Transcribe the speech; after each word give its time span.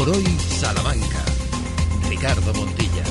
por 0.00 0.16
hoy 0.16 0.24
Salamanca. 0.24 1.22
Ricardo 2.08 2.54
Montilla. 2.54 3.04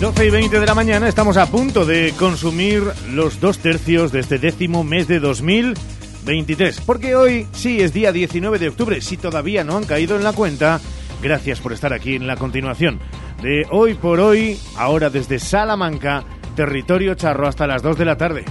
12 0.00 0.26
y 0.26 0.30
20 0.30 0.58
de 0.58 0.66
la 0.66 0.74
mañana 0.74 1.06
estamos 1.06 1.36
a 1.36 1.46
punto 1.46 1.86
de 1.86 2.12
consumir 2.18 2.82
los 3.12 3.38
dos 3.38 3.60
tercios 3.60 4.10
de 4.10 4.18
este 4.18 4.40
décimo 4.40 4.82
mes 4.82 5.06
de 5.06 5.20
2023. 5.20 6.80
Porque 6.80 7.14
hoy 7.14 7.46
sí 7.52 7.80
es 7.80 7.92
día 7.92 8.10
19 8.10 8.58
de 8.58 8.68
octubre. 8.70 9.00
Si 9.00 9.16
todavía 9.16 9.62
no 9.62 9.76
han 9.76 9.84
caído 9.84 10.16
en 10.16 10.24
la 10.24 10.32
cuenta, 10.32 10.80
gracias 11.22 11.60
por 11.60 11.72
estar 11.72 11.92
aquí 11.92 12.16
en 12.16 12.26
la 12.26 12.34
continuación 12.34 12.98
de 13.42 13.64
Hoy 13.70 13.94
por 13.94 14.18
Hoy, 14.18 14.58
ahora 14.76 15.08
desde 15.08 15.38
Salamanca, 15.38 16.24
territorio 16.56 17.14
charro 17.14 17.46
hasta 17.46 17.68
las 17.68 17.80
2 17.80 17.96
de 17.96 18.04
la 18.04 18.16
tarde. 18.16 18.44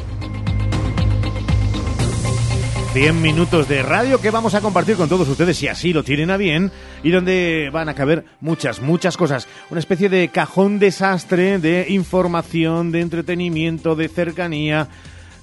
100 2.94 3.22
minutos 3.22 3.70
de 3.70 3.84
radio 3.84 4.20
que 4.20 4.32
vamos 4.32 4.56
a 4.56 4.62
compartir 4.62 4.96
con 4.96 5.08
todos 5.08 5.30
ustedes 5.30 5.58
si 5.58 5.68
así 5.68 5.94
lo 5.94 6.04
tienen 6.04 6.32
a 6.32 6.38
bien 6.38 6.72
y 7.04 7.12
donde 7.12 7.70
van 7.72 7.88
a 7.88 7.94
caber 7.94 8.26
muchas, 8.42 8.82
muchas 8.82 9.16
cosas. 9.16 9.48
Una 9.70 9.80
especie 9.80 10.10
de 10.10 10.30
cajón 10.30 10.80
desastre 10.80 11.60
de 11.60 11.86
información, 11.90 12.92
de 12.92 13.02
entretenimiento, 13.02 13.96
de 13.96 14.10
cercanía, 14.10 14.88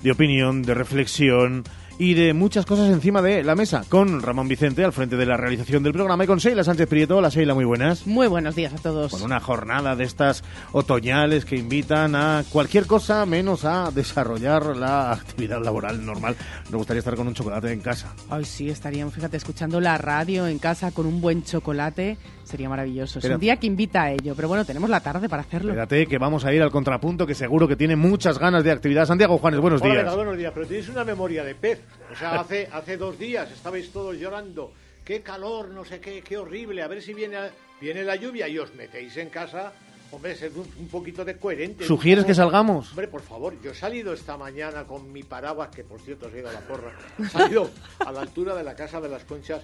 de 0.02 0.10
opinión, 0.10 0.62
de 0.62 0.74
reflexión 0.74 1.62
y 1.98 2.14
de 2.14 2.34
muchas 2.34 2.66
cosas 2.66 2.90
encima 2.90 3.22
de 3.22 3.42
la 3.42 3.54
mesa, 3.54 3.84
con 3.88 4.20
Ramón 4.20 4.48
Vicente 4.48 4.84
al 4.84 4.92
frente 4.92 5.16
de 5.16 5.24
la 5.24 5.36
realización 5.36 5.82
del 5.82 5.92
programa 5.94 6.24
y 6.24 6.26
con 6.26 6.38
Sheila 6.38 6.62
Sánchez 6.62 6.88
Prieto. 6.88 7.16
Hola 7.16 7.30
Sheila, 7.30 7.54
muy 7.54 7.64
buenas. 7.64 8.06
Muy 8.06 8.26
buenos 8.28 8.54
días 8.54 8.74
a 8.74 8.76
todos. 8.76 9.12
Con 9.12 9.22
una 9.22 9.40
jornada 9.40 9.96
de 9.96 10.04
estas 10.04 10.44
otoñales 10.72 11.44
que 11.44 11.56
invitan 11.56 12.14
a 12.14 12.44
cualquier 12.50 12.86
cosa 12.86 13.24
menos 13.24 13.64
a 13.64 13.90
desarrollar 13.90 14.76
la 14.76 15.12
actividad 15.12 15.62
laboral 15.62 16.04
normal. 16.04 16.36
Me 16.70 16.76
gustaría 16.76 16.98
estar 16.98 17.14
con 17.16 17.28
un 17.28 17.34
chocolate 17.34 17.72
en 17.72 17.80
casa. 17.80 18.14
Ay, 18.28 18.44
sí, 18.44 18.68
estaríamos, 18.68 19.14
fíjate, 19.14 19.36
escuchando 19.38 19.80
la 19.80 19.96
radio 19.96 20.46
en 20.46 20.58
casa 20.58 20.90
con 20.90 21.06
un 21.06 21.20
buen 21.20 21.44
chocolate. 21.44 22.18
Sería 22.44 22.68
maravilloso. 22.68 23.18
Es 23.18 23.24
un 23.24 23.40
día 23.40 23.56
que 23.56 23.66
invita 23.66 24.04
a 24.04 24.12
ello, 24.12 24.34
pero 24.36 24.46
bueno, 24.46 24.64
tenemos 24.64 24.88
la 24.88 25.00
tarde 25.00 25.28
para 25.28 25.42
hacerlo. 25.42 25.70
Espérate 25.70 26.06
que 26.06 26.18
vamos 26.18 26.44
a 26.44 26.52
ir 26.52 26.62
al 26.62 26.70
contrapunto, 26.70 27.26
que 27.26 27.34
seguro 27.34 27.66
que 27.66 27.74
tiene 27.74 27.96
muchas 27.96 28.38
ganas 28.38 28.62
de 28.62 28.70
actividad. 28.70 29.04
Santiago 29.04 29.38
Juanes, 29.38 29.58
buenos 29.60 29.82
Hola, 29.82 29.90
días. 29.90 30.04
venga, 30.04 30.16
buenos 30.16 30.36
días, 30.36 30.52
pero 30.54 30.66
tienes 30.66 30.88
una 30.88 31.02
memoria 31.02 31.42
de 31.42 31.54
pez. 31.56 31.80
O 32.12 32.16
sea, 32.16 32.40
hace, 32.40 32.68
hace 32.72 32.96
dos 32.96 33.18
días 33.18 33.50
estabais 33.50 33.90
todos 33.90 34.16
llorando. 34.16 34.72
Qué 35.04 35.22
calor, 35.22 35.68
no 35.68 35.84
sé 35.84 36.00
qué, 36.00 36.22
qué 36.22 36.36
horrible. 36.36 36.82
A 36.82 36.88
ver 36.88 37.02
si 37.02 37.14
viene, 37.14 37.38
viene 37.80 38.02
la 38.04 38.16
lluvia 38.16 38.48
y 38.48 38.58
os 38.58 38.74
metéis 38.74 39.16
en 39.16 39.28
casa. 39.28 39.72
Hombre, 40.12 40.36
sed 40.36 40.56
un, 40.56 40.70
un 40.78 40.88
poquito 40.88 41.24
de 41.24 41.36
coherente. 41.36 41.84
¿Sugieres 41.84 42.24
que 42.24 42.34
salgamos? 42.34 42.90
Hombre, 42.90 43.08
por 43.08 43.22
favor, 43.22 43.60
yo 43.60 43.72
he 43.72 43.74
salido 43.74 44.12
esta 44.12 44.36
mañana 44.36 44.84
con 44.84 45.12
mi 45.12 45.24
paraguas, 45.24 45.70
que 45.70 45.82
por 45.82 46.00
cierto 46.00 46.30
se 46.30 46.36
ha 46.36 46.40
ido 46.40 46.48
a 46.48 46.52
la 46.52 46.60
porra. 46.60 46.92
He 47.18 47.28
salido 47.28 47.70
a 47.98 48.12
la 48.12 48.20
altura 48.20 48.54
de 48.54 48.62
la 48.62 48.76
Casa 48.76 49.00
de 49.00 49.08
las 49.08 49.24
Conchas, 49.24 49.62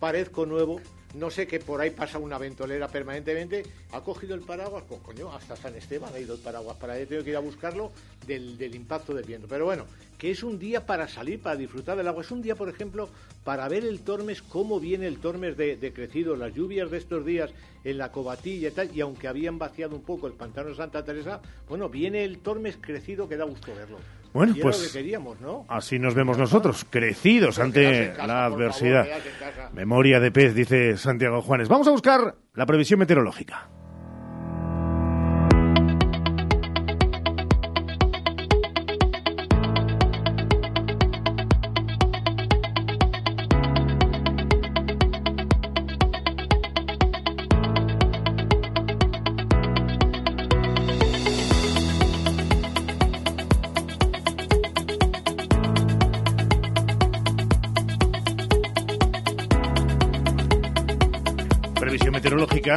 parezco 0.00 0.46
nuevo. 0.46 0.80
No 1.14 1.30
sé 1.30 1.46
que 1.46 1.60
por 1.60 1.80
ahí 1.80 1.90
pasa 1.90 2.18
una 2.18 2.38
ventolera 2.38 2.88
permanentemente. 2.88 3.62
Ha 3.92 4.00
cogido 4.00 4.34
el 4.34 4.40
paraguas, 4.40 4.82
pues 4.88 5.00
coño, 5.00 5.32
hasta 5.32 5.54
San 5.54 5.74
Esteban 5.76 6.12
ha 6.12 6.18
ido 6.18 6.34
el 6.34 6.40
paraguas 6.40 6.76
para 6.76 6.94
allá. 6.94 7.06
Tengo 7.06 7.22
que 7.22 7.30
ir 7.30 7.36
a 7.36 7.40
buscarlo 7.40 7.92
del, 8.26 8.58
del 8.58 8.74
impacto 8.74 9.14
del 9.14 9.24
viento. 9.24 9.46
Pero 9.48 9.64
bueno, 9.64 9.86
que 10.18 10.32
es 10.32 10.42
un 10.42 10.58
día 10.58 10.86
para 10.86 11.06
salir, 11.06 11.40
para 11.40 11.54
disfrutar 11.56 11.96
del 11.96 12.08
agua. 12.08 12.22
Es 12.22 12.32
un 12.32 12.42
día, 12.42 12.56
por 12.56 12.68
ejemplo, 12.68 13.08
para 13.44 13.68
ver 13.68 13.84
el 13.84 14.00
Tormes, 14.00 14.42
cómo 14.42 14.80
viene 14.80 15.06
el 15.06 15.18
Tormes 15.18 15.56
de, 15.56 15.76
de 15.76 15.92
crecido. 15.92 16.34
Las 16.34 16.52
lluvias 16.52 16.90
de 16.90 16.98
estos 16.98 17.24
días 17.24 17.50
en 17.84 17.98
la 17.98 18.10
cobatilla 18.10 18.68
y 18.68 18.72
tal. 18.72 18.90
Y 18.92 19.00
aunque 19.00 19.28
habían 19.28 19.56
vaciado 19.56 19.94
un 19.94 20.02
poco 20.02 20.26
el 20.26 20.32
pantano 20.32 20.70
de 20.70 20.74
Santa 20.74 21.04
Teresa, 21.04 21.40
bueno, 21.68 21.88
viene 21.88 22.24
el 22.24 22.38
Tormes 22.38 22.76
crecido 22.80 23.28
que 23.28 23.36
da 23.36 23.44
gusto 23.44 23.72
verlo. 23.74 23.98
Bueno, 24.34 24.52
Y 24.56 24.60
pues- 24.60 24.80
lo 24.80 24.86
que 24.88 24.92
queríamos, 24.98 25.40
¿no? 25.40 25.64
Así 25.68 25.98
nos 25.98 26.14
vemos 26.14 26.36
nosotros, 26.36 26.84
crecidos 26.90 27.58
ante 27.60 28.10
casa, 28.10 28.26
la 28.26 28.44
adversidad. 28.46 29.06
favor. 29.06 29.72
Memoria 29.74 30.18
de 30.18 30.30
pez, 30.32 30.54
dice 30.54 30.96
Santiago 30.98 31.40
Juanes. 31.40 31.68
Vamos 31.68 31.86
a 31.86 31.92
buscar 31.92 32.34
la 32.52 32.66
previsión 32.66 32.98
meteorológica. 32.98 33.68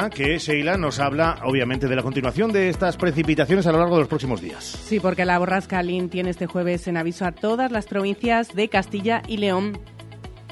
Que 0.10 0.38
Sheila 0.38 0.78
nos 0.78 1.00
habla, 1.00 1.40
obviamente, 1.44 1.88
de 1.88 1.96
la 1.96 2.04
continuación 2.04 2.52
de 2.52 2.70
estas 2.70 2.98
precipitaciones 2.98 3.68
a 3.68 3.72
lo 3.72 3.80
largo 3.80 3.96
de 3.96 4.02
los 4.02 4.08
próximos 4.08 4.42
días. 4.42 4.64
Sí, 4.64 5.00
porque 5.00 5.26
la 5.26 5.40
borrasca 5.40 5.82
Lin 5.84 6.10
tiene 6.10 6.30
este 6.30 6.48
jueves 6.48 6.88
en 6.88 6.98
aviso 6.98 7.26
a 7.26 7.32
todas 7.32 7.72
las 7.72 7.86
provincias 7.86 8.54
de 8.54 8.70
Castilla 8.70 9.22
y 9.28 9.38
León 9.38 9.80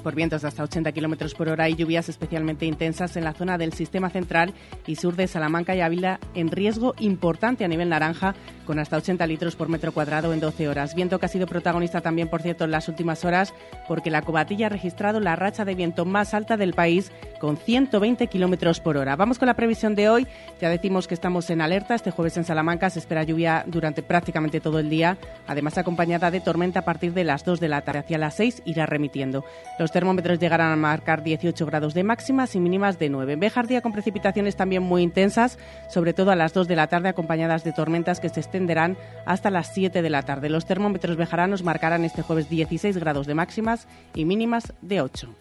por 0.06 0.14
vientos 0.14 0.44
de 0.44 0.50
hasta 0.50 0.62
80 0.62 0.92
kilómetros 0.92 1.34
por 1.34 1.50
hora 1.50 1.68
y 1.68 1.74
lluvias 1.74 2.10
especialmente 2.10 2.68
intensas 2.68 3.18
en 3.18 3.24
la 3.24 3.34
zona 3.34 3.58
del 3.58 3.74
sistema 3.74 4.12
central 4.12 4.54
y 4.86 4.98
sur 4.98 5.16
de 5.16 5.26
Salamanca 5.26 5.76
y 5.76 5.82
Ávila 5.82 6.20
en 6.36 6.52
riesgo 6.52 6.94
importante 7.00 7.66
a 7.66 7.68
nivel 7.68 7.90
naranja 7.90 8.36
con 8.68 8.78
hasta 8.78 8.98
80 8.98 9.26
litros 9.26 9.56
por 9.56 9.68
metro 9.68 9.94
cuadrado 9.94 10.32
en 10.32 10.40
12 10.40 10.68
horas. 10.68 10.94
Viento 10.94 11.20
que 11.20 11.26
ha 11.26 11.30
sido 11.30 11.48
protagonista 11.48 12.02
también, 12.02 12.28
por 12.28 12.44
cierto, 12.44 12.66
en 12.66 12.72
las 12.72 12.88
últimas 12.88 13.26
horas 13.26 13.56
porque 13.88 14.12
la 14.12 14.22
cobatilla 14.22 14.68
ha 14.68 14.70
registrado 14.70 15.20
la 15.20 15.36
racha 15.36 15.66
de 15.66 15.74
viento 15.74 16.06
más 16.06 16.36
alta 16.36 16.56
del 16.56 16.74
país 16.74 17.12
con 17.40 17.58
120 17.58 18.28
kilómetros 18.28 18.80
por 18.80 18.98
hora. 18.98 19.16
Vamos 19.16 19.40
con 19.40 19.48
la 19.48 19.56
previsión 19.56 19.96
de 19.96 20.10
hoy. 20.10 20.28
Ya 20.62 20.70
decimos 20.70 21.08
que 21.08 21.16
estamos 21.16 21.50
en 21.50 21.62
alerta. 21.62 21.96
Este 21.96 22.12
jueves 22.12 22.38
en 22.38 22.44
Salamanca 22.44 22.92
se 22.92 23.00
espera 23.00 23.24
lluvia 23.24 23.64
durante 23.68 24.04
prácticamente 24.04 24.60
todo 24.60 24.80
el 24.80 24.90
día, 24.90 25.18
además 25.48 25.78
acompañada 25.78 26.30
de 26.30 26.42
tormenta 26.42 26.82
a 26.82 26.86
partir 26.86 27.14
de 27.14 27.24
las 27.24 27.44
2 27.44 27.60
de 27.60 27.70
la 27.70 27.82
tarde. 27.82 28.00
Hacia 28.00 28.18
las 28.18 28.36
6 28.36 28.64
irá 28.66 28.86
remitiendo. 28.86 29.46
Los 29.80 29.92
termómetros 29.96 30.40
llegarán 30.40 30.74
a 30.74 30.76
marcar 30.76 31.24
18 31.24 31.66
grados 31.66 31.94
de 31.94 32.04
máximas 32.04 32.54
y 32.54 32.60
mínimas 32.60 33.00
de 33.00 33.08
9. 33.08 33.32
En 33.32 33.40
Béjar 33.40 33.66
día 33.66 33.80
con 33.80 33.94
precipitaciones 33.94 34.58
también 34.58 34.84
muy 34.84 35.02
intensas, 35.02 35.58
sobre 35.90 36.12
todo 36.12 36.32
a 36.32 36.36
las 36.36 36.52
2 36.52 36.68
de 36.68 36.76
la 36.76 36.88
tarde 36.88 37.08
acompañadas 37.08 37.64
de 37.64 37.72
tormentas 37.72 38.20
que 38.20 38.28
se 38.28 38.42
extenderán 38.42 38.98
hasta 39.26 39.50
las 39.50 39.74
7 39.74 40.02
de 40.02 40.10
la 40.10 40.24
tarde. 40.24 40.50
Los 40.50 40.66
termómetros 40.66 41.16
bejaranos 41.16 41.64
marcarán 41.64 42.04
este 42.04 42.24
jueves 42.24 42.50
16 42.50 42.98
grados 42.98 43.26
de 43.26 43.36
máximas 43.36 43.88
y 44.14 44.26
mínimas 44.26 44.74
de 44.82 45.00
8. 45.00 45.34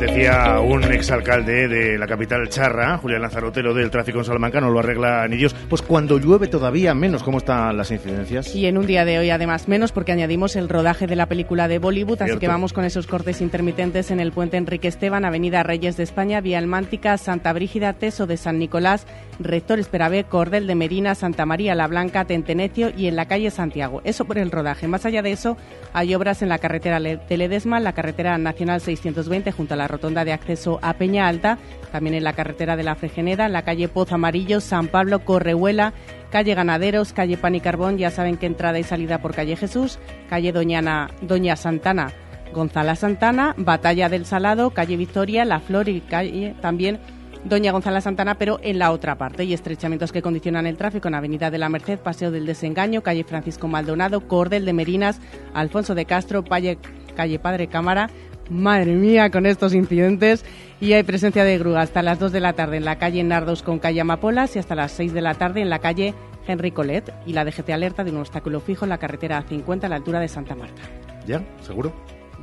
Decía 0.00 0.60
un 0.60 0.84
exalcalde 0.84 1.66
de 1.66 1.98
la 1.98 2.06
capital 2.06 2.48
charra, 2.48 2.98
Julián 2.98 3.20
Lazarotelo 3.20 3.74
del 3.74 3.90
tráfico 3.90 4.18
en 4.18 4.24
Salamanca, 4.24 4.60
no 4.60 4.70
lo 4.70 4.78
arregla 4.78 5.26
ni 5.26 5.36
Dios. 5.36 5.56
Pues 5.68 5.82
cuando 5.82 6.18
llueve 6.18 6.46
todavía 6.46 6.94
menos, 6.94 7.24
¿cómo 7.24 7.38
están 7.38 7.76
las 7.76 7.90
incidencias? 7.90 8.54
Y 8.54 8.66
en 8.66 8.78
un 8.78 8.86
día 8.86 9.04
de 9.04 9.18
hoy, 9.18 9.30
además, 9.30 9.66
menos 9.66 9.90
porque 9.90 10.12
añadimos 10.12 10.54
el 10.54 10.68
rodaje 10.68 11.08
de 11.08 11.16
la 11.16 11.26
película 11.26 11.66
de 11.66 11.80
Bollywood, 11.80 12.22
así 12.22 12.38
que 12.38 12.46
vamos 12.46 12.72
con 12.72 12.84
esos 12.84 13.08
cortes 13.08 13.40
intermitentes 13.40 14.12
en 14.12 14.20
el 14.20 14.30
puente 14.30 14.56
Enrique 14.56 14.86
Esteban, 14.86 15.24
Avenida 15.24 15.64
Reyes 15.64 15.96
de 15.96 16.04
España, 16.04 16.40
Vía 16.40 16.58
Almántica, 16.58 17.18
Santa 17.18 17.52
Brígida, 17.52 17.92
Teso 17.94 18.28
de 18.28 18.36
San 18.36 18.60
Nicolás, 18.60 19.04
Rector 19.40 19.80
Esperabé, 19.80 20.22
Cordel 20.22 20.68
de 20.68 20.76
Medina, 20.76 21.16
Santa 21.16 21.44
María 21.44 21.74
la 21.74 21.88
Blanca, 21.88 22.24
Tentenecio 22.24 22.92
y 22.96 23.08
en 23.08 23.16
la 23.16 23.26
calle 23.26 23.50
Santiago. 23.50 24.00
Eso 24.04 24.26
por 24.26 24.38
el 24.38 24.52
rodaje. 24.52 24.86
Más 24.86 25.04
allá 25.06 25.22
de 25.22 25.32
eso, 25.32 25.56
hay 25.92 26.14
obras 26.14 26.40
en 26.42 26.48
la 26.48 26.58
carretera 26.58 27.00
de 27.00 27.36
Ledesma, 27.36 27.80
la 27.80 27.94
carretera 27.94 28.38
nacional 28.38 28.80
620, 28.80 29.50
junto 29.50 29.74
a 29.74 29.76
la 29.76 29.87
rotonda 29.88 30.24
de 30.24 30.32
acceso 30.32 30.78
a 30.82 30.94
Peña 30.94 31.26
Alta, 31.26 31.58
también 31.90 32.14
en 32.14 32.24
la 32.24 32.34
carretera 32.34 32.76
de 32.76 32.82
la 32.84 32.94
Fregeneda, 32.94 33.46
en 33.46 33.52
la 33.52 33.62
calle 33.62 33.88
Poz 33.88 34.12
Amarillo, 34.12 34.60
San 34.60 34.88
Pablo, 34.88 35.24
Correhuela, 35.24 35.92
calle 36.30 36.54
Ganaderos, 36.54 37.12
calle 37.12 37.36
Pan 37.36 37.54
y 37.54 37.60
Carbón, 37.60 37.98
ya 37.98 38.10
saben 38.10 38.36
que 38.36 38.46
entrada 38.46 38.78
y 38.78 38.84
salida 38.84 39.18
por 39.18 39.34
calle 39.34 39.56
Jesús, 39.56 39.98
calle 40.28 40.52
Doñana, 40.52 41.10
Doña 41.22 41.56
Santana, 41.56 42.12
Gonzala 42.52 42.94
Santana, 42.94 43.54
Batalla 43.56 44.08
del 44.08 44.26
Salado, 44.26 44.70
calle 44.70 44.96
Victoria, 44.96 45.44
La 45.44 45.60
Flor 45.60 45.88
y 45.88 46.00
calle 46.00 46.54
también 46.60 47.00
Doña 47.44 47.72
Gonzala 47.72 48.00
Santana, 48.00 48.36
pero 48.36 48.58
en 48.62 48.78
la 48.78 48.90
otra 48.90 49.16
parte. 49.16 49.44
Y 49.44 49.54
estrechamientos 49.54 50.12
que 50.12 50.22
condicionan 50.22 50.66
el 50.66 50.76
tráfico 50.76 51.08
en 51.08 51.14
Avenida 51.14 51.50
de 51.50 51.58
la 51.58 51.68
Merced, 51.68 51.98
Paseo 51.98 52.30
del 52.30 52.46
Desengaño, 52.46 53.02
calle 53.02 53.24
Francisco 53.24 53.68
Maldonado, 53.68 54.26
Cordel 54.26 54.64
de 54.64 54.72
Merinas, 54.72 55.20
Alfonso 55.54 55.94
de 55.94 56.04
Castro, 56.04 56.44
calle 56.44 57.38
Padre 57.38 57.68
Cámara. 57.68 58.10
Madre 58.50 58.94
mía, 58.94 59.30
con 59.30 59.46
estos 59.46 59.74
incidentes. 59.74 60.44
Y 60.80 60.92
hay 60.92 61.02
presencia 61.02 61.44
de 61.44 61.58
grúa 61.58 61.80
hasta 61.80 62.02
las 62.02 62.18
2 62.18 62.32
de 62.32 62.40
la 62.40 62.52
tarde 62.52 62.76
en 62.76 62.84
la 62.84 62.98
calle 62.98 63.22
Nardos 63.24 63.62
con 63.62 63.78
calle 63.78 64.00
Amapolas 64.00 64.54
y 64.56 64.58
hasta 64.58 64.74
las 64.74 64.92
6 64.92 65.12
de 65.12 65.20
la 65.20 65.34
tarde 65.34 65.60
en 65.60 65.70
la 65.70 65.80
calle 65.80 66.14
Henry 66.46 66.70
Colet. 66.70 67.12
Y 67.26 67.32
la 67.32 67.44
DGT 67.44 67.70
alerta 67.70 68.04
de 68.04 68.10
un 68.10 68.18
obstáculo 68.18 68.60
fijo 68.60 68.84
en 68.84 68.90
la 68.90 68.98
carretera 68.98 69.44
A50 69.44 69.84
a 69.84 69.88
la 69.88 69.96
altura 69.96 70.20
de 70.20 70.28
Santa 70.28 70.54
Marta. 70.54 70.82
¿Ya? 71.26 71.42
¿Seguro? 71.60 71.92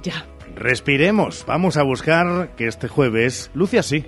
Ya. 0.04 0.26
Respiremos. 0.56 1.44
Vamos 1.48 1.78
a 1.78 1.84
buscar 1.84 2.56
que 2.56 2.68
este 2.68 2.88
jueves 2.88 3.50
luce 3.54 3.80
así. 3.80 4.06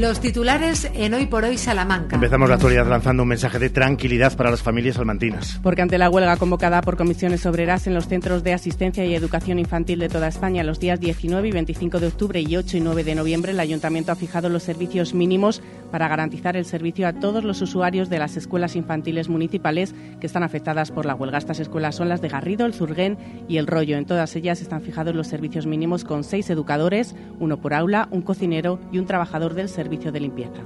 Los 0.00 0.18
titulares 0.18 0.90
en 0.94 1.12
Hoy 1.12 1.26
por 1.26 1.44
Hoy 1.44 1.58
Salamanca. 1.58 2.16
Empezamos 2.16 2.48
la 2.48 2.54
actualidad 2.54 2.88
lanzando 2.88 3.22
un 3.22 3.28
mensaje 3.28 3.58
de 3.58 3.68
tranquilidad 3.68 4.34
para 4.34 4.50
las 4.50 4.62
familias 4.62 4.96
salmantinas. 4.96 5.60
Porque 5.62 5.82
ante 5.82 5.98
la 5.98 6.08
huelga 6.08 6.38
convocada 6.38 6.80
por 6.80 6.96
comisiones 6.96 7.44
obreras 7.44 7.86
en 7.86 7.92
los 7.92 8.08
centros 8.08 8.42
de 8.42 8.54
asistencia 8.54 9.04
y 9.04 9.14
educación 9.14 9.58
infantil 9.58 9.98
de 9.98 10.08
toda 10.08 10.28
España 10.28 10.64
los 10.64 10.80
días 10.80 11.00
19 11.00 11.48
y 11.48 11.52
25 11.52 12.00
de 12.00 12.06
octubre 12.06 12.40
y 12.40 12.56
8 12.56 12.78
y 12.78 12.80
9 12.80 13.04
de 13.04 13.14
noviembre, 13.14 13.52
el 13.52 13.60
Ayuntamiento 13.60 14.10
ha 14.10 14.14
fijado 14.14 14.48
los 14.48 14.62
servicios 14.62 15.12
mínimos 15.12 15.60
para 15.90 16.08
garantizar 16.08 16.56
el 16.56 16.64
servicio 16.64 17.06
a 17.06 17.12
todos 17.12 17.44
los 17.44 17.60
usuarios 17.62 18.08
de 18.08 18.18
las 18.18 18.36
escuelas 18.36 18.76
infantiles 18.76 19.28
municipales 19.28 19.94
que 20.20 20.26
están 20.26 20.42
afectadas 20.42 20.90
por 20.90 21.06
la 21.06 21.14
huelga. 21.14 21.38
Estas 21.38 21.60
escuelas 21.60 21.96
son 21.96 22.08
las 22.08 22.20
de 22.20 22.28
Garrido, 22.28 22.66
el 22.66 22.74
Zurguén 22.74 23.18
y 23.48 23.58
el 23.58 23.66
Rollo. 23.66 23.96
En 23.96 24.06
todas 24.06 24.34
ellas 24.36 24.60
están 24.60 24.82
fijados 24.82 25.14
los 25.14 25.26
servicios 25.26 25.66
mínimos 25.66 26.04
con 26.04 26.24
seis 26.24 26.50
educadores, 26.50 27.14
uno 27.38 27.60
por 27.60 27.74
aula, 27.74 28.08
un 28.10 28.22
cocinero 28.22 28.80
y 28.92 28.98
un 28.98 29.06
trabajador 29.06 29.54
del 29.54 29.68
servicio 29.68 30.12
de 30.12 30.20
limpieza. 30.20 30.62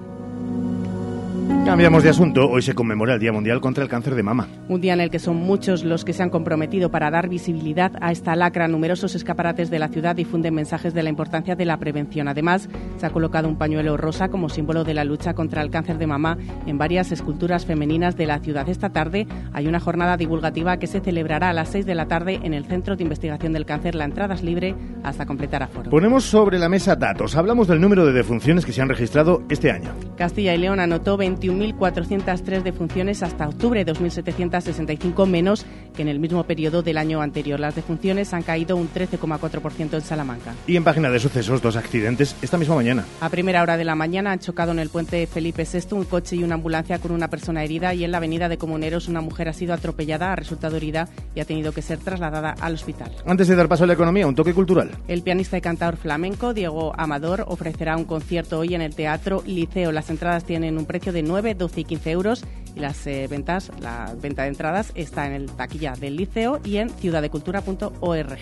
Cambiamos 1.65 2.03
de 2.03 2.11
asunto. 2.11 2.49
Hoy 2.49 2.63
se 2.63 2.75
conmemora 2.75 3.15
el 3.15 3.21
Día 3.21 3.33
Mundial 3.33 3.61
contra 3.61 3.83
el 3.83 3.91
Cáncer 3.91 4.15
de 4.15 4.23
Mama. 4.23 4.49
Un 4.69 4.81
día 4.81 4.93
en 4.93 5.01
el 5.01 5.11
que 5.11 5.19
son 5.19 5.37
muchos 5.37 5.83
los 5.83 6.05
que 6.05 6.13
se 6.13 6.23
han 6.23 6.31
comprometido 6.31 6.91
para 6.91 7.11
dar 7.11 7.29
visibilidad 7.29 7.93
a 8.01 8.13
esta 8.13 8.37
lacra. 8.37 8.69
Numerosos 8.69 9.15
escaparates 9.15 9.71
de 9.71 9.79
la 9.79 9.89
ciudad 9.89 10.15
difunden 10.15 10.55
mensajes 10.55 10.95
de 10.95 11.03
la 11.03 11.11
importancia 11.11 11.57
de 11.57 11.65
la 11.65 11.79
prevención. 11.79 12.29
Además, 12.29 12.69
se 12.99 13.07
ha 13.07 13.11
colocado 13.11 13.49
un 13.49 13.57
pañuelo 13.57 13.97
rosa 13.97 14.29
como 14.29 14.49
símbolo 14.49 14.85
de 14.85 14.95
la 14.95 15.05
lucha 15.05 15.35
contra 15.35 15.63
el 15.63 15.71
cáncer 15.71 15.99
de 15.99 16.07
mama 16.07 16.39
en 16.67 16.79
varias 16.79 17.13
esculturas 17.13 17.67
femeninas 17.67 18.17
de 18.17 18.27
la 18.27 18.39
ciudad. 18.39 18.69
Esta 18.69 18.91
tarde 18.91 19.27
hay 19.53 19.67
una 19.67 19.81
jornada 19.81 20.17
divulgativa 20.17 20.79
que 20.79 20.87
se 20.87 21.01
celebrará 21.01 21.51
a 21.51 21.55
las 21.55 21.71
6 21.71 21.87
de 21.87 21.95
la 21.95 22.07
tarde 22.07 22.41
en 22.43 22.55
el 22.55 22.65
Centro 22.67 22.97
de 22.97 23.03
Investigación 23.03 23.53
del 23.53 23.67
Cáncer. 23.67 23.95
La 23.95 24.05
entrada 24.05 24.35
es 24.35 24.43
libre 24.43 24.75
hasta 25.03 25.27
completar 25.27 25.63
aforo. 25.63 25.91
Ponemos 25.91 26.25
sobre 26.25 26.59
la 26.59 26.69
mesa 26.69 26.95
datos. 26.95 27.37
Hablamos 27.37 27.69
del 27.69 27.81
número 27.81 28.07
de 28.07 28.13
defunciones 28.13 28.65
que 28.65 28.73
se 28.73 28.81
han 28.81 28.89
registrado 28.89 29.43
este 29.49 29.71
año. 29.71 29.91
Castilla 30.17 30.55
y 30.55 30.59
León 30.59 30.79
anotó 30.79 31.17
21 31.17 31.34
1.403 31.41 32.63
defunciones 32.63 33.23
hasta 33.23 33.49
octubre, 33.49 33.85
2.765 33.85 35.27
menos 35.27 35.67
que 35.95 36.03
en 36.03 36.09
el 36.09 36.19
mismo 36.19 36.45
periodo 36.45 36.83
del 36.83 36.99
año 36.99 37.21
anterior. 37.23 37.61
Las 37.61 37.75
defunciones 37.75 38.33
han 38.35 38.43
caído 38.43 38.77
un 38.77 38.89
13,4% 38.89 39.95
en 39.95 40.01
Salamanca. 40.01 40.55
Y 40.67 40.77
en 40.77 40.85
página 40.85 41.11
de 41.11 41.19
sucesos, 41.19 41.63
dos 41.63 41.77
accidentes 41.77 42.37
esta 42.43 42.59
misma 42.59 42.75
mañana. 42.75 43.05
A 43.21 43.29
primera 43.29 43.63
hora 43.63 43.77
de 43.77 43.85
la 43.85 43.95
mañana 43.95 44.33
han 44.33 44.39
chocado 44.39 44.73
en 44.73 44.79
el 44.79 44.89
puente 44.89 45.27
Felipe 45.27 45.67
VI 45.71 45.95
un 45.95 46.05
coche 46.05 46.37
y 46.37 46.45
una 46.45 46.55
ambulancia 46.55 46.99
con 46.99 47.13
una 47.13 47.29
persona 47.29 47.65
herida 47.65 47.95
y 47.95 48.05
en 48.05 48.11
la 48.11 48.19
avenida 48.19 48.49
de 48.49 48.59
Comuneros 48.59 49.09
una 49.09 49.21
mujer 49.21 49.49
ha 49.49 49.53
sido 49.53 49.75
atropellada, 49.75 50.33
ha 50.33 50.37
resultado 50.37 50.77
herida 50.77 51.09
y 51.35 51.41
ha 51.41 51.45
tenido 51.45 51.73
que 51.73 51.83
ser 51.83 51.99
trasladada 51.99 52.55
al 52.61 52.75
hospital. 52.75 53.11
Antes 53.27 53.49
de 53.49 53.57
dar 53.57 53.69
paso 53.69 53.85
a 53.85 53.87
la 53.87 53.95
economía, 53.95 54.27
un 54.27 54.35
toque 54.35 54.55
cultural. 54.55 54.91
El 55.09 55.23
pianista 55.23 55.59
y 55.59 55.61
cantador 55.61 55.97
flamenco 55.97 56.55
Diego 56.55 56.93
Amador 56.97 57.45
ofrecerá 57.47 57.97
un 57.97 58.05
concierto 58.05 58.59
hoy 58.59 58.75
en 58.75 58.83
el 58.83 58.95
Teatro 58.95 59.43
Liceo. 59.47 59.93
Las 59.93 60.11
entradas 60.11 60.45
tienen 60.45 60.79
un 60.79 60.87
precio 60.87 61.13
de 61.13 61.23
9, 61.25 61.55
12 61.55 61.81
y 61.81 61.85
15 61.85 62.11
euros 62.11 62.45
y 62.75 62.81
las 62.81 63.07
eh, 63.07 63.27
ventas, 63.29 63.71
la 63.81 64.15
venta 64.21 64.43
de 64.43 64.49
entradas 64.49 64.93
está 64.95 65.27
en 65.27 65.33
el 65.33 65.51
taquilla 65.51 65.95
del 65.95 66.17
liceo 66.17 66.61
y 66.65 66.79
en 66.79 66.91
ciudadecultura.org. 66.91 68.39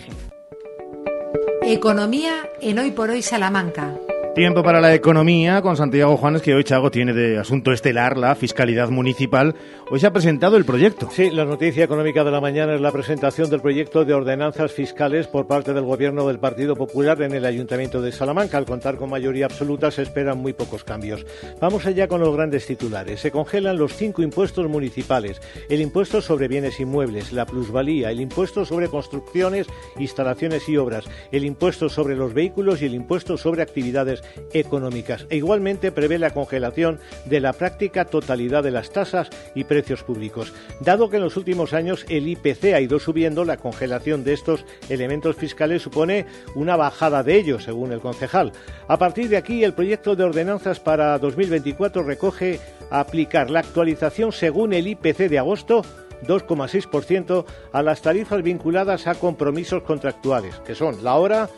Economía 1.63 2.49
en 2.61 2.79
Hoy 2.79 2.91
por 2.91 3.09
Hoy 3.09 3.21
Salamanca. 3.21 3.97
Tiempo 4.35 4.63
para 4.63 4.81
la 4.81 4.95
economía 4.95 5.61
con 5.61 5.77
Santiago 5.77 6.17
Juanes, 6.17 6.41
que 6.41 6.55
hoy 6.55 6.63
Chago 6.63 6.89
tiene 6.89 7.13
de 7.13 7.37
asunto 7.37 7.71
estelar 7.71 8.17
la 8.17 8.33
fiscalidad 8.33 8.89
municipal. 8.89 9.53
Hoy 9.91 9.99
se 9.99 10.07
ha 10.07 10.11
presentado 10.11 10.57
el 10.57 10.65
proyecto. 10.65 11.07
Sí, 11.11 11.29
la 11.29 11.45
noticia 11.45 11.83
económica 11.83 12.23
de 12.23 12.31
la 12.31 12.41
mañana 12.41 12.73
es 12.73 12.81
la 12.81 12.91
presentación 12.91 13.51
del 13.51 13.61
proyecto 13.61 14.05
de 14.05 14.15
ordenanzas 14.15 14.71
fiscales 14.71 15.27
por 15.27 15.45
parte 15.45 15.71
del 15.73 15.83
gobierno 15.83 16.25
del 16.25 16.39
Partido 16.39 16.75
Popular 16.75 17.21
en 17.21 17.33
el 17.33 17.45
Ayuntamiento 17.45 18.01
de 18.01 18.11
Salamanca. 18.11 18.57
Al 18.57 18.65
contar 18.65 18.97
con 18.97 19.11
mayoría 19.11 19.45
absoluta 19.45 19.91
se 19.91 20.01
esperan 20.01 20.39
muy 20.39 20.53
pocos 20.53 20.83
cambios. 20.83 21.27
Vamos 21.61 21.85
allá 21.85 22.07
con 22.07 22.19
los 22.19 22.35
grandes 22.35 22.65
titulares. 22.65 23.19
Se 23.19 23.29
congelan 23.29 23.77
los 23.77 23.93
cinco 23.93 24.23
impuestos 24.23 24.67
municipales. 24.67 25.43
El 25.69 25.79
impuesto 25.79 26.23
sobre 26.23 26.47
bienes 26.47 26.79
inmuebles, 26.79 27.33
la 27.33 27.45
plusvalía, 27.45 28.09
el 28.09 28.19
impuesto 28.19 28.65
sobre 28.65 28.87
construcciones, 28.87 29.67
instalaciones 29.99 30.67
y 30.67 30.77
obras, 30.77 31.05
el 31.31 31.45
impuesto 31.45 31.87
sobre 31.87 32.15
los 32.15 32.33
vehículos 32.33 32.81
y 32.81 32.87
el 32.87 32.95
impuesto 32.95 33.37
sobre 33.37 33.61
actividades 33.61 34.22
económicas 34.53 35.25
e 35.29 35.37
igualmente 35.37 35.91
prevé 35.91 36.19
la 36.19 36.31
congelación 36.31 36.99
de 37.25 37.39
la 37.39 37.53
práctica 37.53 38.05
totalidad 38.05 38.63
de 38.63 38.71
las 38.71 38.91
tasas 38.91 39.29
y 39.55 39.63
precios 39.63 40.03
públicos. 40.03 40.53
Dado 40.79 41.09
que 41.09 41.17
en 41.17 41.23
los 41.23 41.37
últimos 41.37 41.73
años 41.73 42.05
el 42.09 42.27
IPC 42.27 42.73
ha 42.73 42.81
ido 42.81 42.99
subiendo, 42.99 43.45
la 43.45 43.57
congelación 43.57 44.23
de 44.23 44.33
estos 44.33 44.65
elementos 44.89 45.35
fiscales 45.35 45.81
supone 45.81 46.25
una 46.55 46.75
bajada 46.75 47.23
de 47.23 47.35
ellos, 47.35 47.63
según 47.63 47.91
el 47.91 47.99
concejal. 47.99 48.51
A 48.87 48.97
partir 48.97 49.29
de 49.29 49.37
aquí, 49.37 49.63
el 49.63 49.73
proyecto 49.73 50.15
de 50.15 50.23
ordenanzas 50.23 50.79
para 50.79 51.17
2024 51.19 52.03
recoge 52.03 52.59
aplicar 52.89 53.49
la 53.49 53.59
actualización 53.59 54.31
según 54.31 54.73
el 54.73 54.87
IPC 54.87 55.29
de 55.29 55.39
agosto 55.39 55.83
2,6% 56.27 57.45
a 57.71 57.81
las 57.81 58.01
tarifas 58.01 58.41
vinculadas 58.43 59.07
a 59.07 59.15
compromisos 59.15 59.83
contractuales, 59.83 60.55
que 60.65 60.75
son 60.75 61.03
la 61.03 61.15
hora, 61.15 61.49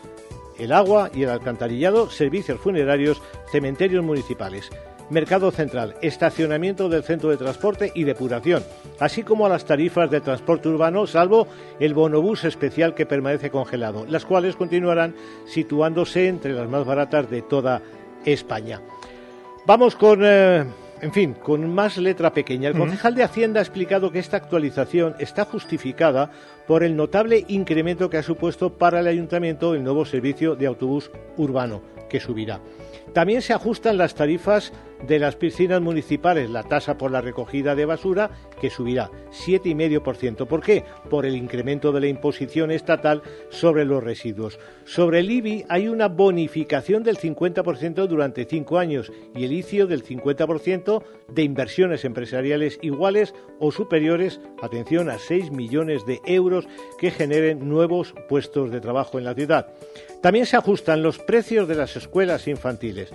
el 0.60 0.72
agua 0.72 1.10
y 1.14 1.24
el 1.24 1.30
alcantarillado, 1.30 2.10
servicios 2.10 2.60
funerarios, 2.60 3.22
cementerios 3.52 4.04
municipales. 4.04 4.70
Mercado 5.10 5.52
Central, 5.52 5.96
estacionamiento 6.02 6.90
del 6.90 7.04
centro 7.04 7.30
de 7.30 7.38
transporte 7.38 7.92
y 7.94 8.04
depuración, 8.04 8.64
así 9.00 9.22
como 9.22 9.46
a 9.46 9.50
las 9.50 9.66
tarifas 9.66 10.10
de 10.10 10.20
transporte 10.20 10.68
urbano, 10.68 11.06
salvo 11.06 11.48
el 11.80 11.94
bonobús 11.94 12.44
especial 12.44 12.96
que 12.96 13.06
permanece 13.06 13.52
congelado, 13.52 14.06
las 14.08 14.26
cuales 14.26 14.56
continuarán 14.56 15.16
situándose 15.46 16.28
entre 16.28 16.54
las 16.54 16.68
más 16.68 16.86
baratas 16.86 17.30
de 17.30 17.44
toda 17.44 17.84
España. 18.26 18.82
Vamos 19.68 19.96
con 19.96 20.22
eh, 20.24 20.66
en 21.06 21.14
fin, 21.14 21.34
con 21.36 21.72
más 21.72 21.98
letra 21.98 22.34
pequeña. 22.34 22.70
El 22.70 22.78
concejal 22.78 23.14
de 23.14 23.22
Hacienda 23.22 23.60
ha 23.60 23.64
explicado 23.64 24.12
que 24.12 24.18
esta 24.18 24.38
actualización 24.38 25.16
está 25.20 25.46
justificada 25.46 26.32
por 26.66 26.84
el 26.84 26.96
notable 26.96 27.46
incremento 27.48 28.10
que 28.10 28.18
ha 28.18 28.24
supuesto 28.24 28.74
para 28.74 29.02
el 29.02 29.08
ayuntamiento 29.08 29.76
el 29.76 29.84
nuevo 29.84 30.04
servicio 30.06 30.56
de 30.56 30.66
autobús 30.66 31.12
urbano, 31.38 31.84
que 32.10 32.20
subirá. 32.20 32.60
También 33.14 33.44
se 33.44 33.54
ajustan 33.54 34.00
las 34.00 34.16
tarifas 34.16 34.74
de 35.08 35.20
las 35.20 35.36
piscinas 35.36 35.82
municipales, 35.82 36.50
la 36.50 36.64
tasa 36.64 36.98
por 36.98 37.12
la 37.12 37.22
recogida 37.22 37.76
de 37.76 37.86
basura, 37.86 38.32
que 38.60 38.70
subirá 38.70 39.12
7,5%. 39.32 40.48
¿Por 40.48 40.62
qué? 40.62 40.84
Por 41.10 41.26
el 41.26 41.36
incremento 41.36 41.92
de 41.92 42.02
la 42.02 42.08
imposición 42.08 42.72
estatal 42.72 43.22
sobre 43.50 43.86
los 43.86 44.04
residuos. 44.04 44.60
Sobre 44.86 45.20
el 45.20 45.32
IBI 45.32 45.66
hay 45.70 45.88
una 45.88 46.08
bonificación 46.08 47.04
del 47.04 47.18
50% 47.18 48.08
durante 48.08 48.46
cinco 48.46 48.78
años 48.78 49.12
y 49.36 49.46
el 49.46 49.54
ICIO 49.54 49.88
del 49.88 50.04
50% 50.04 51.04
de 51.28 51.44
inversiones 51.44 52.06
empresariales 52.06 52.80
iguales 52.82 53.34
o 53.60 53.72
superiores, 53.72 54.40
atención, 54.62 55.10
a 55.10 55.18
6 55.18 55.52
millones 55.52 56.06
de 56.06 56.22
euros 56.26 56.68
que 57.00 57.12
generen 57.12 57.68
nuevos 57.68 58.14
puestos 58.30 58.72
de 58.72 58.82
trabajo 58.82 59.18
en 59.18 59.26
la 59.26 59.34
ciudad. 59.34 59.68
También 60.22 60.46
se 60.46 60.58
ajustan 60.58 61.04
los 61.04 61.20
precios 61.20 61.68
de 61.68 61.76
las 61.76 61.96
escuelas 61.96 62.48
infantiles. 62.48 63.12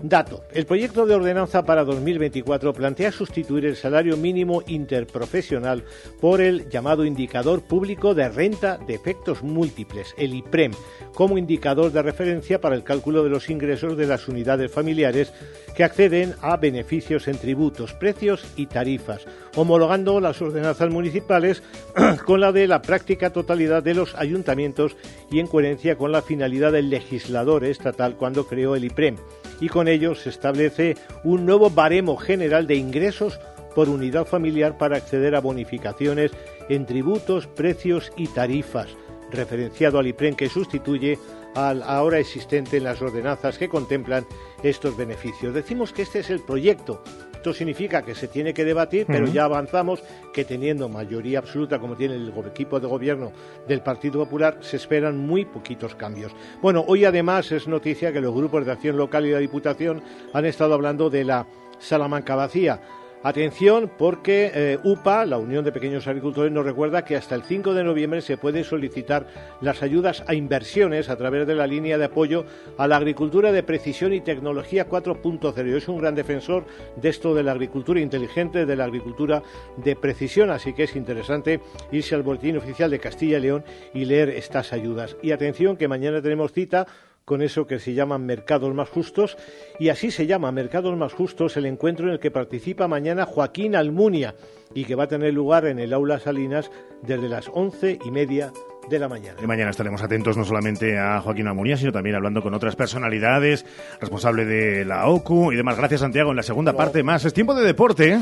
Dato. 0.00 0.44
El 0.52 0.64
proyecto 0.64 1.06
de 1.06 1.16
ordenanza 1.16 1.64
para 1.64 1.82
2024 1.82 2.72
plantea 2.72 3.10
sustituir 3.10 3.66
el 3.66 3.74
salario 3.74 4.16
mínimo 4.16 4.62
interprofesional 4.68 5.82
por 6.20 6.40
el 6.40 6.68
llamado 6.68 7.04
indicador 7.04 7.62
público 7.62 8.14
de 8.14 8.28
renta 8.28 8.78
de 8.78 8.94
efectos 8.94 9.42
múltiples, 9.42 10.14
el 10.16 10.34
IPREM, 10.34 10.70
como 11.14 11.36
indicador 11.36 11.90
de 11.90 12.02
referencia 12.02 12.60
para 12.60 12.76
el 12.76 12.84
cálculo 12.84 13.24
de 13.24 13.30
los 13.30 13.50
ingresos 13.50 13.96
de 13.96 14.06
las 14.06 14.28
unidades 14.28 14.70
familiares 14.70 15.32
que 15.74 15.82
acceden 15.82 16.36
a 16.42 16.56
beneficios 16.56 17.26
en 17.26 17.36
tributos, 17.36 17.92
precios 17.94 18.46
y 18.54 18.66
tarifas, 18.66 19.26
homologando 19.56 20.20
las 20.20 20.40
ordenanzas 20.40 20.90
municipales 20.90 21.64
con 22.24 22.40
la 22.40 22.52
de 22.52 22.68
la 22.68 22.82
práctica 22.82 23.30
totalidad 23.30 23.82
de 23.82 23.94
los 23.94 24.14
ayuntamientos 24.14 24.96
y 25.28 25.40
en 25.40 25.48
coherencia 25.48 25.96
con 25.96 26.12
la 26.12 26.22
finalidad 26.22 26.70
del 26.70 26.88
legislador 26.88 27.64
estatal 27.64 28.14
cuando 28.14 28.46
creó 28.46 28.76
el 28.76 28.84
IPREM 28.84 29.16
y 29.60 29.68
con 29.68 29.87
ello 29.88 30.14
se 30.14 30.30
establece 30.30 30.96
un 31.24 31.46
nuevo 31.46 31.70
baremo 31.70 32.16
general 32.16 32.66
de 32.66 32.76
ingresos 32.76 33.40
por 33.74 33.88
unidad 33.88 34.26
familiar 34.26 34.76
para 34.78 34.96
acceder 34.96 35.34
a 35.34 35.40
bonificaciones 35.40 36.32
en 36.68 36.86
tributos, 36.86 37.46
precios 37.46 38.12
y 38.16 38.26
tarifas, 38.28 38.88
referenciado 39.30 39.98
al 39.98 40.06
IPREN 40.06 40.36
que 40.36 40.48
sustituye 40.48 41.18
al 41.54 41.82
ahora 41.82 42.18
existente 42.18 42.76
en 42.76 42.84
las 42.84 43.00
ordenanzas 43.02 43.58
que 43.58 43.68
contemplan 43.68 44.26
estos 44.62 44.96
beneficios. 44.96 45.54
Decimos 45.54 45.92
que 45.92 46.02
este 46.02 46.20
es 46.20 46.30
el 46.30 46.40
proyecto 46.40 47.02
esto 47.38 47.54
significa 47.54 48.02
que 48.02 48.16
se 48.16 48.26
tiene 48.26 48.52
que 48.52 48.64
debatir, 48.64 49.06
pero 49.06 49.26
ya 49.26 49.44
avanzamos 49.44 50.02
que 50.32 50.44
teniendo 50.44 50.88
mayoría 50.88 51.38
absoluta 51.38 51.78
como 51.78 51.94
tiene 51.94 52.16
el 52.16 52.32
equipo 52.46 52.80
de 52.80 52.88
gobierno 52.88 53.30
del 53.68 53.80
Partido 53.80 54.24
Popular, 54.24 54.58
se 54.60 54.76
esperan 54.76 55.16
muy 55.16 55.44
poquitos 55.44 55.94
cambios. 55.94 56.32
Bueno, 56.60 56.84
hoy 56.88 57.04
además 57.04 57.52
es 57.52 57.68
noticia 57.68 58.12
que 58.12 58.20
los 58.20 58.34
grupos 58.34 58.66
de 58.66 58.72
acción 58.72 58.96
local 58.96 59.24
y 59.24 59.30
la 59.30 59.38
Diputación 59.38 60.02
han 60.32 60.46
estado 60.46 60.74
hablando 60.74 61.10
de 61.10 61.24
la 61.24 61.46
Salamanca 61.78 62.34
vacía. 62.34 62.80
Atención 63.24 63.90
porque 63.98 64.52
eh, 64.54 64.78
UPA, 64.84 65.26
la 65.26 65.38
Unión 65.38 65.64
de 65.64 65.72
Pequeños 65.72 66.06
Agricultores, 66.06 66.52
nos 66.52 66.64
recuerda 66.64 67.04
que 67.04 67.16
hasta 67.16 67.34
el 67.34 67.42
5 67.42 67.74
de 67.74 67.82
noviembre 67.82 68.20
se 68.20 68.36
puede 68.36 68.62
solicitar 68.62 69.26
las 69.60 69.82
ayudas 69.82 70.22
a 70.28 70.34
inversiones 70.34 71.08
a 71.08 71.16
través 71.16 71.44
de 71.46 71.56
la 71.56 71.66
línea 71.66 71.98
de 71.98 72.04
apoyo 72.04 72.44
a 72.76 72.86
la 72.86 72.96
agricultura 72.96 73.50
de 73.50 73.64
precisión 73.64 74.12
y 74.12 74.20
tecnología 74.20 74.88
4.0. 74.88 75.66
Yo 75.66 75.80
soy 75.80 75.94
un 75.96 76.00
gran 76.00 76.14
defensor 76.14 76.64
de 76.94 77.08
esto 77.08 77.34
de 77.34 77.42
la 77.42 77.52
agricultura 77.52 77.98
inteligente, 77.98 78.64
de 78.64 78.76
la 78.76 78.84
agricultura 78.84 79.42
de 79.76 79.96
precisión, 79.96 80.50
así 80.50 80.72
que 80.72 80.84
es 80.84 80.94
interesante 80.94 81.60
irse 81.90 82.14
al 82.14 82.22
boletín 82.22 82.56
oficial 82.56 82.88
de 82.88 83.00
Castilla 83.00 83.38
y 83.38 83.42
León 83.42 83.64
y 83.94 84.04
leer 84.04 84.28
estas 84.28 84.72
ayudas. 84.72 85.16
Y 85.22 85.32
atención 85.32 85.76
que 85.76 85.88
mañana 85.88 86.22
tenemos 86.22 86.52
cita 86.52 86.86
con 87.28 87.42
eso 87.42 87.66
que 87.66 87.78
se 87.78 87.92
llaman 87.92 88.24
mercados 88.24 88.74
más 88.74 88.88
justos 88.88 89.36
y 89.78 89.90
así 89.90 90.10
se 90.10 90.26
llama 90.26 90.50
Mercados 90.50 90.96
más 90.96 91.12
justos 91.12 91.58
el 91.58 91.66
encuentro 91.66 92.06
en 92.06 92.14
el 92.14 92.20
que 92.20 92.30
participa 92.30 92.88
mañana 92.88 93.26
Joaquín 93.26 93.76
Almunia 93.76 94.34
y 94.72 94.86
que 94.86 94.94
va 94.94 95.04
a 95.04 95.08
tener 95.08 95.34
lugar 95.34 95.66
en 95.66 95.78
el 95.78 95.92
aula 95.92 96.20
Salinas 96.20 96.70
desde 97.02 97.28
las 97.28 97.50
once 97.52 97.98
y 98.02 98.10
media 98.10 98.50
de 98.88 98.98
la 98.98 99.10
mañana. 99.10 99.36
Y 99.42 99.46
mañana 99.46 99.68
estaremos 99.68 100.02
atentos 100.02 100.38
no 100.38 100.44
solamente 100.46 100.98
a 100.98 101.20
Joaquín 101.20 101.48
Almunia, 101.48 101.76
sino 101.76 101.92
también 101.92 102.16
hablando 102.16 102.40
con 102.40 102.54
otras 102.54 102.76
personalidades, 102.76 103.66
responsable 104.00 104.46
de 104.46 104.86
la 104.86 105.06
OCU 105.06 105.52
y 105.52 105.56
demás. 105.56 105.76
Gracias, 105.76 106.00
Santiago. 106.00 106.30
En 106.30 106.36
la 106.36 106.42
segunda 106.42 106.72
parte 106.72 107.02
más. 107.02 107.26
Es 107.26 107.34
tiempo 107.34 107.54
de 107.54 107.66
deporte. 107.66 108.18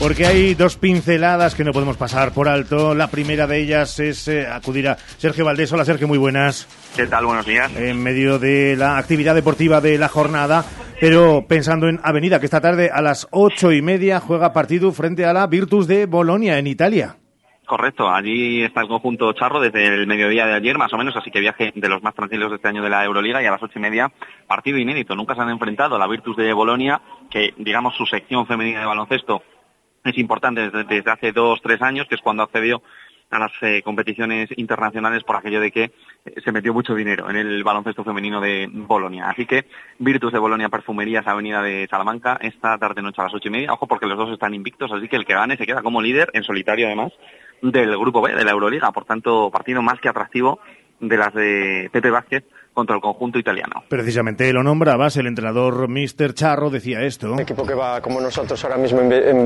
Porque 0.00 0.24
hay 0.24 0.54
dos 0.54 0.78
pinceladas 0.78 1.54
que 1.54 1.62
no 1.62 1.72
podemos 1.72 1.98
pasar 1.98 2.32
por 2.32 2.48
alto. 2.48 2.94
La 2.94 3.10
primera 3.10 3.46
de 3.46 3.60
ellas 3.60 4.00
es 4.00 4.28
eh, 4.28 4.46
acudir 4.46 4.88
a 4.88 4.96
Sergio 4.96 5.44
Valdés. 5.44 5.70
Hola 5.74 5.84
Sergio, 5.84 6.08
muy 6.08 6.16
buenas. 6.16 6.66
¿Qué 6.96 7.06
tal? 7.06 7.26
Buenos 7.26 7.44
días. 7.44 7.70
En 7.76 8.02
medio 8.02 8.38
de 8.38 8.76
la 8.78 8.96
actividad 8.96 9.34
deportiva 9.34 9.82
de 9.82 9.98
la 9.98 10.08
jornada, 10.08 10.64
pero 10.98 11.44
pensando 11.46 11.86
en 11.86 12.00
Avenida, 12.02 12.40
que 12.40 12.46
esta 12.46 12.62
tarde 12.62 12.90
a 12.90 13.02
las 13.02 13.28
ocho 13.30 13.72
y 13.72 13.82
media 13.82 14.20
juega 14.20 14.54
partido 14.54 14.90
frente 14.92 15.26
a 15.26 15.34
la 15.34 15.46
Virtus 15.46 15.86
de 15.86 16.06
Bolonia 16.06 16.58
en 16.58 16.66
Italia. 16.66 17.16
Correcto, 17.66 18.08
allí 18.08 18.62
está 18.62 18.80
el 18.80 18.88
conjunto 18.88 19.30
charro 19.34 19.60
desde 19.60 19.86
el 19.86 20.06
mediodía 20.06 20.46
de 20.46 20.54
ayer, 20.54 20.78
más 20.78 20.92
o 20.94 20.96
menos, 20.96 21.14
así 21.14 21.30
que 21.30 21.40
viaje 21.40 21.72
de 21.74 21.88
los 21.90 22.02
más 22.02 22.14
tranquilos 22.14 22.50
de 22.50 22.56
este 22.56 22.68
año 22.68 22.82
de 22.82 22.88
la 22.88 23.04
Euroliga 23.04 23.42
y 23.42 23.46
a 23.46 23.50
las 23.50 23.62
ocho 23.62 23.78
y 23.78 23.82
media, 23.82 24.10
partido 24.48 24.78
inédito. 24.78 25.14
Nunca 25.14 25.34
se 25.34 25.42
han 25.42 25.50
enfrentado 25.50 25.96
a 25.96 25.98
la 25.98 26.08
Virtus 26.08 26.38
de 26.38 26.54
Bolonia, 26.54 27.02
que 27.30 27.52
digamos 27.58 27.94
su 27.96 28.06
sección 28.06 28.46
femenina 28.46 28.80
de 28.80 28.86
baloncesto 28.86 29.42
es 30.04 30.18
importante 30.18 30.70
desde, 30.70 31.10
hace 31.10 31.32
dos, 31.32 31.60
tres 31.62 31.80
años, 31.82 32.06
que 32.08 32.14
es 32.14 32.20
cuando 32.20 32.42
accedió 32.42 32.82
a 33.30 33.38
las 33.38 33.52
eh, 33.62 33.80
competiciones 33.82 34.48
internacionales 34.56 35.22
por 35.22 35.36
aquello 35.36 35.60
de 35.60 35.70
que 35.70 35.84
eh, 35.84 35.92
se 36.44 36.50
metió 36.50 36.74
mucho 36.74 36.94
dinero 36.94 37.30
en 37.30 37.36
el 37.36 37.62
baloncesto 37.62 38.02
femenino 38.02 38.40
de 38.40 38.68
Bolonia. 38.72 39.28
Así 39.28 39.46
que 39.46 39.66
Virtus 39.98 40.32
de 40.32 40.40
Bolonia 40.40 40.68
Perfumerías 40.68 41.26
Avenida 41.26 41.62
de 41.62 41.86
Salamanca 41.88 42.38
esta 42.40 42.76
tarde 42.76 43.02
noche 43.02 43.20
a 43.20 43.24
las 43.24 43.34
ocho 43.34 43.48
y 43.48 43.52
media. 43.52 43.72
Ojo 43.72 43.86
porque 43.86 44.06
los 44.06 44.18
dos 44.18 44.30
están 44.32 44.52
invictos, 44.52 44.90
así 44.90 45.06
que 45.06 45.16
el 45.16 45.24
que 45.24 45.34
gane 45.34 45.56
se 45.56 45.66
queda 45.66 45.82
como 45.82 46.02
líder 46.02 46.30
en 46.32 46.42
solitario 46.42 46.86
además 46.86 47.12
del 47.62 47.96
grupo 47.98 48.20
B 48.20 48.34
de 48.34 48.44
la 48.44 48.50
Euroliga. 48.50 48.90
Por 48.90 49.04
tanto, 49.04 49.50
partido 49.50 49.80
más 49.80 50.00
que 50.00 50.08
atractivo 50.08 50.58
de 50.98 51.16
las 51.16 51.32
de 51.32 51.88
Pepe 51.92 52.10
Vázquez 52.10 52.44
contra 52.72 52.96
el 52.96 53.02
conjunto 53.02 53.38
italiano. 53.38 53.82
Precisamente 53.88 54.52
lo 54.52 54.62
nombrabas, 54.62 55.16
el 55.16 55.26
entrenador 55.26 55.88
Mr. 55.88 56.34
Charro 56.34 56.70
decía 56.70 57.02
esto. 57.02 57.32
Un 57.32 57.40
equipo 57.40 57.66
que 57.66 57.74
va 57.74 58.00
como 58.00 58.20
nosotros 58.20 58.62
ahora 58.64 58.76
mismo 58.76 59.00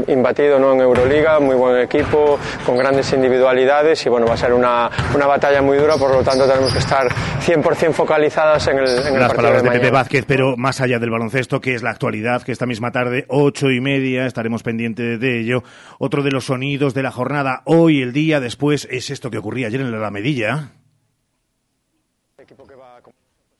imbatido 0.09 0.59
¿no? 0.59 0.73
en 0.73 0.81
Euroliga, 0.81 1.41
muy 1.41 1.57
buen 1.57 1.81
equipo, 1.81 2.39
con 2.65 2.77
grandes 2.77 3.13
individualidades 3.13 4.05
y 4.07 4.09
bueno, 4.09 4.27
va 4.27 4.35
a 4.35 4.37
ser 4.37 4.53
una, 4.53 4.91
una 5.15 5.27
batalla 5.27 5.63
muy 5.63 5.79
dura, 5.79 5.97
por 5.97 6.11
lo 6.11 6.23
tanto 6.23 6.47
tenemos 6.47 6.73
que 6.73 6.79
estar 6.79 7.09
100% 7.09 7.93
focalizadas 7.93 8.67
en 8.69 8.79
el, 8.79 8.89
en 8.89 9.19
Las 9.19 9.31
el 9.31 9.37
palabras 9.37 9.63
de, 9.63 9.71
de, 9.71 9.79
Pepe 9.79 9.91
Vázquez, 9.91 10.25
pero 10.27 10.57
más 10.57 10.81
allá 10.81 10.99
del 10.99 11.11
baloncesto, 11.11 11.61
que 11.61 11.75
es 11.75 11.83
la 11.83 11.91
actualidad, 11.91 12.43
que 12.43 12.53
esta 12.53 12.67
misma 12.67 12.91
tarde, 12.91 13.25
ocho 13.29 13.71
y 13.71 13.81
media, 13.81 14.27
estaremos 14.27 14.63
pendientes 14.63 15.21
de 15.21 15.41
ello. 15.41 15.63
Otro 15.99 16.23
de 16.23 16.31
los 16.31 16.45
sonidos 16.45 16.95
de 16.95 17.03
la 17.03 17.11
jornada, 17.11 17.63
hoy, 17.65 18.03
el 18.03 18.13
día 18.13 18.41
después, 18.41 18.87
es 18.91 19.11
esto 19.11 19.31
que 19.31 19.39
ocurría 19.39 19.69
ayer 19.69 19.81
en 19.81 19.91
la 19.91 19.99
Alamedilla. 19.99 20.71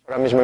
Ahora 0.07 0.23
mismo 0.23 0.43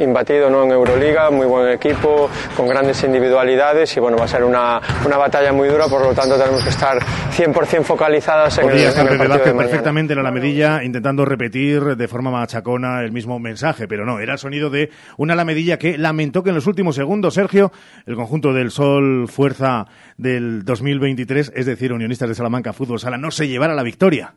imbatido 0.00 0.50
¿no? 0.50 0.64
en 0.64 0.70
Euroliga, 0.70 1.30
muy 1.30 1.46
buen 1.46 1.72
equipo, 1.72 2.28
con 2.54 2.68
grandes 2.68 3.02
individualidades 3.04 3.96
y 3.96 4.00
bueno, 4.00 4.18
va 4.18 4.26
a 4.26 4.28
ser 4.28 4.44
una, 4.44 4.82
una 5.06 5.16
batalla 5.16 5.50
muy 5.50 5.66
dura, 5.66 5.86
por 5.88 6.02
lo 6.02 6.12
tanto 6.12 6.36
tenemos 6.36 6.62
que 6.62 6.68
estar 6.68 6.98
100% 6.98 7.84
focalizadas 7.84 8.58
en 8.58 8.68
el, 8.68 8.78
en 8.78 9.08
el 9.08 9.16
partido 9.16 9.44
de 9.46 9.54
perfectamente 9.54 10.12
en 10.12 10.18
la 10.18 10.28
Alamedilla 10.28 10.84
intentando 10.84 11.24
repetir 11.24 11.96
de 11.96 12.06
forma 12.06 12.30
machacona 12.30 13.00
el 13.00 13.10
mismo 13.10 13.38
mensaje, 13.38 13.88
pero 13.88 14.04
no, 14.04 14.20
era 14.20 14.34
el 14.34 14.38
sonido 14.38 14.68
de 14.68 14.90
una 15.16 15.32
Alamedilla 15.32 15.78
que 15.78 15.96
lamentó 15.96 16.42
que 16.42 16.50
en 16.50 16.56
los 16.56 16.66
últimos 16.66 16.94
segundos, 16.94 17.32
Sergio, 17.32 17.72
el 18.04 18.14
conjunto 18.14 18.52
del 18.52 18.70
Sol 18.70 19.26
Fuerza 19.26 19.86
del 20.18 20.66
2023, 20.66 21.52
es 21.56 21.64
decir, 21.64 21.94
Unionistas 21.94 22.28
de 22.28 22.34
Salamanca 22.34 22.74
Fútbol 22.74 23.00
Sala, 23.00 23.16
no 23.16 23.30
se 23.30 23.48
llevara 23.48 23.74
la 23.74 23.82
victoria. 23.84 24.34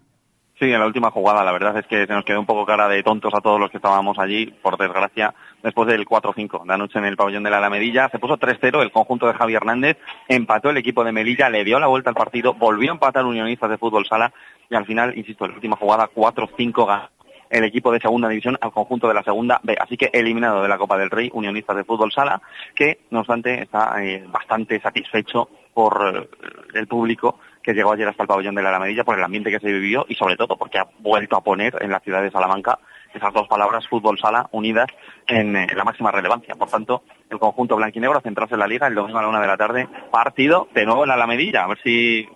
Sí, 0.62 0.72
en 0.72 0.80
la 0.80 0.86
última 0.86 1.10
jugada, 1.10 1.44
la 1.44 1.54
verdad 1.54 1.76
es 1.76 1.88
que 1.88 2.06
se 2.06 2.14
nos 2.14 2.24
quedó 2.24 2.40
un 2.40 2.46
poco 2.46 2.68
cara 2.68 2.88
de 2.88 3.02
tontos 3.02 3.34
a 3.34 3.42
todos 3.42 3.60
los 3.60 3.72
que 3.72 3.78
estábamos 3.78 4.20
allí, 4.20 4.46
por 4.62 4.78
desgracia, 4.78 5.34
después 5.64 5.88
del 5.88 6.06
4-5 6.06 6.68
de 6.68 6.74
anoche 6.76 7.00
en 7.00 7.06
el 7.06 7.18
pabellón 7.18 7.42
de 7.42 7.50
la 7.50 7.58
Alamedilla. 7.58 8.10
Se 8.10 8.20
puso 8.20 8.38
3-0 8.38 8.80
el 8.84 8.92
conjunto 8.92 9.26
de 9.26 9.34
Javier 9.34 9.58
Hernández, 9.58 9.98
empató 10.28 10.70
el 10.70 10.78
equipo 10.78 11.04
de 11.04 11.14
Melilla, 11.14 11.50
le 11.50 11.64
dio 11.64 11.80
la 11.80 11.88
vuelta 11.88 12.12
al 12.12 12.16
partido, 12.16 12.54
volvió 12.54 12.92
a 12.92 12.94
empatar 12.94 13.26
Unionistas 13.26 13.72
de 13.72 13.80
Fútbol 13.80 14.06
Sala 14.06 14.32
y 14.70 14.76
al 14.76 14.86
final, 14.86 15.18
insisto, 15.18 15.46
en 15.46 15.52
la 15.52 15.56
última 15.56 15.78
jugada 15.78 16.12
4-5 16.14 16.86
ganó 16.86 17.10
el 17.50 17.64
equipo 17.64 17.92
de 17.92 18.00
segunda 18.00 18.30
división 18.30 18.56
al 18.62 18.72
conjunto 18.72 19.08
de 19.08 19.16
la 19.16 19.24
segunda 19.24 19.60
B. 19.64 19.76
Así 19.80 19.98
que 19.98 20.12
eliminado 20.14 20.62
de 20.62 20.70
la 20.70 20.78
Copa 20.78 20.96
del 20.96 21.10
Rey, 21.10 21.32
Unionistas 21.34 21.76
de 21.76 21.86
Fútbol 21.86 22.12
Sala, 22.12 22.40
que 22.76 23.00
no 23.10 23.22
obstante 23.22 23.64
está 23.64 23.96
eh, 24.04 24.24
bastante 24.28 24.80
satisfecho 24.80 25.50
por 25.74 26.16
eh, 26.16 26.30
el 26.76 26.88
público 26.88 27.40
que 27.62 27.74
llegó 27.74 27.92
ayer 27.92 28.08
hasta 28.08 28.24
el 28.24 28.28
pabellón 28.28 28.56
de 28.56 28.64
la 28.64 28.70
Alamedilla 28.70 29.04
por 29.04 29.18
el 29.18 29.24
ambiente 29.24 29.52
que 29.52 29.60
se 29.60 29.72
vivió 29.72 30.06
y 30.08 30.16
sobre 30.16 30.36
todo 30.36 30.58
porque 30.58 30.80
ha 30.80 30.88
vuelto 31.00 31.36
a 31.36 31.42
poner 31.42 31.78
en 31.82 31.92
la 31.92 32.00
ciudad 32.00 32.22
de 32.22 32.32
Salamanca 32.32 32.80
esas 33.14 33.34
dos 33.34 33.48
palabras 33.48 33.88
fútbol 33.88 34.18
sala 34.18 34.48
unidas 34.52 34.88
en, 35.28 35.56
eh, 35.56 35.68
la 35.76 35.84
máxima 35.84 36.12
relevancia. 36.12 36.56
Por 36.56 36.70
tanto, 36.70 37.04
el 37.30 37.40
conjunto 37.40 37.76
blanquinegro 37.76 38.18
a 38.18 38.22
centrarse 38.22 38.56
en 38.56 38.60
la 38.60 38.68
liga 38.68 38.88
el 38.88 38.96
domingo 38.96 39.20
a 39.20 39.22
la 39.22 39.28
una 39.28 39.42
de 39.42 39.48
la 39.48 39.58
tarde, 39.58 39.88
partido 40.12 40.68
de 40.74 40.86
nuevo 40.86 41.04
en 41.04 41.10
la 41.10 41.16
Alamedilla, 41.16 41.64
a 41.64 41.68
ver 41.68 41.80
si 41.84 42.28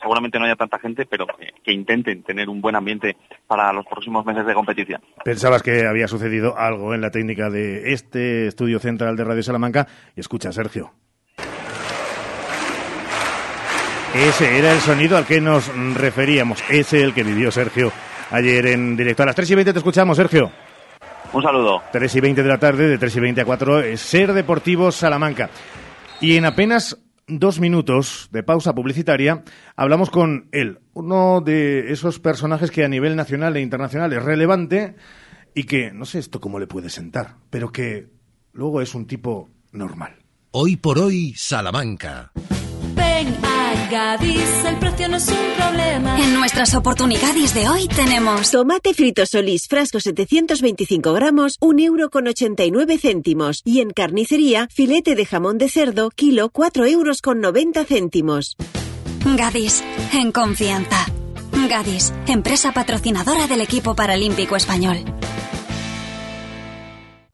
seguramente 0.00 0.38
no 0.38 0.44
haya 0.44 0.56
tanta 0.56 0.78
gente, 0.78 1.06
pero 1.06 1.26
que, 1.26 1.52
que, 1.62 1.72
intenten 1.72 2.22
tener 2.22 2.48
un 2.48 2.60
buen 2.60 2.76
ambiente 2.76 3.16
para 3.46 3.72
los 3.72 3.86
próximos 3.86 4.26
meses 4.26 4.44
de 4.44 4.52
competición. 4.52 5.00
Pensabas 5.24 5.62
que 5.62 5.86
había 5.86 6.08
sucedido 6.08 6.58
algo 6.58 6.94
en 6.94 7.00
la 7.00 7.10
técnica 7.10 7.48
de 7.48 7.92
este 7.92 8.46
estudio 8.46 8.80
central 8.80 9.16
de 9.16 9.24
Radio 9.24 9.42
Salamanca 9.42 9.86
y 10.14 10.20
escucha, 10.20 10.52
Sergio. 10.52 10.92
Ese 14.14 14.58
era 14.58 14.72
el 14.72 14.78
sonido 14.78 15.16
al 15.16 15.26
que 15.26 15.40
nos 15.40 15.66
referíamos, 15.94 16.62
ese 16.70 17.02
el 17.02 17.12
que 17.12 17.24
vivió 17.24 17.50
Sergio 17.50 17.90
ayer 18.30 18.66
en 18.66 18.96
directo. 18.96 19.24
A 19.24 19.26
las 19.26 19.34
3 19.34 19.50
y 19.50 19.54
20 19.56 19.72
te 19.72 19.78
escuchamos, 19.78 20.16
Sergio. 20.16 20.52
Un 21.32 21.42
saludo. 21.42 21.82
3 21.90 22.14
y 22.14 22.20
20 22.20 22.42
de 22.44 22.48
la 22.48 22.58
tarde, 22.58 22.86
de 22.86 22.96
3 22.96 23.16
y 23.16 23.20
20 23.20 23.40
a 23.40 23.44
4, 23.44 23.80
es 23.80 24.00
Ser 24.00 24.32
Deportivo 24.32 24.92
Salamanca. 24.92 25.50
Y 26.20 26.36
en 26.36 26.44
apenas 26.44 26.96
dos 27.26 27.58
minutos 27.58 28.28
de 28.30 28.44
pausa 28.44 28.72
publicitaria 28.72 29.42
hablamos 29.74 30.10
con 30.10 30.48
él, 30.52 30.78
uno 30.92 31.40
de 31.40 31.90
esos 31.92 32.20
personajes 32.20 32.70
que 32.70 32.84
a 32.84 32.88
nivel 32.88 33.16
nacional 33.16 33.56
e 33.56 33.62
internacional 33.62 34.12
es 34.12 34.22
relevante 34.22 34.94
y 35.54 35.64
que, 35.64 35.90
no 35.90 36.04
sé 36.04 36.20
esto 36.20 36.40
cómo 36.40 36.60
le 36.60 36.68
puede 36.68 36.88
sentar, 36.88 37.34
pero 37.50 37.72
que 37.72 38.10
luego 38.52 38.80
es 38.80 38.94
un 38.94 39.06
tipo 39.06 39.50
normal. 39.72 40.16
Hoy 40.52 40.76
por 40.76 41.00
hoy, 41.00 41.34
Salamanca. 41.36 42.30
Gadis, 43.90 44.64
el 44.66 44.76
precio 44.78 45.08
no 45.08 45.16
es 45.16 45.28
un 45.28 45.36
problema. 45.56 46.18
En 46.18 46.34
nuestras 46.34 46.74
oportunidades 46.74 47.54
de 47.54 47.68
hoy 47.68 47.88
tenemos 47.88 48.50
tomate 48.50 48.94
frito 48.94 49.26
solís, 49.26 49.68
frasco 49.68 50.00
725 50.00 51.12
gramos, 51.12 51.56
1 51.60 51.82
euro 51.82 52.10
con 52.10 52.26
89 52.26 52.98
céntimos. 52.98 53.62
Y 53.64 53.80
en 53.80 53.90
carnicería, 53.90 54.68
filete 54.72 55.14
de 55.14 55.26
jamón 55.26 55.58
de 55.58 55.68
cerdo, 55.68 56.10
kilo 56.10 56.50
4 56.50 56.86
euros 56.86 57.20
con 57.20 57.40
90 57.40 57.84
céntimos. 57.84 58.56
Gadis, 59.36 59.82
en 60.12 60.32
confianza. 60.32 61.06
Gadis, 61.68 62.12
empresa 62.26 62.72
patrocinadora 62.72 63.46
del 63.46 63.60
equipo 63.60 63.94
paralímpico 63.94 64.56
español. 64.56 64.98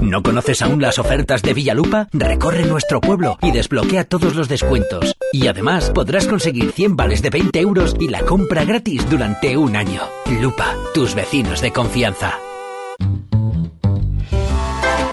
¿No 0.00 0.22
conoces 0.22 0.62
aún 0.62 0.80
las 0.80 0.98
ofertas 0.98 1.42
de 1.42 1.54
Villalupa? 1.54 2.08
Recorre 2.12 2.64
nuestro 2.64 3.00
pueblo 3.00 3.38
y 3.42 3.52
desbloquea 3.52 4.04
todos 4.04 4.34
los 4.34 4.48
descuentos. 4.48 5.16
Y 5.32 5.46
además 5.46 5.90
podrás 5.90 6.26
conseguir 6.26 6.72
100 6.72 6.96
vales 6.96 7.22
de 7.22 7.30
20 7.30 7.60
euros 7.60 7.96
y 7.98 8.08
la 8.08 8.22
compra 8.22 8.64
gratis 8.64 9.08
durante 9.10 9.56
un 9.56 9.76
año. 9.76 10.02
Lupa, 10.40 10.74
tus 10.94 11.14
vecinos 11.14 11.60
de 11.60 11.72
confianza. 11.72 12.38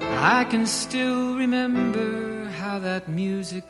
I 0.00 0.44
can 0.50 0.66
still 0.66 1.36
remember 1.36 2.44
how 2.60 2.78
that 2.80 3.08
music 3.08 3.64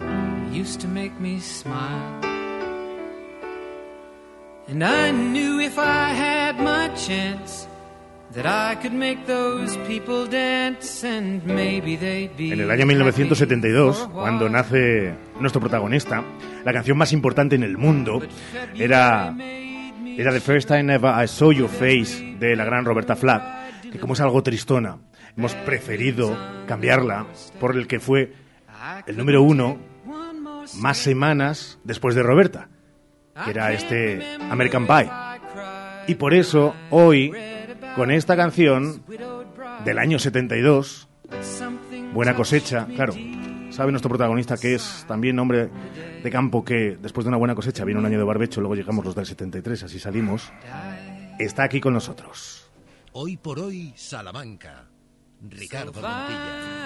used 0.50 0.80
to 0.80 0.88
make 0.88 1.20
me 1.20 1.40
smile. 1.40 2.20
And 4.68 4.82
I 4.82 5.12
knew 5.12 5.60
if 5.60 5.78
I 5.78 6.08
had 6.10 6.58
my 6.58 6.88
chance, 6.94 7.68
En 8.34 8.44
el 12.60 12.70
año 12.70 12.86
1972, 12.86 14.08
cuando 14.12 14.48
nace 14.50 15.14
nuestro 15.40 15.60
protagonista, 15.60 16.22
la 16.62 16.72
canción 16.72 16.98
más 16.98 17.12
importante 17.14 17.54
en 17.54 17.62
el 17.62 17.78
mundo 17.78 18.20
era, 18.74 19.34
era 20.18 20.32
The 20.32 20.40
First 20.40 20.68
Time 20.68 20.92
Ever 20.92 21.24
I 21.24 21.28
Saw 21.28 21.52
Your 21.52 21.70
Face 21.70 22.36
de 22.38 22.56
la 22.56 22.64
gran 22.64 22.84
Roberta 22.84 23.16
Flack, 23.16 23.90
que 23.90 23.98
como 23.98 24.12
es 24.12 24.20
algo 24.20 24.42
tristona, 24.42 24.98
hemos 25.36 25.54
preferido 25.54 26.36
cambiarla 26.66 27.26
por 27.60 27.76
el 27.76 27.86
que 27.86 28.00
fue 28.00 28.32
el 29.06 29.16
número 29.16 29.42
uno 29.42 29.78
más 30.78 30.98
semanas 30.98 31.78
después 31.84 32.14
de 32.14 32.22
Roberta, 32.22 32.68
que 33.44 33.50
era 33.50 33.72
este 33.72 34.36
American 34.50 34.86
Pie. 34.86 35.10
Y 36.08 36.14
por 36.14 36.34
eso 36.34 36.74
hoy 36.90 37.32
con 37.94 38.10
esta 38.10 38.36
canción 38.36 39.02
del 39.84 39.98
año 39.98 40.18
72, 40.18 41.08
Buena 42.12 42.34
cosecha, 42.34 42.86
claro. 42.86 43.14
Sabe 43.70 43.90
nuestro 43.90 44.08
protagonista 44.08 44.56
que 44.56 44.74
es 44.74 45.04
también 45.06 45.38
hombre 45.38 45.68
de 46.22 46.30
campo 46.30 46.64
que 46.64 46.96
después 46.96 47.24
de 47.24 47.28
una 47.28 47.36
buena 47.36 47.54
cosecha 47.54 47.84
viene 47.84 48.00
un 48.00 48.06
año 48.06 48.18
de 48.18 48.24
barbecho, 48.24 48.60
luego 48.60 48.74
llegamos 48.74 49.04
los 49.04 49.14
del 49.14 49.26
73, 49.26 49.82
así 49.82 49.98
salimos. 49.98 50.50
Está 51.38 51.64
aquí 51.64 51.80
con 51.80 51.92
nosotros. 51.92 52.70
Hoy 53.12 53.36
por 53.36 53.58
hoy, 53.58 53.92
Salamanca. 53.96 54.85
Ricardo 55.50 55.92
Montilla. 55.92 56.76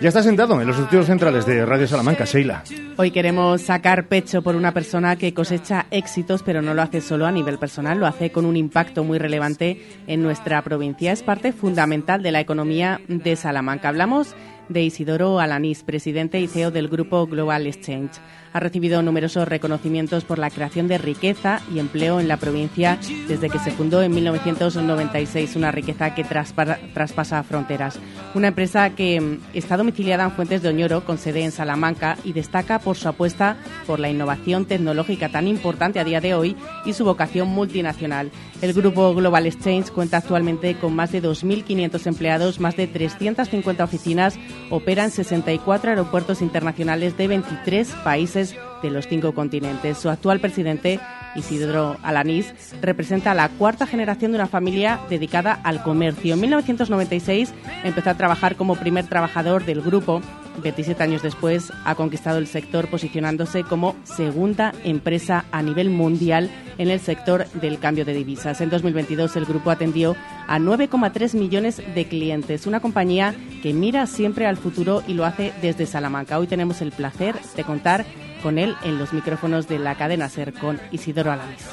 Ya 0.00 0.08
está 0.08 0.22
sentado 0.22 0.60
en 0.60 0.66
los 0.66 0.78
estudios 0.78 1.06
centrales 1.06 1.46
de 1.46 1.64
Radio 1.64 1.86
Salamanca, 1.86 2.24
Sheila. 2.24 2.64
Hoy 2.96 3.10
queremos 3.10 3.62
sacar 3.62 4.08
pecho 4.08 4.42
por 4.42 4.56
una 4.56 4.72
persona 4.72 5.16
que 5.16 5.32
cosecha 5.32 5.86
éxitos, 5.90 6.42
pero 6.42 6.62
no 6.62 6.74
lo 6.74 6.82
hace 6.82 7.00
solo 7.00 7.26
a 7.26 7.32
nivel 7.32 7.58
personal, 7.58 7.98
lo 7.98 8.06
hace 8.06 8.30
con 8.30 8.44
un 8.44 8.56
impacto 8.56 9.04
muy 9.04 9.18
relevante 9.18 9.82
en 10.06 10.22
nuestra 10.22 10.62
provincia. 10.62 11.12
Es 11.12 11.22
parte 11.22 11.52
fundamental 11.52 12.22
de 12.22 12.32
la 12.32 12.40
economía 12.40 13.00
de 13.08 13.36
Salamanca. 13.36 13.88
Hablamos 13.88 14.34
de 14.68 14.82
Isidoro 14.82 15.40
Alanís, 15.40 15.82
presidente 15.82 16.40
y 16.40 16.48
CEO 16.48 16.70
del 16.70 16.88
grupo 16.88 17.26
Global 17.26 17.66
Exchange 17.66 18.20
ha 18.54 18.60
recibido 18.60 19.02
numerosos 19.02 19.48
reconocimientos 19.48 20.24
por 20.24 20.38
la 20.38 20.48
creación 20.48 20.86
de 20.86 20.96
riqueza 20.96 21.60
y 21.74 21.80
empleo 21.80 22.20
en 22.20 22.28
la 22.28 22.36
provincia 22.36 22.98
desde 23.26 23.50
que 23.50 23.58
se 23.58 23.72
fundó 23.72 24.00
en 24.00 24.14
1996, 24.14 25.56
una 25.56 25.72
riqueza 25.72 26.14
que 26.14 26.22
traspasa 26.22 27.42
fronteras. 27.42 27.98
Una 28.32 28.48
empresa 28.48 28.90
que 28.90 29.20
mm, 29.20 29.38
está 29.54 29.76
domiciliada 29.76 30.22
en 30.22 30.30
Fuentes 30.30 30.62
de 30.62 30.68
Oñoro, 30.68 31.04
con 31.04 31.18
sede 31.18 31.42
en 31.42 31.50
Salamanca, 31.50 32.16
y 32.22 32.32
destaca 32.32 32.78
por 32.78 32.96
su 32.96 33.08
apuesta 33.08 33.56
por 33.88 33.98
la 33.98 34.08
innovación 34.08 34.66
tecnológica 34.66 35.30
tan 35.30 35.48
importante 35.48 35.98
a 35.98 36.04
día 36.04 36.20
de 36.20 36.34
hoy 36.34 36.56
y 36.84 36.92
su 36.92 37.04
vocación 37.04 37.48
multinacional. 37.48 38.30
El 38.62 38.72
grupo 38.72 39.14
Global 39.16 39.46
Exchange 39.46 39.90
cuenta 39.90 40.18
actualmente 40.18 40.76
con 40.76 40.94
más 40.94 41.10
de 41.10 41.20
2.500 41.20 42.06
empleados, 42.06 42.60
más 42.60 42.76
de 42.76 42.86
350 42.86 43.82
oficinas, 43.82 44.38
opera 44.70 45.02
en 45.02 45.10
64 45.10 45.90
aeropuertos 45.90 46.40
internacionales 46.40 47.16
de 47.16 47.26
23 47.26 47.88
países 48.04 48.43
de 48.82 48.90
los 48.90 49.06
cinco 49.06 49.32
continentes. 49.32 49.98
Su 49.98 50.10
actual 50.10 50.40
presidente, 50.40 51.00
Isidro 51.34 51.96
Alanís, 52.02 52.52
representa 52.82 53.34
la 53.34 53.48
cuarta 53.48 53.86
generación 53.86 54.32
de 54.32 54.38
una 54.38 54.46
familia 54.46 55.00
dedicada 55.08 55.52
al 55.62 55.82
comercio. 55.82 56.34
En 56.34 56.40
1996 56.40 57.52
empezó 57.84 58.10
a 58.10 58.16
trabajar 58.16 58.56
como 58.56 58.76
primer 58.76 59.06
trabajador 59.06 59.64
del 59.64 59.80
grupo 59.80 60.20
27 60.62 61.02
años 61.02 61.22
después, 61.22 61.72
ha 61.84 61.94
conquistado 61.94 62.38
el 62.38 62.46
sector 62.46 62.88
posicionándose 62.88 63.64
como 63.64 63.96
segunda 64.04 64.72
empresa 64.84 65.44
a 65.52 65.62
nivel 65.62 65.90
mundial 65.90 66.50
en 66.78 66.90
el 66.90 67.00
sector 67.00 67.46
del 67.52 67.78
cambio 67.78 68.04
de 68.04 68.14
divisas. 68.14 68.60
En 68.60 68.70
2022 68.70 69.36
el 69.36 69.44
grupo 69.44 69.70
atendió 69.70 70.16
a 70.46 70.58
9,3 70.58 71.34
millones 71.34 71.82
de 71.94 72.06
clientes, 72.06 72.66
una 72.66 72.80
compañía 72.80 73.34
que 73.62 73.72
mira 73.72 74.06
siempre 74.06 74.46
al 74.46 74.56
futuro 74.56 75.02
y 75.06 75.14
lo 75.14 75.24
hace 75.24 75.52
desde 75.62 75.86
Salamanca. 75.86 76.38
Hoy 76.38 76.46
tenemos 76.46 76.80
el 76.82 76.92
placer 76.92 77.36
de 77.56 77.64
contar 77.64 78.04
con 78.42 78.58
él 78.58 78.76
en 78.84 78.98
los 78.98 79.12
micrófonos 79.12 79.68
de 79.68 79.78
la 79.78 79.96
cadena 79.96 80.28
SER 80.28 80.52
con 80.52 80.78
Isidoro 80.92 81.32
Alanis. 81.32 81.66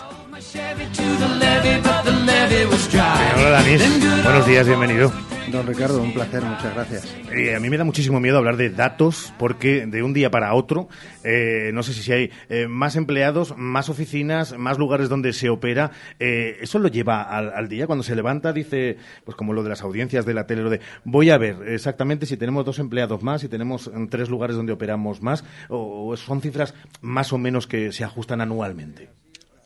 Hola 3.35 3.49
Danis, 3.49 4.23
buenos 4.23 4.47
días, 4.47 4.67
bienvenido. 4.67 5.11
Don 5.49 5.65
Ricardo, 5.65 6.01
un 6.01 6.13
placer, 6.13 6.43
muchas 6.43 6.73
gracias. 6.73 7.17
Eh, 7.31 7.55
a 7.55 7.59
mí 7.59 7.69
me 7.69 7.77
da 7.77 7.83
muchísimo 7.83 8.19
miedo 8.19 8.37
hablar 8.37 8.57
de 8.57 8.69
datos 8.69 9.33
porque 9.39 9.85
de 9.85 10.03
un 10.03 10.13
día 10.13 10.29
para 10.29 10.53
otro, 10.53 10.87
eh, 11.23 11.71
no 11.73 11.83
sé 11.83 11.93
si 11.93 12.11
hay 12.11 12.31
eh, 12.49 12.67
más 12.67 12.95
empleados, 12.95 13.57
más 13.57 13.89
oficinas, 13.89 14.57
más 14.57 14.77
lugares 14.77 15.09
donde 15.09 15.33
se 15.33 15.49
opera. 15.49 15.91
¿Eso 16.19 16.79
lo 16.79 16.87
lleva 16.87 17.23
al, 17.23 17.67
día? 17.67 17.87
Cuando 17.87 18.03
se 18.03 18.15
levanta 18.15 18.53
dice, 18.53 18.97
pues 19.25 19.35
como 19.35 19.53
lo 19.53 19.63
de 19.63 19.69
las 19.69 19.81
audiencias 19.81 20.25
de 20.25 20.33
la 20.33 20.45
tele, 20.45 20.61
lo 20.61 20.69
de 20.69 20.79
voy 21.03 21.29
a 21.31 21.37
ver 21.37 21.67
exactamente 21.67 22.25
si 22.25 22.37
tenemos 22.37 22.63
dos 22.63 22.79
empleados 22.79 23.23
más, 23.23 23.41
si 23.41 23.47
tenemos 23.47 23.91
tres 24.09 24.29
lugares 24.29 24.55
donde 24.55 24.73
operamos 24.73 25.21
más, 25.21 25.43
o 25.69 26.15
son 26.15 26.41
cifras 26.41 26.75
más 27.01 27.33
o 27.33 27.37
menos 27.37 27.67
que 27.67 27.91
se 27.91 28.03
ajustan 28.03 28.41
anualmente. 28.41 29.09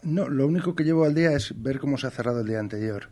No, 0.04 0.30
lo 0.30 0.48
único 0.48 0.76
que 0.76 0.84
llevo 0.84 1.04
al 1.06 1.16
día 1.16 1.34
es 1.34 1.54
ver 1.62 1.80
cómo 1.80 1.98
se 1.98 2.08
ha 2.08 2.12
cerrado 2.12 2.42
el 2.42 2.48
día 2.48 2.60
anterior 2.60 3.10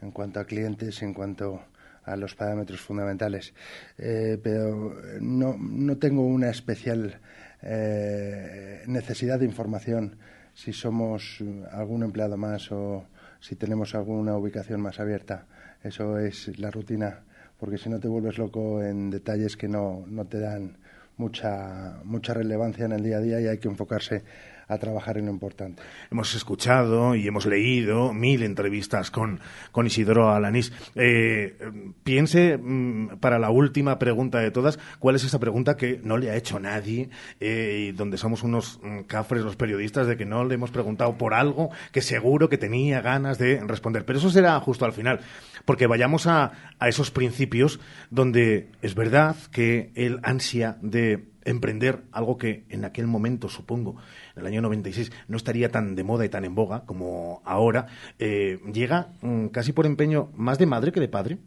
en 0.00 0.12
cuanto 0.12 0.40
a 0.40 0.44
clientes, 0.44 1.02
en 1.02 1.12
cuanto 1.12 1.56
a 1.56 1.79
los 2.16 2.34
parámetros 2.34 2.80
fundamentales. 2.80 3.54
Eh, 3.98 4.38
pero 4.42 4.96
no, 5.20 5.56
no, 5.58 5.96
tengo 5.98 6.24
una 6.24 6.50
especial 6.50 7.20
eh, 7.62 8.82
necesidad 8.86 9.38
de 9.38 9.46
información 9.46 10.16
si 10.54 10.72
somos 10.72 11.42
algún 11.70 12.02
empleado 12.02 12.36
más 12.36 12.70
o 12.72 13.06
si 13.40 13.56
tenemos 13.56 13.94
alguna 13.94 14.36
ubicación 14.36 14.80
más 14.80 15.00
abierta. 15.00 15.46
Eso 15.82 16.18
es 16.18 16.58
la 16.58 16.70
rutina, 16.70 17.20
porque 17.58 17.78
si 17.78 17.88
no 17.88 17.98
te 17.98 18.08
vuelves 18.08 18.38
loco 18.38 18.82
en 18.82 19.10
detalles 19.10 19.56
que 19.56 19.68
no, 19.68 20.04
no 20.06 20.26
te 20.26 20.40
dan 20.40 20.76
mucha, 21.16 22.00
mucha 22.04 22.34
relevancia 22.34 22.86
en 22.86 22.92
el 22.92 23.02
día 23.02 23.18
a 23.18 23.20
día 23.20 23.40
y 23.40 23.46
hay 23.46 23.58
que 23.58 23.68
enfocarse 23.68 24.22
a 24.70 24.78
trabajar 24.78 25.18
en 25.18 25.26
lo 25.26 25.32
importante. 25.32 25.82
Hemos 26.10 26.34
escuchado 26.34 27.16
y 27.16 27.26
hemos 27.26 27.44
leído 27.44 28.12
mil 28.12 28.44
entrevistas 28.44 29.10
con, 29.10 29.40
con 29.72 29.86
Isidoro 29.86 30.30
Alanís. 30.30 30.72
Eh, 30.94 31.56
piense, 32.04 32.56
mm, 32.56 33.18
para 33.18 33.40
la 33.40 33.50
última 33.50 33.98
pregunta 33.98 34.38
de 34.38 34.52
todas, 34.52 34.78
¿cuál 35.00 35.16
es 35.16 35.24
esa 35.24 35.40
pregunta 35.40 35.76
que 35.76 36.00
no 36.04 36.18
le 36.18 36.30
ha 36.30 36.36
hecho 36.36 36.60
nadie 36.60 37.10
eh, 37.40 37.88
y 37.88 37.92
donde 37.92 38.16
somos 38.16 38.44
unos 38.44 38.78
mm, 38.82 39.00
cafres 39.02 39.42
los 39.42 39.56
periodistas 39.56 40.06
de 40.06 40.16
que 40.16 40.24
no 40.24 40.44
le 40.44 40.54
hemos 40.54 40.70
preguntado 40.70 41.18
por 41.18 41.34
algo 41.34 41.70
que 41.90 42.00
seguro 42.00 42.48
que 42.48 42.56
tenía 42.56 43.00
ganas 43.00 43.38
de 43.38 43.60
responder? 43.66 44.04
Pero 44.04 44.20
eso 44.20 44.30
será 44.30 44.58
justo 44.60 44.84
al 44.84 44.92
final, 44.92 45.20
porque 45.64 45.88
vayamos 45.88 46.28
a, 46.28 46.52
a 46.78 46.88
esos 46.88 47.10
principios 47.10 47.80
donde 48.10 48.70
es 48.82 48.94
verdad 48.94 49.34
que 49.50 49.90
el 49.96 50.20
ansia 50.22 50.78
de 50.80 51.30
emprender 51.44 52.02
algo 52.12 52.36
que 52.36 52.64
en 52.68 52.84
aquel 52.84 53.06
momento, 53.06 53.48
supongo, 53.48 53.96
el 54.40 54.46
año 54.46 54.60
96, 54.62 55.12
no 55.28 55.36
estaría 55.36 55.70
tan 55.70 55.94
de 55.94 56.02
moda 56.04 56.24
y 56.24 56.28
tan 56.28 56.44
en 56.44 56.54
boga 56.54 56.84
como 56.86 57.40
ahora, 57.44 57.86
eh, 58.18 58.58
llega 58.72 59.12
mm, 59.22 59.46
casi 59.48 59.72
por 59.72 59.86
empeño 59.86 60.30
más 60.34 60.58
de 60.58 60.66
madre 60.66 60.92
que 60.92 61.00
de 61.00 61.08
padre. 61.08 61.38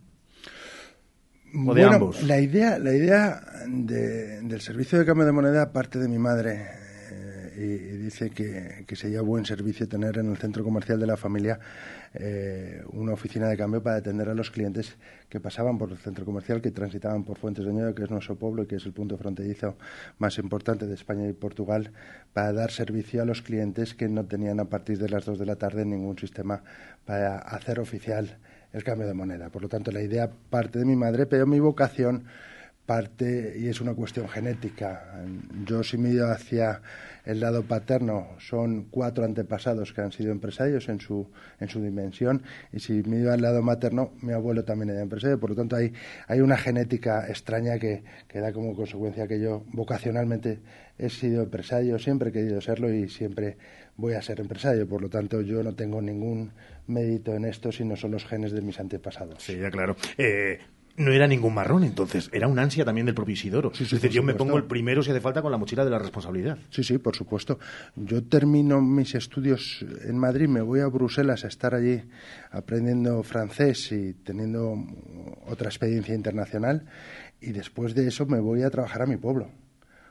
¿O 1.55 1.73
de 1.75 1.81
Bueno, 1.83 1.91
ambos? 1.93 2.23
La 2.23 2.39
idea, 2.39 2.79
la 2.79 2.93
idea 2.93 3.41
de- 3.67 4.41
del 4.41 4.61
servicio 4.61 4.97
de 4.97 5.05
cambio 5.05 5.25
de 5.25 5.31
moneda 5.31 5.71
parte 5.71 5.99
de 5.99 6.07
mi 6.07 6.17
madre 6.17 6.65
y, 7.55 7.77
dice 7.97 8.29
que, 8.29 8.85
que 8.87 8.95
sería 8.95 9.21
buen 9.21 9.45
servicio 9.45 9.87
tener 9.87 10.17
en 10.17 10.29
el 10.29 10.37
centro 10.37 10.63
comercial 10.63 10.99
de 10.99 11.07
la 11.07 11.17
familia 11.17 11.59
eh, 12.15 12.83
una 12.91 13.13
oficina 13.13 13.47
de 13.47 13.57
cambio 13.57 13.81
para 13.81 13.95
atender 13.95 14.29
a 14.29 14.35
los 14.35 14.51
clientes 14.51 14.95
que 15.29 15.39
pasaban 15.39 15.77
por 15.77 15.91
el 15.91 15.97
centro 15.97 16.25
comercial, 16.25 16.61
que 16.61 16.71
transitaban 16.71 17.23
por 17.23 17.39
Fuentes 17.39 17.65
de 17.65 17.73
Ñodo, 17.73 17.95
que 17.95 18.03
es 18.03 18.11
nuestro 18.11 18.35
pueblo 18.35 18.63
y 18.63 18.67
que 18.67 18.75
es 18.75 18.85
el 18.85 18.93
punto 18.93 19.17
fronterizo 19.17 19.77
más 20.19 20.37
importante 20.37 20.85
de 20.85 20.93
España 20.93 21.27
y 21.27 21.33
Portugal, 21.33 21.91
para 22.33 22.53
dar 22.53 22.71
servicio 22.71 23.21
a 23.21 23.25
los 23.25 23.41
clientes 23.41 23.95
que 23.95 24.07
no 24.09 24.25
tenían 24.25 24.59
a 24.59 24.65
partir 24.65 24.99
de 24.99 25.09
las 25.09 25.25
2 25.25 25.39
de 25.39 25.45
la 25.45 25.55
tarde 25.55 25.85
ningún 25.85 26.17
sistema 26.17 26.63
para 27.05 27.39
hacer 27.39 27.79
oficial 27.79 28.37
el 28.73 28.83
cambio 28.83 29.07
de 29.07 29.13
moneda. 29.13 29.49
Por 29.49 29.63
lo 29.63 29.69
tanto, 29.69 29.91
la 29.91 30.01
idea 30.01 30.29
parte 30.49 30.79
de 30.79 30.85
mi 30.85 30.95
madre, 30.95 31.25
pero 31.25 31.47
mi 31.47 31.59
vocación 31.59 32.25
parte 32.85 33.55
y 33.57 33.67
es 33.67 33.79
una 33.81 33.93
cuestión 33.93 34.27
genética. 34.27 35.23
Yo 35.65 35.83
si 35.83 35.97
miro 35.97 36.29
hacia 36.29 36.81
el 37.25 37.39
lado 37.39 37.63
paterno 37.63 38.35
son 38.39 38.87
cuatro 38.89 39.23
antepasados 39.23 39.93
que 39.93 40.01
han 40.01 40.11
sido 40.11 40.31
empresarios 40.31 40.89
en 40.89 40.99
su 40.99 41.29
en 41.61 41.69
su 41.69 41.81
dimensión 41.81 42.43
y 42.73 42.79
si 42.79 43.01
miro 43.03 43.31
al 43.31 43.41
lado 43.41 43.61
materno 43.61 44.11
mi 44.21 44.33
abuelo 44.33 44.65
también 44.65 44.89
era 44.89 45.01
empresario. 45.01 45.39
Por 45.39 45.51
lo 45.51 45.55
tanto 45.55 45.75
hay 45.75 45.93
hay 46.27 46.41
una 46.41 46.57
genética 46.57 47.27
extraña 47.27 47.79
que, 47.79 48.03
que 48.27 48.39
da 48.39 48.51
como 48.51 48.75
consecuencia 48.75 49.27
que 49.27 49.39
yo 49.39 49.63
vocacionalmente 49.71 50.59
he 50.97 51.09
sido 51.09 51.43
empresario, 51.43 51.97
siempre 51.99 52.29
he 52.29 52.31
querido 52.31 52.61
serlo 52.61 52.93
y 52.93 53.09
siempre 53.09 53.57
voy 53.95 54.13
a 54.13 54.21
ser 54.21 54.39
empresario. 54.39 54.87
Por 54.87 55.01
lo 55.01 55.09
tanto 55.09 55.41
yo 55.41 55.63
no 55.63 55.73
tengo 55.73 56.01
ningún 56.01 56.51
mérito 56.87 57.33
en 57.33 57.45
esto, 57.45 57.71
sino 57.71 57.95
son 57.95 58.11
los 58.11 58.25
genes 58.25 58.51
de 58.51 58.61
mis 58.61 58.79
antepasados. 58.79 59.41
Sí, 59.41 59.57
ya 59.57 59.71
claro. 59.71 59.95
Eh, 60.17 60.59
no 60.95 61.11
era 61.11 61.27
ningún 61.27 61.53
marrón, 61.53 61.83
entonces. 61.83 62.29
Era 62.31 62.47
un 62.47 62.59
ansia 62.59 62.85
también 62.85 63.05
del 63.05 63.15
propio 63.15 63.33
Isidoro. 63.33 63.71
sí, 63.73 63.83
es 63.83 63.91
decir, 63.91 64.11
yo 64.11 64.23
me 64.23 64.35
pongo 64.35 64.57
el 64.57 64.65
primero 64.65 65.01
si 65.01 65.11
hace 65.11 65.21
falta 65.21 65.41
con 65.41 65.51
la 65.51 65.57
mochila 65.57 65.83
de 65.83 65.91
la 65.91 65.99
responsabilidad. 65.99 66.57
Sí, 66.69 66.83
sí, 66.83 66.97
por 66.99 67.15
supuesto. 67.15 67.59
Yo 67.95 68.23
termino 68.23 68.81
mis 68.81 69.15
estudios 69.15 69.83
en 70.03 70.17
Madrid, 70.17 70.47
me 70.47 70.61
voy 70.61 70.81
a 70.81 70.87
Bruselas 70.87 71.45
a 71.45 71.47
estar 71.47 71.73
allí 71.73 72.03
aprendiendo 72.51 73.23
francés 73.23 73.91
y 73.91 74.13
teniendo 74.13 74.75
otra 75.47 75.67
experiencia 75.67 76.13
internacional 76.13 76.85
y 77.41 77.51
después 77.51 77.95
de 77.95 78.07
eso 78.07 78.25
me 78.25 78.39
voy 78.39 78.63
a 78.63 78.69
trabajar 78.69 79.01
a 79.01 79.05
mi 79.05 79.17
pueblo. 79.17 79.49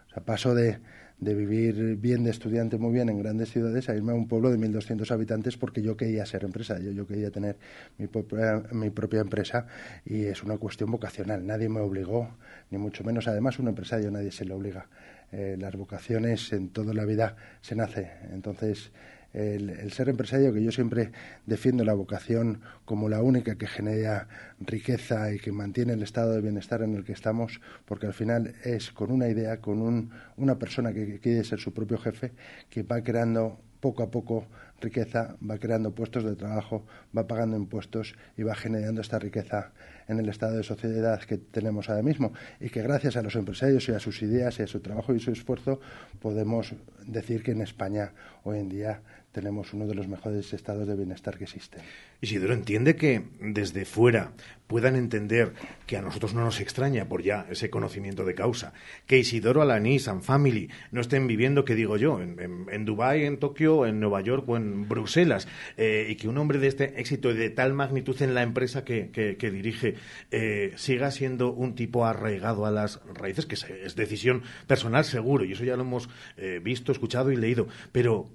O 0.08 0.14
sea, 0.14 0.22
paso 0.24 0.54
de, 0.54 0.80
de 1.22 1.36
vivir 1.36 1.96
bien 1.98 2.24
de 2.24 2.32
estudiante 2.32 2.78
muy 2.78 2.92
bien 2.92 3.08
en 3.08 3.16
grandes 3.16 3.52
ciudades 3.52 3.88
a 3.88 3.94
irme 3.94 4.10
a 4.10 4.14
un 4.16 4.26
pueblo 4.26 4.50
de 4.50 4.58
1.200 4.58 5.08
habitantes 5.12 5.56
porque 5.56 5.80
yo 5.80 5.96
quería 5.96 6.26
ser 6.26 6.42
empresario, 6.42 6.90
yo 6.90 7.06
quería 7.06 7.30
tener 7.30 7.56
mi 7.96 8.08
propia, 8.08 8.64
mi 8.72 8.90
propia 8.90 9.20
empresa 9.20 9.68
y 10.04 10.24
es 10.24 10.42
una 10.42 10.58
cuestión 10.58 10.90
vocacional. 10.90 11.46
Nadie 11.46 11.68
me 11.68 11.78
obligó, 11.78 12.28
ni 12.70 12.78
mucho 12.78 13.04
menos. 13.04 13.28
Además, 13.28 13.60
un 13.60 13.68
empresario 13.68 14.10
nadie 14.10 14.32
se 14.32 14.44
le 14.44 14.52
obliga. 14.52 14.88
Eh, 15.30 15.56
las 15.60 15.76
vocaciones 15.76 16.52
en 16.52 16.70
toda 16.70 16.92
la 16.92 17.04
vida 17.04 17.36
se 17.60 17.76
nace. 17.76 18.10
Entonces, 18.32 18.90
el, 19.32 19.92
ser 19.92 20.08
empresario, 20.08 20.52
que 20.52 20.62
yo 20.62 20.72
siempre 20.72 21.12
defiendo 21.46 21.84
la 21.84 21.94
vocación 21.94 22.60
como 22.84 23.08
la 23.08 23.22
única 23.22 23.56
que 23.56 23.66
genera 23.66 24.28
riqueza 24.60 25.32
y 25.32 25.38
que 25.38 25.52
mantiene 25.52 25.94
el 25.94 26.02
estado 26.02 26.32
de 26.32 26.40
bienestar 26.40 26.82
en 26.82 26.94
el 26.94 27.04
que 27.04 27.12
estamos, 27.12 27.60
porque 27.84 28.06
al 28.06 28.14
final 28.14 28.54
es 28.64 28.90
con 28.90 29.10
una 29.10 29.28
idea, 29.28 29.60
con 29.60 29.80
un, 29.80 30.10
una 30.36 30.58
persona 30.58 30.92
que, 30.92 31.06
que 31.06 31.18
quiere 31.18 31.44
ser 31.44 31.58
su 31.58 31.72
propio 31.72 31.98
jefe, 31.98 32.32
que 32.68 32.82
va 32.82 33.02
creando 33.02 33.58
poco 33.80 34.04
a 34.04 34.10
poco 34.10 34.46
riqueza, 34.80 35.36
va 35.48 35.58
creando 35.58 35.92
puestos 35.92 36.24
de 36.24 36.36
trabajo, 36.36 36.84
va 37.16 37.26
pagando 37.26 37.56
impuestos 37.56 38.14
y 38.36 38.42
va 38.42 38.54
generando 38.54 39.00
esta 39.00 39.18
riqueza 39.18 39.72
en 40.08 40.18
el 40.18 40.28
estado 40.28 40.56
de 40.56 40.62
sociedad 40.62 41.20
que 41.20 41.38
tenemos 41.38 41.88
ahora 41.88 42.02
mismo. 42.02 42.32
Y 42.60 42.70
que 42.70 42.82
gracias 42.82 43.16
a 43.16 43.22
los 43.22 43.34
empresarios 43.34 43.88
y 43.88 43.92
a 43.92 43.98
sus 43.98 44.22
ideas 44.22 44.58
y 44.58 44.62
a 44.62 44.66
su 44.66 44.80
trabajo 44.80 45.14
y 45.14 45.20
su 45.20 45.32
esfuerzo 45.32 45.80
podemos 46.20 46.74
decir 47.06 47.42
que 47.42 47.52
en 47.52 47.62
España 47.62 48.12
hoy 48.44 48.58
en 48.58 48.68
día 48.68 49.02
tenemos 49.32 49.72
uno 49.72 49.86
de 49.86 49.94
los 49.94 50.08
mejores 50.08 50.52
estados 50.52 50.86
de 50.86 50.94
bienestar 50.94 51.38
que 51.38 51.44
existen. 51.44 51.82
Isidoro 52.20 52.54
entiende 52.54 52.96
que 52.96 53.22
desde 53.40 53.84
fuera 53.84 54.32
puedan 54.66 54.96
entender 54.96 55.52
que 55.86 55.96
a 55.96 56.02
nosotros 56.02 56.32
no 56.32 56.42
nos 56.42 56.60
extraña 56.60 57.06
por 57.06 57.22
ya 57.22 57.46
ese 57.50 57.68
conocimiento 57.68 58.24
de 58.24 58.34
causa, 58.34 58.72
que 59.06 59.18
Isidoro 59.18 59.60
Alanís 59.60 60.08
and 60.08 60.22
Family 60.22 60.70
no 60.92 61.00
estén 61.00 61.26
viviendo, 61.26 61.64
que 61.64 61.74
digo 61.74 61.96
yo, 61.96 62.22
en, 62.22 62.40
en, 62.40 62.66
en 62.70 62.84
Dubái, 62.84 63.24
en 63.24 63.38
Tokio, 63.38 63.86
en 63.86 64.00
Nueva 64.00 64.20
York 64.22 64.48
o 64.48 64.56
en 64.56 64.88
Bruselas, 64.88 65.46
eh, 65.76 66.06
y 66.08 66.16
que 66.16 66.28
un 66.28 66.38
hombre 66.38 66.58
de 66.58 66.68
este 66.68 67.00
éxito 67.00 67.30
y 67.30 67.34
de 67.34 67.50
tal 67.50 67.74
magnitud 67.74 68.20
en 68.22 68.34
la 68.34 68.42
empresa 68.42 68.84
que, 68.84 69.10
que, 69.10 69.36
que 69.36 69.50
dirige 69.50 69.96
eh, 70.30 70.72
siga 70.76 71.10
siendo 71.10 71.52
un 71.52 71.74
tipo 71.74 72.06
arraigado 72.06 72.64
a 72.64 72.70
las 72.70 73.00
raíces, 73.14 73.46
que 73.46 73.56
es, 73.56 73.64
es 73.64 73.96
decisión 73.96 74.42
personal 74.66 75.04
seguro, 75.04 75.44
y 75.44 75.52
eso 75.52 75.64
ya 75.64 75.76
lo 75.76 75.82
hemos 75.82 76.08
eh, 76.36 76.60
visto, 76.62 76.92
escuchado 76.92 77.30
y 77.30 77.36
leído, 77.36 77.68
pero, 77.92 78.30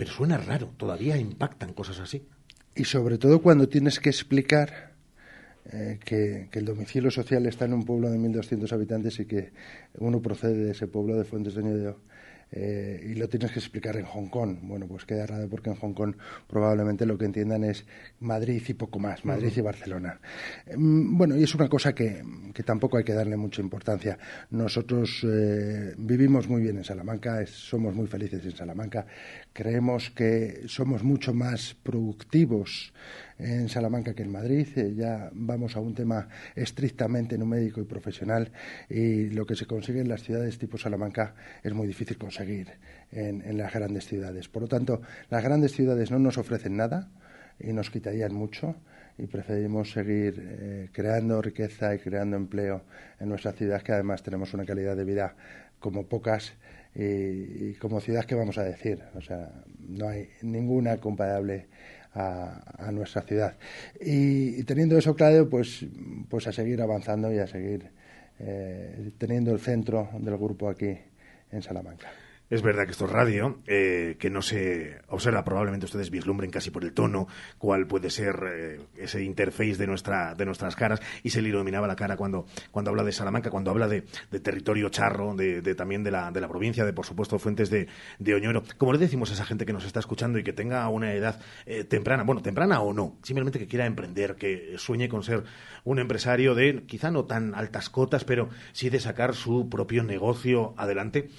pero 0.00 0.12
suena 0.12 0.38
raro, 0.38 0.72
todavía 0.78 1.18
impactan 1.18 1.74
cosas 1.74 2.00
así. 2.00 2.24
Y 2.74 2.84
sobre 2.84 3.18
todo 3.18 3.42
cuando 3.42 3.68
tienes 3.68 4.00
que 4.00 4.08
explicar 4.08 4.94
eh, 5.70 5.98
que, 6.02 6.48
que, 6.50 6.58
el 6.58 6.64
domicilio 6.64 7.10
social 7.10 7.44
está 7.44 7.66
en 7.66 7.74
un 7.74 7.84
pueblo 7.84 8.08
de 8.08 8.18
1.200 8.18 8.72
habitantes 8.72 9.20
y 9.20 9.26
que 9.26 9.52
uno 9.98 10.22
procede 10.22 10.64
de 10.64 10.70
ese 10.70 10.86
pueblo 10.86 11.16
de 11.16 11.24
Fuentes 11.24 11.54
de 11.54 11.64
Ñodio 11.64 11.98
eh, 12.52 13.00
y 13.10 13.14
lo 13.14 13.28
tienes 13.28 13.52
que 13.52 13.60
explicar 13.60 13.96
en 13.96 14.04
Hong 14.04 14.28
Kong. 14.28 14.58
Bueno, 14.62 14.86
pues 14.88 15.04
queda 15.04 15.26
raro 15.26 15.48
porque 15.48 15.70
en 15.70 15.76
Hong 15.76 15.92
Kong 15.92 16.14
probablemente 16.48 17.06
lo 17.06 17.16
que 17.16 17.24
entiendan 17.24 17.64
es 17.64 17.84
Madrid 18.20 18.62
y 18.66 18.74
poco 18.74 18.98
más, 18.98 19.24
Madrid 19.24 19.48
uh 19.48 19.50
-huh. 19.50 19.58
y 19.58 19.60
Barcelona. 19.60 20.20
Eh, 20.66 20.74
bueno, 20.76 21.36
y 21.36 21.44
es 21.44 21.54
una 21.54 21.68
cosa 21.68 21.94
que, 21.94 22.22
que, 22.52 22.62
tampoco 22.62 22.96
hay 22.96 23.04
que 23.04 23.12
darle 23.12 23.36
mucha 23.36 23.62
importancia. 23.62 24.18
Nosotros 24.50 25.24
eh, 25.24 25.94
vivimos 25.96 26.48
muy 26.48 26.62
bien 26.62 26.78
en 26.78 26.84
Salamanca, 26.84 27.40
es, 27.40 27.50
somos 27.50 27.94
muy 27.94 28.08
felices 28.08 28.44
en 28.44 28.56
Salamanca, 28.56 29.06
creemos 29.52 30.10
que 30.10 30.62
somos 30.66 31.02
mucho 31.02 31.34
más 31.34 31.74
productivos 31.82 32.92
en 33.38 33.68
Salamanca 33.68 34.14
que 34.14 34.22
en 34.22 34.32
Madrid. 34.32 34.68
Eh, 34.76 34.94
ya 34.94 35.30
vamos 35.32 35.76
a 35.76 35.80
un 35.80 35.94
tema 35.94 36.28
estrictamente 36.54 37.36
numérico 37.38 37.80
y 37.80 37.84
profesional 37.84 38.50
y 38.88 39.30
lo 39.30 39.46
que 39.46 39.56
se 39.56 39.66
consigue 39.66 40.00
en 40.00 40.08
las 40.08 40.22
ciudades 40.22 40.58
tipo 40.58 40.78
Salamanca 40.78 41.34
es 41.62 41.72
muy 41.72 41.86
difícil 41.86 42.18
conseguir 42.18 42.68
en, 43.12 43.56
las 43.56 43.72
grandes 43.72 44.06
ciudades. 44.06 44.48
Por 44.48 44.62
lo 44.62 44.68
tanto, 44.68 45.02
las 45.30 45.42
grandes 45.42 45.72
ciudades 45.72 46.10
no 46.10 46.18
nos 46.18 46.38
ofrecen 46.38 46.76
nada 46.76 47.08
y 47.58 47.72
nos 47.72 47.90
quitarían 47.90 48.34
mucho 48.34 48.76
y 49.18 49.26
preferimos 49.26 49.90
seguir 49.90 50.34
eh, 50.38 50.88
creando 50.92 51.42
riqueza 51.42 51.94
y 51.94 51.98
creando 51.98 52.36
empleo 52.36 52.84
en 53.18 53.28
nuestra 53.28 53.52
ciudad, 53.52 53.82
que 53.82 53.92
además 53.92 54.22
tenemos 54.22 54.54
una 54.54 54.64
calidad 54.64 54.96
de 54.96 55.04
vida 55.04 55.34
como 55.78 56.06
pocas 56.06 56.54
y, 56.94 57.74
como 57.74 58.00
ciudad 58.00 58.24
que 58.24 58.34
vamos 58.34 58.58
a 58.58 58.64
decir. 58.64 59.02
O 59.14 59.20
sea, 59.20 59.50
no 59.78 60.08
hay 60.08 60.28
ninguna 60.42 60.98
comparable 60.98 61.66
a, 62.14 62.86
a 62.86 62.92
nuestra 62.92 63.22
ciudad. 63.22 63.56
Y, 64.00 64.60
y, 64.60 64.64
teniendo 64.64 64.98
eso 64.98 65.14
claro, 65.14 65.48
pues, 65.48 65.86
pues 66.28 66.46
a 66.46 66.52
seguir 66.52 66.82
avanzando 66.82 67.32
y 67.32 67.38
a 67.38 67.46
seguir 67.46 67.90
eh, 68.42 69.12
teniendo 69.18 69.52
el 69.52 69.60
centro 69.60 70.08
del 70.18 70.38
grupo 70.38 70.70
aquí 70.70 70.96
en 71.52 71.62
Salamanca. 71.62 72.08
Es 72.50 72.62
verdad 72.62 72.84
que 72.84 72.90
esto 72.90 73.04
es 73.04 73.12
radio, 73.12 73.60
eh, 73.68 74.16
que 74.18 74.28
no 74.28 74.42
se 74.42 75.02
observa, 75.06 75.44
probablemente 75.44 75.86
ustedes 75.86 76.10
vislumbren 76.10 76.50
casi 76.50 76.72
por 76.72 76.82
el 76.82 76.92
tono 76.92 77.28
cuál 77.58 77.86
puede 77.86 78.10
ser 78.10 78.34
eh, 78.52 78.80
ese 78.96 79.22
interface 79.22 79.76
de, 79.76 79.86
nuestra, 79.86 80.34
de 80.34 80.44
nuestras 80.46 80.74
caras 80.74 81.00
y 81.22 81.30
se 81.30 81.42
le 81.42 81.50
iluminaba 81.50 81.86
la 81.86 81.94
cara 81.94 82.16
cuando, 82.16 82.46
habla 82.74 83.04
de 83.04 83.12
Salamanca, 83.12 83.50
cuando 83.50 83.70
habla 83.70 83.86
de, 83.86 84.02
de 84.32 84.40
territorio 84.40 84.88
charro, 84.88 85.36
de, 85.36 85.62
de, 85.62 85.76
también 85.76 86.02
de 86.02 86.10
la, 86.10 86.32
de 86.32 86.40
la 86.40 86.48
provincia, 86.48 86.84
de 86.84 86.92
por 86.92 87.06
supuesto 87.06 87.38
fuentes 87.38 87.70
de, 87.70 87.86
de 88.18 88.34
Oñoro. 88.34 88.64
Como 88.78 88.92
le 88.92 88.98
decimos 88.98 89.30
a 89.30 89.34
esa 89.34 89.44
gente 89.44 89.64
que 89.64 89.72
nos 89.72 89.84
está 89.84 90.00
escuchando 90.00 90.36
y 90.36 90.42
que 90.42 90.52
tenga 90.52 90.88
una 90.88 91.14
edad 91.14 91.40
eh, 91.66 91.84
temprana, 91.84 92.24
bueno, 92.24 92.42
temprana 92.42 92.80
o 92.80 92.92
no, 92.92 93.16
simplemente 93.22 93.60
que 93.60 93.68
quiera 93.68 93.86
emprender, 93.86 94.34
que 94.34 94.74
sueñe 94.76 95.08
con 95.08 95.22
ser 95.22 95.44
un 95.84 96.00
empresario 96.00 96.56
de 96.56 96.82
quizá 96.82 97.12
no 97.12 97.26
tan 97.26 97.54
altas 97.54 97.90
cotas, 97.90 98.24
pero 98.24 98.48
sí 98.72 98.90
de 98.90 98.98
sacar 98.98 99.36
su 99.36 99.68
propio 99.68 100.02
negocio 100.02 100.74
adelante 100.76 101.30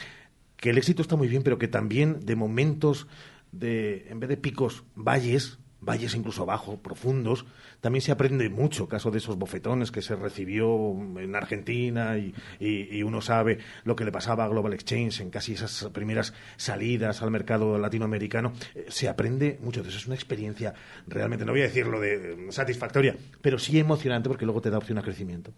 que 0.62 0.69
el 0.69 0.78
éxito 0.78 1.02
está 1.02 1.17
muy 1.17 1.28
bien, 1.28 1.41
pero 1.43 1.58
que 1.58 1.67
también 1.67 2.19
de 2.21 2.38
momentos 2.38 3.08
de, 3.52 4.08
en 4.10 4.19
vez 4.21 4.30
de 4.30 4.38
picos, 4.38 4.84
valles, 4.95 5.58
valles 5.82 6.13
incluso 6.15 6.44
abajo, 6.44 6.78
profundos, 6.78 7.46
también 7.82 8.02
se 8.02 8.12
aprende 8.12 8.50
mucho, 8.50 8.88
caso 8.88 9.10
de 9.10 9.17
esos 9.17 9.38
bofetones 9.38 9.91
que 9.91 10.02
se 10.04 10.15
recibió 10.15 10.91
en 11.20 11.36
Argentina 11.36 12.17
y, 12.17 12.34
y, 12.60 13.02
uno 13.02 13.22
sabe 13.22 13.58
lo 13.84 13.96
que 13.96 14.06
le 14.06 14.12
pasaba 14.12 14.46
a 14.46 14.48
Global 14.48 14.74
Exchange 14.74 15.22
en 15.22 15.32
casi 15.32 15.54
esas 15.54 15.89
primeras 15.91 16.34
salidas 16.56 17.24
al 17.24 17.32
mercado 17.32 17.80
latinoamericano. 17.80 18.54
Eh, 18.76 18.86
se 18.89 19.10
aprende 19.10 19.58
mucho 19.62 19.82
de 19.82 19.89
eso, 19.89 19.98
es 19.98 20.06
una 20.06 20.15
experiencia 20.15 20.74
realmente, 21.08 21.46
no 21.46 21.52
voy 21.52 21.62
a 21.62 21.65
decirlo 21.65 22.00
de 22.00 22.48
satisfactoria, 22.50 23.15
pero 23.41 23.58
sí 23.58 23.80
emocionante 23.80 24.30
porque 24.30 24.46
luego 24.46 24.62
te 24.62 24.70
da 24.70 24.78
opción 24.78 25.00
a 25.00 25.02
crecimiento. 25.02 25.52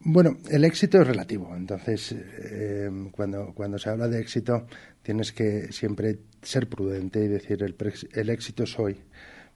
Bueno, 0.00 0.38
el 0.50 0.64
éxito 0.64 1.00
es 1.00 1.06
relativo, 1.06 1.54
entonces 1.54 2.12
eh, 2.12 2.90
cuando, 3.12 3.52
cuando 3.54 3.78
se 3.78 3.90
habla 3.90 4.08
de 4.08 4.20
éxito 4.20 4.66
tienes 5.02 5.32
que 5.32 5.70
siempre 5.72 6.18
ser 6.40 6.68
prudente 6.68 7.22
y 7.22 7.28
decir 7.28 7.62
el, 7.62 7.76
el 8.14 8.30
éxito 8.30 8.62
es 8.62 8.78
hoy 8.78 8.96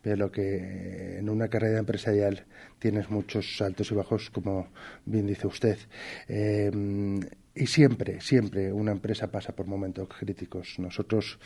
pero 0.02 0.30
que 0.30 1.18
en 1.18 1.28
una 1.28 1.48
carrera 1.48 1.78
empresarial 1.78 2.44
tienes 2.78 3.10
muchos 3.10 3.56
saltos 3.56 3.90
y 3.90 3.94
bajos, 3.94 4.30
como 4.30 4.68
bien 5.04 5.26
dice 5.26 5.46
usted. 5.46 5.78
Eh, 6.28 6.70
y 7.52 7.66
siempre, 7.66 8.20
siempre 8.20 8.72
una 8.72 8.92
empresa 8.92 9.26
pasa 9.26 9.52
por 9.52 9.66
momentos 9.66 10.08
críticos. 10.08 10.78
Nosotros 10.78 11.38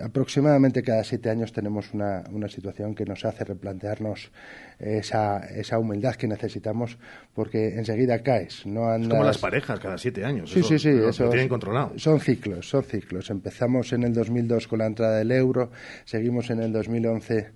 aproximadamente 0.00 0.82
cada 0.82 1.02
siete 1.04 1.30
años 1.30 1.52
tenemos 1.52 1.94
una, 1.94 2.22
una 2.30 2.48
situación 2.48 2.94
que 2.94 3.06
nos 3.06 3.24
hace 3.24 3.44
replantearnos 3.44 4.30
esa, 4.78 5.38
esa 5.38 5.78
humildad 5.78 6.16
que 6.16 6.28
necesitamos 6.28 6.98
porque 7.34 7.76
enseguida 7.76 8.22
caes. 8.22 8.66
No 8.66 8.94
Es 8.94 9.08
como 9.08 9.24
las 9.24 9.38
parejas, 9.38 9.80
cada 9.80 9.96
siete 9.96 10.24
años. 10.24 10.50
Sí, 10.50 10.62
sí, 10.62 10.78
sí. 10.78 10.90
Eso 10.90 11.24
lo 11.24 11.30
tienen 11.30 11.48
controlado. 11.48 11.98
Son 11.98 12.20
ciclos, 12.20 12.68
son 12.68 12.84
ciclos. 12.84 13.30
Empezamos 13.30 13.92
en 13.94 14.02
el 14.02 14.12
2002 14.12 14.68
con 14.68 14.80
la 14.80 14.86
entrada 14.86 15.16
del 15.16 15.32
euro, 15.32 15.70
seguimos 16.04 16.50
en 16.50 16.60
el 16.60 16.72
2011 16.72 17.48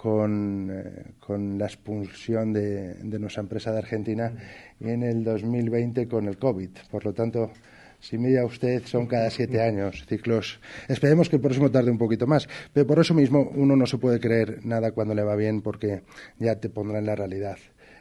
con, 0.00 0.70
eh, 0.70 1.14
con 1.18 1.58
la 1.58 1.66
expulsión 1.66 2.52
de, 2.52 2.94
de, 2.94 3.18
nuestra 3.18 3.42
empresa 3.42 3.72
de 3.72 3.78
Argentina 3.78 4.32
y 4.78 4.90
en 4.90 5.02
el 5.02 5.24
2020 5.24 6.06
con 6.06 6.28
el 6.28 6.38
COVID. 6.38 6.70
Por 6.90 7.04
lo 7.04 7.12
tanto, 7.12 7.50
si 7.98 8.16
mira 8.16 8.44
usted, 8.44 8.84
son 8.84 9.06
cada 9.06 9.28
siete 9.28 9.60
años 9.60 10.04
ciclos. 10.06 10.60
Esperemos 10.86 11.28
que 11.28 11.36
el 11.36 11.42
próximo 11.42 11.70
tarde 11.70 11.90
un 11.90 11.98
poquito 11.98 12.28
más, 12.28 12.48
pero 12.72 12.86
por 12.86 13.00
eso 13.00 13.12
mismo 13.12 13.50
uno 13.54 13.74
no 13.74 13.86
se 13.86 13.98
puede 13.98 14.20
creer 14.20 14.64
nada 14.64 14.92
cuando 14.92 15.14
le 15.14 15.22
va 15.24 15.34
bien 15.34 15.62
porque 15.62 16.02
ya 16.38 16.54
te 16.56 16.68
pondrá 16.68 17.00
en 17.00 17.06
la 17.06 17.16
realidad. 17.16 17.58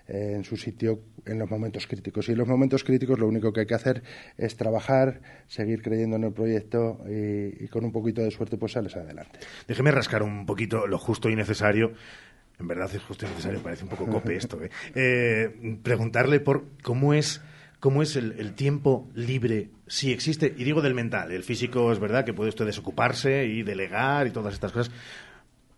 Eh, 0.08 0.36
en 0.36 0.46
su 0.46 0.56
sitio 0.56 1.02
en 1.26 1.38
los 1.38 1.50
momentos 1.50 1.86
críticos. 1.86 2.30
Y 2.30 2.32
en 2.32 2.38
los 2.38 2.48
momentos 2.48 2.86
críticos 2.86 3.20
lo 3.20 3.28
único 3.28 3.52
que 3.52 3.62
hay 3.62 3.66
que 3.66 3.74
hacer 3.74 4.04
es 4.38 4.56
trabajar, 4.56 5.22
seguir 5.48 5.82
creyendo 5.82 6.16
en 6.16 6.24
el 6.24 6.32
proyecto 6.32 7.04
y, 7.10 7.68
con 7.68 7.84
un 7.84 7.92
poquito 7.92 8.22
de 8.22 8.32
suerte 8.32 8.58
pues 8.58 8.72
sales 8.72 8.96
adelante. 8.96 9.40
Déjeme 9.68 9.92
rascar 9.92 10.24
un 10.24 10.46
poquito 10.46 10.88
lo 10.88 10.98
justo 10.98 11.30
y 11.30 11.36
necesario. 11.36 11.92
En 12.58 12.68
verdad 12.68 12.90
es 12.94 13.04
justo 13.04 13.26
y 13.26 13.30
necesario, 13.30 13.62
parece 13.62 13.84
un 13.84 13.90
poco 13.90 14.08
cope 14.08 14.38
esto. 14.38 14.64
¿eh? 14.64 14.70
Eh, 14.96 15.78
preguntarle 15.84 16.40
por 16.40 16.64
cómo 16.82 17.14
es 17.14 17.42
cómo 17.80 18.02
es 18.02 18.16
el, 18.16 18.54
tiempo 18.54 19.08
libre, 19.14 19.70
si 19.86 20.12
existe, 20.12 20.54
y 20.58 20.64
digo 20.64 20.82
del 20.82 20.96
mental, 20.96 21.32
el 21.32 21.44
físico 21.44 21.92
es 21.92 22.00
verdad 22.00 22.26
que 22.26 22.34
puede 22.34 22.50
usted 22.50 22.66
desocuparse 22.66 23.46
y 23.46 23.62
delegar 23.62 24.26
y 24.26 24.32
todas 24.32 24.54
estas 24.56 24.72
cosas, 24.72 24.92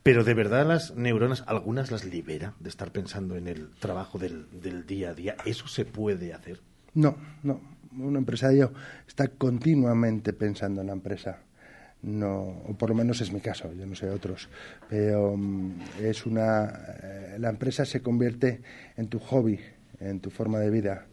pero 0.03 0.23
de 0.23 0.33
verdad 0.33 0.65
las 0.65 0.95
neuronas, 0.95 1.43
algunas 1.47 1.91
las 1.91 2.05
libera 2.05 2.53
de 2.59 2.69
estar 2.69 2.91
pensando 2.91 3.35
en 3.35 3.47
el 3.47 3.69
trabajo 3.79 4.17
del, 4.17 4.47
día 4.85 5.09
a 5.09 5.13
día. 5.13 5.35
¿Eso 5.45 5.67
se 5.67 5.85
puede 5.85 6.33
hacer? 6.33 6.61
No, 6.93 7.17
no. 7.43 7.61
Un 7.97 8.15
empresario 8.15 8.71
está 9.07 9.27
continuamente 9.27 10.31
pensando 10.33 10.81
en 10.81 10.87
la 10.87 10.93
empresa. 10.93 11.39
No, 12.01 12.63
o 12.65 12.77
por 12.77 12.89
lo 12.89 12.95
menos 12.95 13.19
es 13.19 13.33
mi 13.33 13.41
caso, 13.41 13.73
yo 13.73 13.85
no 13.85 13.93
sé 13.93 14.09
otros. 14.09 14.47
Pero 14.87 15.35
mm, 15.35 15.81
es 15.99 16.25
una. 16.25 16.65
Eh, 17.03 17.35
la 17.39 17.49
empresa 17.49 17.83
se 17.83 18.01
convierte 18.01 18.61
en 18.95 19.09
tu 19.09 19.19
hobby, 19.19 19.59
en 19.99 20.21
tu 20.21 20.29
forma 20.29 20.59
de 20.59 20.69
vida. 20.69 21.07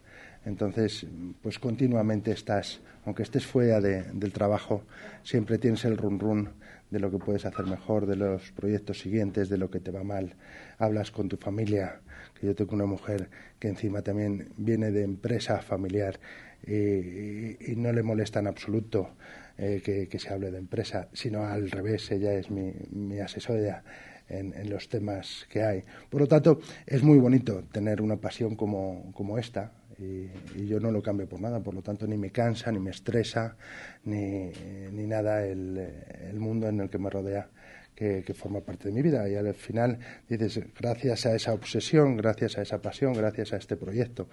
Entonces, 0.45 1.05
pues 1.41 1.59
continuamente 1.59 2.31
estás, 2.31 2.79
aunque 3.05 3.23
estés 3.23 3.45
fuera 3.45 3.81
del 3.81 4.31
trabajo, 4.31 4.83
siempre 5.23 5.57
tienes 5.57 5.83
el 5.83 5.97
run 5.97 6.19
run 6.19 6.49
de 6.89 6.99
lo 6.99 7.11
que 7.11 7.17
puedes 7.17 7.45
hacer 7.45 7.65
mejor, 7.65 8.05
de 8.05 8.15
los 8.15 8.51
proyectos 8.51 8.99
siguientes, 8.99 9.49
de 9.49 9.57
lo 9.57 9.69
que 9.69 9.79
te 9.79 9.91
va 9.91 10.03
mal. 10.03 10.35
Hablas 10.77 11.11
con 11.11 11.29
tu 11.29 11.37
familia, 11.37 12.01
que 12.39 12.47
yo 12.47 12.55
tengo 12.55 12.75
una 12.75 12.85
mujer 12.85 13.29
que 13.59 13.67
encima 13.67 14.01
también 14.01 14.49
viene 14.57 14.91
de 14.91 15.03
empresa 15.03 15.61
familiar 15.61 16.19
y, 16.65 17.75
no 17.75 17.91
le 17.91 18.03
molesta 18.03 18.39
en 18.39 18.47
absoluto 18.47 19.15
eh, 19.57 19.81
que, 20.09 20.19
se 20.19 20.29
hable 20.29 20.51
de 20.51 20.57
empresa, 20.57 21.09
sino 21.13 21.43
al 21.43 21.69
revés, 21.71 22.09
ella 22.11 22.33
es 22.33 22.49
mi, 22.49 22.73
mi 22.91 23.19
asesora. 23.19 23.83
En, 24.29 24.53
en, 24.55 24.69
los 24.69 24.89
temas 24.89 25.47
que 25.49 25.63
hay. 25.63 25.83
Por 26.09 26.19
lo 26.19 26.27
tanto, 26.27 26.59
es 26.85 27.01
muy 27.01 27.17
bonito 27.17 27.63
tener 27.71 28.01
una 28.01 28.17
pasión 28.17 28.57
como, 28.57 29.13
como 29.13 29.37
esta, 29.37 29.71
y, 29.99 30.67
yo 30.67 30.79
no 30.79 30.91
lo 30.91 31.01
cambio 31.01 31.27
por 31.27 31.39
nada, 31.39 31.59
por 31.59 31.73
lo 31.73 31.81
tanto 31.81 32.07
ni 32.07 32.17
me 32.17 32.31
cansa, 32.31 32.71
ni 32.71 32.79
me 32.79 32.91
estresa, 32.91 33.55
ni, 34.05 34.51
ni 34.91 35.07
nada 35.07 35.45
el, 35.45 35.77
el, 36.29 36.39
mundo 36.39 36.67
en 36.67 36.81
el 36.81 36.89
que 36.89 36.97
me 36.97 37.09
rodea. 37.09 37.49
Que, 37.95 38.21
que, 38.23 38.35
forma 38.35 38.61
parte 38.61 38.89
de 38.89 38.93
mi 38.93 39.01
vida 39.01 39.27
y 39.27 39.33
al 39.33 39.55
final 39.55 39.97
dices 40.29 40.59
gracias 40.79 41.25
a 41.25 41.33
esa 41.33 41.51
obsesión, 41.51 42.15
gracias 42.15 42.59
a 42.59 42.61
esa 42.61 42.79
pasión, 42.79 43.13
gracias 43.13 43.53
a 43.53 43.57
este 43.57 43.75
proyecto, 43.75 44.29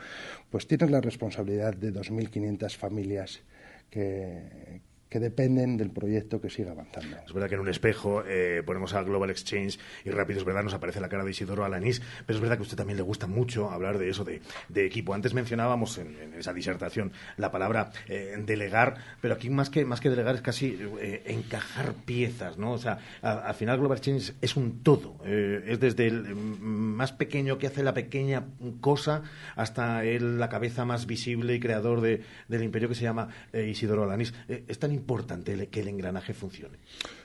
pues 0.51 0.67
tienes 0.67 0.91
la 0.91 1.01
responsabilidad 1.01 1.73
de 1.75 1.91
2.500 1.91 2.77
familias 2.77 3.41
que, 3.89 4.83
que 5.15 5.21
dependen 5.21 5.77
del 5.77 5.93
proyecto 5.93 6.41
que 6.41 6.51
siga 6.51 6.73
avanzando. 6.73 7.17
Es 7.25 7.33
verdad 7.33 7.49
que 7.49 7.55
en 7.55 7.61
un 7.61 7.69
espejo 7.69 8.25
eh, 8.27 8.65
ponemos 8.67 8.95
a 8.95 9.03
Global 9.05 9.31
Exchange 9.31 9.79
y 10.05 10.11
rápido 10.11 10.41
es 10.41 10.45
verdad 10.45 10.65
nos 10.65 10.75
aparece 10.75 11.01
la 11.01 11.09
cara 11.09 11.23
de 11.23 11.31
Isidoro 11.31 11.65
Alanís, 11.65 12.03
pero 12.27 12.37
es 12.37 12.41
verdad 12.41 12.57
que 12.57 12.63
a 12.63 12.65
usted 12.65 12.77
también 12.77 12.97
le 12.97 13.05
gusta 13.05 13.29
mucho 13.29 13.71
hablar 13.71 13.99
de 13.99 14.09
eso, 14.09 14.25
de, 14.25 14.41
equipo. 14.75 15.15
Antes 15.15 15.33
mencionábamos 15.33 15.99
en, 15.99 16.35
esa 16.37 16.53
disertación 16.53 17.13
la 17.37 17.53
palabra 17.53 17.93
eh, 18.09 18.37
delegar, 18.45 18.97
pero 19.21 19.35
aquí 19.35 19.51
más 19.51 19.71
que, 19.71 19.85
más 19.85 20.01
que 20.01 20.11
delegar 20.11 20.35
es 20.35 20.41
casi 20.41 20.77
eh, 21.01 21.23
encajar 21.27 21.95
piezas, 21.95 22.59
¿no? 22.59 22.73
O 22.73 22.79
sea, 22.79 22.99
al 23.23 23.55
final 23.55 23.79
Global 23.79 23.99
Exchange 23.99 24.33
es 24.41 24.57
un 24.57 24.83
todo, 24.83 25.25
es 25.25 25.79
desde 25.79 26.09
el 26.09 26.35
mm, 26.35 26.61
más 26.61 27.13
pequeño 27.13 27.57
que 27.57 27.69
hace 27.69 27.85
la 27.85 27.95
pequeña 27.95 28.47
cosa 28.81 29.23
hasta 29.55 30.05
el, 30.05 30.41
la 30.41 30.49
cabeza 30.49 30.85
más 30.85 31.07
visible 31.07 31.55
y 31.55 31.61
creador 31.61 32.01
de, 32.01 32.23
del 32.49 32.65
imperio 32.65 32.89
que 32.89 32.97
se 32.97 33.05
llama 33.05 33.29
Isidoro 33.53 34.03
Alanís. 34.03 34.35
es 34.49 34.79
tan 34.81 34.91
importante 35.05 35.69
que 35.69 35.81
el 35.81 35.89
engranaje 35.89 36.33
funcione. 36.33 36.79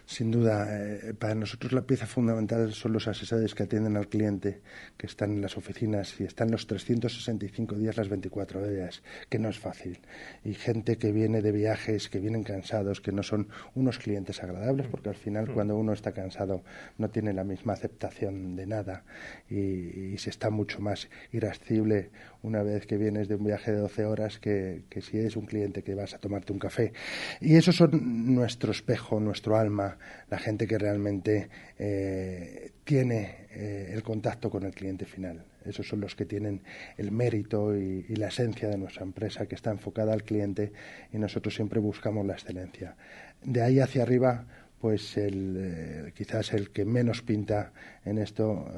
Sin 0.10 0.32
duda, 0.32 0.66
eh, 0.72 1.14
para 1.14 1.36
nosotros 1.36 1.72
la 1.72 1.84
pieza 1.84 2.08
fundamental 2.08 2.74
son 2.74 2.94
los 2.94 3.08
asesores 3.08 3.54
que 3.54 3.62
atienden 3.62 3.96
al 3.96 4.08
cliente, 4.08 4.60
que 4.98 5.06
están 5.06 5.34
en 5.34 5.42
las 5.44 5.56
oficinas 5.56 6.20
y 6.20 6.24
están 6.24 6.50
los 6.50 6.66
365 6.66 7.76
días, 7.76 7.96
las 7.96 8.10
24 8.10 8.60
horas, 8.60 9.04
que 9.30 9.38
no 9.38 9.50
es 9.50 9.60
fácil. 9.60 10.00
Y 10.44 10.56
gente 10.56 10.98
que 10.98 11.12
viene 11.12 11.44
de 11.44 11.52
viajes, 11.52 12.10
que 12.10 12.20
vienen 12.20 12.44
cansados, 12.44 13.02
que 13.02 13.12
no 13.12 13.22
son 13.22 13.50
unos 13.76 14.00
clientes 14.00 14.42
agradables, 14.42 14.88
porque 14.88 15.10
al 15.10 15.16
final 15.16 15.48
mm. 15.48 15.54
cuando 15.54 15.78
uno 15.78 15.94
está 15.94 16.12
cansado 16.12 16.64
no 16.98 17.10
tiene 17.12 17.32
la 17.32 17.44
misma 17.44 17.74
aceptación 17.74 18.56
de 18.56 18.66
nada 18.66 19.04
y, 19.48 20.18
se 20.18 20.32
está 20.32 20.50
mucho 20.50 20.82
más 20.82 21.08
irascible 21.32 22.10
una 22.42 22.64
vez 22.64 22.88
que 22.88 22.98
vienes 22.98 23.28
de 23.28 23.36
un 23.36 23.46
viaje 23.46 23.72
de 23.72 23.78
12 23.78 24.06
horas 24.06 24.40
que, 24.40 24.86
que 24.90 25.02
si 25.02 25.20
eres 25.20 25.38
un 25.38 25.46
cliente 25.46 25.84
que 25.84 25.94
vas 25.94 26.16
a 26.16 26.18
tomarte 26.18 26.52
un 26.52 26.60
café. 26.60 26.94
Y 27.40 27.56
esos 27.58 27.76
son 27.76 28.34
nuestro 28.34 28.72
espejo, 28.72 29.20
nuestro 29.20 29.56
alma 29.56 29.99
la 30.30 30.38
gente 30.38 30.68
que 30.68 30.78
realmente 30.78 31.50
eh, 31.78 32.72
tiene 32.84 33.48
eh, 33.52 33.92
el 33.94 34.04
contacto 34.04 34.50
con 34.50 34.64
el 34.64 34.74
cliente 34.74 35.06
final. 35.06 35.46
Esos 35.66 35.88
son 35.88 36.02
los 36.02 36.16
que 36.16 36.26
tienen 36.26 36.62
el 36.98 37.12
mérito 37.12 37.76
y, 37.76 38.04
la 38.16 38.28
esencia 38.28 38.70
de 38.70 38.78
nuestra 38.78 39.04
empresa, 39.04 39.46
que 39.46 39.56
está 39.56 39.72
enfocada 39.72 40.14
al 40.14 40.24
cliente 40.24 40.72
y 41.12 41.18
nosotros 41.18 41.54
siempre 41.54 41.80
buscamos 41.80 42.26
la 42.26 42.34
excelencia. 42.34 42.96
De 43.44 43.62
ahí 43.62 43.80
hacia 43.80 44.04
arriba, 44.04 44.46
pues 44.80 45.18
el, 45.18 45.56
eh, 45.58 46.12
quizás 46.16 46.54
el 46.54 46.72
que 46.72 46.86
menos 46.86 47.22
pinta 47.22 47.74
en 48.06 48.18
esto 48.18 48.72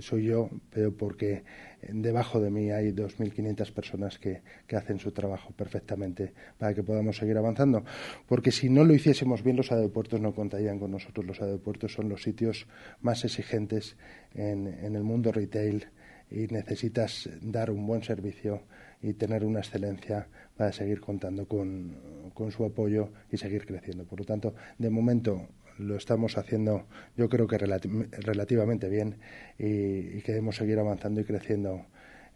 soy 0.00 0.24
yo, 0.24 0.50
pero 0.70 0.92
porque 0.92 1.44
debajo 1.92 2.40
de 2.40 2.50
mí 2.50 2.70
hay 2.70 2.92
2.500 2.92 3.72
personas 3.72 4.18
que, 4.18 4.42
que, 4.66 4.76
hacen 4.76 4.98
su 4.98 5.12
trabajo 5.12 5.52
perfectamente 5.52 6.32
para 6.58 6.74
que 6.74 6.82
podamos 6.82 7.16
seguir 7.16 7.36
avanzando. 7.36 7.84
Porque 8.26 8.50
si 8.50 8.68
no 8.68 8.84
lo 8.84 8.94
hiciésemos 8.94 9.42
bien, 9.42 9.56
los 9.56 9.72
aeropuertos 9.72 10.20
no 10.20 10.34
contarían 10.34 10.78
con 10.78 10.90
nosotros. 10.90 11.26
Los 11.26 11.40
aeropuertos 11.40 11.92
son 11.92 12.08
los 12.08 12.22
sitios 12.22 12.66
más 13.00 13.24
exigentes 13.24 13.96
en, 14.34 14.66
en 14.66 14.94
el 14.96 15.02
mundo 15.02 15.32
retail 15.32 15.86
y 16.30 16.46
necesitas 16.48 17.28
dar 17.40 17.70
un 17.70 17.86
buen 17.86 18.02
servicio 18.02 18.62
y 19.02 19.12
tener 19.12 19.44
una 19.44 19.60
excelencia 19.60 20.26
para 20.56 20.72
seguir 20.72 21.00
contando 21.00 21.46
con, 21.46 22.30
con 22.32 22.50
su 22.50 22.64
apoyo 22.64 23.10
y 23.30 23.36
seguir 23.36 23.66
creciendo. 23.66 24.04
Por 24.04 24.20
lo 24.20 24.24
tanto, 24.24 24.54
de 24.78 24.90
momento 24.90 25.48
lo 25.78 25.96
estamos 25.96 26.38
haciendo 26.38 26.86
yo 27.16 27.28
creo 27.28 27.46
que 27.46 27.58
relativamente 27.58 28.88
bien 28.88 29.18
y, 29.58 30.20
queremos 30.22 30.56
seguir 30.56 30.78
avanzando 30.78 31.20
y 31.20 31.24
creciendo 31.24 31.86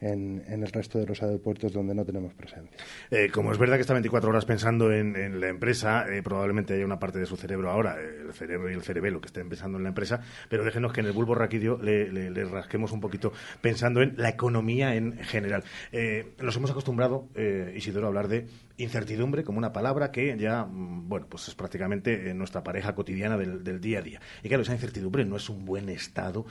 en, 0.00 0.44
el 0.48 0.70
resto 0.70 0.98
de 0.98 1.06
los 1.06 1.22
aeropuertos 1.22 1.72
donde 1.72 1.94
no 1.94 2.04
tenemos 2.04 2.32
presencia. 2.34 2.76
Eh, 3.10 3.30
como 3.32 3.50
es 3.50 3.58
verdad 3.58 3.76
que 3.76 3.80
está 3.80 3.94
24 3.94 4.30
horas 4.30 4.44
pensando 4.44 4.92
en, 4.92 5.40
la 5.40 5.48
empresa, 5.48 6.06
eh, 6.08 6.22
probablemente 6.22 6.74
haya 6.74 6.84
una 6.84 6.98
parte 6.98 7.18
de 7.18 7.26
su 7.26 7.36
cerebro 7.36 7.70
ahora, 7.70 7.96
el 8.00 8.32
cerebro 8.32 8.70
y 8.70 8.74
el 8.74 8.82
cerebelo 8.82 9.20
que 9.20 9.26
estén 9.26 9.48
pensando 9.48 9.78
en 9.78 9.84
la 9.84 9.88
empresa, 9.88 10.20
pero 10.48 10.64
déjenos 10.64 10.92
que 10.92 11.00
en 11.00 11.06
el 11.06 11.12
bulbo 11.12 11.34
raquidio 11.34 11.78
le, 11.78 12.30
rasquemos 12.44 12.92
un 12.92 13.00
poquito 13.00 13.32
pensando 13.60 14.02
en 14.02 14.14
la 14.16 14.28
economía 14.28 14.94
en 14.94 15.18
general. 15.18 15.64
Eh, 15.90 16.32
nos 16.40 16.56
hemos 16.56 16.70
acostumbrado, 16.70 17.26
Isidoro, 17.74 18.06
a 18.06 18.08
hablar 18.08 18.28
de 18.28 18.46
incertidumbre 18.78 19.44
como 19.44 19.58
una 19.58 19.72
palabra 19.72 20.10
que 20.10 20.36
ya, 20.38 20.64
mm, 20.64 21.08
bueno, 21.08 21.26
pues 21.28 21.48
es 21.48 21.54
prácticamente 21.54 22.32
nuestra 22.34 22.62
pareja 22.64 22.94
cotidiana 22.94 23.36
del, 23.36 23.80
día 23.80 23.98
a 23.98 24.02
día. 24.02 24.20
Y 24.42 24.48
claro, 24.48 24.62
esa 24.62 24.72
incertidumbre 24.72 25.24
no 25.24 25.36
es 25.36 25.48
un 25.48 25.64
buen 25.64 25.88
estado 25.88 26.46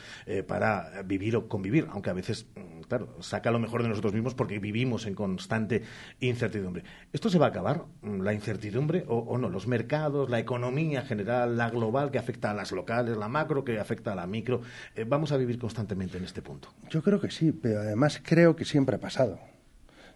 para 0.47 1.01
vivir 1.03 1.35
o 1.35 1.47
convivir, 1.47 1.87
aunque 1.89 2.09
a 2.09 2.13
veces, 2.13 2.47
mm, 2.55 2.81
claro, 2.81 3.15
saca 3.21 3.51
lo 3.51 3.59
mejor 3.59 3.83
de 3.83 3.89
nosotros 3.89 4.13
mismos 4.13 4.35
porque 4.35 4.59
vivimos 4.59 5.05
en 5.05 5.15
constante 5.15 5.83
incertidumbre. 6.19 6.83
¿Esto 7.13 7.29
se 7.29 7.39
va 7.39 7.47
a 7.47 7.49
acabar, 7.49 7.85
mm, 8.01 8.21
la 8.21 8.33
incertidumbre, 8.33 9.05
o, 9.07 9.37
no? 9.37 9.49
Los 9.49 9.67
mercados, 9.67 10.29
la 10.29 10.39
economía 10.39 11.01
general, 11.01 11.57
la 11.57 11.69
global 11.69 12.11
que 12.11 12.19
afecta 12.19 12.51
a 12.51 12.53
las 12.53 12.71
locales, 12.71 13.17
la 13.17 13.27
macro 13.27 13.63
que 13.63 13.79
afecta 13.79 14.13
a 14.13 14.15
la 14.15 14.27
micro, 14.27 14.61
eh, 14.95 15.05
¿vamos 15.07 15.31
a 15.31 15.37
vivir 15.37 15.57
constantemente 15.59 16.17
en 16.17 16.23
este 16.23 16.41
punto? 16.41 16.69
Yo 16.89 17.01
creo 17.01 17.19
que 17.19 17.31
sí, 17.31 17.51
pero 17.51 17.79
además 17.79 18.21
creo 18.23 18.55
que 18.55 18.65
siempre 18.65 18.95
ha 18.95 18.99
pasado. 18.99 19.39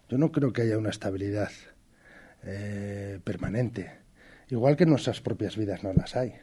Yo 0.10 0.18
no 0.18 0.32
creo 0.32 0.52
que 0.52 0.64
haya 0.64 0.78
una 0.78 0.90
estabilidad 0.90 1.50
eh, 2.44 3.20
permanente, 3.24 3.92
igual 4.50 4.76
que 4.76 4.84
en 4.84 4.90
nuestras 4.90 5.22
propias 5.22 5.58
vidas 5.58 5.84
no 5.84 5.94
las 5.94 6.16
hay. 6.16 6.36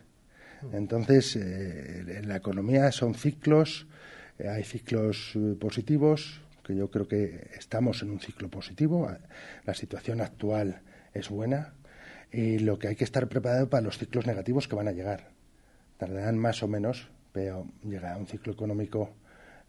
Entonces, 0.73 1.37
eh, 1.37 2.19
en 2.19 2.29
la 2.29 2.37
economía 2.37 2.91
son 2.93 3.15
ciclos, 3.15 3.87
hay 4.39 4.65
ciclos 4.65 5.37
positivos, 5.61 6.41
que 6.69 6.77
yo 6.77 6.91
creo 6.91 7.09
que 7.09 7.49
estamos 7.57 8.03
en 8.03 8.11
un 8.11 8.21
ciclo 8.21 8.51
positivo. 8.51 9.11
La 9.65 9.75
situación 9.75 10.21
actual 10.21 10.83
es 11.15 11.31
buena 11.31 11.73
y 12.31 12.59
lo 12.59 12.79
que 12.79 12.89
hay 12.89 12.97
que 12.97 13.05
estar 13.05 13.27
preparado 13.29 13.71
para 13.71 13.81
los 13.81 13.97
ciclos 13.97 14.27
negativos 14.27 14.69
que 14.69 14.77
van 14.77 14.87
a 14.87 14.93
llegar. 14.93 15.31
Tardarán 15.97 16.39
más 16.39 16.63
o 16.63 16.69
menos, 16.69 17.09
pero 17.33 17.67
llegará 17.83 18.19
un 18.19 18.27
ciclo 18.27 18.53
económico 18.53 19.15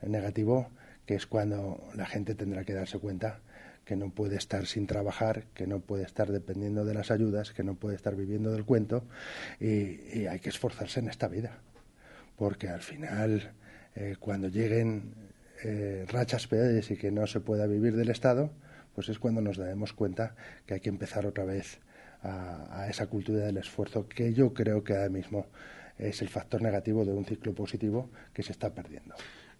negativo 0.01 0.69
que 1.05 1.15
es 1.15 1.25
cuando 1.25 1.89
la 1.95 2.05
gente 2.05 2.35
tendrá 2.35 2.63
que 2.65 2.73
darse 2.73 2.99
cuenta 2.99 3.39
que 3.89 3.95
no 3.95 4.11
puede 4.11 4.35
estar 4.35 4.67
sin 4.67 4.85
trabajar, 4.85 5.45
que 5.55 5.65
no 5.65 5.79
puede 5.79 6.03
estar 6.03 6.31
dependiendo 6.31 6.85
de 6.85 6.93
las 6.93 7.09
ayudas, 7.09 7.53
que 7.53 7.63
no 7.63 7.73
puede 7.73 7.95
estar 7.95 8.15
viviendo 8.15 8.51
del 8.51 8.63
cuento 8.63 9.03
y, 9.59 10.27
hay 10.27 10.39
que 10.39 10.49
esforzarse 10.49 10.99
en 10.99 11.09
esta 11.09 11.27
vida. 11.27 11.57
Porque 12.37 12.69
al 12.69 12.81
final, 12.81 13.51
eh, 13.95 14.15
cuando 14.19 14.47
lleguen 14.47 15.15
eh, 15.63 16.05
rachas 16.07 16.45
peores 16.45 16.91
y 16.91 16.97
que 16.97 17.09
no 17.09 17.25
se 17.25 17.39
pueda 17.39 17.65
vivir 17.65 17.95
del 17.95 18.11
Estado, 18.11 18.51
pues 18.93 19.09
es 19.09 19.17
cuando 19.17 19.41
nos 19.41 19.57
daremos 19.57 19.93
cuenta 19.93 20.35
que 20.67 20.75
hay 20.75 20.81
que 20.81 20.89
empezar 20.89 21.25
otra 21.25 21.45
vez 21.45 21.79
a, 22.21 22.85
esa 22.91 23.07
cultura 23.07 23.39
del 23.39 23.57
esfuerzo 23.57 24.07
que 24.07 24.35
yo 24.35 24.53
creo 24.53 24.83
que 24.83 24.93
ahora 24.93 25.09
mismo 25.09 25.47
es 25.97 26.21
el 26.21 26.29
factor 26.29 26.61
negativo 26.61 27.05
de 27.05 27.13
un 27.13 27.25
ciclo 27.25 27.55
positivo 27.55 28.11
que 28.35 28.43
se 28.43 28.51
está 28.51 28.71
perdiendo 28.71 29.15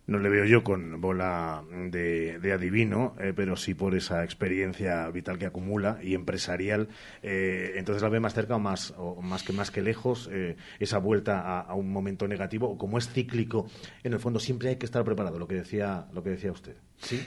no 0.10 0.20
le 0.20 0.30
veo 0.30 0.46
yo 0.46 0.64
con 0.64 1.00
bola 1.00 1.64
de, 1.72 2.52
adivino, 2.52 3.16
eh, 3.20 3.34
pero 3.36 3.56
sí 3.56 3.76
por 3.76 3.96
esa 3.96 4.24
experiencia 4.24 5.08
vital 5.10 5.38
que 5.38 5.46
acumula 5.46 6.00
y 6.02 6.16
empresarial. 6.16 6.90
Eh, 7.22 7.74
entonces 7.76 8.02
la 8.02 8.10
ve 8.10 8.20
más 8.20 8.34
cerca 8.34 8.56
o 8.56 8.60
más, 8.60 8.94
o 8.98 9.22
más 9.22 9.44
que 9.44 9.54
más 9.54 9.72
que 9.72 9.82
lejos 9.82 10.30
eh, 10.32 10.58
esa 10.80 10.98
vuelta 10.98 11.42
a, 11.42 11.62
a, 11.62 11.76
un 11.76 11.92
momento 11.92 12.28
negativo 12.28 12.70
o 12.70 12.78
como 12.78 12.98
es 12.98 13.08
cíclico, 13.08 13.68
en 14.04 14.14
el 14.14 14.20
fondo 14.20 14.40
siempre 14.40 14.70
hay 14.70 14.76
que 14.78 14.86
estar 14.86 15.04
preparado. 15.04 15.38
Lo 15.38 15.48
que 15.48 15.56
decía, 15.56 16.08
lo 16.12 16.24
que 16.24 16.32
decía 16.32 16.52
usted. 16.52 16.76
Sí. 16.98 17.22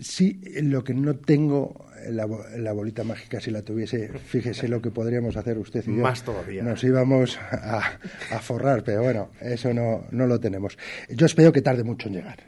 Sí, 0.00 0.40
lo 0.62 0.84
que 0.84 0.94
no 0.94 1.16
tengo, 1.16 1.86
la, 2.08 2.26
la, 2.56 2.72
bolita 2.72 3.04
mágica, 3.04 3.40
si 3.40 3.50
la 3.50 3.62
tuviese, 3.62 4.08
fíjese 4.08 4.68
lo 4.68 4.82
que 4.82 4.90
podríamos 4.90 5.36
hacer 5.36 5.58
usted 5.58 5.84
y 5.86 5.96
yo. 5.96 6.02
Más 6.02 6.22
todavía. 6.22 6.62
Nos 6.62 6.82
íbamos 6.84 7.38
a, 7.38 7.98
a 8.30 8.38
forrar, 8.40 8.84
pero 8.84 9.02
bueno, 9.02 9.30
eso 9.40 9.72
no, 9.72 10.06
no, 10.10 10.26
lo 10.26 10.38
tenemos. 10.40 10.76
Yo 11.08 11.26
espero 11.26 11.52
que 11.52 11.62
tarde 11.62 11.84
mucho 11.84 12.08
en 12.08 12.14
llegar. 12.14 12.38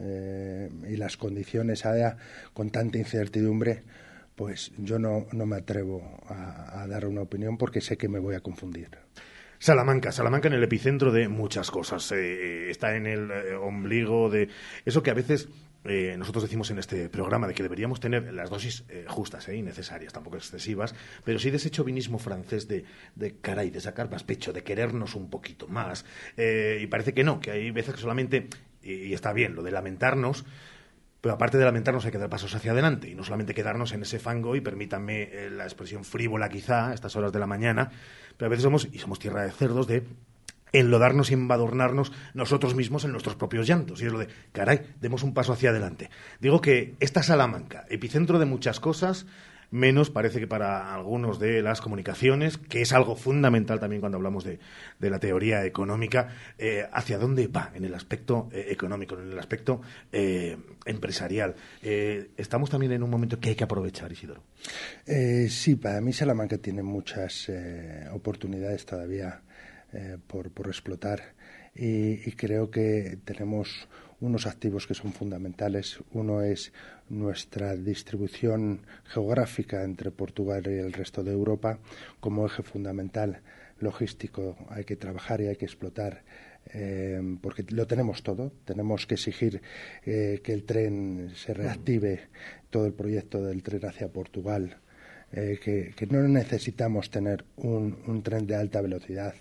Eh, 0.00 0.70
y 0.88 0.96
las 0.96 1.16
condiciones 1.16 1.84
con 2.52 2.70
tanta 2.70 2.98
incertidumbre, 2.98 3.82
pues 4.34 4.72
yo 4.78 4.98
no, 4.98 5.26
no 5.32 5.46
me 5.46 5.56
atrevo 5.56 6.20
a, 6.28 6.82
a 6.82 6.86
dar 6.86 7.06
una 7.06 7.22
opinión 7.22 7.58
porque 7.58 7.80
sé 7.80 7.96
que 7.96 8.08
me 8.08 8.18
voy 8.18 8.34
a 8.34 8.40
confundir. 8.40 8.88
Salamanca, 9.58 10.12
Salamanca 10.12 10.48
en 10.48 10.54
el 10.54 10.64
epicentro 10.64 11.12
de 11.12 11.28
muchas 11.28 11.70
cosas. 11.70 12.12
Eh, 12.12 12.70
está 12.70 12.96
en 12.96 13.06
el 13.06 13.30
eh, 13.30 13.54
ombligo 13.54 14.30
de 14.30 14.48
eso 14.84 15.02
que 15.02 15.10
a 15.10 15.14
veces 15.14 15.48
eh, 15.88 16.16
nosotros 16.18 16.42
decimos 16.42 16.70
en 16.70 16.78
este 16.78 17.08
programa 17.08 17.46
de 17.46 17.54
que 17.54 17.62
deberíamos 17.62 18.00
tener 18.00 18.32
las 18.32 18.50
dosis 18.50 18.84
eh, 18.88 19.04
justas 19.08 19.48
eh, 19.48 19.56
y 19.56 19.62
necesarias, 19.62 20.12
tampoco 20.12 20.36
excesivas, 20.36 20.94
pero 21.24 21.38
sí 21.38 21.50
de 21.50 21.56
ese 21.56 21.70
chauvinismo 21.70 22.18
francés 22.18 22.68
de, 22.68 22.84
de 23.14 23.38
caray, 23.40 23.70
de 23.70 23.80
sacar 23.80 24.10
más 24.10 24.24
pecho, 24.24 24.52
de 24.52 24.62
querernos 24.62 25.14
un 25.14 25.30
poquito 25.30 25.68
más. 25.68 26.04
y 26.36 26.86
parece 26.86 27.14
que 27.14 27.24
no, 27.24 27.40
que 27.40 27.50
hay 27.50 27.70
veces 27.70 27.94
que 27.94 28.00
solamente, 28.00 28.48
y, 28.82 29.12
está 29.12 29.32
bien, 29.32 29.54
lo 29.54 29.62
de 29.62 29.70
lamentarnos, 29.70 30.44
pero 31.20 31.34
aparte 31.34 31.58
de 31.58 31.64
lamentarnos 31.64 32.04
hay 32.04 32.12
que 32.12 32.18
dar 32.18 32.28
pasos 32.28 32.54
hacia 32.54 32.72
adelante 32.72 33.08
y 33.08 33.14
no 33.14 33.24
solamente 33.24 33.54
quedarnos 33.54 33.92
en 33.92 34.02
ese 34.02 34.18
fango 34.18 34.54
y 34.54 34.60
permítanme 34.60 35.50
la 35.50 35.64
expresión 35.64 36.04
frívola 36.04 36.48
quizá 36.48 36.90
a 36.90 36.94
estas 36.94 37.16
horas 37.16 37.32
de 37.32 37.38
la 37.38 37.46
mañana, 37.46 37.90
pero 38.36 38.46
a 38.46 38.50
veces 38.50 38.62
somos, 38.62 38.88
y 38.92 38.98
somos 38.98 39.18
tierra 39.18 39.42
de 39.42 39.50
cerdos, 39.50 39.86
de 39.86 40.04
enlodarnos 40.78 41.30
y 41.30 41.34
embadurnarnos 41.34 42.12
nosotros 42.34 42.74
mismos 42.74 43.04
en 43.04 43.12
nuestros 43.12 43.36
propios 43.36 43.66
llantos. 43.66 44.02
Y 44.02 44.06
es 44.06 44.12
lo 44.12 44.18
de, 44.18 44.28
caray, 44.52 44.94
demos 45.00 45.22
un 45.22 45.34
paso 45.34 45.52
hacia 45.52 45.70
adelante. 45.70 46.10
Digo 46.40 46.60
que 46.60 46.94
esta 47.00 47.22
Salamanca, 47.22 47.86
epicentro 47.88 48.38
de 48.38 48.46
muchas 48.46 48.80
cosas, 48.80 49.26
menos 49.70 50.10
parece 50.10 50.40
que 50.40 50.46
para 50.46 50.94
algunos 50.94 51.38
de 51.38 51.62
las 51.62 51.80
comunicaciones, 51.80 52.58
que 52.58 52.82
es 52.82 52.92
algo 52.92 53.16
fundamental 53.16 53.80
también 53.80 54.00
cuando 54.00 54.16
hablamos 54.16 54.44
de, 54.44 54.58
la 55.00 55.18
teoría 55.18 55.64
económica, 55.64 56.28
eh, 56.58 56.86
hacia 56.92 57.18
dónde 57.18 57.48
va 57.48 57.72
en 57.74 57.84
el 57.84 57.94
aspecto 57.94 58.48
eh, 58.52 58.66
económico, 58.70 59.18
en 59.18 59.32
el 59.32 59.38
aspecto 59.38 59.80
eh, 60.12 60.56
empresarial. 60.84 61.54
estamos 61.82 62.70
también 62.70 62.92
en 62.92 63.02
un 63.02 63.10
momento 63.10 63.38
que 63.38 63.50
hay 63.50 63.54
que 63.54 63.64
aprovechar, 63.64 64.10
Isidoro. 64.12 64.42
sí, 65.48 65.76
para 65.76 66.00
mí 66.00 66.12
Salamanca 66.12 66.58
tiene 66.58 66.82
muchas 66.82 67.50
oportunidades 68.12 68.86
todavía 68.86 69.42
eh, 69.96 70.18
por, 70.26 70.68
explotar 70.68 71.22
y, 71.74 72.32
creo 72.32 72.70
que 72.70 73.16
tenemos 73.24 73.88
unos 74.20 74.46
activos 74.46 74.86
que 74.86 74.92
son 74.92 75.14
fundamentales. 75.14 76.00
Uno 76.12 76.42
es 76.42 76.74
nuestra 77.08 77.74
distribución 77.76 78.82
geográfica 79.04 79.84
entre 79.84 80.10
Portugal 80.10 80.64
y 80.66 80.74
el 80.74 80.92
resto 80.92 81.24
de 81.24 81.32
Europa 81.32 81.78
como 82.20 82.44
eje 82.44 82.62
fundamental 82.62 83.40
logístico. 83.80 84.58
Hay 84.68 84.84
que 84.84 84.96
trabajar 84.96 85.40
y 85.40 85.46
hay 85.46 85.56
que 85.56 85.64
explotar 85.64 86.24
eh, 86.74 87.38
porque 87.40 87.64
lo 87.70 87.86
tenemos 87.86 88.22
todo. 88.22 88.52
Tenemos 88.66 89.06
que 89.06 89.14
exigir 89.14 89.62
eh, 90.04 90.42
que 90.44 90.52
el 90.52 90.64
tren 90.64 91.30
se 91.34 91.54
reactive, 91.54 92.28
todo 92.68 92.84
el 92.84 92.92
proyecto 92.92 93.42
del 93.42 93.62
tren 93.62 93.86
hacia 93.86 94.08
Portugal. 94.08 94.76
que, 95.32 96.06
no 96.10 96.20
necesitamos 96.28 97.08
tener 97.10 97.46
un 97.56 98.22
tren 98.22 98.46
de 98.46 98.56
alta 98.56 98.82
velocidad 98.82 99.34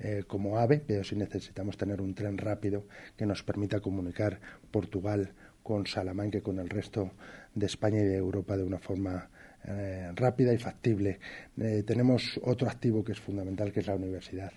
eh, 0.00 0.24
como 0.26 0.58
AVE, 0.58 0.82
pero 0.86 1.04
sí 1.04 1.16
necesitamos 1.16 1.76
tener 1.76 2.00
un 2.00 2.14
tren 2.14 2.38
rápido 2.38 2.86
que 3.16 3.26
nos 3.26 3.42
permita 3.42 3.80
comunicar 3.80 4.40
Portugal 4.70 5.32
con 5.62 5.86
Salamanca 5.86 6.38
y 6.38 6.40
con 6.40 6.58
el 6.58 6.68
resto 6.68 7.12
de 7.54 7.66
España 7.66 8.00
y 8.00 8.04
de 8.04 8.16
Europa 8.16 8.56
de 8.56 8.64
una 8.64 8.78
forma 8.78 9.28
eh, 9.64 10.10
rápida 10.14 10.54
y 10.54 10.58
factible. 10.58 11.18
Eh, 11.58 11.82
tenemos 11.86 12.40
otro 12.42 12.68
activo 12.68 13.04
que 13.04 13.12
es 13.12 13.20
fundamental, 13.20 13.72
que 13.72 13.80
es 13.80 13.86
la 13.86 13.96
universidad. 13.96 14.52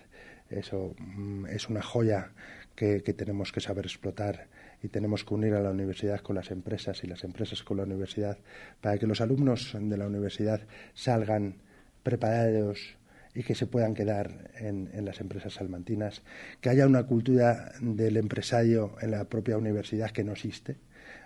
Eso 0.48 0.94
mm, 0.98 1.46
es 1.46 1.68
una 1.68 1.82
joya 1.82 2.32
que, 2.74 3.00
tenemos 3.00 3.52
que 3.52 3.60
saber 3.60 3.86
explotar 3.86 4.48
y 4.82 4.88
tenemos 4.88 5.24
que 5.24 5.34
unir 5.34 5.54
a 5.54 5.60
la 5.60 5.70
universidad 5.70 6.20
con 6.20 6.36
las 6.36 6.50
empresas 6.50 7.04
y 7.04 7.06
las 7.06 7.24
empresas 7.24 7.62
con 7.62 7.76
la 7.76 7.82
universidad 7.82 8.38
para 8.80 8.98
que 8.98 9.06
los 9.06 9.20
alumnos 9.20 9.76
de 9.78 9.96
la 9.96 10.06
universidad 10.06 10.60
salgan 10.94 11.56
preparados 12.02 12.96
y 13.34 13.42
que 13.42 13.54
se 13.54 13.66
puedan 13.66 13.94
quedar 13.94 14.50
en, 14.54 14.90
las 15.04 15.20
empresas 15.20 15.54
salmantinas, 15.54 16.22
que 16.60 16.68
haya 16.68 16.86
una 16.86 17.04
cultura 17.04 17.72
del 17.80 18.16
empresario 18.16 18.96
en 19.00 19.10
la 19.12 19.24
propia 19.24 19.56
universidad 19.56 20.10
que 20.10 20.24
no 20.24 20.32
existe. 20.32 20.76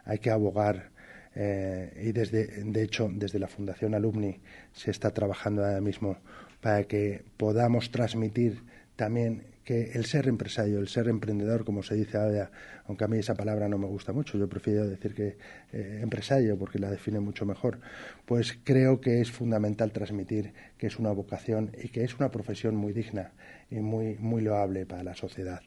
Hay 0.05 0.19
que 0.19 0.31
abogar 0.31 0.91
eh, 1.35 2.05
y 2.05 2.13
desde, 2.13 2.47
de 2.47 2.83
hecho, 2.83 3.11
desde 3.13 3.39
la 3.39 3.49
Fundación 3.49 3.95
Alumni 3.95 4.41
se 4.73 4.91
está 4.91 5.11
trabajando 5.13 5.65
ahora 5.65 5.81
mismo 5.81 6.19
para 6.61 6.85
que 6.85 7.25
podamos 7.37 7.91
transmitir 7.91 8.63
también 8.95 9.56
que 9.67 9.91
el 9.95 10.07
ser 10.07 10.29
empresario, 10.29 10.79
el 10.79 10.87
ser 10.87 11.09
emprendedor, 11.09 11.65
como 11.65 11.83
se 11.83 11.97
dice 11.97 12.17
ahora, 12.17 12.53
aunque 12.85 13.03
a 13.03 13.09
mí 13.09 13.19
esa 13.19 13.35
palabra 13.35 13.69
no 13.69 13.79
me 13.79 13.89
gusta 13.89 14.13
mucho, 14.13 14.39
yo 14.39 14.49
prefiero 14.49 14.87
decir 14.87 15.13
que 15.13 15.37
eh, 15.73 15.99
empresario 16.03 16.57
porque 16.57 16.79
la 16.79 16.89
define 16.89 17.19
mucho 17.19 17.45
mejor, 17.45 17.81
pues 18.27 18.57
creo 18.63 19.01
que 19.01 19.21
es 19.21 19.33
fundamental 19.33 19.91
transmitir 19.91 20.53
que 20.79 20.87
es 20.87 21.01
una 21.01 21.11
vocación 21.11 21.73
y 21.83 21.89
que 21.89 22.05
es 22.05 22.17
una 22.17 22.31
profesión 22.31 22.77
muy 22.77 22.93
digna 22.93 23.33
y 23.69 23.81
muy, 23.81 24.15
muy 24.21 24.41
loable 24.41 24.87
para 24.87 25.03
la 25.03 25.17
sociedad. 25.17 25.63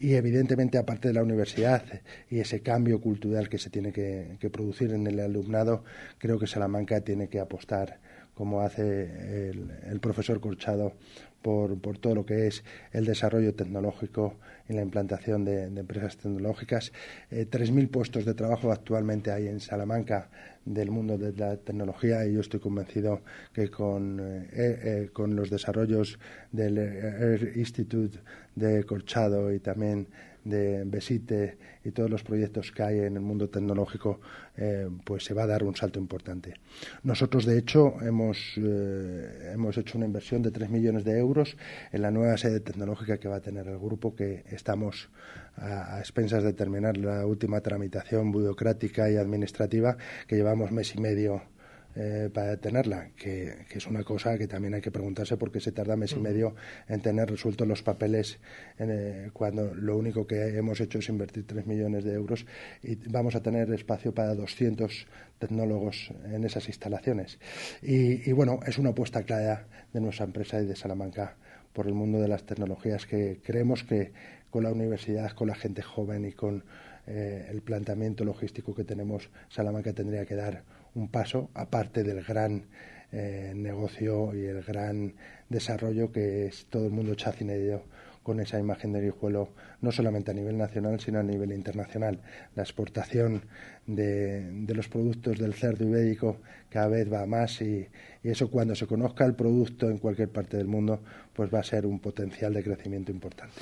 Y 0.00 0.14
evidentemente, 0.14 0.78
aparte 0.78 1.08
de 1.08 1.14
la 1.14 1.22
universidad 1.22 1.84
y 2.30 2.38
ese 2.38 2.62
cambio 2.62 3.02
cultural 3.02 3.50
que 3.50 3.58
se 3.58 3.68
tiene 3.68 3.92
que, 3.92 4.38
que 4.40 4.48
producir 4.48 4.92
en 4.92 5.06
el 5.06 5.20
alumnado, 5.20 5.84
creo 6.16 6.38
que 6.38 6.46
Salamanca 6.46 7.02
tiene 7.02 7.28
que 7.28 7.38
apostar 7.38 8.00
como 8.34 8.62
hace 8.62 9.50
el, 9.50 10.00
profesor 10.00 10.40
Corchado 10.40 10.94
por, 11.42 11.78
por, 11.80 11.98
todo 11.98 12.14
lo 12.14 12.26
que 12.26 12.46
es 12.46 12.64
el 12.92 13.04
desarrollo 13.04 13.54
tecnológico 13.54 14.36
y 14.68 14.72
la 14.74 14.82
implantación 14.82 15.44
de, 15.44 15.64
empresas 15.64 16.16
tecnológicas. 16.16 16.92
Eh, 17.30 17.46
3.000 17.50 17.90
puestos 17.90 18.24
de 18.24 18.34
trabajo 18.34 18.72
actualmente 18.72 19.30
hay 19.30 19.48
en 19.48 19.60
Salamanca 19.60 20.30
del 20.64 20.90
mundo 20.90 21.18
de 21.18 21.32
la 21.32 21.56
tecnología 21.56 22.24
y 22.24 22.34
yo 22.34 22.40
estoy 22.40 22.60
convencido 22.60 23.22
que 23.52 23.68
con, 23.68 24.20
eh, 24.20 24.48
eh, 24.52 25.10
con 25.12 25.34
los 25.34 25.50
desarrollos 25.50 26.18
del 26.52 26.78
Air 26.78 27.52
Institute 27.56 28.18
de 28.54 28.84
Corchado 28.84 29.52
y 29.52 29.58
también 29.58 30.06
de 30.44 30.84
Besite 30.84 31.58
y 31.84 31.90
todos 31.92 32.10
los 32.10 32.22
proyectos 32.22 32.72
que 32.72 32.82
hay 32.82 32.98
en 33.00 33.16
el 33.16 33.22
mundo 33.22 33.48
tecnológico, 33.48 34.20
eh, 34.56 34.88
pues 35.04 35.24
se 35.24 35.34
va 35.34 35.44
a 35.44 35.46
dar 35.46 35.64
un 35.64 35.74
salto 35.76 35.98
importante. 35.98 36.54
Nosotros, 37.02 37.44
de 37.46 37.58
hecho, 37.58 37.94
hemos, 38.02 38.38
eh, 38.56 39.52
hemos 39.54 39.76
hecho 39.78 39.98
una 39.98 40.06
inversión 40.06 40.42
de 40.42 40.50
3 40.50 40.70
millones 40.70 41.04
de 41.04 41.18
euros 41.18 41.56
en 41.92 42.02
la 42.02 42.10
nueva 42.10 42.36
sede 42.36 42.60
tecnológica 42.60 43.18
que 43.18 43.28
va 43.28 43.36
a 43.36 43.40
tener 43.40 43.66
el 43.68 43.78
grupo, 43.78 44.14
que 44.14 44.44
estamos 44.50 45.10
a, 45.56 45.96
a 45.96 45.98
expensas 46.00 46.42
de 46.42 46.52
terminar 46.52 46.96
la 46.96 47.26
última 47.26 47.60
tramitación 47.60 48.32
burocrática 48.32 49.10
y 49.10 49.16
administrativa, 49.16 49.96
que 50.26 50.36
llevamos 50.36 50.72
mes 50.72 50.94
y 50.94 51.00
medio 51.00 51.42
eh, 51.94 52.30
para 52.32 52.56
tenerla, 52.56 53.10
que, 53.16 53.66
es 53.70 53.86
una 53.86 54.02
cosa 54.04 54.38
que 54.38 54.46
también 54.46 54.74
hay 54.74 54.80
que 54.80 54.90
preguntarse 54.90 55.36
por 55.36 55.50
qué 55.50 55.60
se 55.60 55.72
tarda 55.72 55.96
mes 55.96 56.12
y 56.12 56.20
medio 56.20 56.54
en 56.88 57.00
tener 57.00 57.30
resueltos 57.30 57.66
los 57.66 57.82
papeles 57.82 58.38
eh, 58.78 59.30
cuando 59.32 59.74
lo 59.74 59.96
único 59.96 60.26
que 60.26 60.56
hemos 60.56 60.80
hecho 60.80 60.98
es 60.98 61.08
invertir 61.08 61.46
3 61.46 61.66
millones 61.66 62.04
de 62.04 62.14
euros 62.14 62.46
y 62.82 62.96
vamos 63.08 63.34
a 63.34 63.42
tener 63.42 63.72
espacio 63.72 64.14
para 64.14 64.34
200 64.34 65.06
tecnólogos 65.38 66.12
en 66.24 66.44
esas 66.44 66.68
instalaciones. 66.68 67.38
Y, 67.82 68.28
y 68.28 68.32
bueno, 68.32 68.60
es 68.66 68.78
una 68.78 68.90
apuesta 68.90 69.22
clara 69.24 69.66
de 69.92 70.00
nuestra 70.00 70.24
empresa 70.24 70.60
y 70.60 70.66
de 70.66 70.76
Salamanca 70.76 71.36
por 71.72 71.86
el 71.86 71.94
mundo 71.94 72.20
de 72.20 72.28
las 72.28 72.44
tecnologías 72.44 73.06
que 73.06 73.40
creemos 73.42 73.84
que 73.84 74.12
con 74.50 74.64
la 74.64 74.70
universidad, 74.70 75.32
con 75.32 75.48
la 75.48 75.54
gente 75.54 75.82
joven 75.82 76.26
y 76.26 76.32
con 76.32 76.64
eh, 77.06 77.46
el 77.48 77.62
planteamiento 77.62 78.24
logístico 78.24 78.74
que 78.74 78.84
tenemos, 78.84 79.30
Salamanca 79.48 79.92
tendría 79.92 80.24
que 80.24 80.36
dar 80.36 80.62
un 80.94 81.08
paso, 81.08 81.50
aparte 81.54 82.02
del 82.02 82.22
gran 82.22 82.66
eh, 83.12 83.52
negocio 83.54 84.34
y 84.34 84.46
el 84.46 84.62
gran 84.62 85.14
desarrollo 85.48 86.10
que 86.12 86.46
es 86.46 86.66
todo 86.70 86.86
el 86.86 86.92
mundo 86.92 87.14
chacinero 87.14 87.84
con 88.22 88.40
esa 88.40 88.58
imagen 88.58 88.92
de 88.92 89.00
Guijuelo, 89.00 89.48
no 89.80 89.90
solamente 89.90 90.30
a 90.30 90.34
nivel 90.34 90.56
nacional, 90.56 91.00
sino 91.00 91.18
a 91.18 91.22
nivel 91.22 91.52
internacional. 91.52 92.20
La 92.54 92.62
exportación 92.62 93.42
de, 93.86 94.64
los 94.68 94.88
productos 94.88 95.38
del 95.38 95.54
cerdo 95.54 95.84
ibérico 95.84 96.38
cada 96.68 96.88
vez 96.88 97.12
va 97.12 97.26
más 97.26 97.60
y, 97.60 97.88
eso 98.22 98.48
cuando 98.50 98.76
se 98.76 98.86
conozca 98.86 99.24
el 99.24 99.34
producto 99.34 99.90
en 99.90 99.98
cualquier 99.98 100.28
parte 100.28 100.56
del 100.56 100.68
mundo, 100.68 101.02
pues 101.32 101.52
va 101.52 101.58
a 101.58 101.64
ser 101.64 101.84
un 101.84 101.98
potencial 101.98 102.54
de 102.54 102.62
crecimiento 102.62 103.10
importante 103.10 103.54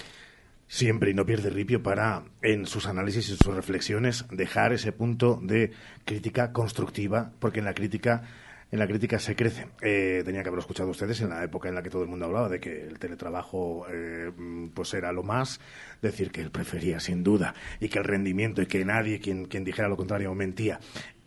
siempre 0.70 1.10
y 1.10 1.14
no 1.14 1.26
pierde 1.26 1.50
ripio 1.50 1.82
para, 1.82 2.22
en 2.42 2.64
sus 2.64 2.86
análisis 2.86 3.28
y 3.28 3.36
sus 3.36 3.54
reflexiones, 3.54 4.24
dejar 4.30 4.72
ese 4.72 4.92
punto 4.92 5.40
de 5.42 5.72
crítica 6.04 6.52
constructiva, 6.52 7.32
porque 7.40 7.58
en 7.58 7.64
la 7.64 7.74
crítica 7.74 8.22
en 8.70 8.78
la 8.78 8.86
crítica 8.86 9.18
se 9.18 9.34
crece. 9.34 9.66
Eh, 9.82 10.22
tenía 10.24 10.44
que 10.44 10.48
haberlo 10.48 10.60
escuchado 10.60 10.90
ustedes 10.90 11.20
en 11.22 11.30
la 11.30 11.42
época 11.42 11.68
en 11.68 11.74
la 11.74 11.82
que 11.82 11.90
todo 11.90 12.04
el 12.04 12.08
mundo 12.08 12.26
hablaba 12.26 12.48
de 12.48 12.60
que 12.60 12.86
el 12.86 13.00
teletrabajo 13.00 13.84
eh, 13.90 14.30
pues 14.72 14.94
era 14.94 15.10
lo 15.10 15.24
más, 15.24 15.60
decir 16.00 16.30
que 16.30 16.40
él 16.40 16.52
prefería 16.52 17.00
sin 17.00 17.24
duda 17.24 17.52
y 17.80 17.88
que 17.88 17.98
el 17.98 18.04
rendimiento 18.04 18.62
y 18.62 18.66
que 18.66 18.84
nadie 18.84 19.18
quien, 19.18 19.46
quien 19.46 19.64
dijera 19.64 19.88
lo 19.88 19.96
contrario 19.96 20.32
mentía 20.36 20.78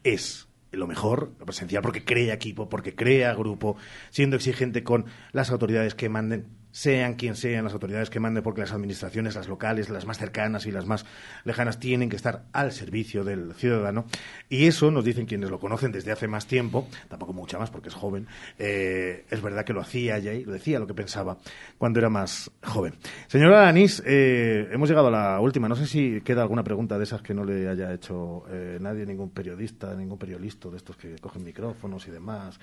es 0.05 0.47
lo 0.71 0.87
mejor, 0.87 1.33
lo 1.37 1.45
presencial, 1.45 1.83
porque 1.83 2.05
crea 2.05 2.33
equipo, 2.33 2.69
porque 2.69 2.95
crea 2.95 3.33
grupo, 3.33 3.75
siendo 4.09 4.37
exigente 4.37 4.83
con 4.83 5.05
las 5.33 5.51
autoridades 5.51 5.95
que 5.95 6.07
manden 6.07 6.45
sean 6.73 7.13
quien 7.13 7.35
sean 7.35 7.63
las 7.63 7.73
autoridades 7.73 8.09
que 8.09 8.19
manden, 8.19 8.43
porque 8.43 8.61
las 8.61 8.73
administraciones, 8.73 9.35
las 9.35 9.47
locales, 9.47 9.89
las 9.89 10.07
más 10.07 10.17
cercanas 10.17 10.65
y 10.65 10.71
las 10.71 10.87
más 10.87 11.05
lejanas, 11.45 11.79
tienen 11.79 12.09
que 12.09 12.15
estar 12.15 12.45
al 12.51 12.71
servicio 12.71 13.23
del 13.23 13.53
ciudadano. 13.53 14.05
Y 14.49 14.65
eso 14.65 14.89
nos 14.89 15.05
dicen 15.05 15.27
quienes 15.27 15.51
lo 15.51 15.59
conocen 15.59 15.91
desde 15.91 16.11
hace 16.11 16.27
más 16.27 16.47
tiempo, 16.47 16.87
tampoco 17.07 17.31
mucha 17.31 17.59
más 17.59 17.69
porque 17.69 17.89
es 17.89 17.95
joven, 17.95 18.27
eh, 18.57 19.25
es 19.29 19.41
verdad 19.41 19.63
que 19.63 19.71
lo 19.71 19.81
hacía 19.81 20.17
ya 20.17 20.33
y 20.33 20.43
lo 20.43 20.51
decía 20.51 20.79
lo 20.79 20.87
que 20.87 20.95
pensaba 20.95 21.37
cuando 21.77 21.99
era 21.99 22.09
más 22.09 22.49
joven. 22.63 22.95
Señora 23.27 23.61
Alanís, 23.61 24.01
eh, 24.05 24.67
hemos 24.71 24.89
llegado 24.89 25.09
a 25.09 25.11
la 25.11 25.39
última. 25.39 25.69
No 25.69 25.75
sé 25.75 25.85
si 25.85 26.21
queda 26.21 26.41
alguna 26.41 26.63
pregunta 26.63 26.97
de 26.97 27.03
esas 27.03 27.21
que 27.21 27.35
no 27.35 27.45
le 27.45 27.69
haya 27.69 27.93
hecho 27.93 28.45
eh, 28.49 28.79
nadie, 28.81 29.05
ningún 29.05 29.29
periodista, 29.29 29.93
ningún 29.93 30.17
periodista 30.17 30.69
de 30.69 30.77
estos 30.77 30.97
que 30.97 31.17
cogen 31.17 31.43
micrófonos 31.43 32.07
y 32.07 32.11
demás. 32.11 32.59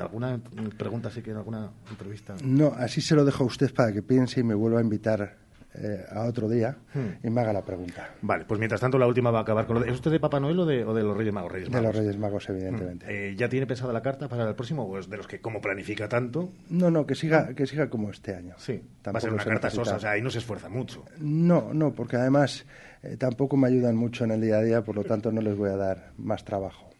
¿Alguna 0.00 0.38
pregunta 0.76 1.10
sí 1.10 1.22
que 1.22 1.32
en 1.32 1.38
alguna 1.38 1.72
entrevista? 1.90 2.34
No, 2.44 2.72
así 2.76 3.00
se 3.00 3.16
lo 3.16 3.24
dejo 3.24 3.31
a 3.40 3.44
usted 3.44 3.72
para 3.74 3.92
que 3.92 4.02
piense 4.02 4.40
y 4.40 4.42
me 4.42 4.54
vuelva 4.54 4.78
a 4.78 4.82
invitar 4.82 5.42
eh, 5.74 6.04
a 6.10 6.24
otro 6.24 6.50
día 6.50 6.76
hmm. 6.92 7.26
y 7.26 7.30
me 7.30 7.40
haga 7.40 7.52
la 7.54 7.62
pregunta. 7.62 8.10
Vale, 8.20 8.44
pues 8.44 8.58
mientras 8.58 8.78
tanto 8.78 8.98
la 8.98 9.06
última 9.06 9.30
va 9.30 9.38
a 9.38 9.42
acabar 9.42 9.66
con 9.66 9.76
lo 9.76 9.82
de... 9.82 9.88
¿Es 9.88 9.94
usted 9.94 10.10
de 10.10 10.20
Papá 10.20 10.38
Noel 10.38 10.58
o 10.60 10.66
de, 10.66 10.84
los 10.84 11.16
Reyes 11.16 11.32
Magos? 11.32 11.52
De 11.52 11.82
los 11.82 11.96
Reyes 11.96 12.18
Magos, 12.18 12.46
evidentemente. 12.50 13.06
Hmm. 13.06 13.10
Eh, 13.10 13.34
¿Ya 13.36 13.48
tiene 13.48 13.66
pensada 13.66 13.90
la 13.90 14.02
carta 14.02 14.28
para 14.28 14.46
el 14.46 14.54
próximo 14.54 14.84
o 14.84 14.98
es 14.98 15.08
de 15.08 15.16
los 15.16 15.26
que 15.26 15.40
como 15.40 15.62
planifica 15.62 16.08
tanto? 16.08 16.50
No, 16.68 16.90
no, 16.90 17.06
que 17.06 17.14
siga, 17.14 17.54
que 17.54 17.66
siga 17.66 17.88
como 17.88 18.10
este 18.10 18.34
año. 18.34 18.54
Sí, 18.58 18.82
va 19.06 19.12
a 19.16 19.20
ser 19.20 19.32
una 19.32 19.44
carta 19.44 19.70
sosa, 19.70 19.96
o 19.96 20.00
sea, 20.00 20.10
ahí 20.10 20.20
no 20.20 20.28
se 20.28 20.38
esfuerza 20.38 20.68
mucho. 20.68 21.04
No, 21.18 21.72
no, 21.72 21.94
porque 21.94 22.16
además 22.16 22.66
eh, 23.02 23.16
tampoco 23.16 23.56
me 23.56 23.68
ayudan 23.68 23.96
mucho 23.96 24.24
en 24.24 24.32
el 24.32 24.42
día 24.42 24.56
a 24.56 24.62
día, 24.62 24.82
por 24.82 24.96
lo 24.96 25.04
tanto 25.04 25.32
no 25.32 25.40
les 25.40 25.56
voy 25.56 25.70
a 25.70 25.76
dar 25.76 26.12
más 26.18 26.44
trabajo. 26.44 26.90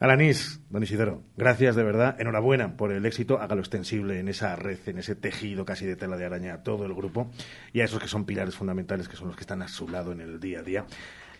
Alanís, 0.00 0.62
don 0.70 0.82
Isidoro, 0.82 1.22
gracias 1.36 1.76
de 1.76 1.82
verdad. 1.82 2.18
Enhorabuena 2.18 2.74
por 2.74 2.90
el 2.90 3.04
éxito. 3.04 3.38
Hágalo 3.38 3.60
extensible 3.60 4.18
en 4.18 4.28
esa 4.28 4.56
red, 4.56 4.78
en 4.86 4.96
ese 4.96 5.14
tejido 5.14 5.66
casi 5.66 5.84
de 5.84 5.94
tela 5.94 6.16
de 6.16 6.24
araña 6.24 6.54
a 6.54 6.62
todo 6.62 6.86
el 6.86 6.94
grupo 6.94 7.30
y 7.74 7.82
a 7.82 7.84
esos 7.84 8.00
que 8.00 8.08
son 8.08 8.24
pilares 8.24 8.56
fundamentales, 8.56 9.08
que 9.08 9.16
son 9.16 9.28
los 9.28 9.36
que 9.36 9.42
están 9.42 9.60
a 9.60 9.68
su 9.68 9.86
lado 9.88 10.12
en 10.12 10.22
el 10.22 10.40
día 10.40 10.60
a 10.60 10.62
día 10.62 10.86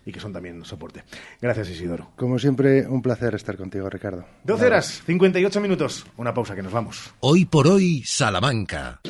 y 0.05 0.13
que 0.13 0.21
son 0.21 0.35
también 0.35 0.63
soporte. 0.67 1.05
Gracias, 1.41 1.71
Isidoro. 1.71 2.11
Como 2.17 2.39
siempre, 2.39 2.87
un 2.87 3.01
placer 3.01 3.35
estar 3.35 3.57
contigo, 3.57 3.89
Ricardo. 3.89 4.27
12 4.45 4.67
horas, 4.67 5.03
58 5.07 5.59
minutos. 5.59 6.05
Una 6.19 6.35
pausa, 6.35 6.55
que 6.55 6.63
nos 6.63 6.73
vamos. 6.73 7.15
Hoy 7.21 7.47
por 7.47 7.67
hoy, 7.67 8.03
Salamanca. 8.05 9.01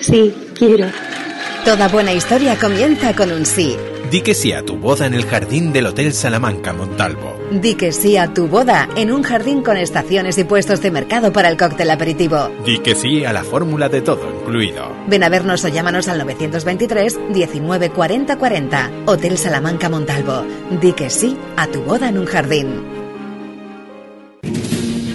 Sí, 0.00 0.32
quiero. 0.56 0.86
Toda 1.64 1.88
buena 1.88 2.12
historia 2.12 2.56
comienza 2.58 3.14
con 3.14 3.30
un 3.30 3.44
sí. 3.44 3.76
Di 4.10 4.22
que 4.22 4.32
sí 4.32 4.52
a 4.52 4.64
tu 4.64 4.76
boda 4.76 5.04
en 5.06 5.12
el 5.12 5.26
jardín 5.26 5.70
del 5.70 5.86
Hotel 5.86 6.14
Salamanca 6.14 6.72
Montalvo. 6.72 7.36
Di 7.50 7.74
que 7.74 7.92
sí 7.92 8.16
a 8.16 8.32
tu 8.32 8.46
boda 8.46 8.88
en 8.96 9.12
un 9.12 9.22
jardín 9.22 9.62
con 9.62 9.76
estaciones 9.76 10.38
y 10.38 10.44
puestos 10.44 10.80
de 10.80 10.90
mercado 10.90 11.30
para 11.30 11.50
el 11.50 11.58
cóctel 11.58 11.90
aperitivo. 11.90 12.50
Di 12.64 12.78
que 12.78 12.94
sí 12.94 13.26
a 13.26 13.34
la 13.34 13.44
fórmula 13.44 13.90
de 13.90 14.00
todo 14.00 14.30
incluido. 14.40 14.90
Ven 15.08 15.24
a 15.24 15.28
vernos 15.28 15.62
o 15.64 15.68
llámanos 15.68 16.08
al 16.08 16.18
923 16.18 17.18
19 17.34 17.90
40 17.90 18.38
40. 18.38 18.90
Hotel 19.04 19.36
Salamanca 19.36 19.90
Montalvo. 19.90 20.44
Di 20.80 20.92
que 20.92 21.10
sí 21.10 21.36
a 21.56 21.66
tu 21.66 21.82
boda 21.82 22.08
en 22.08 22.18
un 22.18 22.26
jardín. 22.26 22.97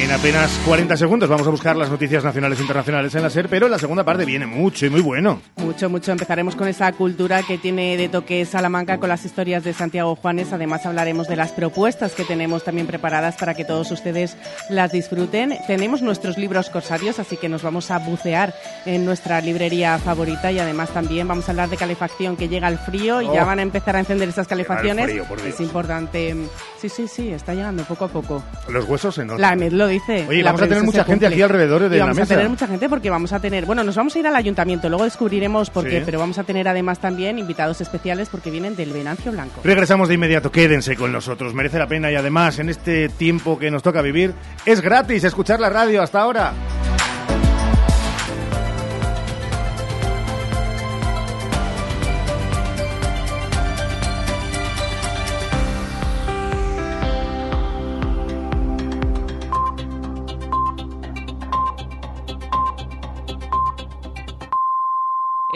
En 0.00 0.12
apenas 0.12 0.50
40 0.64 0.96
segundos 0.96 1.28
vamos 1.28 1.46
a 1.46 1.50
buscar 1.50 1.76
las 1.76 1.90
noticias 1.90 2.22
nacionales 2.22 2.58
e 2.58 2.62
internacionales 2.62 3.14
en 3.16 3.22
la 3.22 3.30
SER, 3.30 3.48
pero 3.48 3.66
en 3.66 3.72
la 3.72 3.78
segunda 3.78 4.04
parte 4.04 4.24
viene 4.24 4.46
mucho 4.46 4.86
y 4.86 4.90
muy 4.90 5.00
bueno. 5.00 5.40
Mucho, 5.56 5.90
mucho. 5.90 6.12
Empezaremos 6.12 6.54
con 6.56 6.68
esa 6.68 6.90
cultura 6.92 7.42
que 7.42 7.58
tiene 7.58 7.96
de 7.96 8.08
toque 8.08 8.44
Salamanca 8.46 8.98
con 8.98 9.08
las 9.08 9.24
historias 9.24 9.64
de 9.64 9.72
Santiago 9.72 10.14
Juanes. 10.14 10.52
Además 10.52 10.86
hablaremos 10.86 11.26
de 11.26 11.36
las 11.36 11.50
propuestas 11.52 12.12
que 12.14 12.24
tenemos 12.24 12.62
también 12.64 12.86
preparadas 12.86 13.36
para 13.36 13.54
que 13.54 13.64
todos 13.64 13.90
ustedes 13.90 14.36
las 14.70 14.92
disfruten. 14.92 15.54
Tenemos 15.66 16.00
nuestros 16.00 16.38
libros 16.38 16.70
corsarios, 16.70 17.18
así 17.18 17.36
que 17.36 17.48
nos 17.48 17.62
vamos 17.62 17.90
a 17.90 17.98
bucear 17.98 18.54
en 18.86 19.04
nuestra 19.04 19.40
librería 19.40 19.98
favorita 19.98 20.52
y 20.52 20.58
además 20.60 20.90
también 20.90 21.26
vamos 21.26 21.48
a 21.48 21.50
hablar 21.52 21.68
de 21.70 21.76
calefacción 21.76 22.36
que 22.36 22.48
llega 22.48 22.68
el 22.68 22.78
frío 22.78 23.20
y 23.20 23.26
ya 23.26 23.42
Oh. 23.42 23.46
van 23.46 23.58
a 23.58 23.62
empezar 23.62 23.96
a 23.96 24.00
encender 24.00 24.28
esas 24.28 24.46
calefacciones. 24.46 25.06
frío, 25.06 25.24
es 25.46 25.60
importante. 25.60 26.36
Sí, 26.80 26.88
sí, 26.88 27.08
sí, 27.08 27.30
está 27.30 27.52
llegando 27.54 27.82
poco 27.82 28.04
a 28.04 28.08
poco. 28.08 28.42
Los 28.68 28.84
huesos 28.88 29.14
se 29.16 29.24
notan. 29.24 29.40
La 29.40 29.52
EMED 29.54 29.72
lo 29.72 29.87
dice. 29.88 30.26
Oye, 30.28 30.42
La 30.42 30.50
vamos 30.52 30.62
a 30.62 30.68
tener 30.68 30.82
mucha 30.84 31.04
gente 31.04 31.26
cumple. 31.26 31.28
aquí 31.28 31.42
alrededor 31.42 31.88
de 31.88 31.96
Y 31.96 31.98
la 31.98 32.04
vamos 32.06 32.18
mesa. 32.18 32.34
a 32.34 32.36
tener 32.36 32.50
mucha 32.50 32.66
gente 32.66 32.88
porque 32.88 33.10
vamos 33.10 33.32
a 33.32 33.40
tener, 33.40 33.66
bueno, 33.66 33.82
nos 33.84 33.96
vamos 33.96 34.14
a 34.14 34.18
ir 34.18 34.26
al 34.26 34.36
ayuntamiento, 34.36 34.88
luego 34.88 35.04
descubriremos 35.04 35.70
por 35.70 35.84
Sí. 35.84 35.90
qué, 35.90 36.02
pero 36.04 36.18
vamos 36.18 36.38
a 36.38 36.44
tener 36.44 36.68
además 36.68 36.98
también 37.00 37.38
invitados 37.38 37.80
especiales 37.80 38.28
porque 38.28 38.50
vienen 38.50 38.76
del 38.76 38.92
Venancio 38.92 39.32
Blanco. 39.32 39.60
Regresamos 39.64 40.08
de 40.08 40.14
inmediato, 40.14 40.50
quédense 40.52 40.96
con 40.96 41.12
nosotros, 41.12 41.54
merece 41.54 41.78
la 41.78 41.86
pena 41.86 42.10
y 42.12 42.16
además 42.16 42.58
en 42.58 42.68
este 42.68 43.08
tiempo 43.08 43.58
que 43.58 43.70
nos 43.70 43.82
toca 43.82 44.02
vivir 44.02 44.34
es 44.64 44.80
gratis 44.80 45.24
escuchar 45.24 45.60
la 45.60 45.70
radio 45.70 46.02
hasta 46.02 46.20
ahora. 46.20 46.52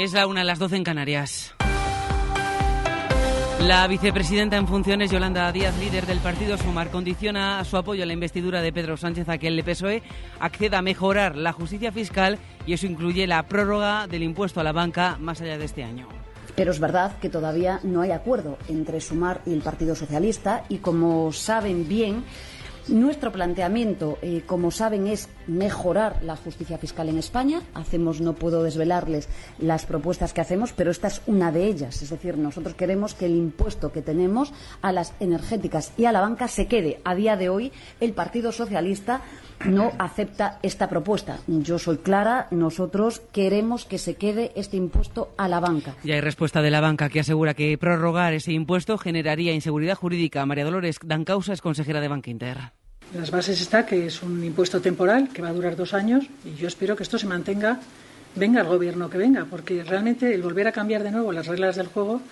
Es 0.02 0.12
la 0.14 0.26
una 0.26 0.40
de 0.40 0.46
las 0.46 0.58
12 0.58 0.78
en 0.78 0.82
Canarias. 0.82 1.54
La 3.60 3.86
vicepresidenta 3.86 4.56
en 4.56 4.66
funciones, 4.66 5.12
Yolanda 5.12 5.52
Díaz, 5.52 5.78
líder 5.78 6.06
del 6.06 6.18
partido 6.18 6.58
Sumar, 6.58 6.90
condiciona 6.90 7.64
su 7.64 7.76
apoyo 7.76 8.02
a 8.02 8.06
la 8.06 8.12
investidura 8.12 8.62
de 8.62 8.72
Pedro 8.72 8.96
Sánchez 8.96 9.28
a 9.28 9.38
que 9.38 9.46
el 9.46 9.62
PSOE 9.62 10.02
acceda 10.40 10.78
a 10.78 10.82
mejorar 10.82 11.36
la 11.36 11.52
justicia 11.52 11.92
fiscal 11.92 12.40
y 12.66 12.72
eso 12.72 12.86
incluye 12.86 13.28
la 13.28 13.44
prórroga 13.44 14.08
del 14.08 14.24
impuesto 14.24 14.58
a 14.58 14.64
la 14.64 14.72
banca 14.72 15.18
más 15.20 15.40
allá 15.40 15.56
de 15.56 15.66
este 15.66 15.84
año. 15.84 16.08
Pero 16.56 16.72
es 16.72 16.80
verdad 16.80 17.16
que 17.20 17.28
todavía 17.28 17.78
no 17.84 18.00
hay 18.02 18.10
acuerdo 18.10 18.58
entre 18.68 19.00
Sumar 19.00 19.40
y 19.46 19.52
el 19.52 19.62
Partido 19.62 19.94
Socialista 19.94 20.64
y 20.68 20.78
como 20.78 21.32
saben 21.32 21.86
bien, 21.86 22.24
nuestro 22.88 23.32
planteamiento, 23.32 24.18
eh, 24.22 24.42
como 24.46 24.70
saben, 24.70 25.06
es 25.06 25.28
mejorar 25.46 26.22
la 26.22 26.36
justicia 26.36 26.78
fiscal 26.78 27.08
en 27.08 27.18
España. 27.18 27.62
Hacemos, 27.74 28.20
no 28.20 28.34
puedo 28.34 28.62
desvelarles 28.62 29.28
las 29.58 29.86
propuestas 29.86 30.32
que 30.32 30.40
hacemos, 30.40 30.72
pero 30.72 30.90
esta 30.90 31.08
es 31.08 31.22
una 31.26 31.52
de 31.52 31.66
ellas. 31.66 32.02
Es 32.02 32.10
decir, 32.10 32.36
nosotros 32.38 32.74
queremos 32.74 33.14
que 33.14 33.26
el 33.26 33.36
impuesto 33.36 33.92
que 33.92 34.02
tenemos 34.02 34.52
a 34.80 34.92
las 34.92 35.14
energéticas 35.20 35.92
y 35.96 36.06
a 36.06 36.12
la 36.12 36.20
banca 36.20 36.48
se 36.48 36.66
quede. 36.66 37.00
A 37.04 37.14
día 37.14 37.36
de 37.36 37.48
hoy, 37.48 37.72
el 38.00 38.12
Partido 38.12 38.52
Socialista 38.52 39.22
no 39.64 39.92
acepta 39.98 40.58
esta 40.62 40.88
propuesta. 40.88 41.38
Yo 41.46 41.78
soy 41.78 41.98
clara, 41.98 42.48
nosotros 42.50 43.22
queremos 43.32 43.84
que 43.84 43.98
se 43.98 44.16
quede 44.16 44.52
este 44.56 44.76
impuesto 44.76 45.32
a 45.36 45.48
la 45.48 45.60
banca. 45.60 45.94
Ya 46.02 46.14
hay 46.14 46.20
respuesta 46.20 46.62
de 46.62 46.70
la 46.70 46.80
banca 46.80 47.08
que 47.08 47.20
asegura 47.20 47.54
que 47.54 47.76
prorrogar 47.78 48.32
ese 48.32 48.52
impuesto 48.52 48.98
generaría 48.98 49.52
inseguridad 49.52 49.96
jurídica. 49.96 50.44
María 50.46 50.64
Dolores 50.64 50.98
Dancausa 51.04 51.52
es 51.52 51.60
consejera 51.60 52.00
de 52.00 52.08
Banca 52.08 52.30
Inter. 52.30 52.71
Las 53.14 53.30
bases 53.30 53.60
está 53.60 53.84
que 53.84 54.06
es 54.06 54.22
un 54.22 54.42
impuesto 54.42 54.80
temporal 54.80 55.28
que 55.28 55.42
va 55.42 55.48
a 55.48 55.52
durar 55.52 55.76
dos 55.76 55.92
años 55.92 56.24
y 56.46 56.54
yo 56.54 56.66
espero 56.66 56.96
que 56.96 57.02
esto 57.02 57.18
se 57.18 57.26
mantenga, 57.26 57.78
venga 58.36 58.62
el 58.62 58.66
gobierno 58.66 59.10
que 59.10 59.18
venga, 59.18 59.44
porque 59.44 59.84
realmente 59.84 60.32
el 60.32 60.40
volver 60.40 60.66
a 60.66 60.72
cambiar 60.72 61.02
de 61.02 61.10
nuevo 61.10 61.30
las 61.30 61.46
reglas 61.46 61.76
del 61.76 61.88
juego 61.88 62.22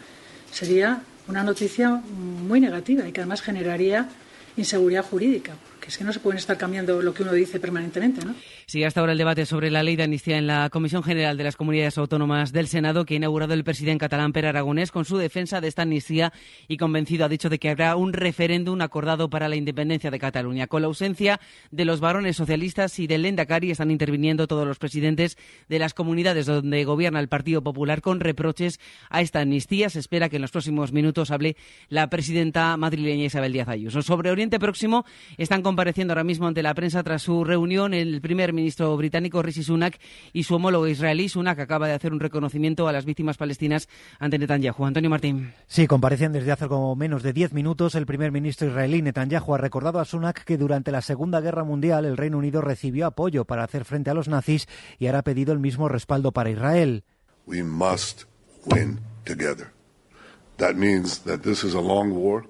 sería 0.51 1.03
una 1.28 1.45
noticia 1.45 1.91
muy 1.91 2.61
negativa 2.61 3.07
y 3.07 3.12
que 3.12 3.20
además 3.20 3.43
generaría 3.43 4.09
inseguridad 4.57 5.05
jurídica, 5.05 5.53
porque 5.81 5.89
es 5.89 5.97
que 5.97 6.05
no 6.05 6.12
se 6.12 6.20
pueden 6.20 6.37
estar 6.37 6.59
cambiando 6.59 7.01
lo 7.01 7.14
que 7.14 7.22
uno 7.22 7.33
dice 7.33 7.59
permanentemente, 7.59 8.22
¿no? 8.22 8.35
Sigue 8.66 8.85
hasta 8.85 9.01
ahora 9.01 9.12
el 9.12 9.18
debate 9.18 9.47
sobre 9.47 9.70
la 9.70 9.83
ley 9.83 9.97
de 9.97 10.03
amnistía 10.03 10.37
en 10.37 10.47
la 10.47 10.68
Comisión 10.68 11.03
General 11.03 11.39
de 11.39 11.43
las 11.43 11.57
Comunidades 11.57 11.97
Autónomas 11.97 12.53
del 12.53 12.68
Senado 12.68 13.07
que 13.07 13.14
ha 13.14 13.16
inaugurado 13.16 13.55
el 13.55 13.64
presidente 13.64 14.05
catalán 14.05 14.35
Per 14.35 14.45
Aragonés 14.45 14.93
con 14.93 15.07
su 15.07 15.16
defensa 15.16 15.62
de 15.62 15.68
esta 15.68 15.83
amnistía 15.83 16.35
y 16.68 16.76
convencido 16.76 17.24
ha 17.24 17.31
dicho 17.31 17.49
de 17.49 17.59
que 17.59 17.70
habrá 17.70 17.97
un 17.97 18.12
referéndum 18.12 18.78
acordado 18.83 19.31
para 19.31 19.49
la 19.49 19.57
independencia 19.57 20.11
de 20.11 20.18
Cataluña. 20.18 20.66
Con 20.66 20.83
la 20.83 20.89
ausencia 20.89 21.41
de 21.70 21.87
los 21.87 22.01
varones 22.01 22.37
socialistas 22.37 22.99
y 22.99 23.07
del 23.07 23.24
Endacari 23.24 23.70
están 23.70 23.91
interviniendo 23.91 24.47
todos 24.47 24.66
los 24.66 24.78
presidentes 24.78 25.39
de 25.70 25.78
las 25.78 25.95
comunidades 25.95 26.45
donde 26.45 26.85
gobierna 26.85 27.20
el 27.20 27.28
Partido 27.28 27.62
Popular 27.62 28.03
con 28.03 28.20
reproches 28.20 28.81
a 29.09 29.22
esta 29.22 29.41
amnistía. 29.41 29.89
Se 29.89 29.99
espera 29.99 30.28
que 30.28 30.37
en 30.37 30.43
los 30.43 30.51
próximos 30.51 30.93
minutos 30.93 31.31
hable 31.31 31.57
la 31.89 32.11
presidenta 32.11 32.76
madrileña 32.76 33.24
Isabel 33.24 33.55
Díaz 33.55 33.68
Ayuso. 33.68 34.03
Sobre 34.03 34.31
Oriente 34.31 34.59
Próximo 34.59 35.07
están 35.39 35.62
compareciendo 35.71 36.14
ahora 36.14 36.25
mismo 36.25 36.49
ante 36.49 36.64
la 36.64 36.75
prensa 36.75 37.05
tras 37.05 37.23
su 37.23 37.45
reunión 37.45 37.95
el 37.95 38.21
primer 38.21 38.53
ministro 38.53 38.97
británico 38.97 39.41
Rishi 39.41 39.62
Sunak 39.62 40.01
y 40.33 40.43
su 40.43 40.57
homólogo 40.57 40.89
israelí. 40.89 41.29
Sunak 41.29 41.61
acaba 41.61 41.87
de 41.87 41.95
hacer 41.95 42.12
un 42.12 42.18
reconocimiento 42.18 42.89
a 42.89 42.93
las 42.93 43.05
víctimas 43.05 43.37
palestinas 43.37 43.89
ante 44.18 44.37
Netanyahu. 44.37 44.85
Antonio 44.85 45.09
Martín. 45.09 45.53
Sí, 45.68 45.87
comparecen 45.87 46.33
desde 46.33 46.51
hace 46.51 46.66
como 46.66 46.97
menos 46.97 47.23
de 47.23 47.33
diez 47.33 47.53
minutos. 47.53 47.95
El 47.95 48.05
primer 48.05 48.33
ministro 48.33 48.66
israelí 48.66 49.01
Netanyahu 49.01 49.55
ha 49.55 49.59
recordado 49.59 50.01
a 50.01 50.05
Sunak 50.05 50.43
que 50.43 50.59
durante 50.59 50.91
la 50.91 51.03
Segunda 51.03 51.41
Guerra 51.41 51.62
Mundial 51.62 52.05
el 52.05 52.16
Reino 52.16 52.39
Unido 52.39 52.62
recibió 52.62 53.07
apoyo 53.07 53.45
para 53.45 53.62
hacer 53.62 53.85
frente 53.85 54.11
a 54.11 54.14
los 54.14 54.27
nazis 54.27 54.66
y 54.99 55.07
ahora 55.07 55.21
ha 55.21 55.23
pedido 55.23 55.53
el 55.53 55.61
mismo 55.61 55.89
respaldo 55.89 56.33
para 56.33 56.51
Israel. 56.51 57.05
We 57.47 57.62
must 57.62 58.25
win 58.66 58.99
together. 59.25 59.71
That 60.57 60.75
means 60.75 61.21
that 61.21 61.43
this 61.43 61.62
is 61.62 61.75
a 61.75 61.81
long 61.81 62.11
war 62.11 62.45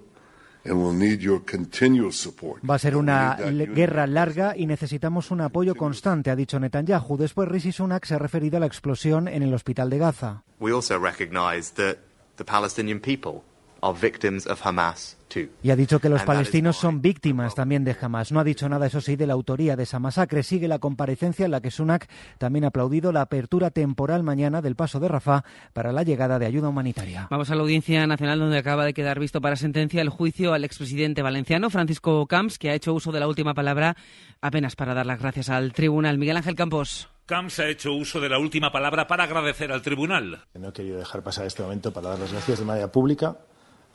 Va 2.69 2.75
a 2.75 2.79
ser 2.79 2.97
una 2.97 3.37
guerra 3.37 4.07
larga 4.07 4.57
y 4.57 4.67
necesitamos 4.67 5.31
un 5.31 5.41
apoyo 5.41 5.75
constante, 5.75 6.31
ha 6.31 6.37
dicho 6.37 6.61
Netanyahu. 6.61 7.17
Después 7.17 7.49
Rishi 7.49 7.73
Sunak 7.73 8.05
se 8.05 8.15
ha 8.15 8.19
referido 8.19 8.59
a 8.59 8.61
la 8.61 8.67
explosión 8.67 9.29
en 9.29 9.43
el 9.43 9.55
hospital 9.55 9.89
de 9.89 9.99
Gaza. 9.99 10.43
We 10.59 10.73
also 10.73 10.99
recognise 10.99 11.73
that 11.75 11.97
the 12.37 12.45
Palestinian 12.45 13.01
people 13.01 13.43
are 13.83 13.97
victims 13.99 14.47
of 14.47 14.65
Hamas 14.65 15.17
too. 15.29 15.49
Y 15.63 15.71
ha 15.71 15.77
dicho 15.77 16.01
que 16.01 16.09
los 16.09 16.23
palestinos 16.23 16.77
son 16.77 17.01
víctimas 17.01 17.55
también 17.55 17.85
de 17.85 17.97
Hamas. 18.01 18.33
No 18.33 18.41
ha 18.41 18.45
dicho 18.45 18.69
nada, 18.69 18.87
eso 18.87 19.01
sí, 19.01 19.17
de 19.17 19.27
la 19.27 19.35
autoría 19.35 19.77
de 19.77 19.85
esa 19.85 19.99
masacre. 19.99 20.43
Sigue 20.43 20.69
la 20.69 20.79
comparecencia 20.79 21.45
en 21.45 21.53
la 21.53 21.61
que 21.61 21.71
Sunak 21.71 22.09
también 22.39 22.65
ha 22.65 22.69
aplaudido 22.69 23.13
la 23.13 23.23
apertura 23.23 23.71
temporal 23.71 24.23
mañana 24.23 24.61
del 24.61 24.77
paso 24.77 25.01
de 25.01 25.09
Rafah 25.09 25.45
para 25.73 25.93
la 25.93 26.03
llegada 26.03 26.39
de 26.39 26.47
ayuda 26.47 26.69
humanitaria. 26.69 27.29
Vamos 27.31 27.51
a 27.51 27.55
la 27.55 27.63
Audiencia 27.63 28.07
Nacional, 28.07 28.39
donde 28.39 28.59
acaba 28.59 28.85
de 28.85 28.95
quedar 28.95 29.19
visto 29.19 29.41
para 29.41 29.57
sentencia 29.57 30.03
el 30.03 30.09
juicio 30.09 30.53
al 30.53 30.65
expresidente 30.65 31.23
valenciano 31.23 31.71
Francisco 31.71 32.27
Camps, 32.27 32.59
que 32.59 32.71
ha 32.71 32.75
hecho 32.75 32.93
uso 32.93 33.13
de 33.13 33.21
la 33.21 33.29
última 33.29 33.55
palabra 33.55 33.97
apenas 34.41 34.77
para 34.77 34.95
dar 34.95 35.07
las 35.07 35.21
gracias 35.21 35.49
al 35.49 35.73
tribunal. 35.73 36.19
Miguel 36.19 36.37
Ángel 36.37 36.55
Campos. 36.55 37.09
Camps 37.27 37.61
ha 37.61 37.69
hecho 37.69 37.93
uso 37.93 38.21
de 38.21 38.29
la 38.29 38.41
última 38.41 38.73
palabra 38.73 39.07
para 39.07 39.23
agradecer 39.23 39.71
al 39.71 39.83
tribunal. 39.83 40.41
No 40.55 40.71
he 40.71 40.73
querido 40.73 40.99
dejar 40.99 41.23
pasar 41.23 41.47
este 41.47 41.63
momento 41.63 41.93
para 41.93 42.09
dar 42.09 42.19
las 42.19 42.33
gracias 42.33 42.59
de 42.59 42.65
manera 42.65 42.91
pública 42.91 43.37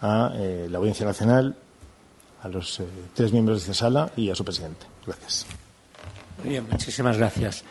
a 0.02 0.32
eh, 0.36 0.68
la 0.70 0.78
Audiencia 0.78 1.06
Nacional, 1.06 1.56
a 2.44 2.48
los 2.48 2.80
eh, 2.80 2.88
tres 3.14 3.32
miembros 3.32 3.58
de 3.58 3.72
esta 3.72 3.86
sala 3.86 4.12
y 4.16 4.30
a 4.30 4.36
su 4.36 4.44
presidente. 4.44 4.86
Gracias. 5.06 5.46
Muy 6.40 6.50
bien, 6.50 6.68
gracias. 7.18 7.64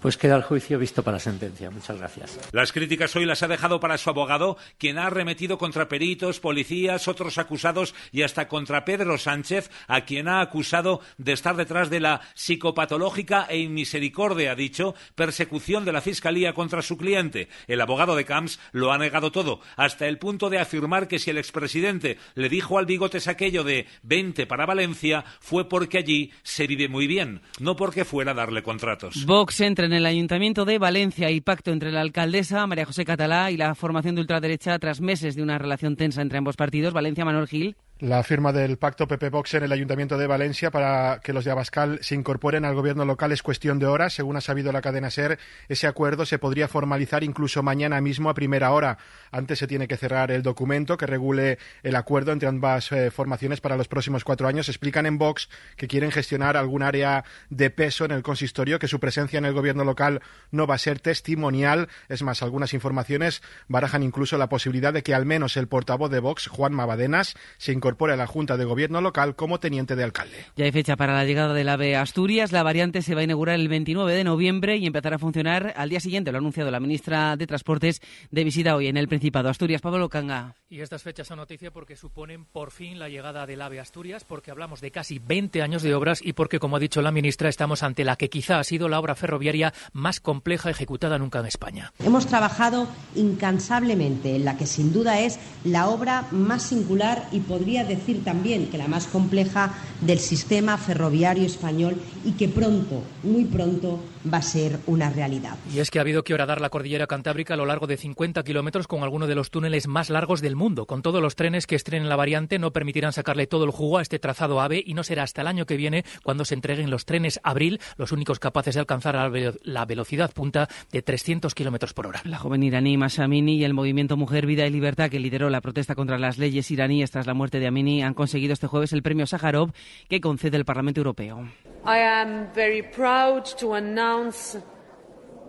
Pues 0.00 0.16
queda 0.16 0.36
el 0.36 0.42
juicio 0.42 0.78
visto 0.78 1.02
para 1.02 1.18
sentencia. 1.18 1.70
Muchas 1.70 1.98
gracias. 1.98 2.38
Las 2.52 2.72
críticas 2.72 3.14
hoy 3.16 3.26
las 3.26 3.42
ha 3.42 3.48
dejado 3.48 3.80
para 3.80 3.98
su 3.98 4.08
abogado, 4.08 4.56
quien 4.78 4.96
ha 4.96 5.06
arremetido 5.06 5.58
contra 5.58 5.88
peritos, 5.88 6.40
policías, 6.40 7.06
otros 7.06 7.36
acusados 7.36 7.94
y 8.10 8.22
hasta 8.22 8.48
contra 8.48 8.86
Pedro 8.86 9.18
Sánchez, 9.18 9.70
a 9.88 10.06
quien 10.06 10.28
ha 10.28 10.40
acusado 10.40 11.00
de 11.18 11.32
estar 11.32 11.54
detrás 11.54 11.90
de 11.90 12.00
la 12.00 12.22
psicopatológica 12.34 13.46
e 13.50 13.58
inmisericordia, 13.58 14.52
ha 14.52 14.54
dicho, 14.54 14.94
persecución 15.14 15.84
de 15.84 15.92
la 15.92 16.00
Fiscalía 16.00 16.54
contra 16.54 16.80
su 16.80 16.96
cliente. 16.96 17.48
El 17.66 17.82
abogado 17.82 18.16
de 18.16 18.24
Camps 18.24 18.58
lo 18.72 18.92
ha 18.92 18.98
negado 18.98 19.30
todo, 19.30 19.60
hasta 19.76 20.08
el 20.08 20.18
punto 20.18 20.48
de 20.48 20.60
afirmar 20.60 21.08
que 21.08 21.18
si 21.18 21.30
el 21.30 21.38
expresidente 21.38 22.16
le 22.34 22.48
dijo 22.48 22.78
al 22.78 22.86
bigotes 22.86 23.28
aquello 23.28 23.64
de 23.64 23.86
20 24.04 24.46
para 24.46 24.64
Valencia, 24.64 25.26
fue 25.40 25.68
porque 25.68 25.98
allí 25.98 26.32
se 26.42 26.66
vive 26.66 26.88
muy 26.88 27.06
bien, 27.06 27.42
no 27.58 27.76
porque 27.76 28.06
fuera 28.06 28.30
a 28.30 28.34
darle 28.34 28.62
contratos. 28.62 29.26
Vox 29.26 29.60
entra 29.60 29.89
en 29.90 29.94
el 29.94 30.06
Ayuntamiento 30.06 30.64
de 30.64 30.78
Valencia 30.78 31.32
y 31.32 31.40
pacto 31.40 31.72
entre 31.72 31.90
la 31.90 32.00
alcaldesa 32.00 32.64
María 32.68 32.86
José 32.86 33.04
Catalá 33.04 33.50
y 33.50 33.56
la 33.56 33.74
formación 33.74 34.14
de 34.14 34.20
ultraderecha 34.20 34.78
tras 34.78 35.00
meses 35.00 35.34
de 35.34 35.42
una 35.42 35.58
relación 35.58 35.96
tensa 35.96 36.22
entre 36.22 36.38
ambos 36.38 36.54
partidos. 36.54 36.92
Valencia, 36.92 37.24
Manuel 37.24 37.48
Gil. 37.48 37.76
La 38.00 38.22
firma 38.22 38.50
del 38.50 38.78
pacto 38.78 39.06
PP 39.06 39.28
Vox 39.28 39.52
en 39.54 39.64
el 39.64 39.72
Ayuntamiento 39.72 40.16
de 40.16 40.26
Valencia 40.26 40.70
para 40.70 41.20
que 41.22 41.34
los 41.34 41.44
de 41.44 41.50
Abascal 41.50 41.98
se 42.00 42.14
incorporen 42.14 42.64
al 42.64 42.74
gobierno 42.74 43.04
local 43.04 43.30
es 43.30 43.42
cuestión 43.42 43.78
de 43.78 43.86
horas. 43.86 44.14
Según 44.14 44.38
ha 44.38 44.40
sabido 44.40 44.72
la 44.72 44.80
cadena 44.80 45.10
SER, 45.10 45.38
ese 45.68 45.86
acuerdo 45.86 46.24
se 46.24 46.38
podría 46.38 46.66
formalizar 46.66 47.22
incluso 47.24 47.62
mañana 47.62 48.00
mismo 48.00 48.30
a 48.30 48.34
primera 48.34 48.72
hora. 48.72 48.96
Antes 49.30 49.58
se 49.58 49.66
tiene 49.66 49.86
que 49.86 49.98
cerrar 49.98 50.30
el 50.30 50.42
documento 50.42 50.96
que 50.96 51.04
regule 51.04 51.58
el 51.82 51.94
acuerdo 51.94 52.32
entre 52.32 52.48
ambas 52.48 52.90
eh, 52.90 53.10
formaciones 53.10 53.60
para 53.60 53.76
los 53.76 53.86
próximos 53.86 54.24
cuatro 54.24 54.48
años. 54.48 54.70
Explican 54.70 55.04
en 55.04 55.18
Vox 55.18 55.50
que 55.76 55.86
quieren 55.86 56.10
gestionar 56.10 56.56
algún 56.56 56.82
área 56.82 57.24
de 57.50 57.68
peso 57.68 58.06
en 58.06 58.12
el 58.12 58.22
consistorio, 58.22 58.78
que 58.78 58.88
su 58.88 58.98
presencia 58.98 59.36
en 59.36 59.44
el 59.44 59.52
gobierno 59.52 59.84
local 59.84 60.22
no 60.52 60.66
va 60.66 60.76
a 60.76 60.78
ser 60.78 61.00
testimonial. 61.00 61.88
Es 62.08 62.22
más, 62.22 62.42
algunas 62.42 62.72
informaciones 62.72 63.42
barajan 63.68 64.02
incluso 64.02 64.38
la 64.38 64.48
posibilidad 64.48 64.94
de 64.94 65.02
que 65.02 65.14
al 65.14 65.26
menos 65.26 65.58
el 65.58 65.68
portavoz 65.68 66.10
de 66.10 66.20
Vox, 66.20 66.46
Juan 66.46 66.72
Mabadenas, 66.72 67.34
se 67.58 67.72
incorpore 67.72 67.89
incorpora 67.90 68.14
a 68.14 68.16
la 68.16 68.28
Junta 68.28 68.56
de 68.56 68.64
Gobierno 68.64 69.00
local 69.00 69.34
como 69.34 69.58
teniente 69.58 69.96
de 69.96 70.04
alcalde. 70.04 70.36
Ya 70.54 70.64
hay 70.64 70.70
fecha 70.70 70.94
para 70.94 71.12
la 71.12 71.24
llegada 71.24 71.54
del 71.54 71.68
AVE 71.68 71.96
Asturias. 71.96 72.52
La 72.52 72.62
variante 72.62 73.02
se 73.02 73.16
va 73.16 73.22
a 73.22 73.24
inaugurar 73.24 73.56
el 73.56 73.68
29 73.68 74.14
de 74.14 74.22
noviembre 74.22 74.76
y 74.76 74.86
empezará 74.86 75.16
a 75.16 75.18
funcionar 75.18 75.74
al 75.76 75.88
día 75.88 75.98
siguiente. 75.98 76.30
Lo 76.30 76.38
ha 76.38 76.40
anunciado 76.40 76.70
la 76.70 76.78
ministra 76.78 77.36
de 77.36 77.48
Transportes 77.48 78.00
de 78.30 78.44
visita 78.44 78.76
hoy 78.76 78.86
en 78.86 78.96
el 78.96 79.08
Principado. 79.08 79.48
Asturias, 79.48 79.82
Pablo 79.82 80.08
Canga. 80.08 80.54
Y 80.68 80.82
estas 80.82 81.02
fechas 81.02 81.26
son 81.26 81.38
noticia 81.38 81.72
porque 81.72 81.96
suponen 81.96 82.44
por 82.44 82.70
fin 82.70 83.00
la 83.00 83.08
llegada 83.08 83.44
del 83.44 83.60
AVE 83.60 83.80
Asturias, 83.80 84.22
porque 84.22 84.52
hablamos 84.52 84.80
de 84.80 84.92
casi 84.92 85.18
20 85.18 85.62
años 85.62 85.82
de 85.82 85.92
obras 85.92 86.20
y 86.22 86.32
porque, 86.32 86.60
como 86.60 86.76
ha 86.76 86.78
dicho 86.78 87.02
la 87.02 87.10
ministra, 87.10 87.48
estamos 87.48 87.82
ante 87.82 88.04
la 88.04 88.14
que 88.14 88.30
quizá 88.30 88.60
ha 88.60 88.64
sido 88.64 88.88
la 88.88 89.00
obra 89.00 89.16
ferroviaria 89.16 89.74
más 89.92 90.20
compleja 90.20 90.70
ejecutada 90.70 91.18
nunca 91.18 91.40
en 91.40 91.46
España. 91.46 91.92
Hemos 91.98 92.28
trabajado 92.28 92.86
incansablemente 93.16 94.36
en 94.36 94.44
la 94.44 94.56
que 94.56 94.66
sin 94.66 94.92
duda 94.92 95.18
es 95.18 95.40
la 95.64 95.88
obra 95.88 96.28
más 96.30 96.62
singular 96.62 97.26
y 97.32 97.40
podría 97.40 97.79
decir 97.84 98.24
también 98.24 98.66
que 98.70 98.78
la 98.78 98.88
más 98.88 99.06
compleja 99.06 99.74
del 100.00 100.18
sistema 100.18 100.78
ferroviario 100.78 101.44
español 101.44 101.96
y 102.24 102.32
que 102.32 102.48
pronto, 102.48 103.02
muy 103.22 103.44
pronto, 103.44 104.00
va 104.32 104.38
a 104.38 104.42
ser 104.42 104.78
una 104.86 105.10
realidad. 105.10 105.56
Y 105.72 105.80
es 105.80 105.90
que 105.90 105.98
ha 105.98 106.02
habido 106.02 106.24
que 106.24 106.34
horadar 106.34 106.60
la 106.60 106.70
cordillera 106.70 107.06
cantábrica 107.06 107.54
a 107.54 107.56
lo 107.56 107.66
largo 107.66 107.86
de 107.86 107.96
50 107.96 108.42
kilómetros 108.42 108.86
con 108.86 109.02
algunos 109.02 109.28
de 109.28 109.34
los 109.34 109.50
túneles 109.50 109.86
más 109.86 110.10
largos 110.10 110.40
del 110.40 110.56
mundo. 110.56 110.86
Con 110.86 111.02
todos 111.02 111.22
los 111.22 111.36
trenes 111.36 111.66
que 111.66 111.76
estrenen 111.76 112.08
la 112.08 112.16
variante 112.16 112.58
no 112.58 112.72
permitirán 112.72 113.12
sacarle 113.12 113.46
todo 113.46 113.64
el 113.64 113.70
jugo 113.70 113.98
a 113.98 114.02
este 114.02 114.18
trazado 114.18 114.60
AVE 114.60 114.82
y 114.84 114.94
no 114.94 115.02
será 115.02 115.22
hasta 115.22 115.40
el 115.42 115.46
año 115.46 115.66
que 115.66 115.76
viene 115.76 116.04
cuando 116.22 116.44
se 116.44 116.54
entreguen 116.54 116.90
los 116.90 117.04
trenes 117.04 117.40
Abril, 117.42 117.80
los 117.96 118.12
únicos 118.12 118.38
capaces 118.38 118.74
de 118.74 118.80
alcanzar 118.80 119.16
la 119.62 119.84
velocidad 119.84 120.32
punta 120.32 120.68
de 120.92 121.02
300 121.02 121.54
kilómetros 121.54 121.94
por 121.94 122.06
hora. 122.06 122.20
La 122.24 122.38
joven 122.38 122.62
iraní 122.62 122.96
Mashamini 122.96 123.56
y 123.56 123.64
el 123.64 123.74
movimiento 123.74 124.16
Mujer, 124.16 124.46
Vida 124.46 124.66
y 124.66 124.70
Libertad 124.70 125.10
que 125.10 125.20
lideró 125.20 125.50
la 125.50 125.60
protesta 125.60 125.94
contra 125.94 126.18
las 126.18 126.38
leyes 126.38 126.70
iraníes 126.70 127.10
tras 127.10 127.26
la 127.26 127.34
muerte 127.34 127.60
de 127.60 127.66
Amini 127.66 128.02
han 128.02 128.14
conseguido 128.14 128.52
este 128.52 128.66
jueves 128.66 128.92
el 128.92 129.02
premio 129.02 129.26
Sájarov 129.26 129.72
que 130.08 130.20
concede 130.20 130.56
el 130.56 130.64
Parlamento 130.64 131.00
Europeo. 131.00 131.48
I 131.86 131.98
am 132.00 132.52
very 132.54 132.82
proud 132.82 133.44
to 133.58 133.74
announce 133.74 134.09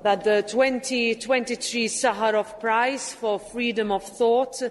that 0.03 0.23
the 0.23 0.43
2023 0.47 1.87
Sakharov 1.87 2.59
Prize 2.59 3.11
for 3.11 3.39
Freedom 3.39 3.91
of 3.91 4.03
Thought 4.03 4.61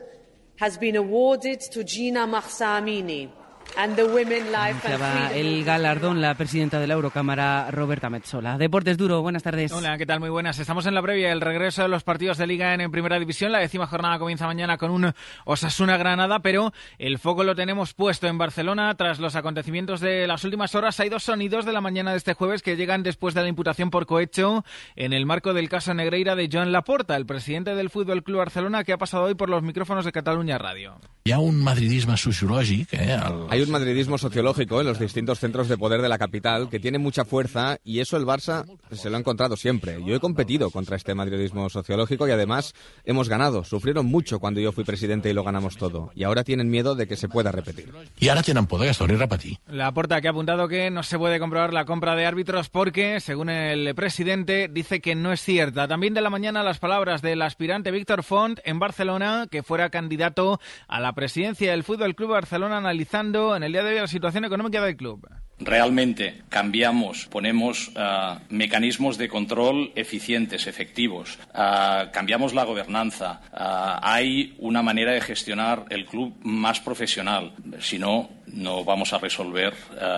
has 0.61 0.79
been 0.79 0.95
awarded 0.95 1.61
to 1.73 1.83
Gina 1.83 2.25
Mahsa 2.25 2.65
Amini 2.65 3.33
Anunciaba 3.77 5.33
el 5.35 5.65
galardón 5.65 6.21
la 6.21 6.35
presidenta 6.35 6.79
de 6.81 6.87
la 6.87 6.95
Eurocámara, 6.95 7.71
Roberta 7.71 8.11
Metzola. 8.11 8.59
Deportes 8.59 8.97
Duro, 8.97 9.23
buenas 9.23 9.43
tardes. 9.43 9.73
Hola, 9.73 9.97
¿qué 9.97 10.07
tal? 10.07 10.21
Muy 10.21 10.29
buenas. 10.29 10.59
Estamos 10.59 10.87
en 10.87 10.95
la 10.95 11.03
previa 11.03 11.29
del 11.31 11.41
regreso 11.41 11.83
de 11.83 11.89
los 11.89 12.03
partidos 12.03 12.39
de 12.39 12.47
Liga 12.47 12.75
en, 12.75 12.91
Primera 12.91 13.19
División. 13.19 13.53
La 13.53 13.59
décima 13.59 13.87
jornada 13.87 14.19
comienza 14.19 14.47
mañana 14.47 14.77
con 14.77 14.91
un 14.91 15.13
Osasuna-Granada, 15.45 16.41
pero 16.41 16.73
el 16.99 17.19
foco 17.19 17.45
lo 17.45 17.55
tenemos 17.55 17.95
puesto 17.95 18.27
en 18.27 18.39
Barcelona. 18.39 18.95
Tras 18.95 19.19
los 19.19 19.37
acontecimientos 19.37 20.01
de 20.01 20.27
las 20.27 20.45
últimas 20.45 20.75
horas, 20.75 20.99
hay 21.01 21.09
dos 21.09 21.25
sonidos 21.25 21.65
de 21.65 21.73
la 21.73 21.81
mañana 21.81 22.11
de 22.13 22.19
este 22.19 22.35
jueves 22.35 22.63
que 22.63 22.77
llegan 22.77 23.03
después 23.03 23.35
de 23.35 23.43
la 23.43 23.49
imputación 23.49 23.91
por 23.91 24.07
cohecho 24.07 24.65
en 24.97 25.13
el 25.13 25.27
marco 25.27 25.55
del 25.55 25.69
caso 25.69 25.95
Negreira 25.95 26.35
de 26.35 26.49
Joan 26.53 26.73
Laporta, 26.73 27.17
el 27.17 27.27
presidente 27.27 27.75
del 27.75 27.91
Fútbol 27.91 28.23
Club 28.23 28.39
Barcelona, 28.39 28.85
que 28.85 28.93
ha 28.93 28.99
pasado 28.99 29.25
hoy 29.25 29.35
por 29.35 29.49
los 29.49 29.63
micrófonos 29.63 30.05
de 30.05 30.13
Cataluña 30.13 30.59
Radio. 30.59 30.99
Ya 31.25 31.39
un 31.39 31.63
madridismo 31.63 32.17
sociológico, 32.17 32.97
eh, 32.97 33.19
hay 33.61 33.67
un 33.67 33.73
madridismo 33.73 34.17
sociológico 34.17 34.81
en 34.81 34.87
los 34.87 34.99
distintos 34.99 35.39
centros 35.39 35.69
de 35.69 35.77
poder 35.77 36.01
de 36.01 36.09
la 36.09 36.17
capital 36.17 36.71
que 36.71 36.81
tiene 36.81 36.97
mucha 36.97 37.27
fuerza 37.27 37.77
y 37.85 38.01
eso 38.01 38.17
el 38.17 38.25
Barça 38.25 38.65
se 38.91 39.11
lo 39.11 39.17
ha 39.17 39.19
encontrado 39.21 39.55
siempre. 39.55 39.99
Yo 40.03 40.15
he 40.15 40.21
competido 40.21 40.71
contra 40.71 40.97
este 40.97 41.15
madridismo 41.15 41.69
sociológico 41.69 42.27
y 42.27 42.31
además 42.31 42.73
hemos 43.05 43.29
ganado. 43.29 43.63
Sufrieron 43.65 44.07
mucho 44.07 44.39
cuando 44.39 44.61
yo 44.61 44.73
fui 44.73 44.85
presidente 44.85 45.29
y 45.29 45.35
lo 45.35 45.45
ganamos 45.45 45.77
todo. 45.77 46.11
Y 46.15 46.25
ahora 46.25 46.43
tienen 46.43 46.71
miedo 46.71 46.95
de 46.95 47.07
que 47.07 47.17
se 47.17 47.29
pueda 47.29 47.53
repetir. 47.53 47.93
Y 48.19 48.31
ahora 48.31 48.43
tienen 48.43 48.67
poder 48.67 48.89
esto 48.89 49.07
repetir. 49.07 49.59
La 49.69 49.93
porta 49.93 50.23
que 50.23 50.29
ha 50.29 50.31
apuntado 50.31 50.67
que 50.67 50.91
no 50.91 51.03
se 51.03 51.19
puede 51.19 51.39
comprobar 51.39 51.75
la 51.75 51.85
compra 51.85 52.17
de 52.17 52.25
árbitros 52.25 52.71
porque, 52.71 53.21
según 53.21 53.51
el 53.51 53.95
presidente, 53.95 54.69
dice 54.73 55.03
que 55.03 55.15
no 55.15 55.35
es 55.35 55.43
cierta. 55.43 55.87
También 55.87 56.15
de 56.15 56.23
la 56.23 56.31
mañana 56.31 56.63
las 56.63 56.79
palabras 56.79 57.21
del 57.21 57.43
aspirante 57.43 57.91
Víctor 57.91 58.23
Font 58.23 58.59
en 58.65 58.79
Barcelona, 58.79 59.49
que 59.51 59.63
fuera 59.63 59.91
candidato 59.91 60.61
a 60.89 60.99
la 60.99 61.13
presidencia 61.13 61.73
del 61.73 61.85
Fútbol 61.85 62.15
Club 62.15 62.31
Barcelona 62.31 62.79
analizando 62.79 63.50
en 63.57 63.63
el 63.63 63.73
día 63.73 63.83
de 63.83 63.91
hoy 63.91 64.01
la 64.01 64.07
situación 64.07 64.45
económica 64.45 64.83
del 64.83 64.97
club 64.97 65.27
realmente 65.61 66.43
cambiamos, 66.49 67.27
ponemos 67.27 67.89
uh, 67.89 68.39
mecanismos 68.49 69.19
de 69.19 69.29
control 69.29 69.93
eficientes, 69.95 70.67
efectivos, 70.67 71.39
uh, 71.55 72.11
cambiamos 72.13 72.55
la 72.55 72.65
gobernanza, 72.65 73.41
uh, 73.53 74.01
hay 74.03 74.57
una 74.59 74.83
manera 74.83 75.13
de 75.13 75.21
gestionar 75.21 75.85
el 75.91 76.07
club 76.07 76.35
más 76.43 76.81
profesional. 76.81 77.53
Si 77.79 77.99
no, 77.99 78.31
no 78.47 78.85
vamos 78.85 79.13
a 79.13 79.19
resolver 79.19 79.75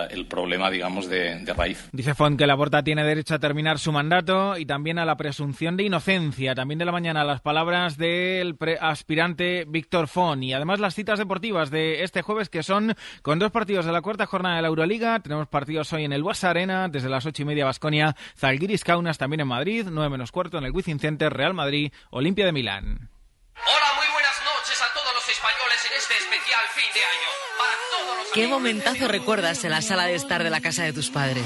el 0.09 0.25
problema, 0.25 0.71
digamos, 0.71 1.07
de, 1.07 1.39
de, 1.39 1.53
raíz. 1.53 1.89
Dice 1.91 2.15
Font 2.15 2.37
que 2.37 2.47
la 2.47 2.57
Porta 2.57 2.83
tiene 2.83 3.03
derecho 3.03 3.35
a 3.35 3.39
terminar 3.39 3.77
su 3.77 3.91
mandato 3.91 4.57
y 4.57 4.65
también 4.65 4.97
a 4.97 5.05
la 5.05 5.17
presunción 5.17 5.77
de 5.77 5.83
inocencia. 5.83 6.55
También 6.55 6.79
de 6.79 6.85
la 6.85 6.91
mañana 6.91 7.23
las 7.23 7.41
palabras 7.41 7.97
del 7.97 8.57
aspirante 8.81 9.65
Víctor 9.67 10.07
Font 10.07 10.43
y 10.43 10.53
además 10.53 10.79
las 10.79 10.95
citas 10.95 11.19
deportivas 11.19 11.69
de 11.69 12.03
este 12.03 12.21
jueves 12.21 12.49
que 12.49 12.63
son 12.63 12.95
con 13.21 13.37
dos 13.37 13.51
partidos 13.51 13.85
de 13.85 13.91
la 13.91 14.01
cuarta 14.01 14.25
jornada 14.25 14.55
de 14.55 14.61
la 14.63 14.67
Euroliga 14.69 15.19
tenemos 15.33 15.49
partidos 15.49 15.91
hoy 15.93 16.05
en 16.05 16.13
el 16.13 16.21
Buasa 16.21 16.51
Arena, 16.51 16.89
desde 16.89 17.09
las 17.09 17.25
ocho 17.25 17.41
y 17.41 17.45
media 17.45 17.65
Basconia, 17.65 18.15
Zalgiris 18.37 18.83
Kaunas 18.83 19.17
también 19.17 19.39
en 19.39 19.47
Madrid, 19.47 19.87
nueve 19.89 20.11
menos 20.11 20.31
cuarto 20.31 20.59
en 20.59 20.63
el 20.63 20.71
Wizzing 20.71 20.99
Center, 20.99 21.33
Real 21.33 21.55
Madrid, 21.55 21.91
Olimpia 22.11 22.45
de 22.45 22.51
Milán. 22.51 23.09
Hola, 23.55 23.87
muy 23.95 24.05
buenas 24.13 24.35
noches 24.45 24.79
a 24.79 24.93
todos 24.93 25.11
los 25.15 25.27
españoles 25.27 25.87
en 25.89 25.97
este 25.97 26.13
especial 26.13 26.61
fin 26.75 26.85
de 26.93 26.99
año. 26.99 27.29
Para 27.57 27.71
todos 27.89 28.17
los 28.19 28.27
¿Qué 28.31 28.47
momentazo 28.47 29.07
recuerdas 29.07 29.63
en 29.63 29.71
la 29.71 29.81
sala 29.81 30.05
de 30.05 30.13
estar 30.13 30.43
de 30.43 30.51
la 30.51 30.61
casa 30.61 30.83
de 30.83 30.93
tus 30.93 31.09
padres? 31.09 31.45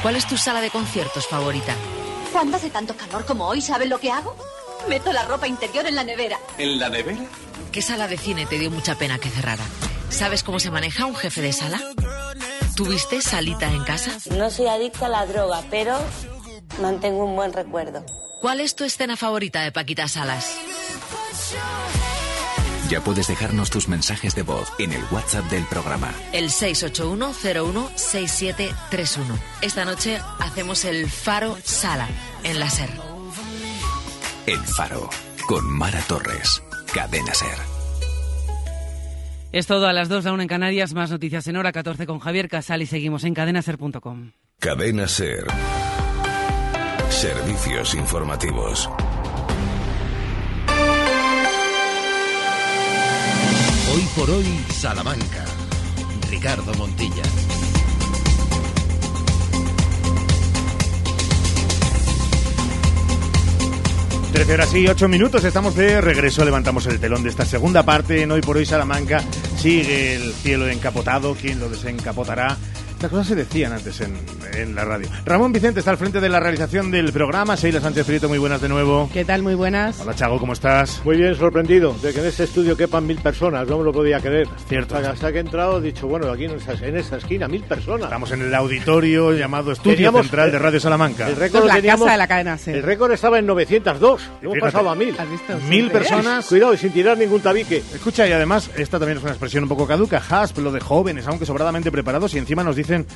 ¿Cuál 0.00 0.16
es 0.16 0.26
tu 0.26 0.38
sala 0.38 0.62
de 0.62 0.70
conciertos 0.70 1.26
favorita? 1.28 1.74
Cuando 2.32 2.56
hace 2.56 2.70
tanto 2.70 2.96
calor 2.96 3.26
como 3.26 3.46
hoy, 3.48 3.60
¿saben 3.60 3.90
lo 3.90 4.00
que 4.00 4.10
hago? 4.10 4.34
Meto 4.88 5.12
la 5.12 5.26
ropa 5.26 5.46
interior 5.46 5.86
en 5.86 5.94
la 5.94 6.04
nevera. 6.04 6.38
¿En 6.56 6.78
la 6.78 6.88
nevera? 6.88 7.26
¿Qué 7.70 7.82
sala 7.82 8.08
de 8.08 8.16
cine 8.16 8.46
te 8.46 8.58
dio 8.58 8.70
mucha 8.70 8.94
pena 8.94 9.18
que 9.18 9.28
cerrara? 9.28 9.64
¿Sabes 10.10 10.42
cómo 10.42 10.58
se 10.58 10.70
maneja 10.70 11.06
un 11.06 11.14
jefe 11.14 11.40
de 11.40 11.52
sala? 11.52 11.80
¿Tuviste 12.76 13.22
salita 13.22 13.72
en 13.72 13.84
casa? 13.84 14.10
No 14.36 14.50
soy 14.50 14.66
adicta 14.66 15.06
a 15.06 15.08
la 15.08 15.24
droga, 15.26 15.62
pero 15.70 15.96
mantengo 16.80 17.24
un 17.24 17.36
buen 17.36 17.52
recuerdo. 17.52 18.04
¿Cuál 18.40 18.60
es 18.60 18.74
tu 18.76 18.84
escena 18.84 19.16
favorita 19.16 19.62
de 19.62 19.72
Paquita 19.72 20.06
Salas? 20.08 20.56
Ya 22.88 23.00
puedes 23.02 23.26
dejarnos 23.26 23.70
tus 23.70 23.88
mensajes 23.88 24.34
de 24.34 24.42
voz 24.42 24.72
en 24.78 24.92
el 24.92 25.02
WhatsApp 25.10 25.44
del 25.50 25.64
programa. 25.66 26.14
El 26.32 26.48
681-016731. 26.50 29.38
Esta 29.60 29.84
noche 29.84 30.18
hacemos 30.40 30.84
el 30.86 31.10
Faro 31.10 31.58
Sala 31.62 32.08
en 32.44 32.58
la 32.60 32.70
SER. 32.70 32.88
El 34.46 34.64
Faro 34.64 35.10
con 35.46 35.68
Mara 35.68 36.00
Torres. 36.02 36.62
Cadena 36.94 37.34
Ser. 37.34 37.77
Es 39.50 39.66
todo 39.66 39.86
a 39.86 39.92
las 39.94 40.08
2, 40.08 40.26
a 40.26 40.32
1 40.32 40.42
en 40.42 40.48
Canarias, 40.48 40.92
más 40.92 41.10
noticias 41.10 41.46
en 41.46 41.56
hora 41.56 41.72
14 41.72 42.06
con 42.06 42.18
Javier 42.18 42.48
Casal 42.48 42.82
y 42.82 42.86
seguimos 42.86 43.24
en 43.24 43.32
cadenaser.com. 43.32 44.32
Cadena 44.58 45.08
Ser. 45.08 45.46
Servicios 47.08 47.94
informativos. 47.94 48.90
Hoy 53.94 54.02
por 54.14 54.30
hoy, 54.30 54.44
Salamanca. 54.68 55.44
Ricardo 56.30 56.74
Montilla. 56.74 57.22
13 64.32 64.54
horas 64.54 64.74
y 64.74 64.86
8 64.86 65.08
minutos, 65.08 65.44
estamos 65.44 65.74
de 65.74 66.00
regreso, 66.00 66.44
levantamos 66.44 66.86
el 66.86 67.00
telón 67.00 67.22
de 67.22 67.30
esta 67.30 67.44
segunda 67.44 67.82
parte 67.82 68.22
en 68.22 68.30
Hoy 68.30 68.40
por 68.42 68.56
Hoy 68.56 68.66
Salamanca, 68.66 69.22
sigue 69.56 70.14
el 70.14 70.32
cielo 70.32 70.68
encapotado, 70.68 71.34
¿quién 71.34 71.58
lo 71.58 71.68
desencapotará? 71.68 72.56
Estas 72.98 73.12
cosas 73.12 73.28
se 73.28 73.34
decían 73.36 73.72
antes 73.72 74.00
en, 74.00 74.12
en 74.54 74.74
la 74.74 74.84
radio. 74.84 75.08
Ramón 75.24 75.52
Vicente 75.52 75.78
está 75.78 75.92
al 75.92 75.98
frente 75.98 76.20
de 76.20 76.28
la 76.28 76.40
realización 76.40 76.90
del 76.90 77.12
programa. 77.12 77.54
Sheila 77.54 77.80
Sánchez 77.80 78.04
Prieto, 78.04 78.28
muy 78.28 78.38
buenas 78.38 78.60
de 78.60 78.68
nuevo. 78.68 79.08
¿Qué 79.12 79.24
tal? 79.24 79.40
Muy 79.44 79.54
buenas. 79.54 80.00
Hola, 80.00 80.14
Chago, 80.14 80.40
¿cómo 80.40 80.52
estás? 80.52 81.00
Muy 81.04 81.16
bien, 81.16 81.32
sorprendido 81.36 81.94
de 82.02 82.12
que 82.12 82.18
en 82.18 82.26
este 82.26 82.42
estudio 82.42 82.76
quepan 82.76 83.06
mil 83.06 83.18
personas. 83.18 83.68
No 83.68 83.78
me 83.78 83.84
lo 83.84 83.92
podía 83.92 84.18
creer. 84.18 84.48
Cierto. 84.68 84.96
Hasta, 84.96 85.12
hasta 85.12 85.30
que 85.30 85.38
he 85.38 85.40
entrado 85.42 85.78
he 85.78 85.82
dicho, 85.82 86.08
bueno, 86.08 86.28
aquí 86.32 86.46
en 86.46 86.56
esa, 86.56 86.72
en 86.72 86.96
esa 86.96 87.18
esquina, 87.18 87.46
mil 87.46 87.62
personas. 87.62 88.02
Estamos 88.06 88.32
en 88.32 88.42
el 88.42 88.52
auditorio 88.52 89.32
llamado 89.32 89.70
Estudio 89.70 89.94
Teníamos- 89.96 90.22
Central 90.22 90.50
de 90.50 90.58
Radio 90.58 90.80
Salamanca. 90.80 91.28
El 91.28 91.36
récord 91.36 91.62
es 91.62 91.68
la 91.68 91.74
teníamos- 91.76 92.00
casa 92.04 92.12
de 92.12 92.18
la 92.18 92.26
cadena. 92.26 92.58
El 92.66 92.82
récord 92.82 93.12
estaba 93.12 93.38
en 93.38 93.46
902. 93.46 94.22
Hemos 94.42 94.54
Fíjate. 94.54 94.60
pasado 94.60 94.90
a 94.90 94.96
mil. 94.96 95.14
¿Has 95.16 95.30
visto? 95.30 95.56
Mil 95.68 95.88
personas. 95.92 96.46
Cuidado, 96.46 96.74
y 96.74 96.78
sin 96.78 96.90
tirar 96.90 97.16
ningún 97.16 97.40
tabique. 97.42 97.76
Escucha, 97.94 98.26
y 98.26 98.32
además, 98.32 98.68
esta 98.76 98.98
también 98.98 99.18
es 99.18 99.22
una 99.22 99.30
expresión 99.34 99.62
un 99.62 99.68
poco 99.68 99.86
caduca, 99.86 100.20
hasp, 100.28 100.58
lo 100.58 100.72
de 100.72 100.80
jóvenes, 100.80 101.28
aunque 101.28 101.46
sobradamente 101.46 101.92
preparados, 101.92 102.34
y 102.34 102.38
encima 102.38 102.64
nos 102.64 102.74
dicen 102.88 103.06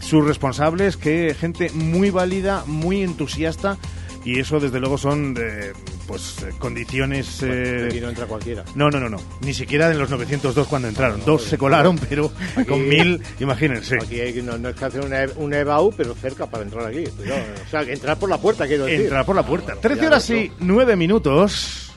sus 0.00 0.26
responsables 0.26 0.96
que 0.96 1.34
gente 1.38 1.70
muy 1.72 2.10
válida, 2.10 2.64
muy 2.66 3.02
entusiasta, 3.02 3.76
y 4.24 4.38
eso 4.40 4.60
desde 4.60 4.80
luego 4.80 4.98
son 4.98 5.34
eh, 5.40 5.72
pues 6.06 6.42
eh, 6.42 6.50
condiciones... 6.58 7.42
eh, 7.42 7.86
Aquí 7.88 8.00
no 8.00 8.08
entra 8.10 8.26
cualquiera. 8.26 8.64
no, 8.74 8.90
no, 8.90 8.98
no, 9.00 9.08
no, 9.08 9.16
ni 9.42 9.54
siquiera 9.54 9.90
en 9.90 9.98
los 9.98 10.10
902 10.10 10.66
cuando 10.66 10.88
entraron. 10.88 11.22
Dos 11.24 11.42
se 11.44 11.56
colaron, 11.56 11.96
pero 12.08 12.30
con 12.68 12.86
mil, 12.88 13.22
imagínense. 13.40 13.96
Aquí 13.96 14.20
hay- 14.20 14.42
no, 14.42 14.58
no 14.58 14.70
es 14.70 14.76
que 14.76 14.84
hacer 14.84 15.04
una, 15.04 15.20
una 15.36 15.58
EBAU, 15.58 15.92
pero 15.96 16.14
cerca 16.14 16.46
para 16.46 16.64
entrar 16.64 16.86
aquí. 16.86 17.04
Cuidado, 17.16 17.42
O 17.66 17.70
sea, 17.70 17.84
que 17.84 17.92
entrar 17.94 18.18
por 18.18 18.28
la 18.28 18.38
puerta, 18.38 18.66
quiero 18.66 18.84
decir. 18.84 19.02
Entrar 19.02 19.24
por 19.24 19.36
la 19.36 19.46
puerta. 19.46 19.74
13 19.80 20.00
Ya, 20.02 20.06
horas 20.08 20.30
no. 20.30 20.36
y 20.36 20.52
9 20.60 20.96
minutos. 20.96 21.89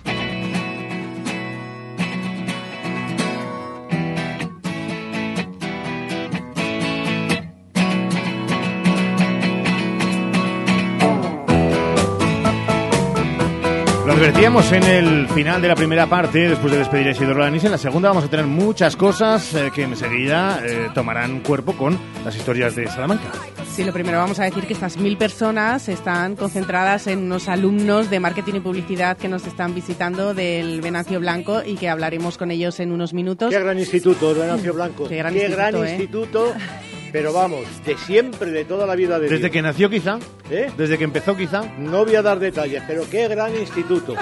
Lo 14.24 14.30
advertíamos 14.30 14.72
en 14.72 14.84
el 14.84 15.28
final 15.28 15.62
de 15.62 15.68
la 15.68 15.76
primera 15.76 16.08
parte, 16.08 16.48
después 16.48 16.72
de 16.72 16.80
despedir 16.80 17.08
a 17.08 17.12
Isidoro 17.12 17.42
Lanís. 17.42 17.66
En 17.66 17.72
la 17.72 17.78
segunda 17.78 18.08
vamos 18.08 18.24
a 18.24 18.30
tener 18.30 18.46
muchas 18.46 18.96
cosas 18.96 19.54
eh, 19.54 19.70
que 19.76 19.84
enseguida 19.84 20.62
eh, 20.66 20.88
tomarán 20.94 21.42
cuerpo 21.42 21.74
con 21.74 22.00
las 22.24 22.34
historias 22.34 22.74
de 22.74 22.88
Salamanca. 22.88 23.30
Sí, 23.70 23.84
lo 23.84 23.92
primero 23.92 24.20
vamos 24.20 24.40
a 24.40 24.46
decir 24.46 24.66
que 24.66 24.72
estas 24.72 24.96
mil 24.96 25.18
personas 25.18 25.90
están 25.90 26.38
concentradas 26.38 27.08
en 27.08 27.20
unos 27.20 27.50
alumnos 27.50 28.10
de 28.10 28.22
marketing 28.22 28.54
y 28.54 28.60
publicidad 28.62 29.18
que 29.18 29.28
nos 29.28 29.46
están 29.46 29.76
visitando 29.76 30.34
del 30.34 30.80
Venancio 30.80 31.20
Blanco 31.20 31.62
y 31.62 31.76
que 31.76 31.90
hablaremos 31.90 32.38
con 32.38 32.50
ellos 32.50 32.80
en 32.80 32.94
unos 32.94 33.14
minutos. 33.14 33.50
Qué 33.50 33.60
gran 33.60 33.78
instituto, 33.78 34.32
el 34.32 34.38
Venancio 34.38 34.74
Blanco. 34.74 35.06
Qué 35.06 35.18
gran 35.18 35.36
instituto, 35.36 35.84
¿eh? 35.84 35.90
instituto, 35.90 36.54
pero 37.14 37.32
vamos, 37.32 37.62
de 37.86 37.96
siempre, 37.96 38.50
de 38.52 38.66
toda 38.66 38.86
la 38.88 38.96
vida 38.96 39.18
de 39.20 39.26
Desde 39.30 39.38
Dios. 39.38 39.52
que 39.52 39.62
nació 39.62 39.90
quizá, 39.90 40.18
¿Eh? 40.50 40.72
desde 40.76 40.98
que 40.98 41.04
empezó 41.06 41.38
quizá. 41.38 41.62
No 41.78 42.04
voy 42.04 42.16
a 42.16 42.22
dar 42.24 42.40
detalles, 42.40 42.84
pero 42.88 43.04
qué 43.10 43.28
gran 43.28 43.56
instituto. 43.56 44.16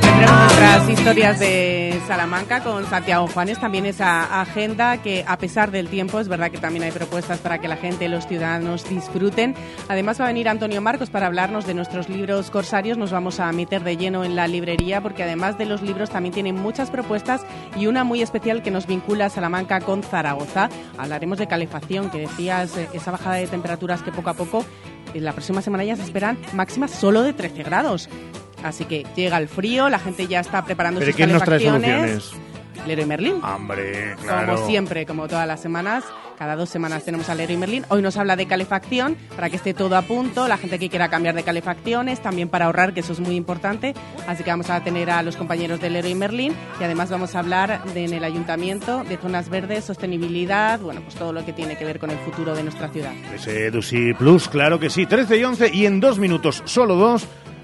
Tendremos 0.00 0.42
nuestras 0.42 0.88
historias 0.88 1.38
de 1.40 1.85
Salamanca 2.06 2.62
con 2.62 2.86
Santiago 2.86 3.26
Juanes, 3.26 3.58
también 3.58 3.84
esa 3.84 4.40
agenda 4.40 5.02
que 5.02 5.24
a 5.26 5.36
pesar 5.38 5.72
del 5.72 5.88
tiempo 5.88 6.20
es 6.20 6.28
verdad 6.28 6.52
que 6.52 6.58
también 6.58 6.84
hay 6.84 6.92
propuestas 6.92 7.40
para 7.40 7.58
que 7.58 7.66
la 7.66 7.76
gente, 7.76 8.08
los 8.08 8.28
ciudadanos 8.28 8.88
disfruten. 8.88 9.56
Además 9.88 10.20
va 10.20 10.26
a 10.26 10.28
venir 10.28 10.48
Antonio 10.48 10.80
Marcos 10.80 11.10
para 11.10 11.26
hablarnos 11.26 11.66
de 11.66 11.74
nuestros 11.74 12.08
libros 12.08 12.52
corsarios, 12.52 12.96
nos 12.96 13.10
vamos 13.10 13.40
a 13.40 13.50
meter 13.50 13.82
de 13.82 13.96
lleno 13.96 14.22
en 14.22 14.36
la 14.36 14.46
librería 14.46 15.00
porque 15.00 15.24
además 15.24 15.58
de 15.58 15.66
los 15.66 15.82
libros 15.82 16.08
también 16.10 16.32
tienen 16.32 16.54
muchas 16.54 16.90
propuestas 16.90 17.44
y 17.76 17.88
una 17.88 18.04
muy 18.04 18.22
especial 18.22 18.62
que 18.62 18.70
nos 18.70 18.86
vincula 18.86 19.26
a 19.26 19.30
Salamanca 19.30 19.80
con 19.80 20.04
Zaragoza. 20.04 20.68
Hablaremos 20.98 21.38
de 21.38 21.48
calefacción, 21.48 22.10
que 22.10 22.18
decías, 22.18 22.76
eh, 22.76 22.88
esa 22.92 23.10
bajada 23.10 23.36
de 23.36 23.48
temperaturas 23.48 24.02
que 24.02 24.12
poco 24.12 24.30
a 24.30 24.34
poco 24.34 24.64
en 25.12 25.24
la 25.24 25.32
próxima 25.32 25.60
semana 25.60 25.82
ya 25.82 25.96
se 25.96 26.02
esperan 26.02 26.38
máximas 26.52 26.92
solo 26.92 27.22
de 27.22 27.32
13 27.32 27.64
grados. 27.64 28.08
Así 28.62 28.84
que 28.84 29.04
llega 29.14 29.38
el 29.38 29.48
frío, 29.48 29.88
la 29.88 29.98
gente 29.98 30.26
ya 30.26 30.40
está 30.40 30.64
preparando 30.64 31.00
¿Pero 31.00 31.12
sus 31.12 31.16
quién 31.16 31.32
nos 31.32 31.42
trae 31.42 31.58
calefacciones. 31.62 32.22
soluciones? 32.24 32.56
Leroy 32.86 33.06
Merlin. 33.06 33.42
Hombre, 33.42 34.14
claro. 34.22 34.54
Como 34.54 34.66
siempre, 34.68 35.06
como 35.06 35.26
todas 35.26 35.46
las 35.46 35.60
semanas, 35.60 36.04
cada 36.38 36.54
dos 36.54 36.68
semanas 36.68 37.02
tenemos 37.04 37.28
a 37.28 37.34
Leroy 37.34 37.56
Merlin. 37.56 37.84
Hoy 37.88 38.02
nos 38.02 38.16
habla 38.16 38.36
de 38.36 38.46
calefacción 38.46 39.16
para 39.34 39.50
que 39.50 39.56
esté 39.56 39.74
todo 39.74 39.96
a 39.96 40.02
punto, 40.02 40.46
la 40.46 40.56
gente 40.56 40.78
que 40.78 40.88
quiera 40.88 41.08
cambiar 41.08 41.34
de 41.34 41.42
calefacciones, 41.42 42.20
también 42.20 42.48
para 42.48 42.66
ahorrar, 42.66 42.94
que 42.94 43.00
eso 43.00 43.12
es 43.12 43.20
muy 43.20 43.34
importante. 43.34 43.94
Así 44.28 44.44
que 44.44 44.50
vamos 44.50 44.70
a 44.70 44.84
tener 44.84 45.10
a 45.10 45.22
los 45.22 45.36
compañeros 45.36 45.80
de 45.80 45.90
Leroy 45.90 46.14
Merlin 46.14 46.52
y 46.80 46.84
además 46.84 47.10
vamos 47.10 47.34
a 47.34 47.40
hablar 47.40 47.82
de, 47.92 48.04
en 48.04 48.12
el 48.12 48.22
ayuntamiento 48.22 49.02
de 49.04 49.16
zonas 49.16 49.48
verdes, 49.48 49.84
sostenibilidad, 49.84 50.78
bueno, 50.78 51.00
pues 51.00 51.14
todo 51.16 51.32
lo 51.32 51.44
que 51.44 51.52
tiene 51.52 51.76
que 51.76 51.84
ver 51.84 51.98
con 51.98 52.10
el 52.10 52.18
futuro 52.18 52.54
de 52.54 52.62
nuestra 52.62 52.88
ciudad. 52.88 53.12
Ese 53.34 53.70
Dusi 53.70 54.14
Plus, 54.14 54.48
claro 54.48 54.78
que 54.78 54.90
sí. 54.90 55.06
13 55.06 55.38
y 55.38 55.44
11 55.44 55.70
y 55.74 55.86
en 55.86 55.98
dos 56.00 56.18
minutos, 56.18 56.62
solo 56.66 56.94
dos, 56.96 57.26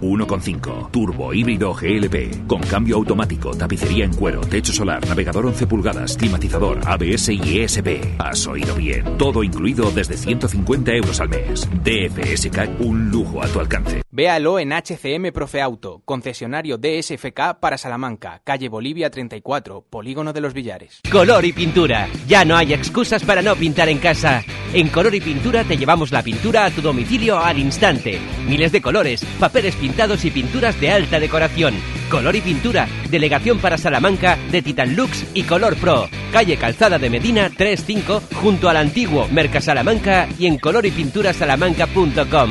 1.5 0.00 0.90
Turbo 0.90 1.34
híbrido 1.34 1.74
GLP 1.74 2.46
con 2.46 2.60
cambio 2.60 2.96
automático, 2.96 3.54
tapicería 3.56 4.04
en 4.04 4.14
cuero, 4.14 4.40
techo 4.40 4.72
solar, 4.72 5.06
navegador 5.06 5.46
11 5.46 5.66
pulgadas, 5.66 6.16
climatizador, 6.16 6.80
ABS 6.86 7.28
y 7.30 7.60
ESP. 7.60 8.18
Has 8.18 8.46
oído 8.46 8.74
bien. 8.74 9.04
Todo 9.18 9.42
incluido 9.42 9.90
desde 9.90 10.16
150 10.16 10.92
euros 10.92 11.20
al 11.20 11.28
mes. 11.28 11.68
DFSK 11.82 12.80
un 12.80 13.10
lujo 13.10 13.42
a 13.42 13.48
tu 13.48 13.60
alcance. 13.60 14.02
Véalo 14.10 14.58
en 14.58 14.72
HCM 14.72 15.32
Profe 15.32 15.60
Auto, 15.60 16.02
concesionario 16.04 16.78
DSFK 16.78 17.58
para 17.60 17.78
Salamanca, 17.78 18.40
calle 18.44 18.68
Bolivia 18.68 19.10
34, 19.10 19.84
Polígono 19.88 20.32
de 20.32 20.40
los 20.40 20.54
Villares. 20.54 21.00
Color 21.10 21.44
y 21.44 21.52
pintura. 21.52 22.08
Ya 22.26 22.44
no 22.44 22.56
hay 22.56 22.72
excusas 22.72 23.22
para 23.22 23.42
no 23.42 23.54
pintar 23.54 23.88
en 23.88 23.98
casa. 23.98 24.42
En 24.72 24.88
Color 24.88 25.14
y 25.14 25.20
Pintura 25.20 25.64
te 25.64 25.76
llevamos 25.76 26.12
la 26.12 26.22
pintura 26.22 26.66
a 26.66 26.70
tu 26.70 26.82
domicilio 26.82 27.38
al 27.38 27.58
instante. 27.58 28.18
Miles 28.46 28.70
de 28.70 28.82
colores, 28.82 29.24
papeles 29.38 29.74
pintados 29.76 29.87
y 30.24 30.30
pinturas 30.30 30.80
de 30.80 30.90
alta 30.90 31.18
decoración. 31.20 31.74
Color 32.10 32.36
y 32.36 32.40
Pintura, 32.40 32.88
delegación 33.10 33.58
para 33.58 33.76
Salamanca 33.76 34.38
de 34.50 34.62
Titan 34.62 34.96
Lux 34.96 35.26
y 35.34 35.42
Color 35.42 35.76
Pro. 35.76 36.08
Calle 36.32 36.56
Calzada 36.56 36.98
de 36.98 37.10
Medina 37.10 37.50
35 37.50 38.22
junto 38.40 38.68
al 38.68 38.76
antiguo 38.76 39.28
Mercasalamanca 39.30 40.28
y 40.38 40.46
en 40.46 40.58
colorypinturasalamanca.com. 40.58 42.50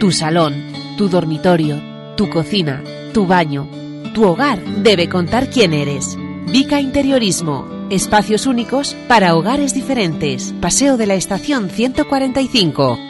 Tu 0.00 0.12
salón, 0.12 0.72
tu 0.96 1.08
dormitorio, 1.08 1.82
tu 2.16 2.30
cocina, 2.30 2.82
tu 3.12 3.26
baño, 3.26 3.68
tu 4.14 4.24
hogar 4.24 4.64
debe 4.64 5.08
contar 5.08 5.50
quién 5.50 5.74
eres. 5.74 6.16
Vica 6.50 6.80
Interiorismo. 6.80 7.74
Espacios 7.90 8.46
únicos 8.46 8.96
para 9.06 9.36
hogares 9.36 9.74
diferentes. 9.74 10.54
Paseo 10.60 10.96
de 10.96 11.06
la 11.06 11.14
Estación 11.14 11.70
145. 11.70 13.05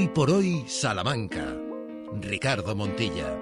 Hoy 0.00 0.08
por 0.08 0.30
hoy, 0.30 0.64
Salamanca. 0.66 1.54
Ricardo 2.22 2.74
Montilla. 2.74 3.38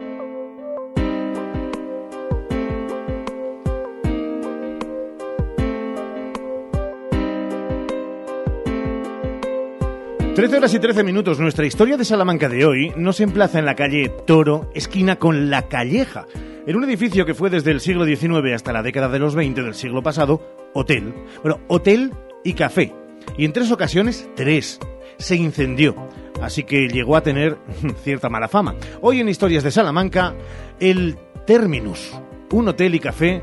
13 10.35 10.57
horas 10.57 10.75
y 10.75 10.81
13 10.81 11.05
minutos. 11.05 11.39
Nuestra 11.39 11.65
historia 11.65 11.97
de 11.97 12.05
Salamanca 12.05 12.49
de 12.49 12.67
hoy 12.67 12.93
nos 12.97 13.21
emplaza 13.21 13.61
en 13.61 13.65
la 13.65 13.77
calle 13.77 14.09
Toro, 14.27 14.69
esquina 14.75 15.15
con 15.15 15.51
La 15.51 15.69
Calleja, 15.69 16.27
en 16.67 16.75
un 16.75 16.83
edificio 16.83 17.25
que 17.25 17.35
fue 17.35 17.51
desde 17.51 17.71
el 17.71 17.81
siglo 17.81 18.05
XIX 18.05 18.53
hasta 18.53 18.73
la 18.73 18.83
década 18.83 19.09
de 19.09 19.21
los 19.21 19.37
20 19.37 19.63
del 19.63 19.77
siglo 19.77 20.03
pasado, 20.03 20.43
hotel. 20.75 21.15
Bueno, 21.41 21.61
hotel 21.69 22.13
y 22.43 22.55
café. 22.55 22.93
Y 23.37 23.45
en 23.45 23.53
tres 23.53 23.71
ocasiones, 23.71 24.29
tres, 24.35 24.81
se 25.19 25.37
incendió. 25.37 25.95
Así 26.43 26.65
que 26.65 26.89
llegó 26.89 27.17
a 27.17 27.23
tener 27.23 27.59
cierta 28.03 28.29
mala 28.29 28.49
fama. 28.49 28.75
Hoy 29.01 29.21
en 29.21 29.29
Historias 29.29 29.65
de 29.65 29.71
Salamanca, 29.71 30.35
el 30.81 31.19
Terminus, 31.47 32.13
un 32.53 32.69
hotel 32.69 32.95
y 32.95 33.01
café 33.01 33.43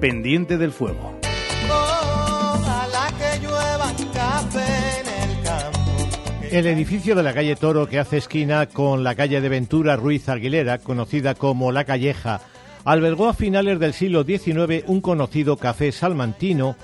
pendiente 0.00 0.58
del 0.58 0.72
fuego. 0.72 1.18
El 6.50 6.66
edificio 6.66 7.16
de 7.16 7.22
la 7.24 7.34
calle 7.34 7.56
Toro 7.56 7.88
que 7.88 7.98
hace 7.98 8.18
esquina 8.18 8.66
con 8.66 9.02
la 9.02 9.16
calle 9.16 9.40
de 9.40 9.48
Ventura 9.48 9.96
Ruiz 9.96 10.28
Aguilera, 10.28 10.78
conocida 10.78 11.34
como 11.34 11.72
La 11.72 11.84
Calleja, 11.84 12.42
albergó 12.84 13.28
a 13.28 13.34
finales 13.34 13.80
del 13.80 13.92
siglo 13.92 14.22
XIX 14.22 14.84
un 14.86 15.00
conocido 15.00 15.56
café 15.56 15.90
salmantino 15.90 16.76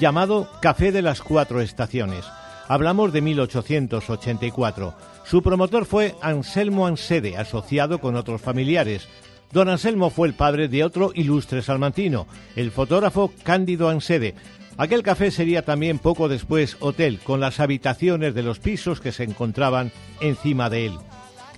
llamado 0.00 0.48
Café 0.60 0.90
de 0.90 1.02
las 1.02 1.22
Cuatro 1.22 1.60
Estaciones. 1.60 2.24
Hablamos 2.72 3.12
de 3.12 3.20
1884. 3.20 4.94
Su 5.26 5.42
promotor 5.42 5.84
fue 5.84 6.14
Anselmo 6.22 6.86
Ansede, 6.86 7.36
asociado 7.36 7.98
con 7.98 8.16
otros 8.16 8.40
familiares. 8.40 9.08
Don 9.52 9.68
Anselmo 9.68 10.08
fue 10.08 10.28
el 10.28 10.32
padre 10.32 10.68
de 10.68 10.82
otro 10.82 11.12
ilustre 11.14 11.60
salmantino, 11.60 12.26
el 12.56 12.70
fotógrafo 12.70 13.30
Cándido 13.42 13.90
Ansede. 13.90 14.34
Aquel 14.78 15.02
café 15.02 15.30
sería 15.30 15.66
también 15.66 15.98
poco 15.98 16.30
después 16.30 16.78
hotel, 16.80 17.18
con 17.22 17.40
las 17.40 17.60
habitaciones 17.60 18.34
de 18.34 18.42
los 18.42 18.58
pisos 18.58 19.02
que 19.02 19.12
se 19.12 19.24
encontraban 19.24 19.92
encima 20.22 20.70
de 20.70 20.86
él. 20.86 20.94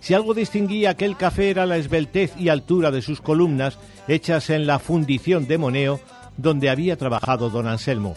Si 0.01 0.15
algo 0.15 0.35
distinguía 0.35 0.91
aquel 0.91 1.17
café 1.17 1.49
era 1.49 1.65
la 1.65 1.77
esbeltez 1.77 2.33
y 2.37 2.49
altura 2.49 2.91
de 2.91 3.03
sus 3.03 3.21
columnas, 3.21 3.79
hechas 4.09 4.51
en 4.51 4.67
la 4.67 4.81
fundición 4.81 5.47
de 5.47 5.59
Moneo, 5.59 6.01
donde 6.37 6.71
había 6.71 6.97
trabajado 6.97 7.51
don 7.51 7.69
Anselmo. 7.69 8.17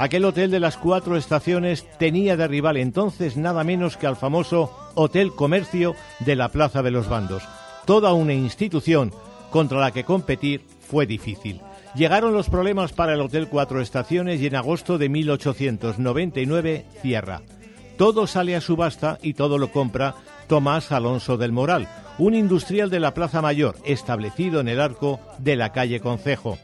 Aquel 0.00 0.24
hotel 0.24 0.50
de 0.50 0.60
las 0.60 0.78
cuatro 0.78 1.14
estaciones 1.18 1.86
tenía 1.98 2.34
de 2.34 2.48
rival 2.48 2.78
entonces 2.78 3.36
nada 3.36 3.64
menos 3.64 3.98
que 3.98 4.06
al 4.06 4.16
famoso 4.16 4.74
Hotel 4.94 5.30
Comercio 5.34 5.94
de 6.20 6.36
la 6.36 6.48
Plaza 6.48 6.82
de 6.82 6.90
los 6.90 7.06
Bandos. 7.06 7.42
Toda 7.84 8.14
una 8.14 8.32
institución 8.32 9.12
contra 9.50 9.78
la 9.78 9.90
que 9.90 10.04
competir 10.04 10.64
fue 10.80 11.04
difícil. 11.04 11.60
Llegaron 11.94 12.32
los 12.32 12.48
problemas 12.48 12.94
para 12.94 13.12
el 13.12 13.20
Hotel 13.20 13.48
Cuatro 13.48 13.82
Estaciones 13.82 14.40
y 14.40 14.46
en 14.46 14.56
agosto 14.56 14.96
de 14.96 15.10
1899 15.10 16.86
cierra. 17.02 17.42
Todo 17.98 18.26
sale 18.26 18.56
a 18.56 18.62
subasta 18.62 19.18
y 19.20 19.34
todo 19.34 19.58
lo 19.58 19.70
compra 19.70 20.14
Tomás 20.48 20.92
Alonso 20.92 21.36
del 21.36 21.52
Moral, 21.52 21.86
un 22.16 22.34
industrial 22.34 22.88
de 22.88 23.00
la 23.00 23.12
Plaza 23.12 23.42
Mayor, 23.42 23.76
establecido 23.84 24.60
en 24.60 24.68
el 24.68 24.80
arco 24.80 25.20
de 25.36 25.56
la 25.56 25.72
calle 25.72 26.00
Concejo. 26.00 26.56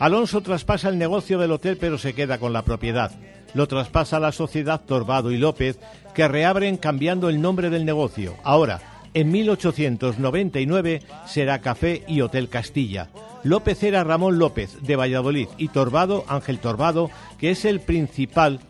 Alonso 0.00 0.40
traspasa 0.40 0.88
el 0.88 0.96
negocio 0.96 1.38
del 1.38 1.52
hotel 1.52 1.76
pero 1.78 1.98
se 1.98 2.14
queda 2.14 2.38
con 2.38 2.54
la 2.54 2.62
propiedad. 2.62 3.12
Lo 3.52 3.68
traspasa 3.68 4.18
la 4.18 4.32
sociedad 4.32 4.80
Torbado 4.80 5.30
y 5.30 5.36
López, 5.36 5.78
que 6.14 6.26
reabren 6.26 6.78
cambiando 6.78 7.28
el 7.28 7.42
nombre 7.42 7.68
del 7.68 7.84
negocio. 7.84 8.34
Ahora, 8.42 8.80
en 9.12 9.30
1899 9.30 11.02
será 11.26 11.60
Café 11.60 12.02
y 12.08 12.22
Hotel 12.22 12.48
Castilla. 12.48 13.10
López 13.42 13.82
era 13.82 14.02
Ramón 14.02 14.38
López 14.38 14.78
de 14.80 14.96
Valladolid 14.96 15.48
y 15.58 15.68
Torbado 15.68 16.24
Ángel 16.28 16.60
Torbado, 16.60 17.10
que 17.38 17.50
es 17.50 17.66
el 17.66 17.80
principal 17.80 18.60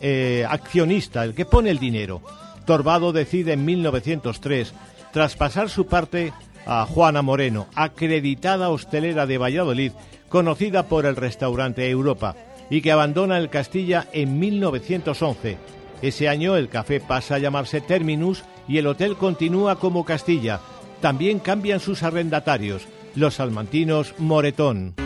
eh, 0.00 0.46
accionista, 0.48 1.24
el 1.24 1.34
que 1.34 1.46
pone 1.46 1.70
el 1.70 1.80
dinero. 1.80 2.22
Torbado 2.64 3.12
decide 3.12 3.54
en 3.54 3.64
1903 3.64 4.72
traspasar 5.12 5.68
su 5.68 5.86
parte 5.86 6.32
a 6.64 6.86
Juana 6.86 7.22
Moreno, 7.22 7.66
acreditada 7.74 8.68
hostelera 8.68 9.26
de 9.26 9.38
Valladolid, 9.38 9.92
conocida 10.28 10.88
por 10.88 11.06
el 11.06 11.16
restaurante 11.16 11.88
Europa, 11.88 12.34
y 12.70 12.80
que 12.82 12.92
abandona 12.92 13.38
el 13.38 13.48
Castilla 13.48 14.08
en 14.12 14.38
1911. 14.38 15.58
Ese 16.02 16.28
año 16.28 16.56
el 16.56 16.68
café 16.68 17.00
pasa 17.00 17.36
a 17.36 17.38
llamarse 17.38 17.80
Terminus 17.80 18.44
y 18.68 18.78
el 18.78 18.86
hotel 18.86 19.16
continúa 19.16 19.76
como 19.76 20.04
Castilla. 20.04 20.60
También 21.00 21.38
cambian 21.38 21.80
sus 21.80 22.02
arrendatarios, 22.02 22.86
los 23.14 23.34
salmantinos 23.34 24.14
Moretón. 24.18 25.05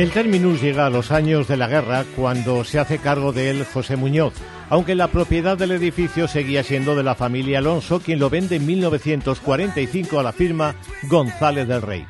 El 0.00 0.12
Terminus 0.12 0.62
llega 0.62 0.86
a 0.86 0.90
los 0.90 1.10
años 1.10 1.46
de 1.46 1.58
la 1.58 1.68
guerra 1.68 2.06
cuando 2.16 2.64
se 2.64 2.78
hace 2.78 2.96
cargo 2.96 3.34
de 3.34 3.50
él 3.50 3.66
José 3.70 3.96
Muñoz, 3.96 4.32
aunque 4.70 4.94
la 4.94 5.08
propiedad 5.08 5.58
del 5.58 5.72
edificio 5.72 6.26
seguía 6.26 6.64
siendo 6.64 6.96
de 6.96 7.02
la 7.02 7.14
familia 7.14 7.58
Alonso, 7.58 8.00
quien 8.00 8.18
lo 8.18 8.30
vende 8.30 8.56
en 8.56 8.64
1945 8.64 10.18
a 10.18 10.22
la 10.22 10.32
firma 10.32 10.74
González 11.02 11.68
del 11.68 11.82
Rey. 11.82 12.06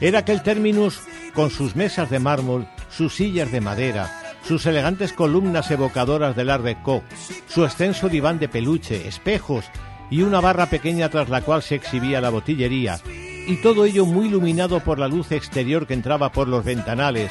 Era 0.00 0.20
aquel 0.20 0.42
Terminus 0.42 0.98
con 1.34 1.50
sus 1.50 1.76
mesas 1.76 2.08
de 2.08 2.20
mármol, 2.20 2.66
sus 2.88 3.14
sillas 3.14 3.52
de 3.52 3.60
madera, 3.60 4.10
sus 4.42 4.64
elegantes 4.64 5.12
columnas 5.12 5.70
evocadoras 5.70 6.36
del 6.36 6.48
Art 6.48 6.64
Deco, 6.64 7.04
su 7.48 7.66
extenso 7.66 8.08
diván 8.08 8.38
de 8.38 8.48
peluche, 8.48 9.06
espejos 9.06 9.66
y 10.10 10.22
una 10.22 10.40
barra 10.40 10.70
pequeña 10.70 11.10
tras 11.10 11.28
la 11.28 11.42
cual 11.42 11.62
se 11.62 11.74
exhibía 11.74 12.22
la 12.22 12.30
botillería, 12.30 12.98
y 13.46 13.56
todo 13.56 13.84
ello 13.84 14.06
muy 14.06 14.26
iluminado 14.26 14.80
por 14.80 14.98
la 14.98 15.08
luz 15.08 15.32
exterior 15.32 15.86
que 15.86 15.94
entraba 15.94 16.32
por 16.32 16.48
los 16.48 16.64
ventanales, 16.64 17.30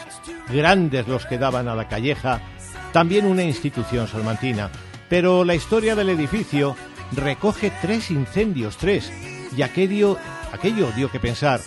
grandes 0.51 1.07
los 1.07 1.25
que 1.25 1.37
daban 1.37 1.67
a 1.67 1.75
la 1.75 1.87
calleja, 1.87 2.41
también 2.93 3.25
una 3.25 3.43
institución 3.43 4.07
salmantina. 4.07 4.69
Pero 5.09 5.43
la 5.43 5.55
historia 5.55 5.95
del 5.95 6.09
edificio 6.09 6.75
recoge 7.11 7.71
tres 7.81 8.11
incendios, 8.11 8.77
tres, 8.77 9.11
y 9.55 9.61
aquello, 9.61 10.17
aquello 10.51 10.91
dio 10.95 11.11
que 11.11 11.19
pensar 11.19 11.61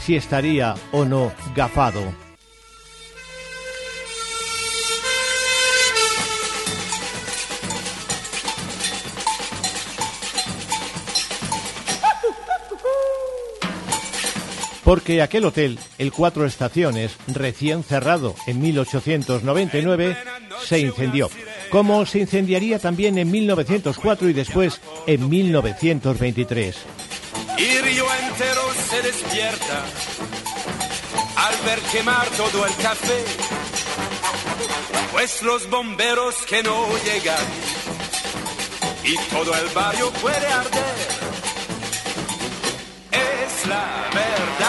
si 0.00 0.16
estaría 0.16 0.74
o 0.90 1.04
no 1.04 1.32
gafado. 1.54 2.02
Porque 14.92 15.22
aquel 15.22 15.46
hotel, 15.46 15.78
el 15.96 16.12
Cuatro 16.12 16.44
Estaciones, 16.44 17.16
recién 17.26 17.82
cerrado 17.82 18.34
en 18.46 18.60
1899, 18.60 20.18
se 20.66 20.80
incendió, 20.80 21.30
como 21.70 22.04
se 22.04 22.18
incendiaría 22.18 22.78
también 22.78 23.16
en 23.16 23.30
1904 23.30 24.28
y 24.28 24.34
después 24.34 24.82
en 25.06 25.30
1923. 25.30 26.76
Y 27.56 27.78
Río 27.78 28.04
entero 28.22 28.60
se 28.90 29.00
despierta 29.00 29.82
al 31.36 31.64
ver 31.64 31.78
quemar 31.90 32.26
todo 32.36 32.66
el 32.66 32.74
café, 32.74 33.24
pues 35.10 35.40
los 35.40 35.70
bomberos 35.70 36.34
que 36.46 36.62
no 36.62 36.86
llegan 36.98 37.46
y 39.04 39.16
todo 39.30 39.56
el 39.56 39.68
barrio 39.74 40.10
puede 40.20 40.46
arder. 40.48 41.22
Es 43.12 43.66
la 43.66 44.10
verdad, 44.14 44.61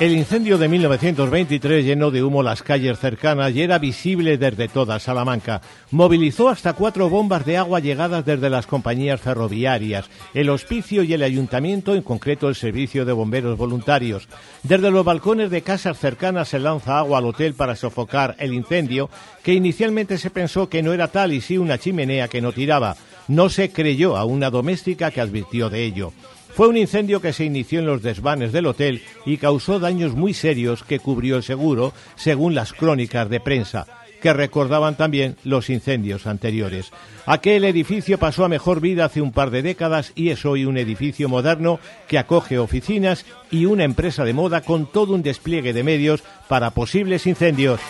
el. 0.00 0.06
El 0.06 0.12
incendio 0.12 0.56
de 0.58 0.68
1923 0.68 1.84
llenó 1.84 2.10
de 2.10 2.22
humo 2.22 2.42
las 2.42 2.62
calles 2.62 2.98
cercanas 2.98 3.54
y 3.54 3.62
era 3.62 3.78
visible 3.78 4.38
desde 4.38 4.68
toda 4.68 4.98
Salamanca. 4.98 5.60
Movilizó 5.90 6.48
hasta 6.48 6.72
cuatro 6.72 7.10
bombas 7.10 7.44
de 7.44 7.58
agua 7.58 7.80
llegadas 7.80 8.24
desde 8.24 8.48
las 8.48 8.66
compañías 8.66 9.20
ferroviarias, 9.20 10.08
el 10.32 10.48
hospicio 10.48 11.02
y 11.02 11.12
el 11.12 11.22
ayuntamiento, 11.22 11.94
en 11.94 12.02
concreto 12.02 12.48
el 12.48 12.54
servicio 12.54 13.04
de 13.04 13.12
bomberos 13.12 13.58
voluntarios. 13.58 14.28
Desde 14.62 14.90
los 14.90 15.04
balcones 15.04 15.50
de 15.50 15.62
casas 15.62 15.98
cercanas 15.98 16.48
se 16.48 16.58
lanza 16.58 16.98
agua 16.98 17.18
al 17.18 17.26
hotel 17.26 17.54
para 17.54 17.76
sofocar 17.76 18.34
el 18.38 18.54
incendio, 18.54 19.10
que 19.42 19.52
inicialmente 19.52 20.16
se 20.16 20.30
pensó 20.30 20.68
que 20.68 20.82
no 20.82 20.92
era 20.92 21.08
tal 21.08 21.32
y 21.32 21.40
sí 21.40 21.58
una 21.58 21.78
chimenea 21.78 22.28
que 22.28 22.40
no 22.40 22.52
tiraba. 22.52 22.96
No 23.28 23.48
se 23.50 23.70
creyó 23.70 24.16
a 24.16 24.24
una 24.24 24.50
doméstica 24.50 25.10
que 25.10 25.20
advirtió 25.20 25.70
de 25.70 25.84
ello. 25.84 26.12
Fue 26.54 26.68
un 26.68 26.76
incendio 26.76 27.20
que 27.22 27.32
se 27.32 27.44
inició 27.44 27.80
en 27.80 27.86
los 27.86 28.02
desvanes 28.02 28.52
del 28.52 28.66
hotel 28.66 29.02
y 29.24 29.38
causó 29.38 29.78
daños 29.78 30.14
muy 30.14 30.34
serios 30.34 30.84
que 30.84 30.98
cubrió 30.98 31.36
el 31.36 31.42
seguro, 31.42 31.94
según 32.14 32.54
las 32.54 32.74
crónicas 32.74 33.30
de 33.30 33.40
prensa, 33.40 33.86
que 34.20 34.34
recordaban 34.34 34.96
también 34.96 35.36
los 35.44 35.70
incendios 35.70 36.26
anteriores. 36.26 36.92
Aquel 37.24 37.64
edificio 37.64 38.18
pasó 38.18 38.44
a 38.44 38.50
mejor 38.50 38.80
vida 38.80 39.06
hace 39.06 39.22
un 39.22 39.32
par 39.32 39.50
de 39.50 39.62
décadas 39.62 40.12
y 40.14 40.28
es 40.28 40.44
hoy 40.44 40.66
un 40.66 40.76
edificio 40.76 41.28
moderno 41.28 41.80
que 42.06 42.18
acoge 42.18 42.58
oficinas 42.58 43.24
y 43.50 43.64
una 43.64 43.84
empresa 43.84 44.24
de 44.24 44.34
moda 44.34 44.60
con 44.60 44.86
todo 44.86 45.14
un 45.14 45.22
despliegue 45.22 45.72
de 45.72 45.84
medios 45.84 46.22
para 46.48 46.70
posibles 46.70 47.26
incendios. 47.26 47.80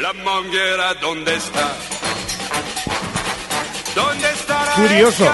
La 0.00 0.12
manguera, 0.12 0.94
¿dónde 1.00 1.34
está? 1.34 1.76
¿Dónde 3.96 4.30
estará 4.30 4.57
Curioso. 4.78 5.26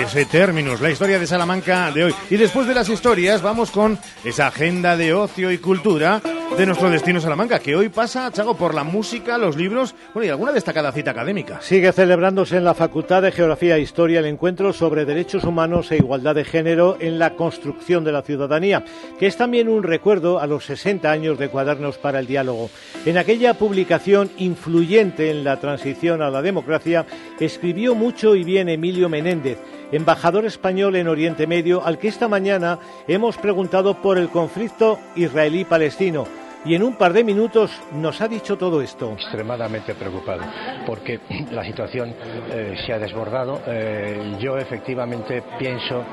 Ese 0.00 0.24
términos, 0.26 0.80
la 0.80 0.90
historia 0.90 1.18
de 1.18 1.26
Salamanca 1.26 1.90
de 1.90 2.04
hoy. 2.04 2.14
Y 2.30 2.36
después 2.36 2.68
de 2.68 2.74
las 2.74 2.88
historias 2.88 3.42
vamos 3.42 3.72
con 3.72 3.98
esa 4.24 4.46
agenda 4.46 4.96
de 4.96 5.12
ocio 5.12 5.50
y 5.50 5.58
cultura 5.58 6.22
de 6.56 6.66
nuestro 6.66 6.90
destino 6.90 7.20
Salamanca, 7.20 7.60
que 7.60 7.76
hoy 7.76 7.88
pasa, 7.88 8.32
Chago, 8.32 8.56
por 8.56 8.74
la 8.74 8.82
música, 8.82 9.38
los 9.38 9.56
libros, 9.56 9.94
bueno, 10.14 10.26
y 10.26 10.30
alguna 10.30 10.50
destacada 10.50 10.90
cita 10.92 11.10
académica. 11.10 11.60
Sigue 11.60 11.92
celebrándose 11.92 12.56
en 12.56 12.64
la 12.64 12.74
Facultad 12.74 13.22
de 13.22 13.32
Geografía 13.32 13.76
e 13.76 13.80
Historia 13.80 14.20
el 14.20 14.26
encuentro 14.26 14.72
sobre 14.72 15.04
derechos 15.04 15.44
humanos 15.44 15.92
e 15.92 15.98
igualdad 15.98 16.34
de 16.34 16.44
género 16.44 16.96
en 17.00 17.18
la 17.18 17.34
construcción 17.34 18.02
de 18.02 18.12
la 18.12 18.22
ciudadanía, 18.22 18.84
que 19.18 19.26
es 19.26 19.36
también 19.36 19.68
un 19.68 19.82
recuerdo 19.82 20.40
a 20.40 20.46
los 20.46 20.64
60 20.64 21.10
años 21.10 21.38
de 21.38 21.48
Cuadernos 21.48 21.98
para 21.98 22.18
el 22.18 22.26
Diálogo. 22.26 22.70
En 23.04 23.18
aquella 23.18 23.54
publicación 23.54 24.30
influyente 24.38 25.30
en 25.30 25.44
la 25.44 25.60
transición 25.60 26.22
a 26.22 26.30
la 26.30 26.42
democracia, 26.42 27.06
escribió 27.38 27.94
mucho 27.94 28.34
y 28.34 28.42
bien 28.42 28.67
Emilio 28.68 29.08
Menéndez, 29.08 29.58
embajador 29.92 30.44
español 30.44 30.96
en 30.96 31.08
Oriente 31.08 31.46
Medio, 31.46 31.84
al 31.84 31.98
que 31.98 32.08
esta 32.08 32.28
mañana 32.28 32.78
hemos 33.06 33.36
preguntado 33.36 34.02
por 34.02 34.18
el 34.18 34.28
conflicto 34.28 34.98
israelí-palestino 35.16 36.26
y 36.68 36.74
en 36.74 36.82
un 36.82 36.96
par 36.96 37.14
de 37.14 37.24
minutos 37.24 37.70
nos 37.92 38.20
ha 38.20 38.28
dicho 38.28 38.58
todo 38.58 38.82
esto. 38.82 39.12
Extremadamente 39.12 39.94
preocupado 39.94 40.42
porque 40.86 41.20
la 41.52 41.64
situación 41.64 42.14
eh, 42.50 42.74
se 42.84 42.92
ha 42.92 42.98
desbordado. 42.98 43.60
Eh, 43.66 44.36
yo 44.38 44.56
efectivamente 44.56 45.42
pienso 45.58 46.04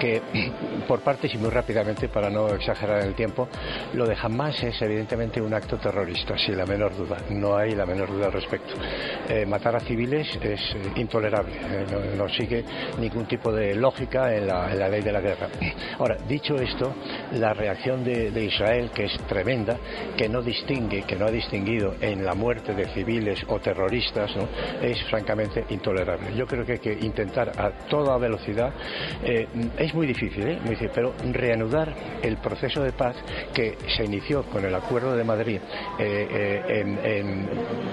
que 0.00 0.22
por 0.88 1.00
partes 1.00 1.34
y 1.34 1.38
muy 1.38 1.50
rápidamente, 1.50 2.08
para 2.08 2.30
no 2.30 2.48
exagerar 2.48 3.02
el 3.02 3.14
tiempo, 3.14 3.48
lo 3.94 4.06
de 4.06 4.16
Hamas 4.20 4.62
es 4.62 4.80
evidentemente 4.82 5.40
un 5.40 5.52
acto 5.52 5.78
terrorista, 5.78 6.36
sin 6.38 6.56
la 6.56 6.66
menor 6.66 6.96
duda. 6.96 7.16
No 7.30 7.56
hay 7.56 7.74
la 7.74 7.86
menor 7.86 8.10
duda 8.10 8.26
al 8.26 8.32
respecto. 8.32 8.74
Eh, 9.28 9.46
matar 9.46 9.76
a 9.76 9.80
civiles 9.80 10.28
es 10.42 10.60
intolerable. 10.96 11.54
No, 12.16 12.28
sigue 12.28 12.64
ningún 13.00 13.26
tipo 13.26 13.52
de 13.52 13.74
lógica 13.74 14.34
en 14.34 14.46
la, 14.46 14.88
ley 14.88 15.02
de 15.02 15.12
la 15.12 15.20
guerra. 15.20 15.48
Ahora, 15.98 16.16
dicho 16.28 16.54
esto, 16.54 16.94
la 17.32 17.52
reacción 17.52 18.04
de, 18.04 18.30
de 18.30 18.44
Israel, 18.44 18.90
que 18.94 19.04
es 19.04 19.16
tremenda, 19.28 19.76
que 20.16 20.28
no 20.28 20.42
distingue, 20.42 21.02
que 21.02 21.16
no 21.16 21.26
ha 21.26 21.30
distinguido 21.30 21.94
en 22.00 22.24
la 22.24 22.34
muerte 22.34 22.74
de 22.74 22.86
civiles 22.88 23.44
o 23.48 23.58
terroristas, 23.58 24.32
es 24.82 25.02
francamente 25.04 25.64
intolerable. 25.70 26.34
Yo 26.36 26.46
creo 26.46 26.64
que 26.64 26.72
hay 26.72 26.78
que 26.78 26.92
intentar 26.92 27.52
a 27.58 27.70
toda 27.88 28.16
velocidad, 28.18 28.72
eh, 29.22 29.46
es 29.78 29.94
muy 29.94 30.06
difícil, 30.06 30.46
¿eh? 30.46 30.58
pero 30.94 31.14
reanudar 31.32 31.94
el 32.22 32.36
proceso 32.38 32.82
de 32.82 32.92
paz 32.92 33.16
que 33.52 33.76
se 33.96 34.04
inició 34.04 34.44
con 34.44 34.64
el 34.64 34.74
Acuerdo 34.74 35.16
de 35.16 35.24
Madrid, 35.24 35.60
eh, 35.98 36.62
en, 36.68 37.48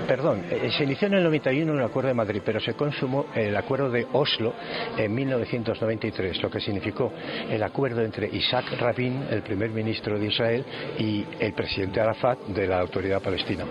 perdón, 0.07 0.43
se 0.78 0.84
inició 0.84 1.07
en 1.07 1.16
el 1.16 1.24
91 1.24 1.74
el 1.74 1.84
Acuerdo 1.84 2.09
de 2.09 2.14
Madrid, 2.14 2.41
pero 2.43 2.59
se 2.59 2.74
consumó 2.74 3.28
el 3.36 3.55
Acuerdo 3.55 3.89
de 3.89 4.07
Oslo 4.14 4.53
en 4.97 5.14
1993, 5.14 6.41
lo 6.41 6.49
que 6.49 6.59
significó 6.59 7.12
el 7.49 7.64
acuerdo 7.64 8.01
entre 8.01 8.28
Isaac 8.28 8.66
Rabin, 8.80 9.26
el 9.30 9.41
primer 9.41 9.70
ministro 9.72 10.18
de 10.18 10.28
Israel, 10.28 10.66
y 10.97 11.26
el 11.39 11.53
presidente 11.53 11.91
Arafat 12.00 12.39
de 12.48 12.68
la 12.68 12.80
autoridad 12.80 13.22
palestina. 13.22 13.66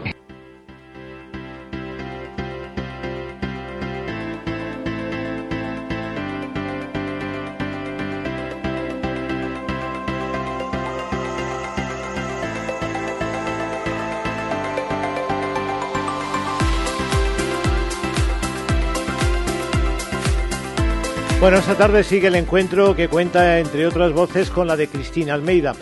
Bueno, 21.40 21.56
esta 21.56 21.74
tarde 21.74 22.04
sigue 22.04 22.28
el 22.28 22.34
encuentro 22.34 22.94
que 22.94 23.08
cuenta, 23.08 23.58
entre 23.60 23.86
otras 23.86 24.12
voces, 24.12 24.50
con 24.50 24.66
la 24.66 24.76
de 24.76 24.88
Cristina 24.88 25.32
Almeida. 25.32 25.74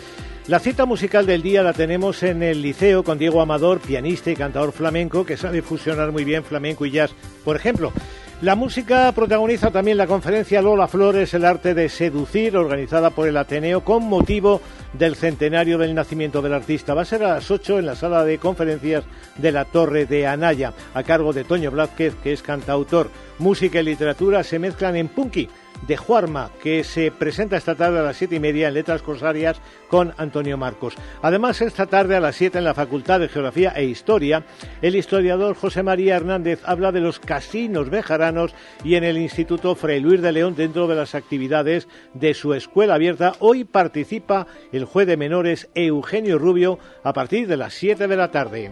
La 0.49 0.57
cita 0.57 0.87
musical 0.87 1.27
del 1.27 1.43
día 1.43 1.61
la 1.61 1.73
tenemos 1.73 2.23
en 2.23 2.41
el 2.41 2.63
liceo 2.63 3.03
con 3.03 3.19
Diego 3.19 3.39
Amador, 3.39 3.79
pianista 3.81 4.31
y 4.31 4.35
cantador 4.35 4.71
flamenco, 4.71 5.23
que 5.23 5.37
sabe 5.37 5.61
fusionar 5.61 6.11
muy 6.11 6.23
bien 6.23 6.43
flamenco 6.43 6.87
y 6.87 6.89
jazz, 6.89 7.11
por 7.45 7.55
ejemplo. 7.55 7.93
La 8.41 8.55
música 8.55 9.11
protagoniza 9.11 9.69
también 9.69 9.97
la 9.97 10.07
conferencia 10.07 10.63
Lola 10.63 10.87
Flores, 10.87 11.35
el 11.35 11.45
arte 11.45 11.75
de 11.75 11.87
seducir, 11.87 12.57
organizada 12.57 13.11
por 13.11 13.27
el 13.27 13.37
Ateneo 13.37 13.83
con 13.83 14.05
motivo 14.05 14.59
del 14.93 15.15
centenario 15.15 15.77
del 15.77 15.93
nacimiento 15.93 16.41
del 16.41 16.55
artista. 16.55 16.95
Va 16.95 17.03
a 17.03 17.05
ser 17.05 17.23
a 17.23 17.35
las 17.35 17.51
8 17.51 17.77
en 17.77 17.85
la 17.85 17.95
sala 17.95 18.23
de 18.23 18.39
conferencias 18.39 19.03
de 19.37 19.51
la 19.51 19.65
Torre 19.65 20.07
de 20.07 20.25
Anaya, 20.25 20.73
a 20.95 21.03
cargo 21.03 21.31
de 21.31 21.43
Toño 21.43 21.69
Blázquez, 21.69 22.15
que 22.23 22.33
es 22.33 22.41
cantautor. 22.41 23.11
Música 23.37 23.81
y 23.81 23.83
literatura 23.83 24.43
se 24.43 24.57
mezclan 24.57 24.95
en 24.95 25.09
Punky 25.09 25.47
de 25.87 25.97
Juarma, 25.97 26.51
que 26.61 26.83
se 26.83 27.11
presenta 27.11 27.57
esta 27.57 27.75
tarde 27.75 27.99
a 27.99 28.03
las 28.03 28.17
siete 28.17 28.35
y 28.35 28.39
media 28.39 28.67
en 28.67 28.73
Letras 28.73 29.01
Corsarias 29.01 29.61
con 29.87 30.13
Antonio 30.17 30.57
Marcos. 30.57 30.95
Además, 31.21 31.61
esta 31.61 31.87
tarde 31.87 32.15
a 32.15 32.19
las 32.19 32.35
siete 32.35 32.57
en 32.57 32.63
la 32.63 32.73
Facultad 32.73 33.19
de 33.19 33.29
Geografía 33.29 33.71
e 33.75 33.85
Historia, 33.85 34.43
el 34.81 34.95
historiador 34.95 35.55
José 35.55 35.83
María 35.83 36.15
Hernández 36.15 36.61
habla 36.65 36.91
de 36.91 37.01
los 37.01 37.19
casinos 37.19 37.89
bejaranos 37.89 38.53
y 38.83 38.95
en 38.95 39.03
el 39.03 39.17
Instituto 39.17 39.75
Fray 39.75 39.99
Luis 39.99 40.21
de 40.21 40.31
León 40.31 40.55
dentro 40.55 40.87
de 40.87 40.95
las 40.95 41.15
actividades 41.15 41.87
de 42.13 42.33
su 42.33 42.53
escuela 42.53 42.95
abierta. 42.95 43.33
Hoy 43.39 43.63
participa 43.63 44.47
el 44.71 44.85
juez 44.85 45.07
de 45.07 45.17
menores 45.17 45.69
Eugenio 45.75 46.37
Rubio 46.37 46.79
a 47.03 47.13
partir 47.13 47.47
de 47.47 47.57
las 47.57 47.73
siete 47.73 48.07
de 48.07 48.17
la 48.17 48.31
tarde. 48.31 48.71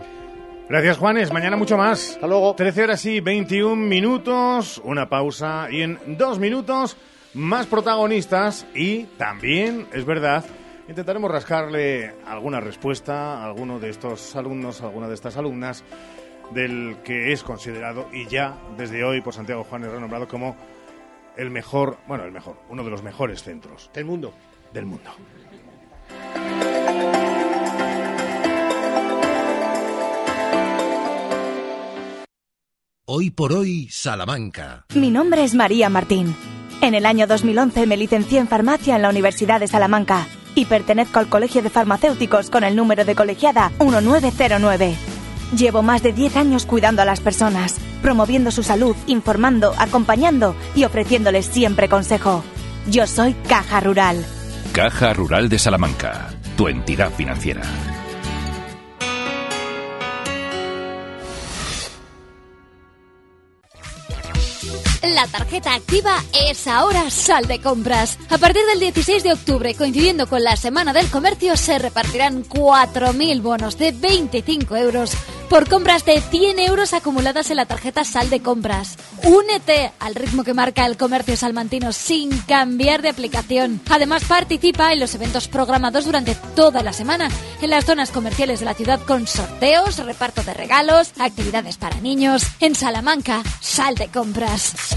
Gracias, 0.70 0.98
Juanes. 0.98 1.32
Mañana 1.32 1.56
mucho 1.56 1.78
más. 1.78 2.12
Hasta 2.12 2.28
luego. 2.28 2.54
13 2.54 2.84
horas 2.84 3.06
y 3.06 3.22
21 3.22 3.76
minutos. 3.76 4.82
Una 4.84 5.08
pausa 5.08 5.70
y 5.72 5.82
en 5.82 5.98
dos 6.18 6.40
minutos 6.40 6.98
más 7.34 7.68
protagonistas 7.68 8.66
y 8.74 9.04
también, 9.18 9.88
es 9.94 10.06
verdad, 10.06 10.44
intentaremos 10.90 11.32
rascarle 11.32 12.16
alguna 12.26 12.60
respuesta 12.60 13.38
a 13.38 13.46
alguno 13.46 13.80
de 13.80 13.90
estos 13.90 14.36
alumnos, 14.36 14.82
a 14.82 14.88
alguna 14.88 15.08
de 15.08 15.14
estas 15.14 15.38
alumnas 15.38 15.84
del 16.52 16.98
que 17.04 17.32
es 17.32 17.44
considerado 17.44 18.10
y 18.12 18.28
ya 18.28 18.58
desde 18.78 19.04
hoy 19.04 19.22
por 19.22 19.34
Santiago 19.34 19.64
Juanes 19.64 19.92
renombrado 19.92 20.28
como 20.28 20.56
el 21.36 21.50
mejor, 21.50 21.98
bueno, 22.08 22.24
el 22.24 22.32
mejor, 22.32 22.58
uno 22.70 22.84
de 22.84 22.90
los 22.90 23.04
mejores 23.04 23.44
centros 23.44 23.92
del 23.94 24.06
mundo. 24.06 24.34
Del 24.74 24.86
mundo. 24.86 25.12
Hoy 33.10 33.30
por 33.30 33.54
hoy, 33.54 33.88
Salamanca. 33.90 34.84
Mi 34.94 35.10
nombre 35.10 35.46
es 35.46 35.56
María 35.56 35.88
Martín. 35.88 36.36
En 36.82 36.94
el 36.94 37.06
año 37.06 37.26
2011 37.26 37.88
me 37.88 37.96
licencié 37.96 38.38
en 38.38 38.50
farmacia 38.50 38.98
en 38.98 39.02
la 39.02 39.10
Universidad 39.10 39.62
de 39.62 39.68
Salamanca 39.70 40.28
y 40.56 40.66
pertenezco 40.66 41.20
al 41.20 41.30
Colegio 41.30 41.62
de 41.62 41.70
Farmacéuticos 41.70 42.50
con 42.50 42.66
el 42.66 42.76
número 42.76 43.06
de 43.06 43.16
colegiada 43.16 43.72
1909. 43.80 44.94
Llevo 45.56 45.84
más 45.84 46.04
de 46.04 46.12
10 46.12 46.36
años 46.36 46.66
cuidando 46.66 47.02
a 47.02 47.06
las 47.06 47.22
personas, 47.22 47.78
promoviendo 48.02 48.52
su 48.52 48.62
salud, 48.62 48.98
informando, 49.08 49.74
acompañando 49.78 50.54
y 50.76 50.84
ofreciéndoles 50.84 51.46
siempre 51.46 51.88
consejo. 51.88 52.44
Yo 52.92 53.08
soy 53.08 53.36
Caja 53.48 53.80
Rural. 53.80 54.26
Caja 54.74 55.14
Rural 55.14 55.48
de 55.48 55.60
Salamanca, 55.60 56.28
tu 56.58 56.68
entidad 56.68 57.14
financiera. 57.14 57.62
La 65.04 65.28
tarjeta 65.28 65.76
activa 65.76 66.24
es 66.50 66.68
ahora 66.68 67.10
sal 67.10 67.46
de 67.48 67.62
compras. 67.62 68.18
A 68.30 68.38
partir 68.38 68.64
del 68.66 68.80
16 68.80 69.24
de 69.24 69.34
octubre, 69.34 69.76
coincidiendo 69.76 70.28
con 70.28 70.44
la 70.44 70.56
Semana 70.56 70.92
del 70.92 71.10
Comercio, 71.10 71.56
se 71.56 71.78
repartirán 71.78 72.44
4.000 72.44 73.42
bonos 73.42 73.78
de 73.78 73.92
25 73.92 74.76
euros 74.76 75.16
por 75.50 75.70
compras 75.70 76.04
de 76.06 76.20
100 76.20 76.60
euros 76.60 76.94
acumuladas 76.94 77.50
en 77.50 77.58
la 77.58 77.66
tarjeta 77.66 78.04
sal 78.04 78.30
de 78.30 78.42
compras. 78.42 78.98
Únete 79.24 79.92
al 80.00 80.16
ritmo 80.16 80.44
que 80.44 80.54
marca 80.54 80.86
el 80.86 80.98
comercio 80.98 81.38
salmantino 81.38 81.94
sin 81.94 82.38
cambiar 82.42 83.02
de 83.02 83.10
aplicación. 83.10 83.82
Además, 83.90 84.24
participa 84.26 84.92
en 84.92 85.00
los 85.00 85.16
eventos 85.16 85.48
programados 85.48 86.06
durante 86.06 86.36
toda 86.56 86.84
la 86.84 86.94
semana 86.94 87.30
en 87.62 87.70
las 87.70 87.86
zonas 87.86 88.12
comerciales 88.12 88.60
de 88.60 88.66
la 88.66 88.74
ciudad 88.74 89.00
con 89.02 89.28
sorteos, 89.28 89.98
reparto 89.98 90.44
de 90.44 90.54
regalos, 90.54 91.12
actividades 91.20 91.78
para 91.78 92.02
niños. 92.02 92.44
En 92.60 92.76
Salamanca, 92.76 93.42
sal 93.62 93.96
de 93.96 94.08
compras. 94.08 94.97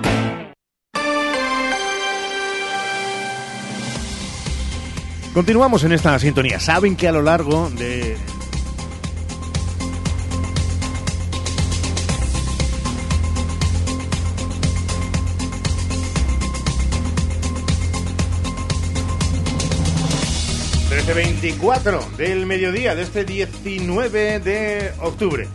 Continuamos 5.33 5.85
en 5.85 5.93
esta 5.93 6.19
sintonía. 6.19 6.59
Saben 6.59 6.97
que 6.97 7.07
a 7.07 7.13
lo 7.13 7.21
largo 7.21 7.69
de 7.69 8.17
Desde 20.89 21.13
24 21.13 22.09
del 22.17 22.45
mediodía 22.45 22.93
de 22.93 23.03
este 23.03 23.23
19 23.23 24.41
de 24.41 24.91
octubre. 24.99 25.47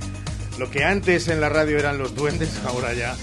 Lo 0.59 0.71
que 0.71 0.85
antes 0.85 1.29
en 1.29 1.43
la 1.43 1.51
radio 1.51 1.79
eran 1.79 1.99
los 1.99 2.15
duendes, 2.15 2.63
ahora 2.67 2.95
ya 2.95 3.15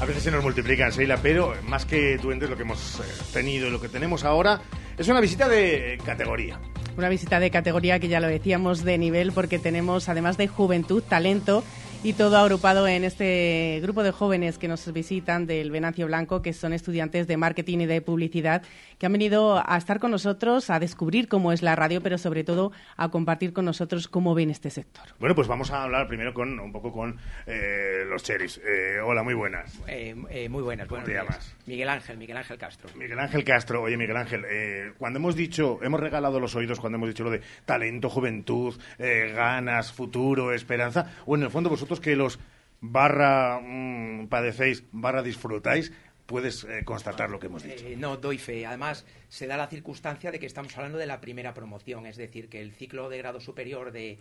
a 0.00 0.04
veces 0.06 0.22
se 0.22 0.30
nos 0.30 0.42
multiplican, 0.42 0.90
Seila, 0.90 1.18
pero 1.18 1.54
más 1.64 1.84
que 1.84 2.16
duendes 2.16 2.48
lo 2.48 2.56
que 2.56 2.62
hemos 2.62 3.00
eh, 3.00 3.02
tenido 3.34 3.68
y 3.68 3.70
lo 3.70 3.78
que 3.78 3.90
tenemos 3.90 4.24
ahora 4.24 4.62
es 4.98 5.08
una 5.08 5.20
visita 5.20 5.48
de 5.48 5.98
categoría. 6.04 6.60
Una 6.96 7.08
visita 7.08 7.38
de 7.38 7.50
categoría 7.50 8.00
que 8.00 8.08
ya 8.08 8.18
lo 8.18 8.26
decíamos 8.26 8.82
de 8.82 8.98
nivel 8.98 9.32
porque 9.32 9.58
tenemos 9.58 10.08
además 10.08 10.36
de 10.36 10.48
juventud, 10.48 11.02
talento 11.02 11.62
y 12.04 12.12
todo 12.12 12.38
agrupado 12.38 12.86
en 12.86 13.02
este 13.02 13.80
grupo 13.82 14.04
de 14.04 14.12
jóvenes 14.12 14.56
que 14.56 14.68
nos 14.68 14.90
visitan 14.92 15.46
del 15.46 15.72
Venancio 15.72 16.06
Blanco, 16.06 16.42
que 16.42 16.52
son 16.52 16.72
estudiantes 16.72 17.26
de 17.26 17.36
marketing 17.36 17.78
y 17.80 17.86
de 17.86 18.00
publicidad, 18.00 18.62
que 18.98 19.06
han 19.06 19.12
venido 19.12 19.60
a 19.66 19.76
estar 19.76 19.98
con 19.98 20.12
nosotros, 20.12 20.70
a 20.70 20.78
descubrir 20.78 21.26
cómo 21.26 21.50
es 21.52 21.60
la 21.60 21.74
radio, 21.74 22.00
pero 22.00 22.16
sobre 22.16 22.44
todo 22.44 22.70
a 22.96 23.10
compartir 23.10 23.52
con 23.52 23.64
nosotros 23.64 24.06
cómo 24.06 24.32
ven 24.34 24.48
este 24.50 24.70
sector. 24.70 25.04
Bueno, 25.18 25.34
pues 25.34 25.48
vamos 25.48 25.72
a 25.72 25.82
hablar 25.82 26.06
primero 26.06 26.32
con 26.32 26.60
un 26.60 26.70
poco 26.70 26.92
con 26.92 27.18
eh, 27.46 28.04
los 28.08 28.22
cheris. 28.22 28.58
Eh, 28.64 29.00
hola, 29.04 29.24
muy 29.24 29.34
buenas. 29.34 29.76
Eh, 29.88 30.14
eh, 30.30 30.48
muy 30.48 30.62
buenas, 30.62 30.86
¿Cómo 30.86 31.02
te 31.02 31.10
días. 31.10 31.24
llamas? 31.24 31.56
Miguel 31.66 31.88
Ángel, 31.88 32.16
Miguel 32.16 32.36
Ángel 32.36 32.58
Castro. 32.58 32.90
Miguel 32.94 33.18
Ángel 33.18 33.42
Castro, 33.44 33.82
oye 33.82 33.96
Miguel 33.96 34.16
Ángel, 34.16 34.44
eh, 34.48 34.92
cuando 34.98 35.18
hemos 35.18 35.34
dicho, 35.34 35.80
hemos 35.82 35.98
regalado 35.98 36.38
los 36.38 36.54
oídos 36.54 36.78
cuando 36.78 36.96
hemos 36.96 37.08
dicho 37.08 37.24
lo 37.24 37.30
de 37.30 37.42
talento, 37.66 38.08
juventud, 38.08 38.74
eh, 39.00 39.32
ganas, 39.34 39.92
futuro, 39.92 40.52
esperanza, 40.54 41.10
o 41.26 41.34
en 41.34 41.42
el 41.42 41.50
fondo 41.50 41.68
vosotros 41.68 41.87
que 42.00 42.16
los 42.16 42.38
barra 42.80 43.60
mm, 43.60 44.28
padecéis, 44.28 44.84
barra 44.92 45.22
disfrutáis, 45.22 45.92
puedes 46.26 46.64
eh, 46.64 46.84
constatar 46.84 47.30
lo 47.30 47.38
que 47.40 47.46
hemos 47.46 47.62
dicho. 47.62 47.86
Eh, 47.86 47.96
no, 47.96 48.16
doy 48.18 48.38
fe. 48.38 48.66
Además, 48.66 49.06
se 49.28 49.46
da 49.46 49.56
la 49.56 49.66
circunstancia 49.66 50.30
de 50.30 50.38
que 50.38 50.46
estamos 50.46 50.76
hablando 50.76 50.98
de 50.98 51.06
la 51.06 51.20
primera 51.20 51.54
promoción, 51.54 52.06
es 52.06 52.16
decir, 52.16 52.48
que 52.48 52.60
el 52.60 52.72
ciclo 52.72 53.08
de 53.08 53.18
grado 53.18 53.40
superior 53.40 53.92
de, 53.92 54.18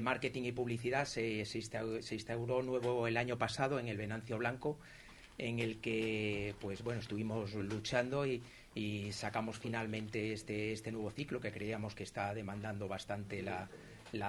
marketing 0.00 0.44
y 0.44 0.52
publicidad 0.52 1.04
se, 1.04 1.44
se, 1.44 1.58
instau- 1.58 2.00
se 2.00 2.14
instauró 2.14 2.62
nuevo 2.62 3.06
el 3.06 3.16
año 3.16 3.36
pasado 3.36 3.78
en 3.78 3.88
el 3.88 3.96
Venancio 3.98 4.38
Blanco, 4.38 4.78
en 5.38 5.58
el 5.58 5.78
que, 5.78 6.54
pues 6.60 6.82
bueno, 6.82 7.00
estuvimos 7.00 7.54
luchando 7.54 8.26
y, 8.26 8.42
sacamos 9.12 9.58
finalmente 9.58 10.32
este, 10.32 10.72
este 10.72 10.90
nuevo 10.90 11.10
ciclo 11.10 11.40
que 11.40 11.52
creíamos 11.52 11.94
que 11.94 12.04
está 12.04 12.32
demandando 12.32 12.88
bastante 12.88 13.42
la, 13.42 13.68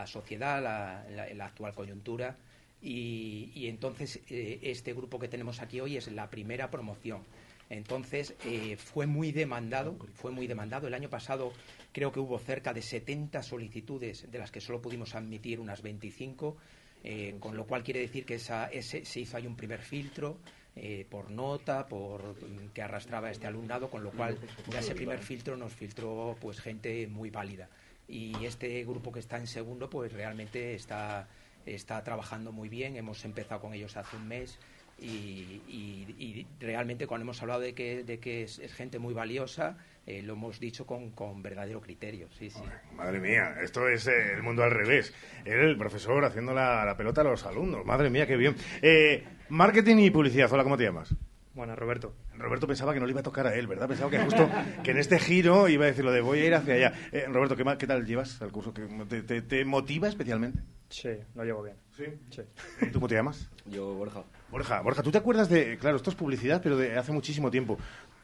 sociedad, 0.07 0.61
la 0.61 1.45
actual 1.45 1.73
coyuntura. 1.73 2.35
Y, 2.83 3.67
entonces 3.67 4.19
eh, 4.29 4.59
este 4.63 4.93
grupo 4.93 5.17
que 5.17 5.29
tenemos 5.29 5.61
aquí 5.61 5.79
hoy 5.79 5.97
es 5.97 6.11
la 6.11 6.29
primera 6.29 6.69
promoción. 6.69 7.21
Entonces 7.69 8.35
eh, 8.45 8.75
fue 8.77 9.07
muy 9.07 9.31
demandado, 9.31 9.95
fue 10.15 10.31
muy 10.31 10.47
demandado. 10.47 10.87
El 10.87 10.93
año 10.93 11.09
pasado 11.09 11.53
creo 11.93 12.11
que 12.11 12.19
hubo 12.19 12.37
cerca 12.39 12.73
de 12.73 12.81
70 12.81 13.41
solicitudes, 13.41 14.29
de 14.29 14.37
las 14.37 14.51
que 14.51 14.59
solo 14.59 14.81
pudimos 14.81 15.15
admitir 15.15 15.59
unas 15.59 15.81
25, 15.81 16.57
eh, 17.05 17.35
con 17.39 17.55
lo 17.55 17.65
cual 17.65 17.83
quiere 17.83 18.01
decir 18.01 18.25
que 18.25 18.37
se 18.37 19.19
hizo 19.19 19.37
ahí 19.37 19.47
un 19.47 19.55
primer 19.55 19.81
filtro 19.81 20.37
eh, 20.75 21.05
por 21.07 21.29
nota, 21.29 21.85
por 21.87 22.35
mm, 22.35 22.69
que 22.73 22.81
arrastraba 22.81 23.29
este 23.29 23.45
alumnado, 23.45 23.91
con 23.91 24.03
lo 24.03 24.11
cual 24.11 24.37
ya 24.71 24.79
ese 24.79 24.95
primer 24.95 25.19
filtro 25.19 25.55
nos 25.55 25.73
filtró 25.73 26.35
pues 26.41 26.59
gente 26.59 27.05
muy 27.07 27.29
válida. 27.29 27.69
Y 28.07 28.33
este 28.43 28.83
grupo 28.83 29.11
que 29.11 29.19
está 29.19 29.37
en 29.37 29.45
segundo, 29.47 29.89
pues 29.89 30.11
realmente 30.11 30.73
está, 30.73 31.27
está 31.65 32.03
trabajando 32.03 32.51
muy 32.51 32.69
bien. 32.69 32.95
Hemos 32.95 33.23
empezado 33.25 33.61
con 33.61 33.73
ellos 33.73 33.97
hace 33.97 34.15
un 34.15 34.27
mes 34.27 34.59
y, 34.99 36.45
realmente 36.59 37.07
cuando 37.07 37.23
hemos 37.23 37.41
hablado 37.41 37.61
de 37.61 37.73
que, 37.73 38.03
de 38.03 38.19
que 38.19 38.43
es, 38.43 38.61
gente 38.73 38.99
muy 38.99 39.13
valiosa, 39.13 39.77
eh, 40.05 40.21
lo 40.21 40.33
hemos 40.33 40.59
dicho 40.59 40.85
con, 40.85 41.11
con 41.11 41.41
verdadero 41.41 41.81
criterio. 41.81 42.27
Sí, 42.37 42.49
sí. 42.49 42.61
Madre 42.95 43.19
mía, 43.19 43.55
esto 43.61 43.87
es 43.87 44.07
eh, 44.07 44.33
el 44.35 44.43
mundo 44.43 44.63
al 44.63 44.71
revés. 44.71 45.13
El 45.45 45.77
profesor 45.77 46.23
haciendo 46.23 46.53
la, 46.53 46.85
la 46.85 46.95
pelota 46.95 47.21
a 47.21 47.25
los 47.25 47.45
alumnos. 47.45 47.85
Madre 47.85 48.09
mía, 48.09 48.27
qué 48.27 48.37
bien. 48.37 48.55
Eh, 48.81 49.23
marketing 49.49 49.97
y 49.97 50.11
publicidad. 50.11 50.51
Hola, 50.51 50.63
¿cómo 50.63 50.77
te 50.77 50.83
llamas? 50.83 51.13
Bueno, 51.53 51.75
Roberto. 51.75 52.15
Roberto 52.35 52.65
pensaba 52.65 52.93
que 52.93 52.99
no 52.99 53.05
le 53.05 53.11
iba 53.11 53.19
a 53.19 53.23
tocar 53.23 53.45
a 53.45 53.53
él, 53.55 53.67
¿verdad? 53.67 53.87
Pensaba 53.87 54.09
que 54.09 54.17
justo 54.19 54.49
que 54.83 54.91
en 54.91 54.97
este 54.97 55.19
giro 55.19 55.69
iba 55.69 55.83
a 55.85 55.87
decir 55.87 56.03
lo 56.03 56.11
de 56.11 56.21
voy 56.21 56.39
a 56.39 56.45
ir 56.45 56.55
hacia 56.55 56.73
allá. 56.73 56.93
Eh, 57.11 57.25
Roberto, 57.27 57.55
¿qué, 57.55 57.63
qué 57.77 57.85
tal 57.87 58.05
llevas 58.05 58.41
al 58.41 58.51
curso? 58.51 58.73
¿Qué- 58.73 58.87
¿Te, 59.07 59.21
te- 59.21 59.41
te 59.43 59.63
motiva 59.63 60.07
especialmente? 60.07 60.59
Sí, 60.89 61.09
lo 61.35 61.43
llevo 61.43 61.61
bien. 61.63 61.75
¿Sí? 61.95 62.05
Sí. 62.31 62.41
¿Y 62.81 62.87
tú 62.87 62.93
cómo 62.93 63.07
te 63.07 63.15
llamas? 63.15 63.49
Yo, 63.65 63.93
Borja. 63.93 64.23
Borja, 64.49 64.81
Borja, 64.81 65.03
¿tú 65.03 65.11
te 65.11 65.17
acuerdas 65.19 65.47
de, 65.49 65.77
claro, 65.77 65.97
esto 65.97 66.09
es 66.09 66.15
publicidad, 66.15 66.59
pero 66.63 66.75
de 66.77 66.97
hace 66.97 67.11
muchísimo 67.11 67.49
tiempo, 67.51 67.77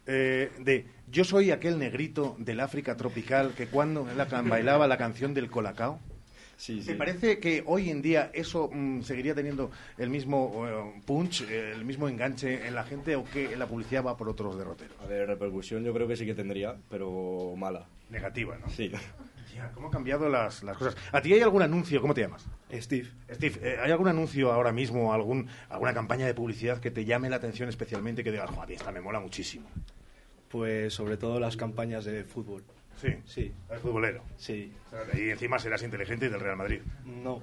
eh, 0.07 0.51
de 0.59 0.87
yo 1.07 1.23
soy 1.23 1.51
aquel 1.51 1.77
negrito 1.79 2.35
del 2.39 2.59
África 2.59 2.95
tropical 2.97 3.53
que 3.55 3.67
cuando 3.67 4.07
la 4.15 4.25
bailaba 4.25 4.87
la 4.87 4.97
canción 4.97 5.33
del 5.35 5.49
colacao? 5.51 5.99
Sí, 6.59 6.81
¿Te 6.85 6.93
parece 6.93 7.39
que 7.39 7.63
hoy 7.65 7.89
en 7.89 8.01
día 8.01 8.31
eso 8.33 8.69
mm, 8.69 9.03
seguiría 9.03 9.33
teniendo 9.33 9.71
el 9.97 10.09
mismo 10.09 10.67
eh, 10.67 11.01
punch, 11.05 11.49
el 11.49 11.85
mismo 11.85 12.09
enganche 12.09 12.67
en 12.67 12.75
la 12.75 12.83
gente 12.83 13.15
o 13.15 13.23
que 13.23 13.55
la 13.55 13.65
publicidad 13.65 14.03
va 14.03 14.17
por 14.17 14.27
otros 14.27 14.57
derroteros? 14.57 14.93
A 15.01 15.05
ver, 15.05 15.25
repercusión 15.25 15.85
yo 15.85 15.93
creo 15.93 16.05
que 16.05 16.17
sí 16.17 16.25
que 16.25 16.35
tendría, 16.35 16.75
pero 16.89 17.53
mala. 17.55 17.87
Negativa, 18.09 18.57
¿no? 18.57 18.69
Sí. 18.69 18.91
Ya, 19.55 19.71
¿Cómo 19.71 19.87
han 19.87 19.93
cambiado 19.93 20.27
las, 20.27 20.61
las 20.63 20.75
cosas? 20.75 20.97
¿A 21.13 21.21
ti 21.21 21.31
hay 21.31 21.39
algún 21.39 21.61
anuncio? 21.61 22.01
¿Cómo 22.01 22.13
te 22.13 22.21
llamas? 22.21 22.45
Steve. 22.73 23.07
Steve, 23.31 23.55
eh, 23.63 23.77
¿hay 23.81 23.91
algún 23.91 24.09
anuncio 24.09 24.51
ahora 24.51 24.73
mismo, 24.73 25.13
algún, 25.13 25.47
alguna 25.69 25.93
campaña 25.93 26.25
de 26.25 26.33
publicidad 26.33 26.79
que 26.81 26.91
te 26.91 27.05
llame 27.05 27.29
la 27.29 27.37
atención 27.37 27.69
especialmente 27.69 28.21
que 28.21 28.33
digas, 28.33 28.49
joder, 28.49 28.73
esta 28.73 28.91
me 28.91 28.99
mola 28.99 29.21
muchísimo? 29.21 29.69
Pues 30.49 30.93
sobre 30.93 31.15
todo 31.15 31.39
las 31.39 31.55
campañas 31.55 32.03
de 32.03 32.25
fútbol. 32.25 32.65
Sí. 32.99 33.15
Sí. 33.25 33.53
El 33.69 33.79
futbolero. 33.79 34.23
Sí. 34.37 34.73
Y 35.15 35.29
encima 35.29 35.57
serás 35.59 35.83
inteligente 35.83 36.25
y 36.25 36.29
del 36.29 36.39
Real 36.39 36.57
Madrid. 36.57 36.81
No. 37.05 37.41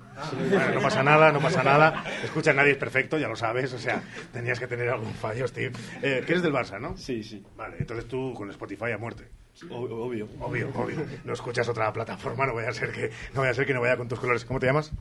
Bueno, 0.50 0.74
no 0.74 0.80
pasa 0.82 1.02
nada, 1.02 1.32
no 1.32 1.40
pasa 1.40 1.62
nada. 1.62 2.04
Escucha, 2.24 2.52
nadie 2.52 2.72
es 2.72 2.76
perfecto, 2.78 3.18
ya 3.18 3.28
lo 3.28 3.36
sabes. 3.36 3.72
O 3.72 3.78
sea, 3.78 4.02
tenías 4.32 4.58
que 4.60 4.66
tener 4.66 4.88
algún 4.88 5.14
fallo, 5.14 5.46
Steve. 5.48 5.72
Eh, 6.02 6.22
que 6.26 6.32
eres 6.32 6.42
del 6.42 6.52
Barça, 6.52 6.80
¿no? 6.80 6.96
Sí, 6.96 7.22
sí. 7.22 7.42
Vale, 7.56 7.76
entonces 7.78 8.06
tú 8.06 8.34
con 8.34 8.50
Spotify 8.50 8.92
a 8.92 8.98
muerte. 8.98 9.28
Obvio. 9.70 10.28
Obvio, 10.40 10.68
obvio. 10.74 11.06
No 11.24 11.32
escuchas 11.32 11.66
otra 11.68 11.90
plataforma, 11.92 12.46
no 12.46 12.54
vaya 12.54 12.68
a 12.68 12.72
ser 12.72 12.92
que 12.92 13.10
no 13.34 13.40
vaya 13.40 13.52
a 13.52 13.54
ser 13.54 13.64
que 13.64 13.72
no 13.72 13.80
vaya 13.80 13.96
con 13.96 14.06
tus 14.08 14.20
colores. 14.20 14.44
¿Cómo 14.44 14.60
te 14.60 14.66
llamas? 14.66 14.92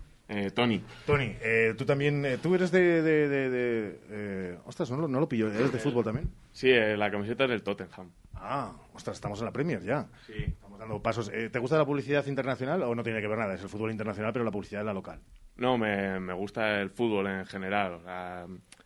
Tony. 0.55 0.81
Tony, 1.05 1.35
eh, 1.41 1.75
tú 1.77 1.85
también, 1.85 2.25
eh, 2.25 2.37
tú 2.41 2.55
eres 2.55 2.71
de, 2.71 3.01
de, 3.03 3.27
de- 3.29 3.49
de, 3.49 3.99
eh, 4.09 4.57
ostras, 4.65 4.89
no, 4.89 4.97
lo- 4.97 5.07
no 5.07 5.19
lo 5.19 5.27
pillo, 5.29 5.51
¿eres 5.51 5.71
de 5.71 5.77
fútbol 5.79 6.03
también? 6.05 6.31
Sí, 6.51 6.71
eh, 6.71 6.95
la 6.97 7.11
camiseta 7.11 7.43
es 7.43 7.49
del 7.51 7.61
Tottenham. 7.63 8.09
Ah, 8.47 8.71
ostras, 8.93 9.17
estamos 9.17 9.39
en 9.39 9.45
la 9.45 9.51
Premier 9.51 9.81
ya. 9.83 10.07
Sí. 10.27 10.33
Estamos 10.47 10.79
dando 10.79 11.01
pasos. 11.01 11.29
Eh, 11.33 11.49
¿Te 11.49 11.59
gusta 11.59 11.77
la 11.77 11.85
publicidad 11.85 12.25
internacional 12.27 12.83
o 12.83 12.93
no 12.93 13.03
tiene 13.03 13.21
que 13.21 13.27
ver 13.27 13.37
nada? 13.39 13.55
Es 13.55 13.61
el 13.63 13.69
fútbol 13.69 13.91
internacional, 13.91 14.31
pero 14.33 14.45
la 14.45 14.51
publicidad 14.51 14.81
es 14.81 14.85
la 14.85 14.93
local. 14.93 15.19
No, 15.57 15.77
me, 15.77 16.19
me 16.19 16.33
gusta 16.33 16.79
el 16.81 16.89
fútbol 16.89 17.27
en 17.27 17.45
general. 17.45 17.93
o 17.93 18.01
sea, 18.03 18.45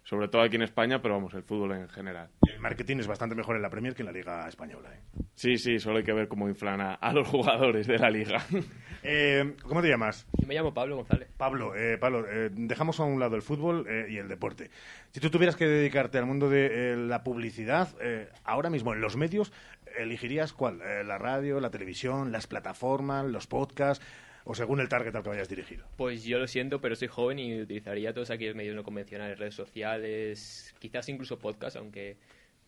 sobre 0.10 0.28
todo 0.28 0.42
aquí 0.42 0.56
en 0.56 0.64
España, 0.64 1.00
pero 1.04 1.14
vamos, 1.14 1.36
el 1.36 1.44
fútbol 1.44 1.74
en 1.74 1.88
general. 1.88 2.30
Y 2.42 2.50
el 2.50 2.60
marketing 2.60 2.98
es 2.98 3.06
bastante 3.06 3.36
mejor 3.36 3.56
en 3.56 3.62
la 3.62 3.70
Premier 3.70 3.94
que 3.94 4.02
en 4.02 4.08
la 4.08 4.12
Liga 4.12 4.48
Española. 4.48 4.90
¿eh? 4.92 5.02
Sí, 5.36 5.58
sí, 5.60 5.78
solo 5.78 6.00
hay 6.00 6.04
que 6.04 6.14
ver 6.14 6.28
cómo 6.28 6.50
inflan 6.50 6.82
a, 6.82 6.96
a 6.96 7.14
los 7.14 7.28
jugadores 7.28 7.86
de 7.86 8.00
la 8.00 8.10
liga. 8.10 8.44
Eh, 9.02 9.56
¿Cómo 9.64 9.82
te 9.82 9.88
llamas? 9.88 10.28
Yo 10.34 10.46
me 10.46 10.56
llamo 10.56 10.74
Pablo 10.74 10.98
González. 10.98 11.30
Pablo, 11.38 11.74
eh, 11.74 11.98
Pablo 11.98 12.26
eh, 12.30 12.50
dejamos 12.52 13.00
a 13.00 13.06
un 13.06 13.18
lado 13.18 13.38
el 13.38 13.42
fútbol 13.42 13.86
eh, 13.88 14.08
y 14.10 14.18
el 14.18 14.28
deporte. 14.28 14.72
Si 15.12 15.22
tú 15.22 15.30
tuvieras 15.30 15.56
que 15.56 15.66
dedicarte 15.66 16.18
al 16.18 16.26
mundo 16.26 16.50
de 16.50 16.66
eh, 16.66 16.98
la 16.98 17.24
publicidad, 17.24 17.96
eh, 18.02 18.28
ahora 18.44 18.70
mismo 18.70 18.94
en 18.94 19.00
los 19.00 19.16
medios, 19.16 19.54
¿elegirías 19.98 20.52
cuál? 20.52 20.82
Eh, 20.82 21.06
¿La 21.06 21.18
radio, 21.18 21.62
la 21.62 21.70
televisión, 21.70 22.34
las 22.34 22.46
plataformas, 22.46 23.26
los 23.26 23.48
podcasts 23.48 24.06
o 24.50 24.56
según 24.56 24.80
el 24.80 24.90
target 24.90 25.16
al 25.16 25.22
que 25.22 25.30
vayas 25.30 25.48
dirigido? 25.48 25.86
Pues 25.96 26.24
yo 26.24 26.40
lo 26.40 26.48
siento, 26.48 26.82
pero 26.82 26.96
soy 26.96 27.08
joven 27.08 27.38
y 27.38 27.62
utilizaría 27.62 28.14
todos 28.14 28.32
aquellos 28.32 28.56
medios 28.56 28.76
no 28.76 28.84
convencionales, 28.84 29.38
redes 29.38 29.54
sociales, 29.54 30.74
quizás 30.80 31.08
incluso 31.08 31.38
podcast, 31.38 31.76
aunque 31.76 32.18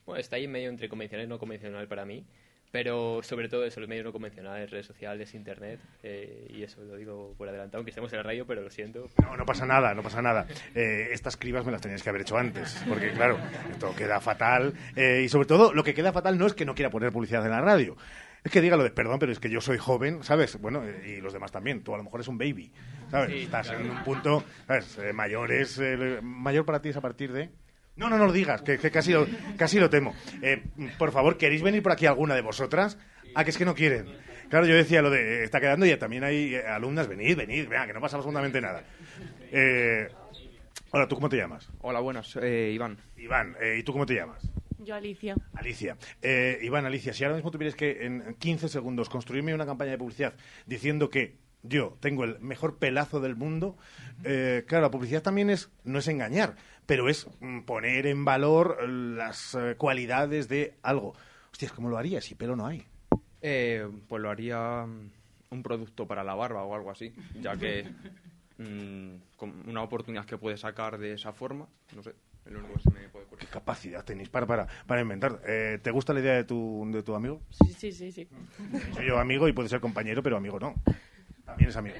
bueno, 0.06 0.22
está 0.22 0.36
ahí 0.36 0.48
medio 0.48 0.70
entre 0.70 0.88
convencional 0.88 1.26
y 1.26 1.30
no 1.30 1.40
convencional 1.40 1.88
para 1.88 2.06
mí. 2.06 2.24
Pero 2.72 3.22
sobre 3.24 3.50
todo 3.50 3.66
eso, 3.66 3.80
los 3.80 3.90
medios 3.90 4.06
no 4.06 4.12
convencionales, 4.12 4.70
redes 4.70 4.86
sociales, 4.86 5.34
internet, 5.34 5.80
eh, 6.04 6.48
y 6.56 6.62
eso 6.62 6.82
lo 6.84 6.96
digo 6.96 7.34
por 7.36 7.50
adelantado, 7.50 7.80
aunque 7.80 7.90
estemos 7.90 8.14
en 8.14 8.18
la 8.18 8.24
radio, 8.24 8.46
pero 8.46 8.62
lo 8.62 8.70
siento. 8.70 9.10
No, 9.20 9.36
no 9.36 9.44
pasa 9.44 9.66
nada, 9.66 9.96
no 9.96 10.04
pasa 10.04 10.22
nada. 10.22 10.46
Eh, 10.76 11.10
estas 11.12 11.36
cribas 11.36 11.66
me 11.66 11.72
las 11.72 11.82
tenías 11.82 12.04
que 12.04 12.10
haber 12.10 12.22
hecho 12.22 12.38
antes, 12.38 12.80
porque 12.88 13.12
claro, 13.12 13.40
esto 13.72 13.94
queda 13.96 14.22
fatal. 14.22 14.74
Eh, 14.96 15.24
y 15.26 15.30
sobre 15.30 15.48
todo, 15.48 15.74
lo 15.74 15.84
que 15.84 15.96
queda 15.96 16.14
fatal 16.14 16.38
no 16.38 16.46
es 16.46 16.54
que 16.54 16.64
no 16.64 16.76
quiera 16.76 16.92
poner 16.92 17.12
publicidad 17.12 17.44
en 17.44 17.52
la 17.52 17.60
radio. 17.62 17.98
Es 18.44 18.52
que 18.52 18.62
diga 18.62 18.76
lo 18.76 18.84
de, 18.84 18.90
perdón, 18.90 19.20
pero 19.20 19.32
es 19.32 19.40
que 19.40 19.50
yo 19.50 19.62
soy 19.62 19.78
joven, 19.78 20.24
¿sabes? 20.24 20.60
Bueno, 20.60 20.84
y 21.06 21.22
los 21.22 21.32
demás 21.34 21.52
también. 21.52 21.84
Tú 21.84 21.94
a 21.94 21.98
lo 21.98 22.04
mejor 22.04 22.22
es 22.22 22.28
un 22.28 22.38
baby, 22.40 22.72
¿sabes? 23.12 23.30
Sí, 23.32 23.44
Estás 23.44 23.68
claro. 23.68 23.84
en 23.86 23.92
un 23.92 24.04
punto, 24.04 24.44
¿sabes? 24.66 24.98
Eh, 24.98 25.14
mayor 25.14 25.52
es... 25.52 25.78
eh, 25.80 26.20
mayor 26.24 26.66
para 26.66 26.82
ti 26.82 26.90
es 26.90 26.98
a 26.98 27.02
partir 27.02 27.32
de... 27.32 27.52
No, 27.96 28.10
no, 28.10 28.18
no 28.18 28.26
lo 28.26 28.32
digas, 28.32 28.62
que, 28.64 28.80
que 28.80 28.90
casi, 28.90 29.12
lo, 29.12 29.28
casi 29.58 29.80
lo 29.80 29.90
temo. 29.90 30.16
Eh, 30.42 30.64
por 30.98 31.12
favor, 31.12 31.38
¿queréis 31.38 31.62
venir 31.62 31.84
por 31.84 31.92
aquí 31.92 32.08
alguna 32.08 32.34
de 32.34 32.42
vosotras? 32.42 32.98
Ah, 33.36 33.44
que 33.44 33.52
es 33.52 33.58
que 33.58 33.66
no 33.66 33.76
quieren. 33.76 34.08
Claro, 34.50 34.66
yo 34.66 34.74
decía 34.76 35.02
lo 35.02 35.10
de, 35.12 35.42
eh, 35.42 35.44
está 35.44 35.60
quedando 35.60 35.86
y 35.86 35.96
también 35.98 36.24
hay 36.24 36.56
eh, 36.56 36.66
alumnas, 36.66 37.08
venid, 37.08 37.38
venid, 37.38 37.68
vean, 37.68 37.88
que 37.88 37.94
no 37.94 38.02
pasa 38.02 38.18
absolutamente 38.18 38.60
nada. 38.60 38.84
Eh, 39.52 40.08
hola, 40.90 41.08
¿tú 41.08 41.16
cómo 41.16 41.30
te 41.30 41.38
llamas? 41.38 41.70
Hola, 41.82 42.00
buenas, 42.00 42.36
eh, 42.42 42.72
Iván. 42.74 42.98
Iván, 43.18 43.56
eh, 43.62 43.78
¿y 43.80 43.84
tú 43.84 43.92
cómo 43.94 44.06
te 44.06 44.16
llamas? 44.16 44.42
Yo, 44.84 44.96
Alicia. 44.96 45.36
Alicia. 45.54 45.98
Eh, 46.22 46.60
Iván, 46.64 46.86
Alicia, 46.86 47.14
si 47.14 47.24
ahora 47.24 47.36
mismo 47.36 47.52
tuvieras 47.52 47.76
que 47.76 48.06
en 48.06 48.36
15 48.40 48.68
segundos 48.68 49.10
construirme 49.10 49.54
una 49.54 49.66
campaña 49.66 49.92
de 49.92 49.98
publicidad 49.98 50.34
diciendo 50.66 51.10
que 51.10 51.38
yo 51.64 51.98
tengo 52.00 52.24
el 52.24 52.40
mejor 52.40 52.78
pelazo 52.78 53.20
del 53.20 53.36
mundo, 53.36 53.78
eh, 54.24 54.64
claro, 54.68 54.84
la 54.84 54.92
publicidad 54.92 55.22
también 55.22 55.50
es, 55.50 55.70
no 55.84 56.00
es 56.00 56.08
engañar, 56.08 56.56
pero 56.86 57.10
es 57.10 57.28
mm, 57.40 57.62
poner 57.62 58.08
en 58.08 58.26
valor 58.26 58.88
las 58.90 59.56
eh, 59.56 59.76
cualidades 59.78 60.48
de 60.48 60.76
algo. 60.82 61.14
Hostias, 61.52 61.72
¿cómo 61.72 61.90
lo 61.90 61.98
harías 61.98 62.26
si 62.26 62.36
pelo 62.36 62.56
no 62.56 62.66
hay? 62.66 62.84
Eh, 63.42 63.88
pues 64.08 64.22
lo 64.22 64.30
haría 64.30 64.86
mm, 64.88 65.12
un 65.52 65.64
producto 65.64 66.08
para 66.08 66.24
la 66.24 66.34
barba 66.34 66.64
o 66.64 66.74
algo 66.74 66.90
así, 66.90 67.14
ya 67.40 67.56
que 67.56 67.86
mm, 68.58 69.38
con 69.38 69.70
una 69.70 69.84
oportunidad 69.84 70.26
que 70.26 70.38
puedes 70.38 70.62
sacar 70.62 70.98
de 70.98 71.14
esa 71.14 71.34
forma, 71.34 71.68
no 71.96 72.02
sé, 72.02 72.16
es 72.46 72.52
lo 72.52 72.60
único 72.60 72.74
que 72.76 72.82
se 72.82 72.90
me 72.92 73.10
puede 73.10 73.26
ocurrir. 73.26 73.46
¿Qué 73.48 73.52
capacidad 73.52 74.04
tenéis 74.04 74.30
para, 74.30 74.46
para, 74.46 74.68
para 74.88 75.02
inventar? 75.02 75.42
Eh, 75.48 75.80
¿Te 75.82 75.92
gusta 75.92 76.14
la 76.14 76.20
idea 76.20 76.34
de 76.34 76.44
tu, 76.44 76.88
de 76.92 77.04
tu 77.04 77.14
amigo? 77.16 77.42
Sí, 77.52 77.74
sí, 77.74 77.92
sí, 77.92 78.12
sí. 78.12 78.28
Soy 78.94 79.06
yo 79.08 79.20
amigo 79.20 79.48
y 79.48 79.54
puede 79.54 79.70
ser 79.70 79.80
compañero, 79.80 80.22
pero 80.24 80.38
amigo 80.38 80.60
no. 80.60 80.76
También 81.46 81.70
es 81.70 81.76
amigo. 81.76 81.96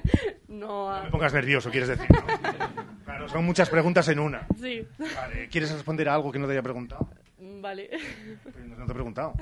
No, 0.48 0.66
No 0.66 0.90
ah, 0.90 1.02
me 1.04 1.10
pongas 1.10 1.32
nervioso, 1.34 1.70
quieres 1.70 1.88
decir. 1.88 2.06
¿no? 2.10 2.82
Claro, 3.04 3.28
son 3.28 3.44
muchas 3.44 3.68
preguntas 3.68 4.06
en 4.08 4.20
una. 4.20 4.46
sí. 4.58 4.86
Vale, 4.98 5.48
¿Quieres 5.48 5.72
responder 5.72 6.08
a 6.08 6.14
algo 6.14 6.30
que 6.32 6.38
no 6.38 6.46
te 6.46 6.52
haya 6.52 6.62
preguntado? 6.62 7.10
Vale. 7.38 7.90
No 8.66 8.86
te 8.86 8.92
he 8.92 8.94
preguntado. 8.94 9.34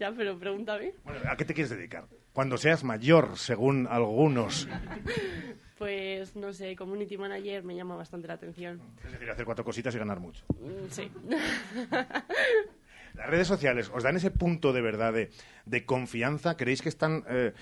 ya, 0.00 0.10
pero 0.12 0.38
pregúntame. 0.38 0.94
Bueno, 1.04 1.20
¿a 1.30 1.36
qué 1.36 1.44
te 1.44 1.54
quieres 1.54 1.70
dedicar? 1.70 2.06
Cuando 2.32 2.56
seas 2.56 2.82
mayor, 2.82 3.36
según 3.36 3.86
algunos. 3.88 4.68
Pues, 5.84 6.34
no 6.34 6.50
sé, 6.54 6.74
community 6.76 7.18
manager 7.18 7.62
me 7.62 7.76
llama 7.76 7.94
bastante 7.94 8.26
la 8.26 8.32
atención. 8.34 8.80
Es 9.04 9.12
decir, 9.12 9.28
hacer 9.28 9.44
cuatro 9.44 9.66
cositas 9.66 9.94
y 9.94 9.98
ganar 9.98 10.18
mucho. 10.18 10.42
Mm, 10.58 10.88
Sí. 10.88 11.10
Las 13.12 13.28
redes 13.28 13.46
sociales, 13.46 13.90
¿os 13.94 14.02
dan 14.02 14.16
ese 14.16 14.30
punto 14.30 14.72
de 14.72 14.80
verdad 14.80 15.12
de, 15.12 15.28
de 15.66 15.84
confianza? 15.84 16.56
¿Creéis 16.56 16.80
que 16.80 16.88
están 16.88 17.22
eh, 17.28 17.52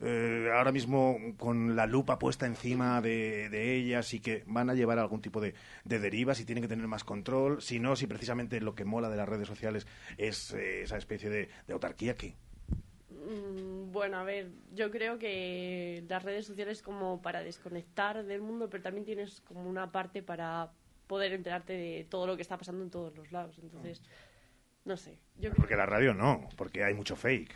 eh, 0.00 0.48
ahora 0.54 0.70
mismo 0.70 1.18
con 1.36 1.74
la 1.74 1.86
lupa 1.86 2.20
puesta 2.20 2.46
encima 2.46 3.00
de, 3.00 3.48
de 3.50 3.74
ellas 3.74 4.14
y 4.14 4.20
que 4.20 4.44
van 4.46 4.70
a 4.70 4.74
llevar 4.74 5.00
algún 5.00 5.20
tipo 5.20 5.40
de, 5.40 5.54
de 5.84 5.98
derivas 5.98 6.38
y 6.40 6.44
tienen 6.44 6.62
que 6.62 6.68
tener 6.68 6.86
más 6.86 7.02
control? 7.02 7.60
Si 7.62 7.80
no, 7.80 7.96
si 7.96 8.06
precisamente 8.06 8.60
lo 8.60 8.76
que 8.76 8.84
mola 8.84 9.10
de 9.10 9.16
las 9.16 9.28
redes 9.28 9.48
sociales 9.48 9.88
es 10.18 10.52
eh, 10.54 10.82
esa 10.84 10.98
especie 10.98 11.28
de, 11.30 11.48
de 11.66 11.72
autarquía 11.72 12.14
que... 12.14 12.36
Mm, 13.26 13.92
Bueno, 13.92 14.16
a 14.18 14.24
ver, 14.24 14.50
yo 14.72 14.90
creo 14.90 15.18
que 15.18 16.02
las 16.08 16.22
redes 16.22 16.46
sociales 16.46 16.82
como 16.82 17.20
para 17.20 17.42
desconectar 17.42 18.24
del 18.24 18.40
mundo, 18.40 18.68
pero 18.70 18.82
también 18.82 19.04
tienes 19.04 19.40
como 19.42 19.68
una 19.68 19.92
parte 19.92 20.22
para 20.22 20.72
poder 21.06 21.32
enterarte 21.32 21.74
de 21.74 22.06
todo 22.08 22.26
lo 22.26 22.36
que 22.36 22.42
está 22.42 22.56
pasando 22.56 22.82
en 22.82 22.90
todos 22.90 23.14
los 23.16 23.30
lados. 23.32 23.58
Entonces, 23.58 24.02
no 24.84 24.96
sé. 24.96 25.18
Yo 25.36 25.50
creo- 25.50 25.56
Porque 25.56 25.76
la 25.76 25.86
radio 25.86 26.14
no, 26.14 26.48
porque 26.56 26.82
hay 26.84 26.94
mucho 26.94 27.16
fake. 27.16 27.52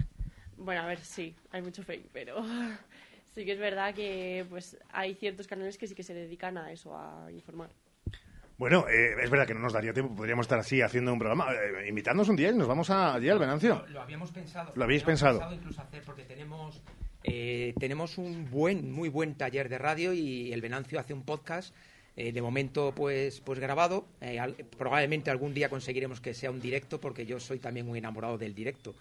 Bueno, 0.59 0.83
a 0.83 0.87
ver, 0.87 0.99
sí, 1.01 1.35
hay 1.51 1.63
mucho 1.63 1.83
fake, 1.83 2.09
pero 2.13 2.37
sí 3.35 3.45
que 3.45 3.53
es 3.53 3.59
verdad 3.59 3.95
que 3.95 4.45
pues 4.49 4.79
hay 4.91 5.15
ciertos 5.15 5.47
canales 5.47 5.79
que 5.79 5.87
sí 5.87 5.95
que 5.95 6.03
se 6.03 6.15
dedican 6.15 6.59
a 6.59 6.71
eso, 6.73 6.97
a 6.97 7.31
informar. 7.33 7.71
Bueno, 8.59 8.87
eh, 8.89 9.15
es 9.23 9.29
verdad 9.29 9.47
que 9.47 9.53
no 9.55 9.61
nos 9.61 9.73
daría 9.75 9.93
tiempo, 9.93 10.15
podríamos 10.15 10.45
estar 10.45 10.59
así 10.59 10.81
haciendo 10.81 11.13
un 11.13 11.19
programa. 11.19 11.49
Eh, 11.53 11.89
invitadnos 11.89 12.29
un 12.31 12.37
día 12.37 12.51
y 12.51 12.55
nos 12.55 12.67
vamos 12.67 12.89
a, 12.91 13.15
allí 13.15 13.29
al 13.29 13.39
Venancio. 13.39 13.85
Lo, 13.89 13.95
lo 13.95 14.01
habíamos 14.03 14.31
pensado. 14.33 14.73
¿Lo 14.75 14.85
habéis 14.85 15.03
habíamos 15.03 15.21
pensado? 15.23 15.53
incluso 15.53 15.83
hacer 15.83 16.03
porque 16.05 16.23
tenemos 16.25 16.81
eh, 17.25 17.75
tenemos 17.79 18.17
un 18.19 18.51
buen, 18.51 18.91
muy 18.93 19.09
buen 19.11 19.35
taller 19.35 19.69
de 19.69 19.79
radio 19.79 20.13
y 20.15 20.53
el 20.53 20.61
Venancio 20.63 20.99
hace 20.99 21.13
un 21.13 21.23
podcast. 21.23 21.75
eh, 22.17 22.33
de 22.33 22.41
momento, 22.41 22.93
pues, 22.97 23.41
pues 23.43 23.59
grabado. 23.59 24.07
Eh, 24.23 24.39
al- 24.39 24.55
probablemente 24.55 25.31
algún 25.31 25.53
día 25.53 25.69
conseguiremos 25.69 26.23
que 26.23 26.33
sea 26.33 26.51
un 26.51 26.61
directo, 26.61 26.99
porque 26.99 27.27
yo 27.27 27.39
soy 27.41 27.59
también 27.59 27.85
muy 27.85 27.99
enamorado 27.99 28.39
del 28.39 28.55
directo. 28.55 28.95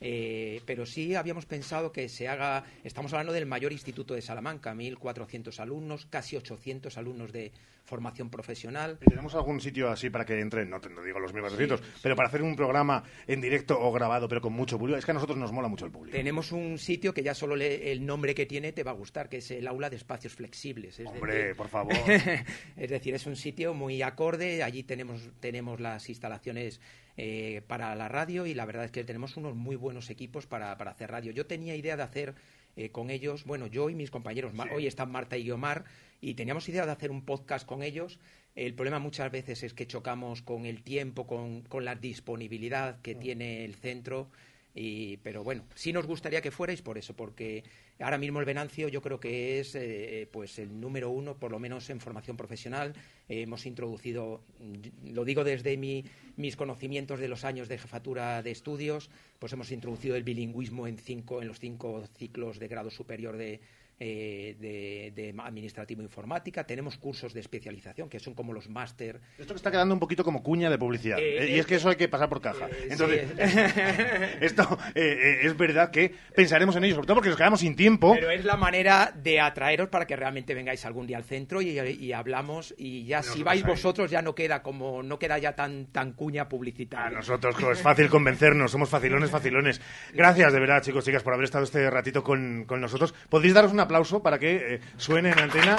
Eh, 0.00 0.62
pero 0.64 0.86
sí 0.86 1.14
habíamos 1.14 1.44
pensado 1.44 1.92
que 1.92 2.08
se 2.08 2.26
haga. 2.26 2.64
Estamos 2.84 3.12
hablando 3.12 3.34
del 3.34 3.44
mayor 3.44 3.72
instituto 3.72 4.14
de 4.14 4.22
Salamanca, 4.22 4.74
1.400 4.74 5.58
alumnos, 5.60 6.06
casi 6.06 6.36
800 6.36 6.96
alumnos 6.96 7.32
de 7.32 7.52
formación 7.84 8.30
profesional. 8.30 8.98
¿Tenemos 8.98 9.34
algún 9.34 9.60
sitio 9.60 9.88
así 9.90 10.10
para 10.10 10.24
que 10.24 10.40
entren? 10.40 10.70
No 10.70 10.80
te 10.80 10.88
no 10.88 11.02
digo 11.02 11.18
los 11.20 11.34
1.400, 11.34 11.80
pero 12.02 12.16
para 12.16 12.28
hacer 12.28 12.42
un 12.42 12.56
programa 12.56 13.04
en 13.26 13.40
directo 13.40 13.78
o 13.78 13.92
grabado, 13.92 14.26
pero 14.26 14.40
con 14.40 14.52
mucho 14.52 14.78
público. 14.78 14.98
Es 14.98 15.04
que 15.04 15.10
a 15.10 15.14
nosotros 15.14 15.36
nos 15.38 15.52
mola 15.52 15.68
mucho 15.68 15.84
el 15.84 15.92
público. 15.92 16.16
Tenemos 16.16 16.50
un 16.52 16.78
sitio 16.78 17.12
que 17.14 17.22
ya 17.22 17.34
solo 17.34 17.56
le- 17.56 17.92
el 17.92 18.04
nombre 18.04 18.34
que 18.34 18.46
tiene 18.46 18.72
te 18.72 18.82
va 18.82 18.92
a 18.92 18.94
gustar, 18.94 19.28
que 19.28 19.36
es 19.38 19.50
el 19.50 19.66
aula 19.66 19.90
de 19.90 19.96
espacios 19.96 20.34
flexibles. 20.34 20.98
Es 20.98 21.06
Hombre, 21.06 21.34
decir- 21.34 21.56
por 21.56 21.68
favor. 21.68 21.92
es 22.76 22.90
decir, 22.90 23.14
es 23.14 23.26
un 23.26 23.36
sitio 23.36 23.74
muy 23.74 24.02
acorde. 24.02 24.62
Allí 24.62 24.82
tenemos, 24.82 25.30
tenemos 25.40 25.80
las 25.80 26.08
instalaciones 26.08 26.80
eh, 27.16 27.62
para 27.66 27.94
la 27.94 28.08
radio 28.08 28.46
y 28.46 28.54
la 28.54 28.64
verdad 28.64 28.86
es 28.86 28.90
que 28.90 29.04
tenemos 29.04 29.36
unos 29.36 29.54
muy 29.54 29.76
buenos 29.76 30.10
equipos 30.10 30.46
para, 30.46 30.76
para 30.76 30.90
hacer 30.92 31.10
radio. 31.10 31.32
Yo 31.32 31.46
tenía 31.46 31.76
idea 31.76 31.96
de 31.96 32.02
hacer 32.02 32.34
eh, 32.76 32.90
con 32.90 33.10
ellos, 33.10 33.44
bueno, 33.44 33.66
yo 33.68 33.88
y 33.88 33.94
mis 33.94 34.10
compañeros, 34.10 34.52
hoy 34.72 34.88
están 34.88 35.12
Marta 35.12 35.36
y 35.36 35.44
Guiomar, 35.44 35.84
y 36.30 36.34
teníamos 36.34 36.68
idea 36.68 36.86
de 36.86 36.92
hacer 36.92 37.10
un 37.10 37.22
podcast 37.24 37.66
con 37.66 37.82
ellos. 37.82 38.18
El 38.54 38.74
problema 38.74 38.98
muchas 38.98 39.30
veces 39.30 39.62
es 39.62 39.74
que 39.74 39.86
chocamos 39.86 40.42
con 40.42 40.64
el 40.64 40.82
tiempo, 40.82 41.26
con, 41.26 41.62
con 41.62 41.84
la 41.84 41.94
disponibilidad 41.96 43.00
que 43.02 43.14
tiene 43.14 43.64
el 43.64 43.74
centro. 43.74 44.28
Y, 44.76 45.18
pero 45.18 45.44
bueno, 45.44 45.62
sí 45.76 45.92
nos 45.92 46.04
gustaría 46.06 46.40
que 46.40 46.50
fuerais 46.50 46.82
por 46.82 46.98
eso, 46.98 47.14
porque 47.14 47.62
ahora 48.00 48.18
mismo 48.18 48.40
el 48.40 48.44
Venancio 48.44 48.88
yo 48.88 49.00
creo 49.02 49.20
que 49.20 49.60
es 49.60 49.76
eh, 49.76 50.28
pues 50.32 50.58
el 50.58 50.80
número 50.80 51.10
uno, 51.10 51.36
por 51.36 51.52
lo 51.52 51.60
menos 51.60 51.88
en 51.90 52.00
formación 52.00 52.36
profesional. 52.36 52.92
Eh, 53.28 53.42
hemos 53.42 53.66
introducido, 53.66 54.40
mm, 54.58 55.12
lo 55.14 55.24
digo 55.24 55.44
desde 55.44 55.76
mi- 55.76 56.04
mis 56.36 56.56
conocimientos 56.56 57.20
de 57.20 57.28
los 57.28 57.44
años 57.44 57.68
de 57.68 57.78
jefatura 57.78 58.42
de 58.42 58.50
estudios, 58.50 59.10
pues 59.38 59.52
hemos 59.52 59.70
introducido 59.70 60.16
el 60.16 60.24
bilingüismo 60.24 60.88
en, 60.88 60.98
cinco, 60.98 61.40
en 61.40 61.46
los 61.48 61.60
cinco 61.60 62.04
ciclos 62.18 62.58
de 62.58 62.66
grado 62.66 62.90
superior 62.90 63.36
de, 63.36 63.60
eh, 64.00 64.56
de, 64.58 65.12
de 65.14 65.34
administrativo 65.38 66.02
informática. 66.02 66.64
Tenemos 66.64 66.96
cursos 66.98 67.32
de 67.32 67.40
especialización, 67.40 68.08
que 68.08 68.18
son 68.18 68.34
como 68.34 68.52
los 68.52 68.68
máster 68.68 69.20
Esto 69.38 69.54
que 69.54 69.58
está 69.58 69.70
quedando 69.70 69.94
un 69.94 70.00
poquito 70.00 70.24
como 70.24 70.42
cuña 70.42 70.70
de 70.70 70.78
publicidad. 70.78 71.18
Eh, 71.18 71.44
Eh, 71.44 71.56
y 71.56 71.58
es 71.58 71.66
que 71.66 71.76
eso 71.76 71.88
hay 71.88 71.96
que 71.96 72.08
pasar 72.08 72.28
por 72.28 72.40
caja. 72.40 72.68
Entonces, 72.88 73.28
sí. 73.30 73.34
esto 74.40 74.78
es 74.94 75.56
verdad 75.56 75.90
que 75.90 76.14
pensaremos 76.34 76.76
en 76.76 76.84
ello, 76.84 76.94
sobre 76.94 77.06
todo 77.06 77.16
porque 77.16 77.28
nos 77.28 77.38
quedamos 77.38 77.60
sin 77.60 77.76
tiempo. 77.76 78.14
Pero 78.14 78.30
es 78.30 78.44
la 78.44 78.56
manera 78.56 79.12
de 79.14 79.40
atraeros 79.40 79.88
para 79.88 80.06
que 80.06 80.16
realmente 80.16 80.54
vengáis 80.54 80.84
algún 80.84 81.06
día 81.06 81.16
al 81.16 81.24
centro 81.24 81.62
y, 81.62 81.78
y 81.78 82.12
hablamos 82.12 82.74
y 82.76 83.04
ya 83.04 83.22
si 83.22 83.42
vais 83.42 83.64
vosotros 83.64 84.10
ya 84.10 84.22
no 84.22 84.34
queda 84.34 84.62
como 84.62 85.02
no 85.02 85.18
queda 85.18 85.38
ya 85.38 85.54
tan 85.54 85.86
tan 85.86 86.12
cuña 86.12 86.48
publicitaria. 86.48 87.16
Nosotros 87.16 87.56
es 87.72 87.82
fácil 87.82 88.08
convencernos, 88.08 88.70
somos 88.70 88.88
facilones, 88.88 89.30
facilones. 89.30 89.80
Gracias 90.12 90.52
de 90.52 90.60
verdad, 90.60 90.82
chicos, 90.82 91.04
chicas, 91.04 91.22
por 91.22 91.34
haber 91.34 91.44
estado 91.44 91.64
este 91.64 91.88
ratito 91.90 92.22
con, 92.22 92.64
con 92.66 92.80
nosotros. 92.80 93.14
¿Podéis 93.28 93.54
daros 93.54 93.72
un 93.72 93.80
aplauso 93.84 94.22
para 94.22 94.38
que 94.38 94.74
eh, 94.74 94.80
suene 94.96 95.30
en 95.30 95.38
antena? 95.38 95.76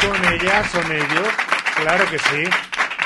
Son 0.00 0.34
ellas, 0.34 0.70
son 0.70 0.90
ellos, 0.92 1.28
claro 1.76 2.04
que 2.10 2.18
sí. 2.18 2.44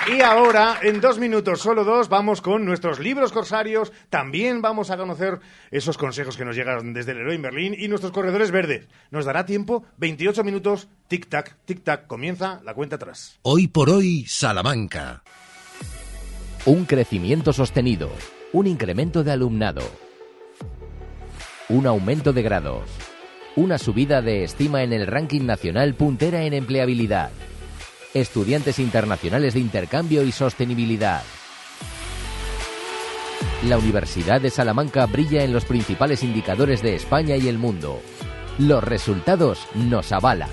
Y 0.09 0.21
ahora, 0.21 0.81
en 0.83 1.01
dos 1.01 1.21
minutos, 1.21 1.61
solo 1.61 1.85
dos, 1.85 2.09
vamos 2.09 2.41
con 2.41 2.65
nuestros 2.65 2.99
libros 2.99 3.31
corsarios. 3.31 3.93
También 4.11 4.61
vamos 4.61 4.91
a 4.91 4.97
conocer 4.97 5.39
esos 5.71 5.97
consejos 5.97 6.37
que 6.37 6.45
nos 6.45 6.57
llegan 6.57 6.93
desde 6.93 7.13
el 7.13 7.19
Héroe 7.19 7.37
en 7.37 7.43
Berlín 7.43 7.77
y 7.79 7.87
nuestros 7.87 8.11
corredores 8.11 8.51
verdes. 8.51 8.89
Nos 9.13 9.25
dará 9.25 9.47
tiempo, 9.47 9.85
28 9.99 10.43
minutos, 10.43 10.89
tic-tac, 11.09 11.55
tic-tac, 11.67 12.09
comienza 12.09 12.61
la 12.65 12.75
cuenta 12.75 12.97
atrás. 12.97 13.39
Hoy 13.43 13.69
por 13.69 13.91
hoy, 13.91 14.25
Salamanca. 14.27 15.23
Un 16.65 16.85
crecimiento 16.85 17.53
sostenido, 17.53 18.11
un 18.53 18.67
incremento 18.67 19.23
de 19.23 19.31
alumnado, 19.31 19.83
un 21.69 21.87
aumento 21.87 22.33
de 22.33 22.43
grados, 22.43 22.89
una 23.57 23.79
subida 23.79 24.23
de 24.23 24.45
estima 24.45 24.83
en 24.83 24.93
el 24.93 25.07
ranking 25.07 25.43
nacional 25.43 25.95
puntera 25.95 26.43
en 26.45 26.55
empleabilidad, 26.55 27.31
estudiantes 28.15 28.79
internacionales 28.79 29.55
de 29.55 29.61
intercambio 29.61 30.23
y 30.23 30.33
sostenibilidad. 30.33 31.23
La 33.69 33.79
Universidad 33.79 34.41
de 34.41 34.51
Salamanca 34.51 35.07
brilla 35.07 35.45
en 35.45 35.53
los 35.53 35.65
principales 35.65 36.23
indicadores 36.23 36.83
de 36.83 36.95
España 36.95 37.37
y 37.37 37.49
el 37.49 37.59
mundo. 37.59 38.01
Los 38.59 38.83
resultados 38.83 39.67
nos 39.75 40.13
avalan. 40.13 40.51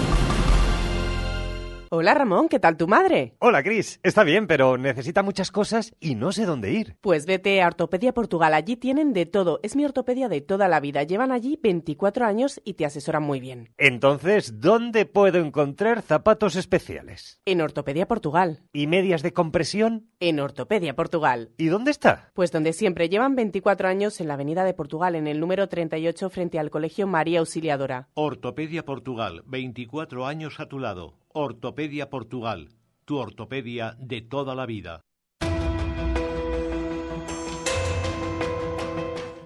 Hola 1.93 2.13
Ramón, 2.13 2.47
¿qué 2.47 2.57
tal 2.57 2.77
tu 2.77 2.87
madre? 2.87 3.35
Hola 3.39 3.63
Cris, 3.63 3.99
está 4.01 4.23
bien, 4.23 4.47
pero 4.47 4.77
necesita 4.77 5.23
muchas 5.23 5.51
cosas 5.51 5.93
y 5.99 6.15
no 6.15 6.31
sé 6.31 6.45
dónde 6.45 6.71
ir. 6.71 6.95
Pues 7.01 7.25
vete 7.25 7.61
a 7.61 7.67
Ortopedia 7.67 8.13
Portugal, 8.13 8.53
allí 8.53 8.77
tienen 8.77 9.11
de 9.11 9.25
todo, 9.25 9.59
es 9.61 9.75
mi 9.75 9.83
ortopedia 9.83 10.29
de 10.29 10.39
toda 10.39 10.69
la 10.69 10.79
vida, 10.79 11.03
llevan 11.03 11.33
allí 11.33 11.59
24 11.61 12.25
años 12.25 12.61
y 12.63 12.75
te 12.75 12.85
asesoran 12.85 13.23
muy 13.23 13.41
bien. 13.41 13.73
Entonces, 13.77 14.61
¿dónde 14.61 15.05
puedo 15.05 15.39
encontrar 15.39 16.01
zapatos 16.01 16.55
especiales? 16.55 17.41
En 17.43 17.59
Ortopedia 17.59 18.07
Portugal. 18.07 18.61
¿Y 18.71 18.87
medias 18.87 19.21
de 19.21 19.33
compresión? 19.33 20.07
En 20.21 20.39
Ortopedia 20.39 20.95
Portugal. 20.95 21.49
¿Y 21.57 21.65
dónde 21.65 21.91
está? 21.91 22.31
Pues 22.33 22.53
donde 22.53 22.71
siempre, 22.71 23.09
llevan 23.09 23.35
24 23.35 23.89
años 23.89 24.21
en 24.21 24.29
la 24.29 24.35
Avenida 24.35 24.63
de 24.63 24.73
Portugal, 24.73 25.15
en 25.15 25.27
el 25.27 25.41
número 25.41 25.67
38 25.67 26.29
frente 26.29 26.57
al 26.57 26.69
Colegio 26.69 27.05
María 27.05 27.39
Auxiliadora. 27.39 28.07
Ortopedia 28.13 28.85
Portugal, 28.85 29.43
24 29.45 30.25
años 30.25 30.61
a 30.61 30.67
tu 30.67 30.79
lado. 30.79 31.20
Ortopedia 31.33 32.09
Portugal, 32.09 32.69
tu 33.05 33.17
ortopedia 33.17 33.95
de 33.99 34.21
toda 34.21 34.53
la 34.53 34.65
vida. 34.65 35.01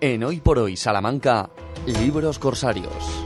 En 0.02 0.24
Hoy 0.24 0.40
por 0.40 0.60
Hoy 0.60 0.78
Salamanca, 0.78 1.50
Libros 1.86 2.40
Corsarios. 2.40 3.26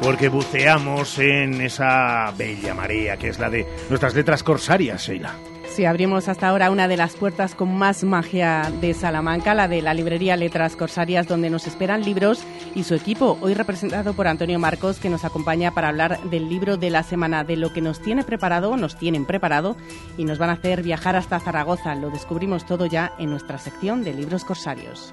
Porque 0.00 0.28
buceamos 0.28 1.18
en 1.18 1.60
esa 1.60 2.32
bella 2.36 2.74
marea 2.74 3.16
que 3.16 3.28
es 3.28 3.38
la 3.38 3.50
de 3.50 3.66
nuestras 3.88 4.14
letras 4.14 4.42
corsarias, 4.42 5.06
Sheila. 5.06 5.34
Sí, 5.74 5.84
abrimos 5.86 6.28
hasta 6.28 6.46
ahora 6.46 6.70
una 6.70 6.86
de 6.86 6.96
las 6.96 7.16
puertas 7.16 7.56
con 7.56 7.76
más 7.76 8.04
magia 8.04 8.70
de 8.80 8.94
Salamanca, 8.94 9.54
la 9.54 9.66
de 9.66 9.82
la 9.82 9.92
librería 9.92 10.36
Letras 10.36 10.76
Corsarias, 10.76 11.26
donde 11.26 11.50
nos 11.50 11.66
esperan 11.66 12.04
libros 12.04 12.44
y 12.76 12.84
su 12.84 12.94
equipo, 12.94 13.38
hoy 13.40 13.54
representado 13.54 14.14
por 14.14 14.28
Antonio 14.28 14.60
Marcos, 14.60 15.00
que 15.00 15.10
nos 15.10 15.24
acompaña 15.24 15.72
para 15.72 15.88
hablar 15.88 16.22
del 16.30 16.48
libro 16.48 16.76
de 16.76 16.90
la 16.90 17.02
semana, 17.02 17.42
de 17.42 17.56
lo 17.56 17.72
que 17.72 17.80
nos 17.80 18.00
tiene 18.00 18.22
preparado, 18.22 18.76
nos 18.76 18.96
tienen 18.96 19.26
preparado 19.26 19.76
y 20.16 20.24
nos 20.24 20.38
van 20.38 20.50
a 20.50 20.52
hacer 20.52 20.84
viajar 20.84 21.16
hasta 21.16 21.40
Zaragoza. 21.40 21.96
Lo 21.96 22.10
descubrimos 22.10 22.64
todo 22.66 22.86
ya 22.86 23.12
en 23.18 23.30
nuestra 23.30 23.58
sección 23.58 24.04
de 24.04 24.14
libros 24.14 24.44
corsarios. 24.44 25.12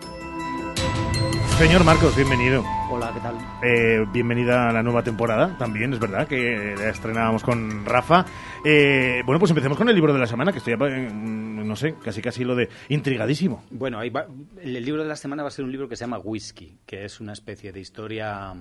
Señor 1.57 1.83
Marcos, 1.83 2.15
bienvenido. 2.15 2.63
Hola, 3.01 3.13
¿qué 3.15 3.19
tal? 3.19 3.35
Eh, 3.63 4.05
bienvenida 4.13 4.69
a 4.69 4.71
la 4.71 4.83
nueva 4.83 5.01
temporada, 5.01 5.57
también 5.57 5.91
es 5.91 5.99
verdad 5.99 6.27
que 6.27 6.75
la 6.77 6.89
estrenábamos 6.89 7.41
con 7.41 7.83
Rafa. 7.83 8.23
Eh, 8.63 9.23
bueno, 9.25 9.39
pues 9.39 9.49
empecemos 9.49 9.75
con 9.75 9.89
el 9.89 9.95
libro 9.95 10.13
de 10.13 10.19
la 10.19 10.27
semana, 10.27 10.51
que 10.51 10.59
estoy, 10.59 10.73
eh, 10.73 11.09
no 11.11 11.75
sé, 11.75 11.95
casi 11.95 12.21
casi 12.21 12.43
lo 12.43 12.55
de 12.55 12.69
intrigadísimo. 12.89 13.63
Bueno, 13.71 13.97
ahí 13.97 14.11
va, 14.11 14.27
el 14.61 14.85
libro 14.85 15.01
de 15.01 15.09
la 15.09 15.15
semana 15.15 15.41
va 15.41 15.47
a 15.47 15.51
ser 15.51 15.65
un 15.65 15.71
libro 15.71 15.89
que 15.89 15.95
se 15.95 16.01
llama 16.03 16.19
Whisky, 16.19 16.77
que 16.85 17.03
es 17.05 17.19
una 17.19 17.33
especie 17.33 17.71
de 17.71 17.79
historia... 17.79 18.53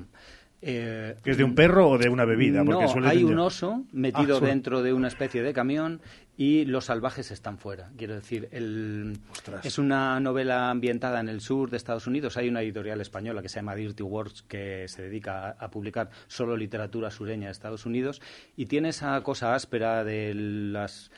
Eh, 0.63 1.17
¿Que 1.23 1.33
es 1.33 1.37
de 1.37 1.45
un 1.45 1.55
perro 1.55 1.91
o 1.91 1.99
de 1.99 2.09
una 2.09 2.25
bebida? 2.25 2.65
Porque 2.65 2.85
no, 2.85 2.89
suele 2.89 3.09
hay 3.09 3.25
un 3.25 3.39
oso 3.39 3.85
metido 3.93 4.39
Ah, 4.39 4.41
dentro 4.41 4.83
de 4.83 4.95
una 4.95 5.09
especie 5.09 5.43
de 5.43 5.53
camión 5.53 6.01
y 6.37 6.65
los 6.65 6.87
salvajes 6.87 7.31
están 7.31 7.59
fuera. 7.59 7.91
Quiero 7.97 8.15
decir, 8.15 8.49
el, 8.53 9.19
es 9.63 9.79
una 9.79 10.19
novela 10.21 10.71
ambientada 10.71 11.21
en 11.21 11.29
el 11.29 11.41
sur 11.41 11.71
de 11.71 11.77
Estados 11.77 12.07
Unidos. 12.07 12.37
Hay 12.37 12.49
una 12.49 12.63
editorial 12.63 13.01
española 13.01 13.43
que 13.43 13.49
se 13.49 13.57
llama 13.57 13.75
Dirty 13.75 14.03
Words 14.03 14.43
que 14.43 14.89
se 14.89 15.03
dedica 15.03 15.49
a, 15.49 15.51
a 15.51 15.71
publicar 15.71 16.11
solo 16.29 16.57
literatura 16.57 17.11
sureña 17.11 17.47
de 17.47 17.53
Estados 17.53 17.85
Unidos 17.87 18.23
y 18.57 18.67
tiene 18.67 18.91
esa 18.91 19.21
cosa 19.23 19.55
áspera 19.55 20.05
de 20.05 20.35
las 20.35 21.11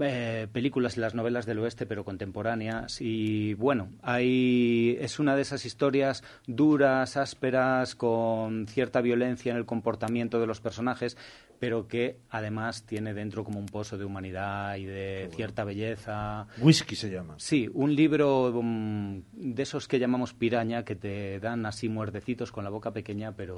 eh, 0.00 0.46
películas 0.52 0.96
y 0.96 1.00
las 1.00 1.14
novelas 1.14 1.46
del 1.46 1.58
oeste, 1.58 1.86
pero 1.86 2.04
contemporáneas. 2.04 3.00
Y 3.00 3.54
bueno, 3.54 3.90
hay, 4.02 4.96
es 5.00 5.18
una 5.18 5.36
de 5.36 5.42
esas 5.42 5.64
historias 5.64 6.22
duras, 6.46 7.16
ásperas, 7.16 7.94
con 7.94 8.66
cierta 8.66 9.00
violencia 9.00 9.52
en 9.52 9.58
el 9.58 9.66
comportamiento 9.66 10.40
de 10.40 10.46
los 10.46 10.60
personajes, 10.60 11.16
pero 11.58 11.88
que 11.88 12.18
además 12.30 12.84
tiene 12.84 13.14
dentro 13.14 13.44
como 13.44 13.58
un 13.58 13.66
pozo 13.66 13.96
de 13.96 14.04
humanidad 14.04 14.76
y 14.76 14.84
de 14.84 15.30
cierta 15.34 15.64
belleza. 15.64 16.46
Whisky 16.58 16.96
se 16.96 17.10
llama. 17.10 17.34
Sí, 17.38 17.68
un 17.72 17.94
libro 17.94 18.50
um, 18.50 19.22
de 19.32 19.62
esos 19.62 19.88
que 19.88 19.98
llamamos 19.98 20.34
piraña, 20.34 20.84
que 20.84 20.96
te 20.96 21.40
dan 21.40 21.66
así 21.66 21.88
muerdecitos 21.88 22.52
con 22.52 22.64
la 22.64 22.70
boca 22.70 22.92
pequeña, 22.92 23.32
pero, 23.32 23.54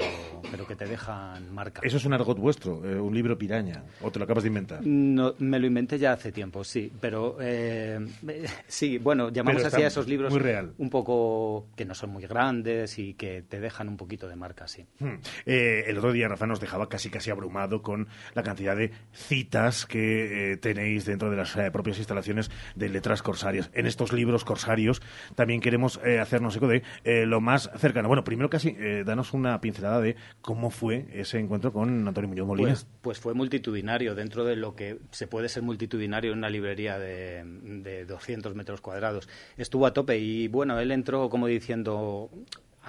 pero 0.51 0.66
que 0.66 0.77
te 0.77 0.86
dejan 0.86 1.52
marca. 1.52 1.81
Eso 1.85 1.97
es 1.97 2.05
un 2.05 2.12
argot 2.12 2.39
vuestro, 2.39 2.85
eh, 2.85 3.01
un 3.01 3.15
libro 3.15 3.36
piraña, 3.36 3.85
o 4.01 4.10
te 4.10 4.19
lo 4.19 4.24
acabas 4.24 4.44
de 4.44 4.48
inventar. 4.48 4.86
No, 4.86 5.35
me 5.39 5.59
lo 5.59 5.66
inventé 5.66 5.98
ya 5.98 6.12
hace 6.12 6.27
tiempo, 6.32 6.64
sí, 6.64 6.92
pero 7.00 7.36
eh, 7.40 7.98
sí, 8.66 8.98
bueno, 8.98 9.30
llamamos 9.30 9.64
así 9.64 9.82
a 9.82 9.86
esos 9.86 10.09
libros 10.09 10.32
muy 10.32 10.40
real. 10.40 10.72
un 10.78 10.90
poco 10.90 11.68
que 11.76 11.84
no 11.84 11.94
son 11.94 12.10
muy 12.10 12.24
grandes 12.24 12.98
y 12.98 13.14
que 13.14 13.42
te 13.42 13.60
dejan 13.60 13.88
un 13.88 13.96
poquito 13.96 14.28
de 14.28 14.36
marca, 14.36 14.68
sí. 14.68 14.86
Hmm. 14.98 15.16
Eh, 15.46 15.84
el 15.86 15.98
otro 15.98 16.12
día 16.12 16.28
Rafa 16.28 16.46
nos 16.46 16.60
dejaba 16.60 16.88
casi 16.88 17.10
casi 17.10 17.30
abrumado 17.30 17.82
con 17.82 18.09
la 18.34 18.42
cantidad 18.42 18.76
de 18.76 18.92
citas 19.12 19.86
que 19.86 20.52
eh, 20.52 20.56
tenéis 20.56 21.05
dentro 21.05 21.30
de 21.30 21.36
las 21.36 21.56
eh, 21.56 21.70
propias 21.70 21.98
instalaciones 21.98 22.50
de 22.74 22.88
letras 22.88 23.22
corsarias. 23.22 23.70
En 23.74 23.86
estos 23.86 24.12
libros 24.12 24.44
corsarios 24.44 25.02
también 25.34 25.60
queremos 25.60 25.98
hacernos 25.98 26.56
eco 26.56 26.68
de 26.68 26.82
lo 27.26 27.40
más 27.40 27.70
cercano. 27.76 28.09
Bueno, 28.09 28.24
primero 28.24 28.50
casi 28.50 28.72
danos 29.05 29.32
una 29.32 29.60
pincelada 29.60 30.00
de 30.00 30.16
cómo 30.40 30.70
fue 30.70 31.06
ese 31.12 31.38
encuentro 31.38 31.72
con 31.72 32.06
Antonio 32.06 32.28
Muñoz 32.28 32.46
Molina. 32.46 32.68
Pues, 32.68 32.86
pues 33.00 33.20
fue 33.20 33.34
multitudinario, 33.34 34.14
dentro 34.14 34.44
de 34.44 34.56
lo 34.56 34.74
que 34.74 34.98
se 35.10 35.26
puede 35.26 35.48
ser 35.48 35.62
multitudinario 35.62 36.18
en 36.27 36.39
una 36.39 36.51
librería 36.51 36.99
de, 36.99 37.43
de 37.45 38.05
200 38.05 38.55
metros 38.55 38.81
cuadrados. 38.81 39.28
Estuvo 39.57 39.86
a 39.86 39.93
tope 39.93 40.19
y 40.19 40.49
bueno, 40.49 40.78
él 40.78 40.90
entró 40.90 41.28
como 41.31 41.47
diciendo 41.47 42.31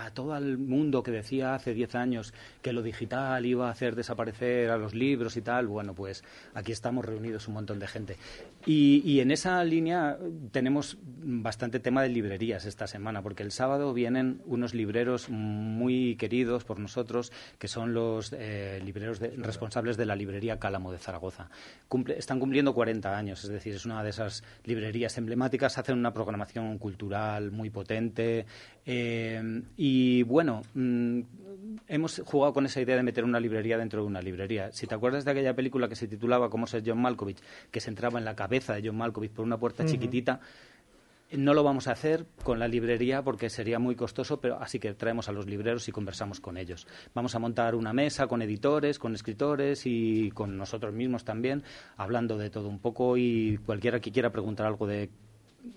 a 0.05 0.11
todo 0.13 0.35
el 0.37 0.57
mundo 0.57 1.03
que 1.03 1.11
decía 1.11 1.55
hace 1.55 1.73
10 1.73 1.95
años 1.95 2.33
que 2.61 2.73
lo 2.73 2.81
digital 2.81 3.45
iba 3.45 3.67
a 3.67 3.71
hacer 3.71 3.95
desaparecer 3.95 4.69
a 4.69 4.77
los 4.77 4.93
libros 4.93 5.37
y 5.37 5.41
tal, 5.41 5.67
bueno, 5.67 5.93
pues 5.93 6.23
aquí 6.53 6.71
estamos 6.71 7.05
reunidos 7.05 7.47
un 7.47 7.55
montón 7.55 7.79
de 7.79 7.87
gente. 7.87 8.17
Y, 8.65 9.01
y 9.05 9.19
en 9.21 9.31
esa 9.31 9.63
línea 9.63 10.17
tenemos 10.51 10.97
bastante 11.03 11.79
tema 11.79 12.01
de 12.03 12.09
librerías 12.09 12.65
esta 12.65 12.87
semana, 12.87 13.21
porque 13.21 13.43
el 13.43 13.51
sábado 13.51 13.93
vienen 13.93 14.41
unos 14.45 14.73
libreros 14.73 15.29
muy 15.29 16.15
queridos 16.15 16.63
por 16.63 16.79
nosotros, 16.79 17.31
que 17.57 17.67
son 17.67 17.93
los 17.93 18.33
eh, 18.37 18.81
libreros 18.83 19.19
de- 19.19 19.29
responsables 19.37 19.97
de 19.97 20.05
la 20.05 20.15
librería 20.15 20.59
Cálamo 20.59 20.91
de 20.91 20.97
Zaragoza. 20.97 21.49
Cumple- 21.89 22.15
están 22.17 22.39
cumpliendo 22.39 22.73
40 22.73 23.17
años, 23.17 23.43
es 23.43 23.49
decir, 23.49 23.75
es 23.75 23.85
una 23.85 24.03
de 24.03 24.09
esas 24.09 24.43
librerías 24.65 25.17
emblemáticas, 25.17 25.77
hacen 25.77 25.97
una 25.97 26.13
programación 26.13 26.77
cultural 26.77 27.51
muy 27.51 27.69
potente 27.69 28.45
eh, 28.85 29.61
y 29.77 30.23
bueno, 30.23 30.61
mm, 30.73 31.21
hemos 31.87 32.21
jugado 32.25 32.53
con 32.53 32.65
esa 32.65 32.81
idea 32.81 32.95
de 32.95 33.03
meter 33.03 33.23
una 33.23 33.39
librería 33.39 33.77
dentro 33.77 34.01
de 34.01 34.07
una 34.07 34.21
librería. 34.21 34.71
Si 34.71 34.87
te 34.87 34.95
acuerdas 34.95 35.25
de 35.25 35.31
aquella 35.31 35.55
película 35.55 35.87
que 35.87 35.95
se 35.95 36.07
titulaba 36.07 36.49
Cómo 36.49 36.67
ser 36.67 36.83
John 36.85 37.01
Malkovich, 37.01 37.39
que 37.71 37.79
se 37.79 37.89
entraba 37.89 38.19
en 38.19 38.25
la 38.25 38.35
cabeza 38.35 38.73
de 38.73 38.87
John 38.87 38.97
Malkovich 38.97 39.31
por 39.31 39.45
una 39.45 39.57
puerta 39.57 39.85
chiquitita, 39.85 40.39
no 41.31 41.53
lo 41.53 41.63
vamos 41.63 41.87
a 41.87 41.91
hacer 41.91 42.25
con 42.43 42.57
la 42.57 42.67
librería 42.67 43.21
porque 43.21 43.49
sería 43.49 43.77
muy 43.77 43.95
costoso, 43.95 44.41
pero 44.41 44.59
así 44.59 44.79
que 44.79 44.93
traemos 44.95 45.29
a 45.29 45.31
los 45.31 45.45
libreros 45.45 45.87
y 45.87 45.91
conversamos 45.91 46.39
con 46.39 46.57
ellos. 46.57 46.87
Vamos 47.13 47.35
a 47.35 47.39
montar 47.39 47.75
una 47.75 47.93
mesa 47.93 48.27
con 48.27 48.41
editores, 48.41 48.97
con 48.97 49.13
escritores 49.13 49.83
y 49.85 50.31
con 50.31 50.57
nosotros 50.57 50.93
mismos 50.93 51.23
también, 51.23 51.63
hablando 51.97 52.37
de 52.37 52.49
todo 52.49 52.67
un 52.67 52.79
poco 52.79 53.17
y 53.17 53.59
cualquiera 53.65 53.99
que 53.99 54.11
quiera 54.11 54.31
preguntar 54.31 54.65
algo 54.65 54.87
de 54.87 55.09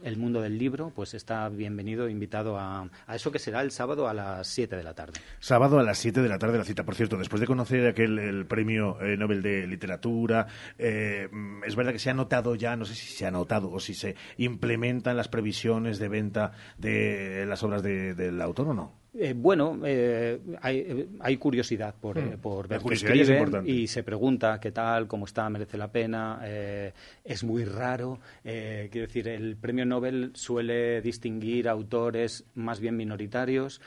el 0.04 0.16
mundo 0.16 0.40
del 0.40 0.58
libro, 0.58 0.92
pues 0.94 1.14
está 1.14 1.48
bienvenido, 1.48 2.08
invitado 2.08 2.58
a, 2.58 2.88
a 3.06 3.14
eso 3.16 3.30
que 3.32 3.38
será 3.38 3.60
el 3.62 3.70
sábado 3.70 4.08
a 4.08 4.14
las 4.14 4.46
7 4.48 4.76
de 4.76 4.82
la 4.82 4.94
tarde. 4.94 5.20
Sábado 5.40 5.78
a 5.78 5.82
las 5.82 5.98
7 5.98 6.22
de 6.22 6.28
la 6.28 6.38
tarde 6.38 6.58
la 6.58 6.64
cita. 6.64 6.84
Por 6.84 6.94
cierto, 6.94 7.16
después 7.16 7.40
de 7.40 7.46
conocer 7.46 7.86
aquel 7.86 8.18
el 8.18 8.46
premio 8.46 9.00
eh, 9.02 9.16
Nobel 9.16 9.42
de 9.42 9.66
Literatura, 9.66 10.46
eh, 10.78 11.28
es 11.66 11.76
verdad 11.76 11.92
que 11.92 11.98
se 11.98 12.10
ha 12.10 12.14
notado 12.14 12.54
ya, 12.54 12.76
no 12.76 12.84
sé 12.84 12.94
si 12.94 13.12
se 13.12 13.26
ha 13.26 13.30
notado 13.30 13.70
o 13.70 13.80
si 13.80 13.94
se 13.94 14.14
implementan 14.36 15.16
las 15.16 15.28
previsiones 15.28 15.98
de 15.98 16.08
venta 16.08 16.52
de 16.78 17.44
las 17.46 17.62
obras 17.62 17.82
de- 17.82 18.14
del 18.14 18.40
autor 18.40 18.68
o 18.68 18.74
no. 18.74 19.01
Eh, 19.14 19.34
bueno, 19.36 19.78
eh, 19.84 20.38
hay, 20.62 20.78
eh, 20.78 21.06
hay 21.20 21.36
curiosidad 21.36 21.94
por, 22.00 22.18
Hmm. 22.18 22.32
eh, 22.32 22.38
por 22.40 22.66
ver 22.66 22.80
qué 22.80 22.94
es 22.94 23.02
escriben 23.02 23.32
importante. 23.36 23.70
y 23.70 23.86
se 23.86 24.02
pregunta 24.02 24.58
qué 24.58 24.72
tal, 24.72 25.06
cómo 25.06 25.26
está, 25.26 25.48
merece 25.50 25.76
la 25.76 25.92
pena. 25.92 26.40
eh, 26.44 26.92
es 27.24 27.44
muy 27.44 27.64
raro. 27.66 28.20
eh, 28.44 28.88
quiero 28.90 29.06
decir, 29.06 29.28
el 29.28 29.56
premio 29.56 29.84
Nobel 29.84 30.30
suele 30.34 31.02
distinguir 31.02 31.68
autores 31.68 32.44
más 32.54 32.80
bien 32.80 32.96
minoritarios. 32.96 33.80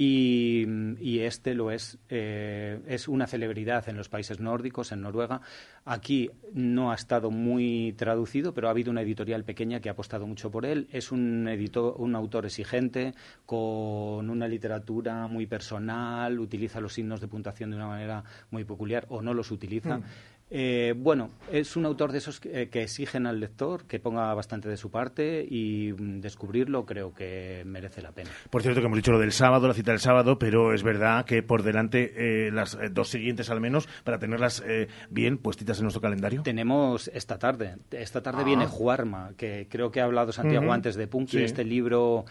Y, 0.00 1.18
este 1.18 1.54
lo 1.54 1.72
es, 1.72 1.98
eh, 2.08 2.78
es 2.86 3.08
una 3.08 3.26
celebridad 3.26 3.88
en 3.88 3.96
los 3.96 4.08
países 4.08 4.38
nórdicos, 4.38 4.92
en 4.92 5.00
Noruega. 5.00 5.40
Aquí 5.84 6.30
no 6.52 6.92
ha 6.92 6.94
estado 6.94 7.32
muy 7.32 7.94
traducido, 7.98 8.54
pero 8.54 8.68
ha 8.68 8.70
habido 8.70 8.92
una 8.92 9.02
editorial 9.02 9.42
pequeña 9.42 9.80
que 9.80 9.88
ha 9.88 9.92
apostado 9.92 10.24
mucho 10.24 10.52
por 10.52 10.66
él. 10.66 10.86
Es 10.92 11.10
un, 11.10 11.48
editor, 11.48 11.96
un 11.98 12.14
autor 12.14 12.46
exigente, 12.46 13.12
con 13.44 14.30
una 14.30 14.46
literatura 14.46 15.26
muy 15.26 15.46
personal, 15.46 16.38
utiliza 16.38 16.80
los 16.80 16.92
signos 16.92 17.20
de 17.20 17.26
puntuación 17.26 17.70
de 17.70 17.76
una 17.76 17.88
manera 17.88 18.22
muy 18.52 18.62
peculiar 18.62 19.04
o 19.08 19.20
no 19.20 19.34
los 19.34 19.50
utiliza. 19.50 19.98
Mm. 19.98 20.04
Eh, 20.50 20.94
bueno, 20.96 21.30
es 21.52 21.76
un 21.76 21.84
autor 21.84 22.10
de 22.10 22.18
esos 22.18 22.40
que, 22.40 22.62
eh, 22.62 22.68
que 22.70 22.82
exigen 22.82 23.26
al 23.26 23.38
lector 23.38 23.84
que 23.84 24.00
ponga 24.00 24.32
bastante 24.32 24.68
de 24.68 24.78
su 24.78 24.90
parte 24.90 25.46
y 25.48 25.92
mm, 25.92 26.20
descubrirlo 26.20 26.86
creo 26.86 27.12
que 27.12 27.62
merece 27.66 28.00
la 28.00 28.12
pena. 28.12 28.30
Por 28.48 28.62
cierto, 28.62 28.80
que 28.80 28.86
hemos 28.86 28.96
dicho 28.96 29.12
lo 29.12 29.18
del 29.18 29.32
sábado, 29.32 29.68
la 29.68 29.74
cita 29.74 29.90
del 29.90 30.00
sábado, 30.00 30.38
pero 30.38 30.72
es 30.72 30.82
verdad 30.82 31.26
que 31.26 31.42
por 31.42 31.62
delante 31.62 32.46
eh, 32.46 32.50
las 32.50 32.74
eh, 32.76 32.88
dos 32.90 33.08
siguientes 33.10 33.50
al 33.50 33.60
menos, 33.60 33.88
para 34.04 34.18
tenerlas 34.18 34.62
eh, 34.66 34.88
bien 35.10 35.36
puestitas 35.36 35.78
en 35.78 35.84
nuestro 35.84 36.00
calendario. 36.00 36.42
Tenemos 36.42 37.08
esta 37.08 37.38
tarde. 37.38 37.76
Esta 37.90 38.22
tarde 38.22 38.40
Ah. 38.42 38.44
viene 38.44 38.66
Juarma, 38.66 39.32
que 39.36 39.66
creo 39.70 39.90
que 39.90 40.00
ha 40.00 40.04
hablado 40.04 40.32
Santiago 40.32 40.72
antes 40.72 40.94
de 40.96 41.06
Punky, 41.08 41.38
Sí. 41.38 41.42
este 41.44 41.64
libro. 41.64 42.24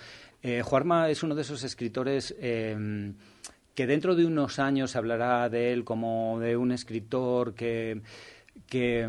Juarma 0.63 1.09
es 1.09 1.23
uno 1.23 1.35
de 1.35 1.41
esos 1.41 1.63
escritores 1.65 2.33
eh, 2.39 3.11
que 3.77 3.85
dentro 3.85 4.15
de 4.15 4.25
unos 4.25 4.57
años 4.57 4.89
se 4.89 4.97
hablará 4.97 5.49
de 5.49 5.71
él 5.71 5.83
como 5.83 6.39
de 6.39 6.57
un 6.57 6.71
escritor 6.71 7.53
que, 7.53 8.01
que, 8.65 9.07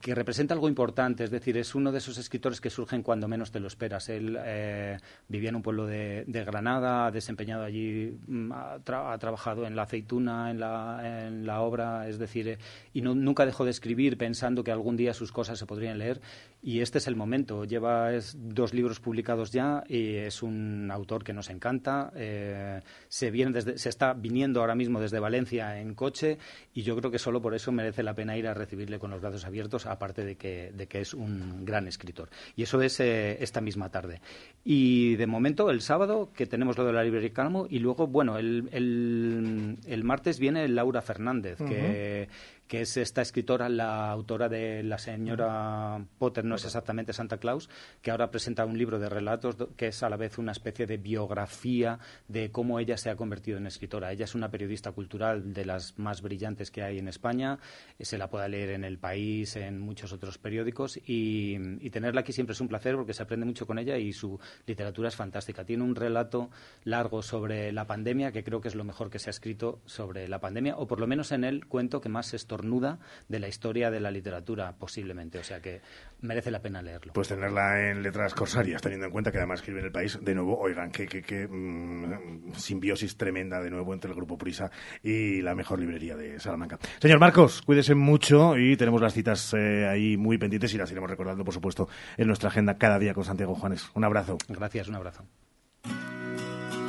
que 0.00 0.14
representa 0.14 0.54
algo 0.54 0.68
importante, 0.68 1.24
es 1.24 1.30
decir, 1.30 1.56
es 1.56 1.74
uno 1.74 1.92
de 1.92 1.98
esos 1.98 2.18
escritores 2.18 2.60
que 2.60 2.70
surgen 2.70 3.02
cuando 3.02 3.28
menos 3.28 3.50
te 3.52 3.60
lo 3.60 3.68
esperas. 3.68 4.08
Él 4.08 4.36
eh, 4.44 4.98
vivía 5.28 5.50
en 5.50 5.56
un 5.56 5.62
pueblo 5.62 5.86
de, 5.86 6.24
de 6.26 6.44
Granada, 6.44 7.06
ha 7.06 7.10
desempeñado 7.10 7.64
allí, 7.64 8.16
mm, 8.26 8.52
ha, 8.52 8.78
tra- 8.84 9.12
ha 9.12 9.18
trabajado 9.18 9.66
en 9.66 9.76
la 9.76 9.82
aceituna, 9.82 10.50
en 10.50 10.60
la, 10.60 11.26
en 11.28 11.46
la 11.46 11.60
obra, 11.60 12.08
es 12.08 12.18
decir, 12.18 12.48
eh, 12.48 12.58
y 12.92 13.02
no- 13.02 13.14
nunca 13.14 13.46
dejó 13.46 13.64
de 13.64 13.70
escribir 13.70 14.18
pensando 14.18 14.64
que 14.64 14.72
algún 14.72 14.96
día 14.96 15.14
sus 15.14 15.32
cosas 15.32 15.58
se 15.58 15.66
podrían 15.66 15.98
leer. 15.98 16.20
Y 16.62 16.80
este 16.80 16.98
es 16.98 17.06
el 17.06 17.16
momento. 17.16 17.64
Lleva 17.64 18.12
es- 18.12 18.36
dos 18.38 18.74
libros 18.74 19.00
publicados 19.00 19.50
ya 19.52 19.82
y 19.88 20.16
es 20.16 20.42
un 20.42 20.90
autor 20.92 21.24
que 21.24 21.32
nos 21.32 21.48
encanta. 21.50 22.12
eh, 22.16 22.80
se, 23.08 23.30
viene 23.30 23.52
desde, 23.52 23.78
se 23.78 23.88
está 23.88 24.12
viniendo 24.12 24.60
ahora 24.60 24.74
mismo 24.74 25.00
desde 25.00 25.18
Valencia 25.20 25.80
en 25.80 25.94
coche 25.94 26.38
y 26.74 26.82
yo 26.82 26.96
creo 26.96 27.10
que 27.10 27.18
solo 27.18 27.40
por 27.40 27.54
eso 27.54 27.72
merece 27.72 28.02
la 28.02 28.14
pena 28.14 28.36
ir 28.36 28.46
a 28.46 28.54
recibirle 28.80 28.98
con 28.98 29.10
los 29.10 29.20
brazos 29.20 29.44
abiertos, 29.44 29.86
aparte 29.86 30.24
de 30.24 30.36
que, 30.36 30.72
de 30.72 30.86
que 30.86 31.00
es 31.00 31.12
un 31.12 31.64
gran 31.64 31.86
escritor. 31.86 32.30
Y 32.56 32.62
eso 32.62 32.80
es 32.80 32.98
eh, 33.00 33.36
esta 33.42 33.60
misma 33.60 33.90
tarde. 33.90 34.20
Y 34.64 35.16
de 35.16 35.26
momento, 35.26 35.70
el 35.70 35.82
sábado, 35.82 36.30
que 36.34 36.46
tenemos 36.46 36.78
lo 36.78 36.86
de 36.86 36.92
la 36.92 37.04
librería 37.04 37.32
Calmo, 37.32 37.66
y 37.68 37.78
luego, 37.78 38.06
bueno, 38.06 38.38
el, 38.38 38.68
el, 38.72 39.76
el 39.86 40.04
martes 40.04 40.38
viene 40.38 40.66
Laura 40.68 41.02
Fernández, 41.02 41.58
que, 41.58 42.28
que 42.70 42.82
es 42.82 42.96
esta 42.96 43.20
escritora, 43.20 43.68
la 43.68 44.12
autora 44.12 44.48
de 44.48 44.84
La 44.84 44.96
señora 44.96 46.06
Potter, 46.18 46.44
no 46.44 46.54
es 46.54 46.64
exactamente 46.64 47.12
Santa 47.12 47.38
Claus, 47.38 47.68
que 48.00 48.12
ahora 48.12 48.30
presenta 48.30 48.64
un 48.64 48.78
libro 48.78 49.00
de 49.00 49.08
relatos 49.08 49.56
que 49.76 49.88
es 49.88 50.04
a 50.04 50.08
la 50.08 50.16
vez 50.16 50.38
una 50.38 50.52
especie 50.52 50.86
de 50.86 50.96
biografía 50.96 51.98
de 52.28 52.52
cómo 52.52 52.78
ella 52.78 52.96
se 52.96 53.10
ha 53.10 53.16
convertido 53.16 53.58
en 53.58 53.66
escritora. 53.66 54.12
Ella 54.12 54.24
es 54.24 54.36
una 54.36 54.52
periodista 54.52 54.92
cultural 54.92 55.52
de 55.52 55.64
las 55.64 55.98
más 55.98 56.22
brillantes 56.22 56.70
que 56.70 56.84
hay 56.84 56.98
en 56.98 57.08
España, 57.08 57.58
eh, 57.98 58.04
se 58.04 58.18
la 58.18 58.30
puede 58.30 58.48
leer 58.48 58.70
en 58.70 58.84
El 58.84 58.98
País, 58.98 59.56
en 59.56 59.80
muchos 59.80 60.12
otros 60.12 60.38
periódicos, 60.38 60.96
y, 60.96 61.56
y 61.80 61.90
tenerla 61.90 62.20
aquí 62.20 62.32
siempre 62.32 62.52
es 62.52 62.60
un 62.60 62.68
placer 62.68 62.94
porque 62.94 63.14
se 63.14 63.24
aprende 63.24 63.46
mucho 63.46 63.66
con 63.66 63.80
ella 63.80 63.98
y 63.98 64.12
su 64.12 64.38
literatura 64.68 65.08
es 65.08 65.16
fantástica. 65.16 65.64
Tiene 65.64 65.82
un 65.82 65.96
relato 65.96 66.50
largo 66.84 67.20
sobre 67.22 67.72
la 67.72 67.88
pandemia 67.88 68.30
que 68.30 68.44
creo 68.44 68.60
que 68.60 68.68
es 68.68 68.76
lo 68.76 68.84
mejor 68.84 69.10
que 69.10 69.18
se 69.18 69.28
ha 69.28 69.32
escrito 69.32 69.80
sobre 69.86 70.28
la 70.28 70.38
pandemia, 70.38 70.76
o 70.76 70.86
por 70.86 71.00
lo 71.00 71.08
menos 71.08 71.32
en 71.32 71.42
el 71.42 71.66
cuento 71.66 72.00
que 72.00 72.08
más 72.08 72.32
estornuda 72.60 72.98
de 73.28 73.38
la 73.38 73.48
historia 73.48 73.90
de 73.90 74.00
la 74.00 74.10
literatura, 74.10 74.74
posiblemente. 74.78 75.38
O 75.38 75.44
sea 75.44 75.60
que 75.60 75.80
merece 76.20 76.50
la 76.50 76.60
pena 76.60 76.82
leerlo. 76.82 77.12
Pues 77.14 77.28
tenerla 77.28 77.90
en 77.90 78.02
letras 78.02 78.34
corsarias, 78.34 78.82
teniendo 78.82 79.06
en 79.06 79.12
cuenta 79.12 79.32
que 79.32 79.38
además 79.38 79.60
escribe 79.60 79.80
en 79.80 79.86
el 79.86 79.92
país. 79.92 80.18
De 80.20 80.34
nuevo, 80.34 80.58
oigan, 80.58 80.90
qué, 80.90 81.06
qué, 81.06 81.22
qué, 81.22 81.48
mm, 81.48 82.52
simbiosis 82.54 83.16
tremenda 83.16 83.60
de 83.60 83.70
nuevo 83.70 83.94
entre 83.94 84.10
el 84.10 84.16
Grupo 84.16 84.36
Prisa 84.36 84.70
y 85.02 85.40
la 85.40 85.54
mejor 85.54 85.80
librería 85.80 86.16
de 86.16 86.38
Salamanca. 86.38 86.78
Señor 87.00 87.18
Marcos, 87.18 87.62
cuídese 87.62 87.94
mucho 87.94 88.56
y 88.58 88.76
tenemos 88.76 89.00
las 89.00 89.14
citas 89.14 89.54
eh, 89.54 89.86
ahí 89.88 90.16
muy 90.16 90.38
pendientes 90.38 90.74
y 90.74 90.78
las 90.78 90.90
iremos 90.90 91.08
recordando, 91.08 91.44
por 91.44 91.54
supuesto, 91.54 91.88
en 92.16 92.26
nuestra 92.26 92.50
agenda 92.50 92.76
cada 92.76 92.98
día 92.98 93.14
con 93.14 93.24
Santiago 93.24 93.54
Juanes. 93.54 93.90
Un 93.94 94.04
abrazo. 94.04 94.36
Gracias, 94.48 94.88
un 94.88 94.96
abrazo. 94.96 95.24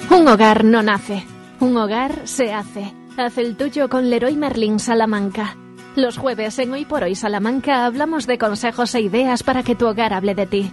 Un 0.10 0.28
hogar 0.28 0.66
no 0.66 0.84
nace, 0.84 1.24
un 1.62 1.78
hogar 1.78 2.28
se 2.28 2.54
hace. 2.54 2.94
Haz 3.18 3.38
el 3.38 3.56
tuyo 3.56 3.90
con 3.90 4.10
Leroy 4.10 4.36
Merlin 4.36 4.80
Salamanca. 4.80 5.61
Los 5.96 6.18
jueves 6.18 6.58
en 6.60 6.72
Hoy 6.72 6.86
por 6.86 7.04
Hoy 7.04 7.16
Salamanca 7.16 7.86
hablamos 7.86 8.26
de 8.26 8.38
consejos 8.38 8.96
e 8.96 9.02
ideas 9.02 9.44
para 9.44 9.62
que 9.62 9.76
tu 9.76 9.88
hogar 9.88 10.14
hable 10.14 10.36
de 10.36 10.46
ti. 10.46 10.72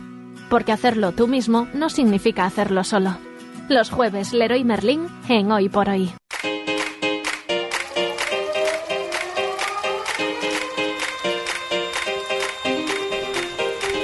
Porque 0.48 0.70
hacerlo 0.70 1.10
tú 1.10 1.26
mismo 1.26 1.66
no 1.74 1.90
significa 1.90 2.44
hacerlo 2.44 2.84
solo. 2.84 3.18
Los 3.68 3.90
jueves 3.90 4.32
Leroy 4.32 4.62
Merlin 4.62 5.08
en 5.28 5.50
Hoy 5.50 5.68
por 5.68 5.88
Hoy. 5.88 6.12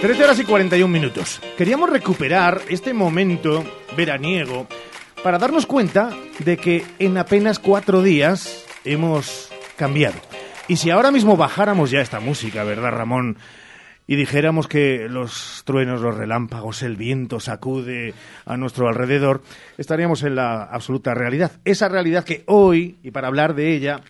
Trece 0.00 0.24
horas 0.24 0.40
y 0.40 0.44
41 0.44 0.92
minutos. 0.92 1.40
Queríamos 1.56 1.90
recuperar 1.90 2.60
este 2.68 2.92
momento 2.92 3.64
veraniego 3.96 4.66
para 5.22 5.38
darnos 5.38 5.64
cuenta 5.64 6.10
de 6.40 6.56
que 6.56 6.84
en 6.98 7.16
apenas 7.18 7.60
cuatro 7.60 8.02
días 8.02 8.66
hemos 8.84 9.48
cambiado. 9.76 10.33
Y 10.66 10.76
si 10.76 10.90
ahora 10.90 11.10
mismo 11.10 11.36
bajáramos 11.36 11.90
ya 11.90 12.00
esta 12.00 12.20
música, 12.20 12.64
¿verdad, 12.64 12.90
Ramón? 12.90 13.36
Y 14.06 14.16
dijéramos 14.16 14.66
que 14.66 15.08
los 15.10 15.62
truenos, 15.66 16.00
los 16.00 16.16
relámpagos, 16.16 16.82
el 16.82 16.96
viento 16.96 17.38
sacude 17.38 18.14
a 18.46 18.56
nuestro 18.56 18.88
alrededor, 18.88 19.42
estaríamos 19.76 20.22
en 20.22 20.36
la 20.36 20.62
absoluta 20.62 21.12
realidad. 21.12 21.52
Esa 21.66 21.88
realidad 21.90 22.24
que 22.24 22.44
hoy, 22.46 22.98
y 23.02 23.10
para 23.10 23.28
hablar 23.28 23.54
de 23.54 23.74
ella, 23.74 24.00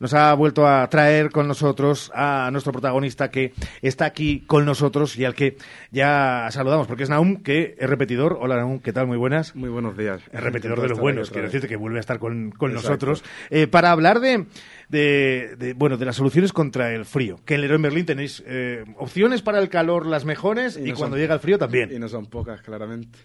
nos 0.00 0.14
ha 0.14 0.32
vuelto 0.34 0.66
a 0.66 0.88
traer 0.88 1.30
con 1.30 1.48
nosotros 1.48 2.10
a 2.14 2.48
nuestro 2.52 2.72
protagonista 2.72 3.30
que 3.30 3.52
está 3.82 4.04
aquí 4.06 4.40
con 4.46 4.64
nosotros 4.64 5.16
y 5.18 5.24
al 5.24 5.34
que 5.34 5.56
ya 5.90 6.48
saludamos, 6.50 6.86
porque 6.86 7.02
es 7.02 7.10
Naum, 7.10 7.42
que 7.42 7.74
es 7.78 7.88
repetidor. 7.90 8.38
Hola 8.40 8.56
Naum, 8.56 8.78
¿qué 8.80 8.92
tal? 8.92 9.06
Muy 9.06 9.16
buenas. 9.16 9.54
Muy 9.56 9.68
buenos 9.68 9.96
días. 9.96 10.20
Es 10.32 10.40
repetidor 10.40 10.80
de 10.80 10.88
los 10.88 10.98
buenos, 10.98 11.30
quiero 11.30 11.46
decirte 11.46 11.68
que 11.68 11.76
vuelve 11.76 11.98
a 11.98 12.00
estar 12.00 12.18
con, 12.18 12.50
con 12.50 12.72
nosotros, 12.72 13.24
eh, 13.50 13.66
para 13.66 13.90
hablar 13.90 14.20
de, 14.20 14.46
de, 14.88 15.56
de, 15.58 15.74
bueno, 15.74 15.96
de 15.96 16.04
las 16.04 16.16
soluciones 16.16 16.52
contra 16.52 16.92
el 16.92 17.04
frío. 17.04 17.40
Que 17.44 17.54
en 17.54 17.62
Leroy 17.62 17.78
Merlin 17.78 18.06
tenéis 18.06 18.42
eh, 18.46 18.84
opciones 18.98 19.42
para 19.42 19.58
el 19.58 19.68
calor 19.68 20.06
las 20.06 20.24
mejores 20.24 20.76
y, 20.76 20.90
no 20.90 20.94
cuando 20.96 21.16
son- 21.16 21.20
llega 21.20 21.34
el 21.34 21.40
frío 21.40 21.58
también. 21.58 21.90
Y 21.92 21.98
no 21.98 22.08
son 22.08 22.26
pocas, 22.26 22.62
claramente. 22.62 23.18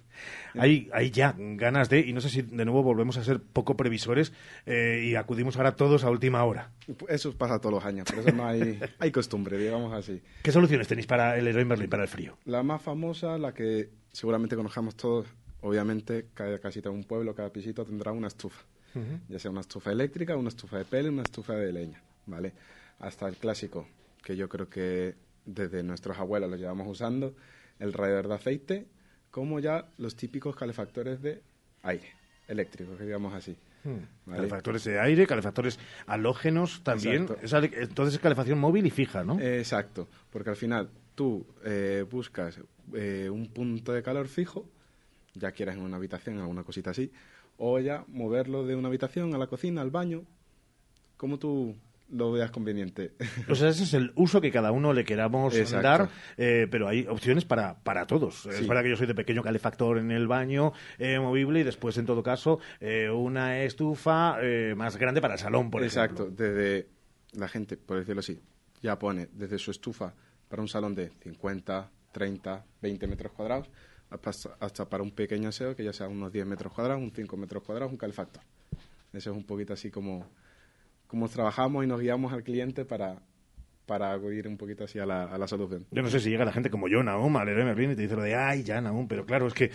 Hay, 0.58 0.90
hay 0.94 1.12
ya 1.12 1.36
ganas 1.38 1.90
de, 1.90 2.00
y 2.00 2.14
no 2.14 2.22
sé 2.22 2.30
si 2.30 2.42
de 2.42 2.66
nuevo 2.66 2.84
volvemos 2.84 3.18
a 3.18 3.24
ser 3.24 3.42
poco 3.42 3.76
previsores 3.76 4.34
eh, 4.66 5.04
y 5.06 5.16
acudimos 5.16 5.58
ahora 5.58 5.76
todos 5.76 6.04
a 6.04 6.10
última 6.10 6.44
hora. 6.44 6.72
Eso 7.10 7.36
pasa 7.36 7.60
todos 7.60 7.76
los 7.76 7.86
años, 7.86 8.08
por 8.10 8.20
eso 8.20 8.32
no 8.32 8.46
hay, 8.46 8.80
hay 9.00 9.12
costumbre, 9.12 9.58
digamos 9.58 9.94
así. 9.94 10.22
¿Qué 10.42 10.52
soluciones 10.52 10.88
tenéis 10.88 11.08
para 11.08 11.38
el 11.38 11.46
Leroy 11.46 11.66
Merlin, 11.66 11.90
para 11.90 12.04
el 12.04 12.10
frío? 12.10 12.38
La 12.46 12.64
más 12.64 12.82
famosa, 12.82 13.38
la 13.38 13.54
que 13.54 13.90
seguramente 14.12 14.56
conozcamos 14.56 14.96
todos, 14.96 15.28
obviamente 15.62 16.28
cada 16.34 16.60
casita 16.60 16.90
de 16.90 16.96
un 16.96 17.04
pueblo, 17.04 17.34
cada 17.34 17.52
pisito 17.52 17.86
tendrá 17.86 18.12
una 18.12 18.28
estufa. 18.28 18.64
Ya 19.28 19.40
sea 19.40 19.50
una 19.50 19.62
estufa 19.62 19.92
eléctrica, 19.92 20.38
una 20.38 20.50
estufa 20.50 20.78
de 20.78 20.86
pelo, 20.86 21.10
una 21.10 21.24
estufa 21.24 21.54
de 21.56 21.74
leña, 21.74 22.04
¿vale? 22.28 22.54
Hasta 23.00 23.28
el 23.28 23.38
clásico, 23.38 23.88
que 24.24 24.36
yo 24.36 24.48
creo 24.48 24.70
que 24.70 25.16
desde 25.46 25.82
nuestros 25.82 26.20
abuelos 26.20 26.52
lo 26.52 26.58
llevamos 26.58 26.88
usando, 26.88 27.34
el 27.80 27.92
radiador 27.92 28.28
de 28.28 28.36
aceite, 28.36 28.86
como 29.34 29.60
ya 29.60 29.88
los 29.98 30.16
típicos 30.16 30.56
calefactores 30.56 31.20
de 31.20 31.42
aire 31.82 32.14
eléctricos, 32.48 32.96
que 33.00 33.04
digamos 33.04 33.34
así. 33.34 33.58
Hmm. 33.84 33.98
¿vale? 34.28 34.38
Calefactores 34.38 34.84
de 34.84 35.00
aire, 35.00 35.26
calefactores 35.26 35.80
halógenos 36.06 36.84
también. 36.84 37.28
Entonces 37.42 38.14
es 38.14 38.20
calefacción 38.20 38.60
móvil 38.60 38.86
y 38.86 38.92
fija, 38.92 39.24
¿no? 39.24 39.40
Exacto, 39.40 40.08
porque 40.30 40.52
al 40.52 40.56
final 40.56 40.92
tú 41.16 41.48
eh, 41.66 42.06
buscas 42.08 42.60
eh, 42.94 43.28
un 43.28 43.48
punto 43.48 43.92
de 43.92 44.04
calor 44.04 44.28
fijo, 44.28 44.70
ya 45.34 45.52
quieras 45.52 45.78
en 45.78 45.82
una 45.82 45.98
habitación, 45.98 46.38
alguna 46.38 46.64
cosita 46.64 46.92
así, 46.92 47.12
o 47.58 47.80
ya 47.80 48.06
moverlo 48.10 48.68
de 48.68 48.76
una 48.76 48.90
habitación 48.90 49.34
a 49.34 49.40
la 49.40 49.48
cocina, 49.48 49.82
al 49.82 49.90
baño, 49.90 50.26
como 51.18 51.40
tú 51.40 51.76
lo 52.14 52.32
veas 52.32 52.52
conveniente. 52.52 53.12
O 53.50 53.56
sea, 53.56 53.70
ese 53.70 53.84
es 53.84 53.94
el 53.94 54.12
uso 54.16 54.40
que 54.42 54.52
cada 54.52 54.72
uno 54.72 54.94
le 54.94 55.04
queramos 55.04 55.56
Exacto. 55.56 55.84
dar, 55.88 56.10
eh, 56.38 56.68
pero 56.70 56.88
hay 56.88 57.06
opciones 57.08 57.46
para, 57.46 57.80
para 57.84 58.06
todos. 58.08 58.46
Es 58.46 58.58
Sí. 58.58 58.68
verdad 58.68 58.84
que 58.84 58.90
yo 58.90 58.96
soy 58.96 59.08
de 59.08 59.16
pequeño 59.16 59.42
calefactor 59.44 59.98
en 59.98 60.12
el 60.12 60.28
baño, 60.28 60.74
eh, 61.00 61.20
movible, 61.20 61.60
y 61.60 61.64
después, 61.64 61.98
en 61.98 62.06
todo 62.06 62.24
caso, 62.24 62.60
eh, 62.80 63.10
una 63.10 63.62
estufa 63.64 64.38
eh, 64.42 64.74
más 64.78 64.98
grande 64.98 65.22
para 65.22 65.34
el 65.34 65.40
salón, 65.40 65.70
por 65.72 65.84
Exacto, 65.84 66.24
ejemplo. 66.24 66.46
desde 66.46 66.88
la 67.34 67.48
gente, 67.48 67.78
por 67.78 67.98
decirlo 67.98 68.20
así, 68.20 68.40
ya 68.82 68.98
pone 69.00 69.28
desde 69.34 69.58
su 69.58 69.72
estufa 69.72 70.14
para 70.50 70.62
un 70.62 70.68
salón 70.68 70.94
de 70.94 71.10
50, 71.22 71.90
30, 72.12 72.66
20 72.82 73.08
metros 73.08 73.32
cuadrados, 73.32 73.70
hasta, 74.10 74.56
hasta 74.60 74.86
para 74.88 75.02
un 75.02 75.10
pequeño 75.12 75.50
aseo 75.50 75.76
que 75.76 75.84
ya 75.84 75.92
sea 75.94 76.08
unos 76.08 76.32
10 76.32 76.46
metros 76.46 76.72
cuadrados, 76.72 77.02
un 77.02 77.12
5 77.12 77.36
metros 77.38 77.64
cuadrados, 77.64 77.92
un 77.92 77.98
calefactor. 77.98 78.44
Eso 79.12 79.32
es 79.32 79.36
un 79.38 79.44
poquito 79.44 79.74
así 79.74 79.90
como, 79.90 80.28
como 81.14 81.30
trabajamos 81.30 81.84
y 81.84 81.88
nos 81.88 82.02
guiamos 82.02 82.34
al 82.34 82.42
cliente 82.42 82.86
para, 82.86 83.22
para 83.86 84.14
acudir 84.14 84.48
un 84.48 84.58
poquito 84.58 84.86
así 84.86 84.98
a 84.98 85.06
la, 85.06 85.26
a 85.26 85.38
la 85.38 85.48
solución. 85.48 85.86
Yo 85.92 86.02
no 86.02 86.10
sé 86.10 86.20
si 86.20 86.32
llega 86.32 86.44
la 86.44 86.52
gente 86.52 86.72
como 86.72 86.88
yo, 86.88 87.04
Naum, 87.04 87.38
al 87.38 87.46
Merlin, 87.46 87.92
y 87.92 87.96
te 87.96 88.02
dice 88.02 88.16
lo 88.16 88.24
de, 88.24 88.34
ay, 88.34 88.64
ya, 88.64 88.82
Naum, 88.82 89.08
pero 89.08 89.24
claro, 89.24 89.46
es 89.46 89.54
que 89.54 89.70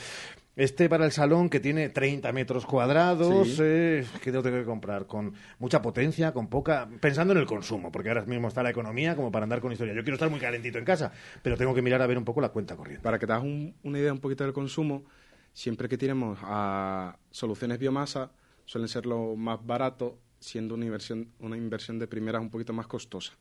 este 0.57 0.89
para 0.89 1.05
el 1.05 1.13
salón 1.13 1.49
que 1.49 1.61
tiene 1.61 1.91
30 1.91 2.33
metros 2.33 2.67
cuadrados, 2.67 3.47
Sí. 3.51 3.57
eh, 3.63 4.05
que 4.21 4.33
tengo 4.33 4.43
que 4.43 4.65
comprar? 4.65 5.07
Con 5.07 5.33
mucha 5.61 5.81
potencia, 5.81 6.33
con 6.33 6.49
poca... 6.49 6.89
Pensando 7.01 7.33
en 7.35 7.39
el 7.39 7.47
consumo, 7.47 7.93
porque 7.93 8.09
ahora 8.09 8.25
mismo 8.25 8.49
está 8.49 8.65
la 8.65 8.71
economía 8.71 9.15
como 9.15 9.31
para 9.31 9.45
andar 9.45 9.61
con 9.61 9.71
historia. 9.71 9.95
Yo 9.95 10.03
quiero 10.03 10.15
estar 10.15 10.29
muy 10.29 10.41
calentito 10.41 10.77
en 10.79 10.85
casa, 10.85 11.13
pero 11.41 11.57
tengo 11.57 11.73
que 11.73 11.83
mirar 11.83 12.03
a 12.03 12.09
ver 12.09 12.19
un 12.19 12.25
poco 12.25 12.41
la 12.41 12.49
cuenta 12.49 12.75
corriente. 12.75 13.01
Para 13.05 13.21
que 13.21 13.29
te 13.29 13.33
hagas 13.33 13.45
un- 13.45 13.77
una 13.85 14.01
idea 14.01 14.13
un 14.13 14.19
poquito 14.19 14.43
del 14.43 14.53
consumo, 14.53 15.05
siempre 15.53 15.89
que 15.89 15.97
tiremos 15.97 16.37
a 16.43 17.17
soluciones 17.31 17.79
biomasa, 17.79 18.33
suelen 18.65 18.89
ser 18.89 19.07
lo 19.07 19.37
más 19.37 19.65
barato, 19.65 20.19
siendo 20.41 20.75
una 20.75 20.85
inversión, 20.85 21.33
una 21.41 21.57
inversión 21.57 21.99
de 21.99 22.07
primeras 22.07 22.43
un 22.43 22.51
poquito 22.51 22.73
más 22.73 22.87
costosa, 22.87 23.33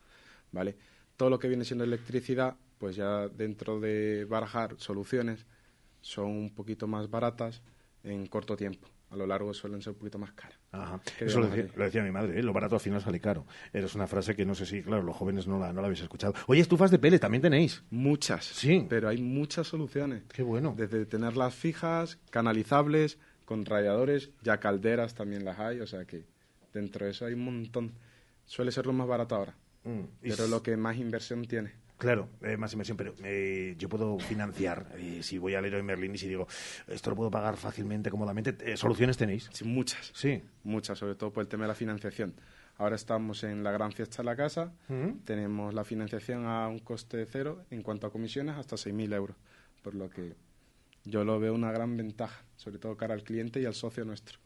¿vale? 0.52 0.76
Todo 1.16 1.30
lo 1.30 1.40
que 1.40 1.48
viene 1.48 1.66
siendo 1.66 1.84
electricidad, 1.84 2.56
pues 2.78 2.96
ya 2.96 3.28
dentro 3.28 3.80
de 3.80 4.26
barajar 4.26 4.76
soluciones, 4.78 5.46
son 6.02 6.28
un 6.28 6.54
poquito 6.54 6.88
más 6.88 7.10
baratas 7.10 7.62
en 8.04 8.28
corto 8.28 8.56
tiempo. 8.56 8.88
A 9.10 9.16
lo 9.16 9.26
largo 9.26 9.54
suelen 9.54 9.82
ser 9.82 9.94
un 9.94 10.00
poquito 10.00 10.20
más 10.20 10.34
caras. 10.34 10.60
Ajá. 10.72 11.00
Eso 11.20 11.42
decía, 11.42 11.72
lo 11.76 11.86
decía 11.86 12.04
mi 12.04 12.12
madre, 12.12 12.38
¿eh? 12.38 12.44
lo 12.44 12.52
barato 12.52 12.76
al 12.76 12.82
final 12.82 13.02
sale 13.02 13.22
caro. 13.22 13.46
Es 13.72 13.96
una 13.96 14.06
frase 14.06 14.36
que 14.36 14.46
no 14.46 14.54
sé 14.54 14.66
si, 14.66 14.84
claro, 14.84 15.02
los 15.02 15.16
jóvenes 15.16 15.48
no 15.48 15.58
la, 15.58 15.72
no 15.72 15.80
la 15.80 15.88
habéis 15.88 16.02
escuchado. 16.02 16.34
Oye, 16.48 16.60
estufas 16.60 16.92
de 16.92 17.00
pele 17.00 17.18
también 17.18 17.42
tenéis. 17.42 17.84
Muchas. 17.90 18.44
Sí. 18.44 18.86
Pero 18.90 19.08
hay 19.08 19.22
muchas 19.22 19.68
soluciones. 19.68 20.24
Qué 20.34 20.44
bueno. 20.44 20.74
Desde 20.76 21.06
tenerlas 21.06 21.56
fijas, 21.56 22.20
canalizables, 22.32 23.18
con 23.46 23.66
radiadores, 23.66 24.32
ya 24.44 24.60
calderas 24.60 25.16
también 25.16 25.46
las 25.46 25.58
hay, 25.58 25.80
o 25.80 25.88
sea 25.88 26.04
que 26.04 26.26
dentro 26.78 27.06
de 27.06 27.12
eso 27.12 27.26
hay 27.26 27.34
un 27.34 27.44
montón. 27.46 27.92
Suele 28.46 28.72
ser 28.72 28.86
lo 28.86 28.94
más 28.94 29.08
barato 29.08 29.36
ahora, 29.36 29.56
Mm, 29.84 30.04
pero 30.22 30.34
s- 30.46 30.50
lo 30.50 30.64
que 30.64 30.76
más 30.78 30.98
inversión 30.98 31.46
tiene. 31.46 31.72
Claro, 31.98 32.30
eh, 32.42 32.58
más 32.58 32.72
inversión, 32.74 32.96
pero 32.96 33.14
eh, 33.24 33.74
yo 33.78 33.90
puedo 33.90 34.20
financiar, 34.20 34.88
eh, 34.98 35.22
si 35.24 35.38
voy 35.40 35.56
al 35.56 35.64
Leroy 35.64 35.82
Merlin 35.82 36.14
y 36.14 36.18
si 36.20 36.28
digo, 36.28 36.48
esto 36.88 37.10
lo 37.10 37.16
puedo 37.16 37.32
pagar 37.32 37.58
fácilmente, 37.58 38.12
cómodamente, 38.12 38.56
eh, 38.62 38.78
¿soluciones 38.78 39.18
tenéis? 39.18 39.50
Sí, 39.52 39.66
muchas. 39.66 40.12
Sí. 40.14 40.44
Muchas, 40.64 41.00
sobre 41.00 41.16
todo 41.16 41.34
por 41.34 41.42
el 41.42 41.48
tema 41.48 41.64
de 41.64 41.70
la 41.70 41.76
financiación. 41.76 42.36
Ahora 42.78 42.96
estamos 42.96 43.44
en 43.44 43.64
la 43.64 43.72
gran 43.72 43.92
fiesta 43.92 44.18
de 44.18 44.26
la 44.26 44.36
casa, 44.36 44.72
Ujú. 44.88 45.20
tenemos 45.26 45.74
la 45.74 45.84
financiación 45.84 46.46
a 46.46 46.68
un 46.68 46.78
coste 46.80 47.26
cero 47.26 47.66
en 47.72 47.82
cuanto 47.82 48.06
a 48.06 48.12
comisiones 48.12 48.56
hasta 48.58 48.78
6.000 48.78 49.12
euros, 49.14 49.36
por 49.82 49.96
lo 49.96 50.10
que 50.12 50.36
yo 51.04 51.24
lo 51.24 51.40
veo 51.40 51.56
una 51.56 51.72
gran 51.72 51.98
ventaja, 51.98 52.46
sobre 52.58 52.78
todo 52.78 52.96
cara 52.96 53.16
al 53.16 53.24
cliente 53.24 53.60
y 53.60 53.66
al 53.66 53.74
socio 53.74 54.06
nuestro. 54.06 54.38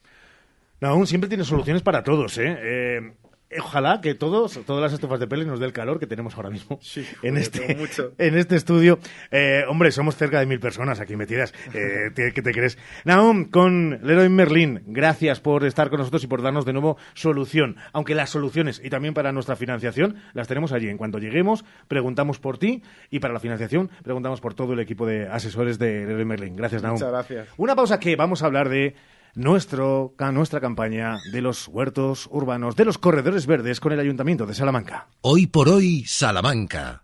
Aún 0.82 1.08
siempre 1.08 1.28
tiene 1.30 1.44
soluciones 1.44 1.82
para 1.84 2.03
todos, 2.03 2.38
¿eh? 2.38 2.58
Eh, 2.60 3.12
Ojalá 3.60 3.99
que 3.99 4.16
todos, 4.16 4.62
todas 4.66 4.82
las 4.82 4.94
estufas 4.94 5.20
de 5.20 5.28
pele 5.28 5.44
nos 5.44 5.60
dé 5.60 5.66
el 5.66 5.74
calor 5.74 5.99
que 5.99 6.08
tenemos 6.08 6.36
ahora 6.38 6.49
mismo 6.49 6.80
en, 7.22 7.34
joder, 7.34 7.38
este, 7.38 7.76
mucho. 7.76 8.14
en 8.18 8.38
este 8.38 8.56
estudio. 8.56 8.98
Eh, 9.30 9.64
hombre, 9.68 9.91
somos 9.91 10.16
cerca 10.16 10.40
de 10.40 10.45
mil 10.45 10.62
personas 10.62 11.02
aquí 11.02 11.18
metidas. 11.18 11.53
Eh, 11.74 12.12
¿te- 12.16 12.32
¿Qué 12.32 12.41
te 12.41 12.52
crees? 12.53 12.78
Naum, 13.03 13.49
con 13.49 13.99
Leroy 14.03 14.30
Merlin, 14.30 14.84
gracias 14.88 15.41
por 15.41 15.66
estar 15.66 15.90
con 15.90 15.99
nosotros 15.99 16.24
y 16.24 16.28
por 16.28 16.41
darnos 16.41 16.64
de 16.64 16.72
nuevo 16.72 16.95
solución. 17.14 17.76
Aunque 17.91 18.16
las 18.16 18.30
soluciones 18.30 18.80
y 18.82 18.90
también 18.90 19.14
para 19.14 19.34
nuestra 19.34 19.58
financiación 19.58 20.16
las 20.32 20.48
tenemos 20.48 20.72
allí. 20.72 20.88
En 20.88 20.95
cuanto 20.98 21.18
lleguemos, 21.20 21.66
preguntamos 21.90 22.40
por 22.40 22.58
ti 22.58 22.84
y 23.10 23.20
para 23.20 23.34
la 23.34 23.41
financiación 23.41 23.90
preguntamos 24.02 24.40
por 24.40 24.53
todo 24.53 24.72
el 24.72 24.80
equipo 24.80 25.06
de 25.06 25.28
asesores 25.28 25.78
de 25.78 26.06
Leroy 26.06 26.24
Merlin. 26.24 26.56
Gracias, 26.56 26.82
Naum. 26.84 26.94
Muchas 26.94 27.12
gracias. 27.12 27.49
Una 27.58 27.76
pausa 27.76 27.99
que 27.99 28.16
vamos 28.16 28.44
a 28.44 28.45
hablar 28.45 28.70
de 28.70 28.95
nuestro, 29.36 30.14
nuestra 30.32 30.60
campaña 30.60 31.18
de 31.32 31.41
los 31.41 31.68
huertos 31.68 32.28
urbanos, 32.32 32.76
de 32.76 32.86
los 32.86 32.98
corredores 32.98 33.45
verdes 33.45 33.80
con 33.80 33.91
el 33.91 33.99
Ayuntamiento 33.99 34.45
de 34.45 34.53
Salamanca. 34.53 35.08
Hoy 35.22 35.48
por 35.48 35.70
hoy, 35.70 36.06
Salamanca. 36.06 37.02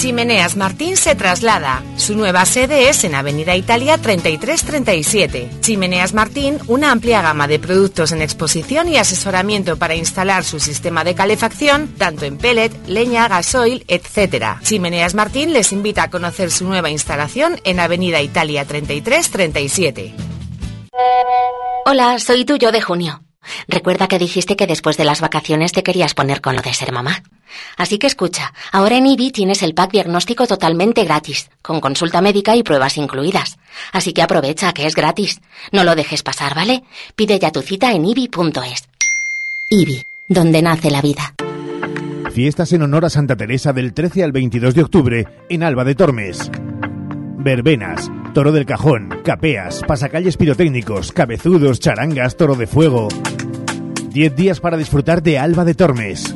Chimeneas 0.00 0.56
Martín 0.56 0.96
se 0.96 1.16
traslada. 1.16 1.82
Su 1.96 2.16
nueva 2.16 2.46
sede 2.46 2.88
es 2.88 3.02
en 3.02 3.16
Avenida 3.16 3.56
Italia 3.56 3.98
3337. 3.98 5.50
Chimeneas 5.60 6.14
Martín, 6.14 6.58
una 6.68 6.92
amplia 6.92 7.20
gama 7.20 7.48
de 7.48 7.58
productos 7.58 8.12
en 8.12 8.22
exposición 8.22 8.86
y 8.86 8.96
asesoramiento 8.96 9.76
para 9.76 9.96
instalar 9.96 10.44
su 10.44 10.60
sistema 10.60 11.02
de 11.02 11.16
calefacción, 11.16 11.88
tanto 11.98 12.26
en 12.26 12.38
pellet, 12.38 12.70
leña, 12.86 13.26
gasoil, 13.26 13.84
etc. 13.88 14.60
Chimeneas 14.62 15.16
Martín 15.16 15.52
les 15.52 15.72
invita 15.72 16.04
a 16.04 16.10
conocer 16.10 16.52
su 16.52 16.68
nueva 16.68 16.90
instalación 16.90 17.56
en 17.64 17.80
Avenida 17.80 18.22
Italia 18.22 18.64
3337. 18.64 20.37
Hola, 21.86 22.18
soy 22.18 22.44
tu 22.44 22.56
yo 22.56 22.72
de 22.72 22.80
junio. 22.80 23.22
Recuerda 23.66 24.08
que 24.08 24.18
dijiste 24.18 24.56
que 24.56 24.66
después 24.66 24.96
de 24.96 25.04
las 25.04 25.20
vacaciones 25.20 25.72
te 25.72 25.82
querías 25.82 26.14
poner 26.14 26.40
con 26.40 26.54
lo 26.54 26.62
de 26.62 26.74
ser 26.74 26.92
mamá. 26.92 27.22
Así 27.76 27.98
que 27.98 28.06
escucha, 28.06 28.52
ahora 28.72 28.96
en 28.96 29.06
IBI 29.06 29.30
tienes 29.30 29.62
el 29.62 29.74
pack 29.74 29.92
diagnóstico 29.92 30.46
totalmente 30.46 31.04
gratis, 31.04 31.50
con 31.62 31.80
consulta 31.80 32.20
médica 32.20 32.56
y 32.56 32.62
pruebas 32.62 32.98
incluidas. 32.98 33.58
Así 33.92 34.12
que 34.12 34.22
aprovecha 34.22 34.72
que 34.72 34.86
es 34.86 34.94
gratis. 34.94 35.40
No 35.72 35.84
lo 35.84 35.94
dejes 35.94 36.22
pasar, 36.22 36.54
¿vale? 36.54 36.84
Pide 37.16 37.38
ya 37.38 37.52
tu 37.52 37.62
cita 37.62 37.92
en 37.92 38.04
ibi.es. 38.04 38.88
IBI, 39.70 40.04
donde 40.28 40.62
nace 40.62 40.90
la 40.90 41.00
vida. 41.00 41.34
Fiestas 42.32 42.72
en 42.72 42.82
honor 42.82 43.06
a 43.06 43.10
Santa 43.10 43.36
Teresa 43.36 43.72
del 43.72 43.94
13 43.94 44.24
al 44.24 44.32
22 44.32 44.74
de 44.74 44.82
octubre 44.82 45.28
en 45.48 45.62
Alba 45.62 45.84
de 45.84 45.94
Tormes. 45.94 46.50
Verbenas, 47.38 48.10
toro 48.34 48.50
del 48.50 48.66
cajón, 48.66 49.08
capeas, 49.24 49.82
pasacalles 49.86 50.36
pirotécnicos, 50.36 51.12
cabezudos, 51.12 51.78
charangas, 51.78 52.36
toro 52.36 52.56
de 52.56 52.66
fuego. 52.66 53.08
10 54.10 54.34
días 54.34 54.60
para 54.60 54.76
disfrutar 54.76 55.22
de 55.22 55.38
Alba 55.38 55.64
de 55.64 55.74
Tormes. 55.74 56.34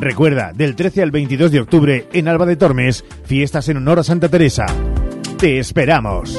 Recuerda, 0.00 0.52
del 0.54 0.76
13 0.76 1.02
al 1.02 1.10
22 1.10 1.50
de 1.50 1.60
octubre 1.60 2.08
en 2.12 2.28
Alba 2.28 2.46
de 2.46 2.56
Tormes, 2.56 3.04
fiestas 3.24 3.68
en 3.68 3.78
honor 3.78 3.98
a 3.98 4.04
Santa 4.04 4.28
Teresa. 4.28 4.66
Te 5.38 5.58
esperamos. 5.58 6.38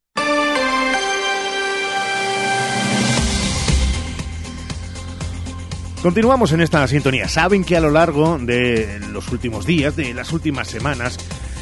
Continuamos 6.01 6.51
en 6.51 6.61
esta 6.61 6.87
sintonía. 6.87 7.27
Saben 7.27 7.63
que 7.63 7.77
a 7.77 7.79
lo 7.79 7.91
largo 7.91 8.39
de 8.39 8.99
los 9.11 9.31
últimos 9.31 9.67
días, 9.67 9.95
de 9.95 10.15
las 10.15 10.31
últimas 10.33 10.67
semanas, 10.67 11.19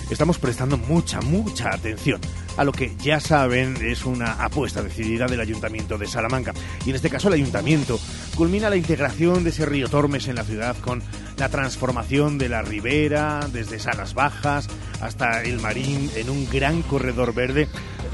estamos 0.09 0.39
prestando 0.39 0.77
mucha, 0.77 1.19
mucha 1.19 1.73
atención 1.73 2.21
a 2.55 2.63
lo 2.63 2.71
que 2.71 2.95
ya 3.01 3.19
saben 3.19 3.75
es 3.81 4.05
una 4.05 4.31
apuesta 4.43 4.81
decidida 4.81 5.27
del 5.27 5.41
Ayuntamiento 5.41 5.97
de 5.97 6.07
Salamanca. 6.07 6.53
Y 6.85 6.89
en 6.89 6.95
este 6.95 7.09
caso 7.09 7.27
el 7.27 7.33
Ayuntamiento, 7.33 7.99
culmina 8.37 8.69
la 8.69 8.77
integración 8.77 9.43
de 9.43 9.49
ese 9.49 9.65
río 9.65 9.89
Tormes 9.89 10.29
en 10.29 10.35
la 10.35 10.45
ciudad 10.45 10.77
con 10.77 11.03
la 11.35 11.49
transformación 11.49 12.37
de 12.37 12.47
la 12.47 12.61
ribera, 12.61 13.41
desde 13.51 13.77
Salas 13.77 14.13
Bajas 14.13 14.69
hasta 15.01 15.43
el 15.43 15.59
Marín, 15.59 16.09
en 16.15 16.29
un 16.29 16.49
gran 16.49 16.81
corredor 16.81 17.33
verde. 17.33 17.67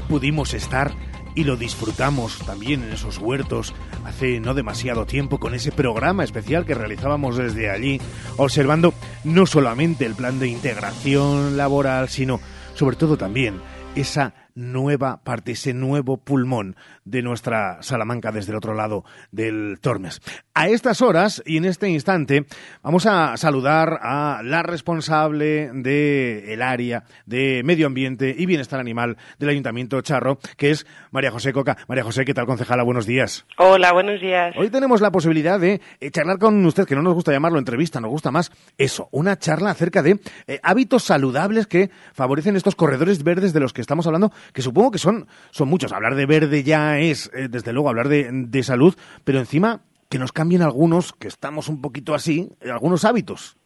Pudimos 0.08 0.54
estar 0.54 0.92
y 1.36 1.44
lo 1.44 1.56
disfrutamos 1.56 2.38
también 2.38 2.82
en 2.82 2.92
esos 2.92 3.18
huertos 3.18 3.74
hace 4.04 4.40
no 4.40 4.54
demasiado 4.54 5.06
tiempo 5.06 5.38
con 5.38 5.54
ese 5.54 5.70
programa 5.70 6.24
especial 6.24 6.64
que 6.64 6.74
realizábamos 6.74 7.36
desde 7.36 7.70
allí, 7.70 8.00
observando 8.38 8.94
no 9.22 9.46
solamente 9.46 10.06
el 10.06 10.14
plan 10.16 10.40
de 10.40 10.48
integración 10.48 11.56
laboral, 11.56 12.08
sino 12.08 12.40
sobre 12.74 12.96
todo 12.96 13.18
también 13.18 13.60
esa 13.94 14.34
nueva 14.54 15.22
parte, 15.22 15.52
ese 15.52 15.74
nuevo 15.74 16.16
pulmón 16.16 16.74
de 17.06 17.22
nuestra 17.22 17.82
Salamanca 17.82 18.32
desde 18.32 18.52
el 18.52 18.58
otro 18.58 18.74
lado 18.74 19.04
del 19.30 19.78
Tormes. 19.80 20.20
A 20.54 20.68
estas 20.68 21.00
horas 21.00 21.42
y 21.46 21.56
en 21.56 21.64
este 21.64 21.88
instante 21.88 22.44
vamos 22.82 23.06
a 23.06 23.36
saludar 23.36 24.00
a 24.02 24.42
la 24.44 24.62
responsable 24.62 25.70
del 25.72 26.60
área 26.60 27.04
de 27.24 27.62
medio 27.64 27.86
ambiente 27.86 28.34
y 28.36 28.44
bienestar 28.44 28.80
animal 28.80 29.16
del 29.38 29.50
Ayuntamiento 29.50 30.00
Charro, 30.00 30.38
que 30.56 30.70
es 30.70 30.86
María 31.10 31.30
José 31.30 31.52
Coca. 31.52 31.76
María 31.88 32.04
José, 32.04 32.24
¿qué 32.24 32.34
tal, 32.34 32.46
concejala? 32.46 32.82
Buenos 32.82 33.06
días. 33.06 33.46
Hola, 33.56 33.92
buenos 33.92 34.20
días. 34.20 34.54
Hoy 34.58 34.68
tenemos 34.68 35.00
la 35.00 35.10
posibilidad 35.10 35.60
de 35.60 35.80
eh, 36.00 36.10
charlar 36.10 36.38
con 36.38 36.64
usted, 36.66 36.86
que 36.86 36.96
no 36.96 37.02
nos 37.02 37.14
gusta 37.14 37.32
llamarlo 37.32 37.58
entrevista, 37.58 38.00
nos 38.00 38.10
gusta 38.10 38.30
más 38.30 38.50
eso, 38.76 39.08
una 39.12 39.38
charla 39.38 39.70
acerca 39.70 40.02
de 40.02 40.20
eh, 40.46 40.58
hábitos 40.62 41.04
saludables 41.04 41.66
que 41.66 41.90
favorecen 42.12 42.56
estos 42.56 42.74
corredores 42.74 43.22
verdes 43.22 43.52
de 43.52 43.60
los 43.60 43.72
que 43.72 43.80
estamos 43.80 44.06
hablando, 44.06 44.32
que 44.52 44.62
supongo 44.62 44.90
que 44.90 44.98
son, 44.98 45.28
son 45.50 45.68
muchos. 45.68 45.92
Hablar 45.92 46.16
de 46.16 46.26
verde 46.26 46.64
ya 46.64 46.95
es, 46.98 47.30
eh, 47.34 47.48
desde 47.50 47.72
luego, 47.72 47.88
hablar 47.88 48.08
de, 48.08 48.28
de 48.30 48.62
salud, 48.62 48.94
pero 49.24 49.38
encima 49.38 49.82
que 50.08 50.18
nos 50.18 50.32
cambien 50.32 50.62
algunos, 50.62 51.12
que 51.12 51.28
estamos 51.28 51.68
un 51.68 51.80
poquito 51.80 52.14
así, 52.14 52.50
algunos 52.70 53.04
hábitos. 53.04 53.56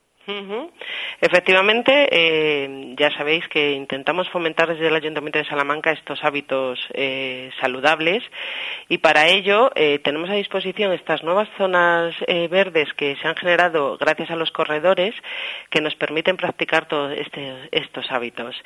Efectivamente, 1.21 2.09
eh, 2.11 2.95
ya 2.99 3.11
sabéis 3.17 3.47
que 3.49 3.73
intentamos 3.73 4.29
fomentar 4.29 4.69
desde 4.69 4.89
el 4.89 4.95
Ayuntamiento 4.95 5.39
de 5.39 5.45
Salamanca 5.47 5.93
estos 5.93 6.23
hábitos 6.25 6.79
eh, 6.93 7.51
saludables 7.61 8.23
y 8.89 8.99
para 8.99 9.29
ello 9.29 9.71
eh, 9.75 9.99
tenemos 10.01 10.29
a 10.31 10.35
disposición 10.35 10.93
estas 10.93 11.23
nuevas 11.23 11.49
zonas 11.57 12.15
verdes 12.51 12.93
que 12.95 13.17
se 13.17 13.29
han 13.29 13.37
generado 13.37 13.97
gracias 13.99 14.31
a 14.31 14.37
los 14.37 14.51
corredores 14.51 15.15
que 15.69 15.81
nos 15.81 15.95
permiten 15.95 16.37
practicar 16.37 16.87
todos 16.87 17.17
este, 17.17 17.69
estos 17.73 18.11
hábitos. 18.11 18.57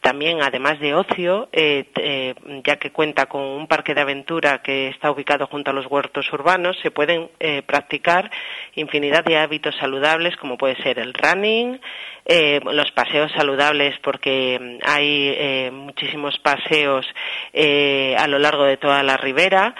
También, 0.00 0.42
además 0.42 0.78
de 0.80 0.94
ocio, 0.94 1.48
ya 1.52 2.76
que 2.76 2.90
cuenta 2.92 3.26
con 3.26 3.42
un 3.42 3.66
parque 3.66 3.94
de 3.94 4.00
aventura 4.00 4.62
que 4.62 4.88
está 4.88 5.10
ubicado 5.10 5.46
junto 5.46 5.70
a 5.70 5.74
los 5.74 5.86
huertos 5.86 6.32
urbanos, 6.32 6.78
se 6.82 6.90
pueden 6.90 7.30
practicar 7.66 8.30
infinidad 8.74 9.24
de 9.24 9.38
hábitos 9.38 9.74
saludables 9.76 10.31
como 10.36 10.56
puede 10.56 10.76
ser 10.82 10.98
el 10.98 11.14
running, 11.14 11.80
eh, 12.24 12.60
los 12.64 12.90
paseos 12.92 13.32
saludables 13.32 13.98
porque 13.98 14.58
mm, 14.60 14.88
hay 14.88 15.34
eh, 15.36 15.70
muchísimos 15.72 16.38
paseos 16.38 17.04
eh, 17.52 18.14
a 18.16 18.28
lo 18.28 18.38
largo 18.38 18.62
de 18.64 18.76
toda 18.76 19.02
la 19.02 19.16
ribera, 19.16 19.74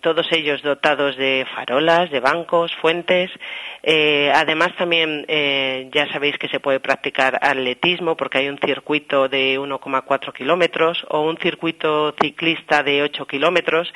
todos 0.00 0.26
ellos 0.32 0.62
dotados 0.62 1.16
de 1.16 1.46
farolas, 1.54 2.10
de 2.10 2.20
bancos, 2.20 2.74
fuentes. 2.76 3.30
Además 3.82 4.74
también 4.76 5.26
ya 5.92 6.10
sabéis 6.12 6.38
que 6.38 6.48
se 6.48 6.60
puede 6.60 6.80
practicar 6.80 7.38
atletismo 7.42 8.16
porque 8.16 8.38
hay 8.38 8.48
un 8.48 8.58
circuito 8.58 9.28
de 9.28 9.58
1,4 9.58 10.32
kilómetros 10.32 11.04
o 11.08 11.20
un 11.20 11.36
circuito 11.36 12.14
ciclista 12.20 12.82
de 12.82 13.02
8 13.02 13.26
kilómetros 13.26 13.92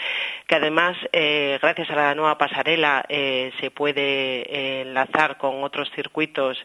que 0.47 0.57
además 0.57 0.97
gracias 1.13 1.91
a 1.91 1.97
la 1.97 2.15
nueva 2.15 2.39
pasarela 2.39 3.05
se 3.09 3.71
puede 3.71 4.83
enlazar 4.83 5.39
con 5.39 5.65
otros 5.65 5.91
circuitos 5.95 6.59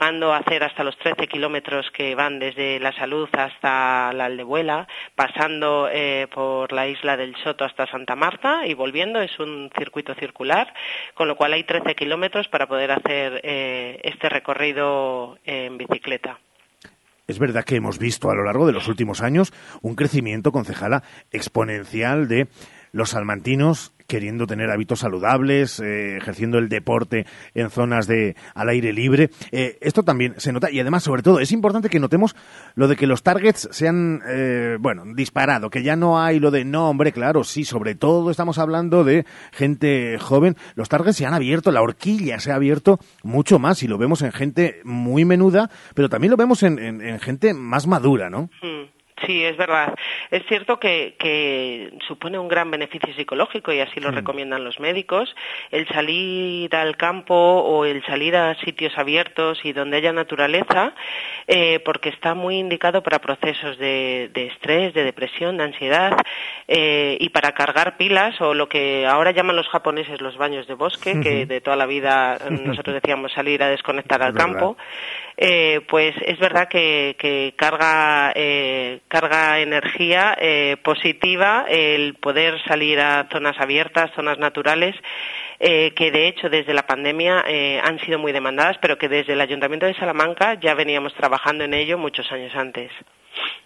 llegando 0.00 0.32
a 0.32 0.38
hacer 0.38 0.64
hasta 0.64 0.82
los 0.82 0.96
13 0.98 1.26
kilómetros 1.26 1.90
que 1.94 2.14
van 2.14 2.38
desde 2.38 2.80
La 2.80 2.90
Salud 2.92 3.28
hasta 3.32 4.12
la 4.14 4.24
Aldebuela, 4.24 4.88
pasando 5.14 5.90
eh, 5.92 6.26
por 6.32 6.72
la 6.72 6.88
isla 6.88 7.18
del 7.18 7.36
Soto 7.44 7.66
hasta 7.66 7.86
Santa 7.86 8.16
Marta 8.16 8.66
y 8.66 8.72
volviendo. 8.72 9.20
Es 9.20 9.38
un 9.38 9.70
circuito 9.76 10.14
circular, 10.14 10.72
con 11.14 11.28
lo 11.28 11.36
cual 11.36 11.52
hay 11.52 11.64
13 11.64 11.94
kilómetros 11.94 12.48
para 12.48 12.66
poder 12.66 12.92
hacer 12.92 13.42
eh, 13.44 14.00
este 14.02 14.30
recorrido 14.30 15.38
en 15.44 15.76
bicicleta. 15.76 16.38
Es 17.26 17.38
verdad 17.38 17.64
que 17.64 17.76
hemos 17.76 17.98
visto 17.98 18.30
a 18.30 18.34
lo 18.34 18.42
largo 18.42 18.66
de 18.66 18.72
los 18.72 18.88
últimos 18.88 19.20
años 19.20 19.52
un 19.82 19.96
crecimiento, 19.96 20.50
concejala, 20.50 21.02
exponencial 21.30 22.26
de 22.26 22.48
los 22.92 23.10
salmantinos 23.10 23.92
queriendo 24.10 24.46
tener 24.48 24.68
hábitos 24.70 24.98
saludables, 24.98 25.78
eh, 25.78 26.16
ejerciendo 26.16 26.58
el 26.58 26.68
deporte 26.68 27.26
en 27.54 27.70
zonas 27.70 28.08
de 28.08 28.34
al 28.54 28.68
aire 28.68 28.92
libre. 28.92 29.30
Eh, 29.52 29.78
esto 29.80 30.02
también 30.02 30.34
se 30.38 30.52
nota 30.52 30.68
y 30.70 30.80
además, 30.80 31.04
sobre 31.04 31.22
todo, 31.22 31.38
es 31.38 31.52
importante 31.52 31.88
que 31.88 32.00
notemos 32.00 32.34
lo 32.74 32.88
de 32.88 32.96
que 32.96 33.06
los 33.06 33.22
targets 33.22 33.68
se 33.70 33.86
han, 33.86 34.20
eh, 34.28 34.78
bueno, 34.80 35.04
disparado, 35.14 35.70
que 35.70 35.84
ya 35.84 35.94
no 35.94 36.20
hay 36.20 36.40
lo 36.40 36.50
de 36.50 36.64
no, 36.64 36.90
hombre, 36.90 37.12
claro, 37.12 37.44
sí, 37.44 37.64
sobre 37.64 37.94
todo 37.94 38.32
estamos 38.32 38.58
hablando 38.58 39.04
de 39.04 39.24
gente 39.52 40.18
joven. 40.18 40.56
Los 40.74 40.88
targets 40.88 41.16
se 41.16 41.26
han 41.26 41.34
abierto, 41.34 41.70
la 41.70 41.80
horquilla 41.82 42.40
se 42.40 42.50
ha 42.50 42.56
abierto 42.56 42.98
mucho 43.22 43.60
más 43.60 43.82
y 43.84 43.88
lo 43.88 43.96
vemos 43.96 44.22
en 44.22 44.32
gente 44.32 44.80
muy 44.82 45.24
menuda, 45.24 45.70
pero 45.94 46.08
también 46.08 46.32
lo 46.32 46.36
vemos 46.36 46.64
en, 46.64 46.80
en- 46.80 47.00
en 47.00 47.20
gente 47.20 47.54
más 47.54 47.86
madura, 47.86 48.28
¿no? 48.28 48.50
Sí, 49.26 49.44
es 49.44 49.56
verdad. 49.56 49.94
Es 50.30 50.44
cierto 50.46 50.78
que, 50.78 51.14
que 51.18 51.92
supone 52.06 52.38
un 52.38 52.48
gran 52.48 52.70
beneficio 52.70 53.12
psicológico 53.14 53.72
y 53.72 53.80
así 53.80 54.00
lo 54.00 54.10
recomiendan 54.10 54.64
los 54.64 54.80
médicos. 54.80 55.34
El 55.70 55.86
salir 55.88 56.74
al 56.74 56.96
campo 56.96 57.34
o 57.34 57.84
el 57.84 58.04
salir 58.06 58.36
a 58.36 58.54
sitios 58.56 58.96
abiertos 58.96 59.60
y 59.64 59.72
donde 59.72 59.98
haya 59.98 60.12
naturaleza, 60.12 60.94
eh, 61.46 61.80
porque 61.84 62.08
está 62.08 62.34
muy 62.34 62.56
indicado 62.58 63.02
para 63.02 63.18
procesos 63.18 63.78
de, 63.78 64.30
de 64.32 64.46
estrés, 64.46 64.94
de 64.94 65.04
depresión, 65.04 65.58
de 65.58 65.64
ansiedad 65.64 66.16
eh, 66.66 67.16
y 67.20 67.28
para 67.28 67.52
cargar 67.52 67.96
pilas 67.96 68.40
o 68.40 68.54
lo 68.54 68.68
que 68.68 69.06
ahora 69.06 69.32
llaman 69.32 69.56
los 69.56 69.68
japoneses 69.68 70.20
los 70.20 70.36
baños 70.36 70.66
de 70.66 70.74
bosque, 70.74 71.20
que 71.20 71.46
de 71.46 71.60
toda 71.60 71.76
la 71.76 71.86
vida 71.86 72.38
nosotros 72.50 72.94
decíamos 72.94 73.32
salir 73.32 73.62
a 73.62 73.68
desconectar 73.68 74.22
al 74.22 74.34
campo 74.34 74.76
eh, 75.42 75.80
pues 75.88 76.14
es 76.26 76.38
verdad 76.38 76.68
que, 76.68 77.16
que 77.18 77.54
carga, 77.56 78.30
eh, 78.36 79.00
carga 79.08 79.58
energía 79.60 80.36
eh, 80.38 80.76
positiva 80.84 81.64
el 81.66 82.14
poder 82.16 82.62
salir 82.68 83.00
a 83.00 83.26
zonas 83.32 83.58
abiertas, 83.58 84.10
zonas 84.14 84.38
naturales, 84.38 84.94
eh, 85.58 85.94
que 85.96 86.10
de 86.10 86.28
hecho 86.28 86.50
desde 86.50 86.74
la 86.74 86.86
pandemia 86.86 87.42
eh, 87.48 87.80
han 87.82 87.98
sido 88.00 88.18
muy 88.18 88.32
demandadas, 88.32 88.76
pero 88.82 88.98
que 88.98 89.08
desde 89.08 89.32
el 89.32 89.40
Ayuntamiento 89.40 89.86
de 89.86 89.94
Salamanca 89.94 90.60
ya 90.60 90.74
veníamos 90.74 91.14
trabajando 91.14 91.64
en 91.64 91.72
ello 91.72 91.96
muchos 91.96 92.30
años 92.30 92.54
antes. 92.54 92.92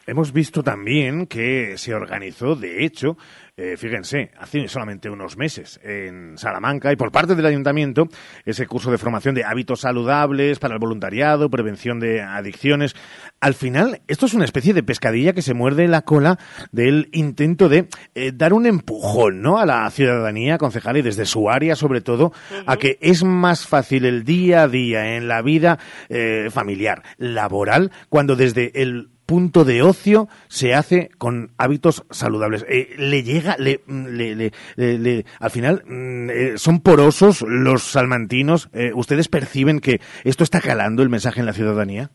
Hemos 0.06 0.32
visto 0.32 0.62
también 0.62 1.26
que 1.26 1.76
se 1.76 1.92
organizó, 1.92 2.54
de 2.54 2.84
hecho, 2.84 3.16
eh, 3.56 3.76
fíjense, 3.76 4.32
hace 4.36 4.66
solamente 4.66 5.08
unos 5.08 5.36
meses 5.36 5.78
en 5.84 6.36
Salamanca 6.38 6.92
y 6.92 6.96
por 6.96 7.12
parte 7.12 7.36
del 7.36 7.46
ayuntamiento 7.46 8.08
ese 8.44 8.66
curso 8.66 8.90
de 8.90 8.98
formación 8.98 9.36
de 9.36 9.44
hábitos 9.44 9.82
saludables 9.82 10.58
para 10.58 10.74
el 10.74 10.80
voluntariado, 10.80 11.48
prevención 11.48 12.00
de 12.00 12.20
adicciones. 12.20 12.96
Al 13.38 13.54
final, 13.54 14.02
esto 14.08 14.26
es 14.26 14.34
una 14.34 14.44
especie 14.44 14.74
de 14.74 14.82
pescadilla 14.82 15.34
que 15.34 15.42
se 15.42 15.54
muerde 15.54 15.86
la 15.86 16.02
cola 16.02 16.36
del 16.72 17.08
intento 17.12 17.68
de 17.68 17.86
eh, 18.16 18.32
dar 18.34 18.54
un 18.54 18.66
empujón 18.66 19.40
¿no? 19.40 19.58
a 19.58 19.66
la 19.66 19.88
ciudadanía 19.88 20.58
concejal 20.58 20.96
y 20.96 21.02
desde 21.02 21.24
su 21.24 21.48
área 21.48 21.76
sobre 21.76 22.00
todo 22.00 22.32
a 22.66 22.76
que 22.76 22.98
es 23.00 23.22
más 23.22 23.68
fácil 23.68 24.04
el 24.04 24.24
día 24.24 24.64
a 24.64 24.68
día 24.68 25.14
en 25.14 25.28
la 25.28 25.42
vida 25.42 25.78
eh, 26.08 26.48
familiar, 26.50 27.04
laboral, 27.18 27.92
cuando 28.08 28.34
desde 28.34 28.82
el 28.82 29.13
punto 29.26 29.64
de 29.64 29.82
ocio 29.82 30.28
se 30.48 30.74
hace 30.74 31.10
con 31.18 31.52
hábitos 31.56 32.04
saludables. 32.10 32.64
Eh, 32.68 32.94
le 32.98 33.22
llega, 33.22 33.56
le, 33.58 33.80
le- 33.86 34.34
le- 34.34 34.52
le- 34.76 34.98
le- 34.98 35.26
al 35.40 35.50
final 35.50 35.82
mm, 35.86 36.30
eh, 36.30 36.52
son 36.56 36.80
porosos 36.80 37.42
los 37.46 37.82
salmantinos. 37.84 38.68
Eh, 38.72 38.92
¿Ustedes 38.94 39.28
perciben 39.28 39.80
que 39.80 40.00
esto 40.24 40.44
está 40.44 40.60
calando 40.60 41.02
el 41.02 41.08
mensaje 41.08 41.40
en 41.40 41.46
la 41.46 41.52
ciudadanía? 41.52 42.10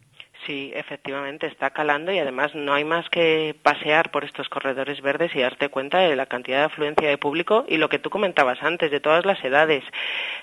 Sí, 0.50 0.72
efectivamente, 0.74 1.46
está 1.46 1.70
calando 1.70 2.12
y 2.12 2.18
además 2.18 2.56
no 2.56 2.74
hay 2.74 2.84
más 2.84 3.08
que 3.12 3.56
pasear 3.62 4.10
por 4.10 4.24
estos 4.24 4.50
corredores 4.50 5.00
verdes 5.00 5.36
y 5.36 5.42
darte 5.42 5.70
cuenta 5.70 6.00
de 6.00 6.16
la 6.16 6.26
cantidad 6.26 6.58
de 6.58 6.64
afluencia 6.64 7.08
de 7.08 7.20
público 7.20 7.66
y 7.68 7.78
lo 7.78 7.88
que 7.88 8.00
tú 8.00 8.10
comentabas 8.10 8.58
antes, 8.64 8.90
de 8.90 9.00
todas 9.00 9.28
las 9.28 9.44
edades. 9.44 9.84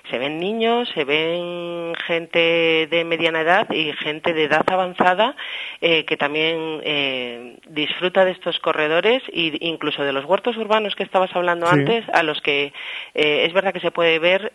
Se 0.09 0.17
ven 0.17 0.39
niños, 0.39 0.87
se 0.93 1.03
ven 1.03 1.93
gente 2.05 2.87
de 2.89 3.03
mediana 3.03 3.41
edad 3.41 3.69
y 3.69 3.91
gente 3.91 4.33
de 4.33 4.45
edad 4.45 4.63
avanzada 4.71 5.35
eh, 5.81 6.05
que 6.05 6.15
también 6.15 6.79
eh, 6.85 7.57
disfruta 7.67 8.23
de 8.23 8.31
estos 8.31 8.59
corredores 8.59 9.21
e 9.33 9.57
incluso 9.59 10.03
de 10.03 10.13
los 10.13 10.23
huertos 10.23 10.55
urbanos 10.55 10.95
que 10.95 11.03
estabas 11.03 11.35
hablando 11.35 11.67
Sí. 11.67 11.79
antes, 11.79 12.05
a 12.13 12.23
los 12.23 12.39
que 12.39 12.71
eh, 13.13 13.43
es 13.45 13.51
verdad 13.51 13.73
que 13.73 13.81
se 13.81 13.91
puede 13.91 14.19
ver 14.19 14.53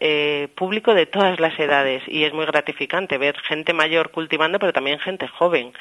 público 0.55 0.95
de 0.95 1.05
todas 1.05 1.39
las 1.41 1.59
edades 1.59 2.03
y 2.07 2.25
es 2.25 2.33
muy 2.33 2.47
gratificante 2.47 3.19
ver 3.19 3.37
gente 3.41 3.75
mayor 3.75 4.13
cultivando, 4.13 4.59
pero 4.59 4.73
también 4.73 4.99
gente 4.99 5.29
joven. 5.29 5.42
Joven, 5.43 5.73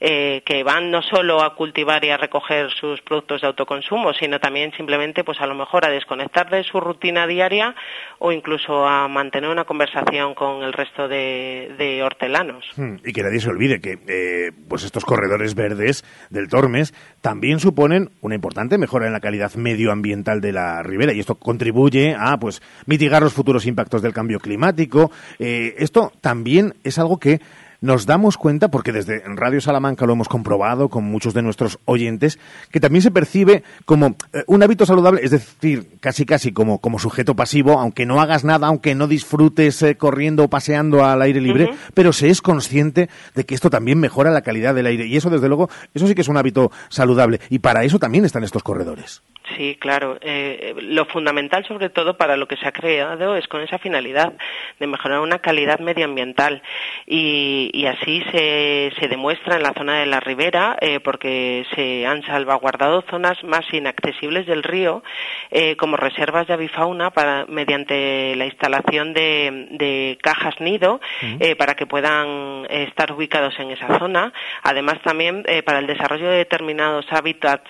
eh, 0.00 0.42
que 0.44 0.64
van 0.64 0.90
no 0.90 1.02
solo 1.02 1.42
a 1.42 1.54
cultivar 1.54 2.04
y 2.04 2.10
a 2.10 2.16
recoger 2.16 2.70
sus 2.70 3.00
productos 3.02 3.42
de 3.42 3.46
autoconsumo, 3.46 4.12
sino 4.14 4.40
también 4.40 4.72
simplemente, 4.72 5.22
pues 5.22 5.40
a 5.40 5.46
lo 5.46 5.54
mejor 5.54 5.84
a 5.84 5.90
desconectar 5.90 6.48
de 6.50 6.64
su 6.64 6.80
rutina 6.80 7.26
diaria 7.26 7.74
o 8.18 8.32
incluso 8.32 8.86
a 8.86 9.06
mantener 9.08 9.50
una 9.50 9.64
conversación 9.64 10.34
con 10.34 10.62
el 10.62 10.72
resto 10.72 11.08
de, 11.08 12.00
hortelanos. 12.02 12.64
Hmm, 12.76 12.96
Y 13.04 13.12
que 13.12 13.22
nadie 13.22 13.38
se 13.38 13.50
olvide 13.50 13.80
que 13.80 13.98
eh, 14.08 14.50
pues 14.68 14.82
estos 14.82 15.04
corredores 15.04 15.54
verdes 15.54 16.04
del 16.30 16.48
Tormes 16.48 16.94
también 17.20 17.60
suponen 17.60 18.10
una 18.22 18.34
importante 18.34 18.78
mejora 18.78 19.06
en 19.06 19.12
la 19.12 19.20
calidad 19.20 19.54
medioambiental 19.54 20.40
de 20.40 20.52
la 20.52 20.82
ribera 20.82 21.12
y 21.12 21.20
esto 21.20 21.34
contribuye 21.36 22.16
a 22.18 22.38
pues 22.38 22.62
mitigar 22.86 23.22
los 23.22 23.34
futuros 23.34 23.66
impactos 23.66 24.02
del 24.02 24.14
cambio 24.14 24.40
climático. 24.40 25.10
Eh, 25.38 25.74
esto 25.78 26.12
también 26.20 26.74
es 26.82 26.98
algo 26.98 27.18
que 27.18 27.40
nos 27.82 28.06
damos 28.06 28.38
cuenta, 28.38 28.68
porque 28.68 28.92
desde 28.92 29.22
Radio 29.26 29.60
Salamanca 29.60 30.06
lo 30.06 30.14
hemos 30.14 30.28
comprobado 30.28 30.88
con 30.88 31.04
muchos 31.04 31.34
de 31.34 31.42
nuestros 31.42 31.78
oyentes, 31.84 32.38
que 32.70 32.80
también 32.80 33.02
se 33.02 33.10
percibe 33.10 33.62
como 33.84 34.16
eh, 34.32 34.44
un 34.46 34.62
hábito 34.62 34.86
saludable, 34.86 35.20
es 35.22 35.32
decir, 35.32 35.88
casi 36.00 36.24
casi 36.24 36.52
como, 36.52 36.80
como 36.80 36.98
sujeto 36.98 37.36
pasivo, 37.36 37.78
aunque 37.78 38.06
no 38.06 38.20
hagas 38.20 38.44
nada, 38.44 38.68
aunque 38.68 38.94
no 38.94 39.08
disfrutes 39.08 39.82
eh, 39.82 39.96
corriendo 39.96 40.44
o 40.44 40.48
paseando 40.48 41.04
al 41.04 41.20
aire 41.20 41.40
libre, 41.40 41.74
pero 41.92 42.12
se 42.12 42.30
es 42.30 42.40
consciente 42.40 43.10
de 43.34 43.44
que 43.44 43.54
esto 43.54 43.68
también 43.68 43.98
mejora 43.98 44.30
la 44.30 44.42
calidad 44.42 44.74
del 44.74 44.86
aire. 44.86 45.06
Y 45.06 45.16
eso, 45.16 45.28
desde 45.28 45.48
luego, 45.48 45.68
eso 45.92 46.06
sí 46.06 46.14
que 46.14 46.22
es 46.22 46.28
un 46.28 46.36
hábito 46.36 46.70
saludable. 46.88 47.40
Y 47.50 47.58
para 47.58 47.82
eso 47.84 47.98
también 47.98 48.24
están 48.24 48.44
estos 48.44 48.62
corredores. 48.62 49.22
Sí, 49.56 49.76
claro. 49.78 50.18
Eh, 50.20 50.74
lo 50.80 51.04
fundamental, 51.06 51.66
sobre 51.66 51.90
todo, 51.90 52.16
para 52.16 52.36
lo 52.36 52.46
que 52.46 52.56
se 52.56 52.66
ha 52.66 52.72
creado 52.72 53.36
es 53.36 53.48
con 53.48 53.60
esa 53.60 53.78
finalidad 53.78 54.32
de 54.78 54.86
mejorar 54.86 55.20
una 55.20 55.40
calidad 55.40 55.80
medioambiental. 55.80 56.62
Y, 57.06 57.70
y 57.72 57.86
así 57.86 58.22
se, 58.30 58.92
se 59.00 59.08
demuestra 59.08 59.56
en 59.56 59.62
la 59.62 59.72
zona 59.72 60.00
de 60.00 60.06
la 60.06 60.20
ribera, 60.20 60.76
eh, 60.80 61.00
porque 61.00 61.64
se 61.74 62.06
han 62.06 62.22
salvaguardado 62.22 63.02
zonas 63.10 63.42
más 63.44 63.64
inaccesibles 63.72 64.46
del 64.46 64.62
río 64.62 65.02
eh, 65.50 65.76
como 65.76 65.96
reservas 65.96 66.46
de 66.46 66.52
avifauna 66.52 67.10
para, 67.10 67.46
mediante 67.46 68.36
la 68.36 68.44
instalación 68.44 69.14
de, 69.14 69.68
de 69.70 70.18
cajas 70.22 70.60
nido 70.60 71.00
eh, 71.40 71.56
para 71.56 71.74
que 71.74 71.86
puedan 71.86 72.66
estar 72.68 73.10
ubicados 73.10 73.58
en 73.58 73.70
esa 73.70 73.98
zona. 73.98 74.34
Además, 74.62 75.00
también 75.02 75.44
para 75.64 75.78
el 75.78 75.86
desarrollo 75.86 76.28
de 76.28 76.36
determinados 76.36 77.06
hábitats 77.10 77.68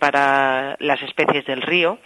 para 0.00 0.76
las 0.80 1.00
especies 1.02 1.46
del 1.46 1.62
río. 1.62 1.98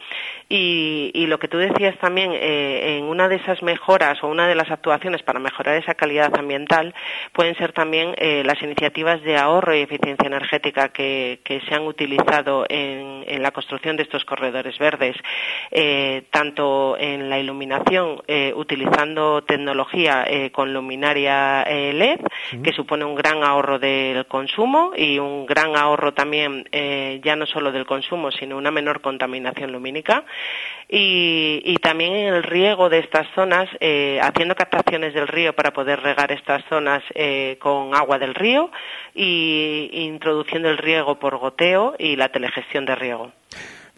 Y, 0.51 1.11
y 1.15 1.27
lo 1.27 1.39
que 1.39 1.49
tú 1.49 1.59
decías 1.59 1.97
también, 1.99 2.33
en 2.33 3.05
una 3.05 3.29
de 3.29 3.37
esas 3.37 3.63
mejoras 3.63 4.23
o 4.23 4.29
una 4.29 4.49
de 4.49 4.55
las 4.55 4.71
actuaciones 4.71 5.23
para 5.23 5.41
mejorar 5.41 5.77
esa 5.77 5.95
calidad 5.95 6.35
ambiental 6.39 6.95
pueden 7.39 7.55
ser 7.55 7.73
también 7.73 8.17
eh, 8.17 8.43
las 8.45 8.61
iniciativas 8.65 9.23
de 9.23 9.37
ahorro 9.37 9.73
y 9.73 9.83
eficiencia 9.83 10.27
energética 10.27 10.89
que, 10.89 11.39
que 11.45 11.61
se 11.61 11.73
han 11.73 11.83
utilizado 11.87 12.67
en, 12.69 13.23
en 13.29 13.43
la 13.45 13.53
construcción 13.53 13.97
de 13.97 14.03
estos 14.03 14.25
corredores 14.25 14.77
verdes, 14.77 15.15
eh, 15.71 16.25
tanto 16.33 16.97
en 16.99 17.31
la 17.31 17.39
iluminación 17.39 18.23
eh, 18.27 18.53
utilizando 18.57 19.45
tecnología 19.45 20.27
con 20.51 20.75
luminaria 20.75 21.63
LED, 21.63 22.19
que 22.61 22.73
supone 22.73 23.05
un 23.05 23.15
gran 23.15 23.45
ahorro 23.45 23.79
del 23.79 24.27
consumo 24.27 24.91
y 24.97 25.21
un 25.21 25.47
gran 25.47 25.77
ahorro 25.77 26.13
también 26.13 26.65
ya 27.23 27.37
no 27.37 27.47
solo 27.47 27.71
del 27.71 27.87
consumo, 27.87 28.33
sino 28.33 28.57
una 28.57 28.73
menor 28.73 29.01
contaminación 29.01 29.71
lumínica. 29.71 30.25
Y, 30.89 31.61
y 31.65 31.77
también 31.77 32.15
en 32.15 32.35
el 32.35 32.43
riego 32.43 32.89
de 32.89 33.01
estas 33.01 33.27
zonas, 33.35 33.69
eh, 33.81 34.19
haciendo 34.23 34.55
captaciones 34.55 35.13
del 35.13 35.29
río 35.29 35.55
para 35.55 35.73
poder 35.73 36.01
regar 36.01 36.33
estas 36.33 36.65
zonas 36.71 37.03
eh, 37.15 37.59
con 37.61 37.95
agua 37.95 38.19
del 38.19 38.35
río 38.35 38.71
y 39.15 39.91
introduciendo 39.93 40.71
el 40.71 40.79
riego 40.79 41.19
por 41.19 41.37
goteo 41.37 41.95
y 41.99 42.17
la 42.17 42.31
telegestión 42.31 42.87
de 42.87 42.95
riego. 42.95 43.33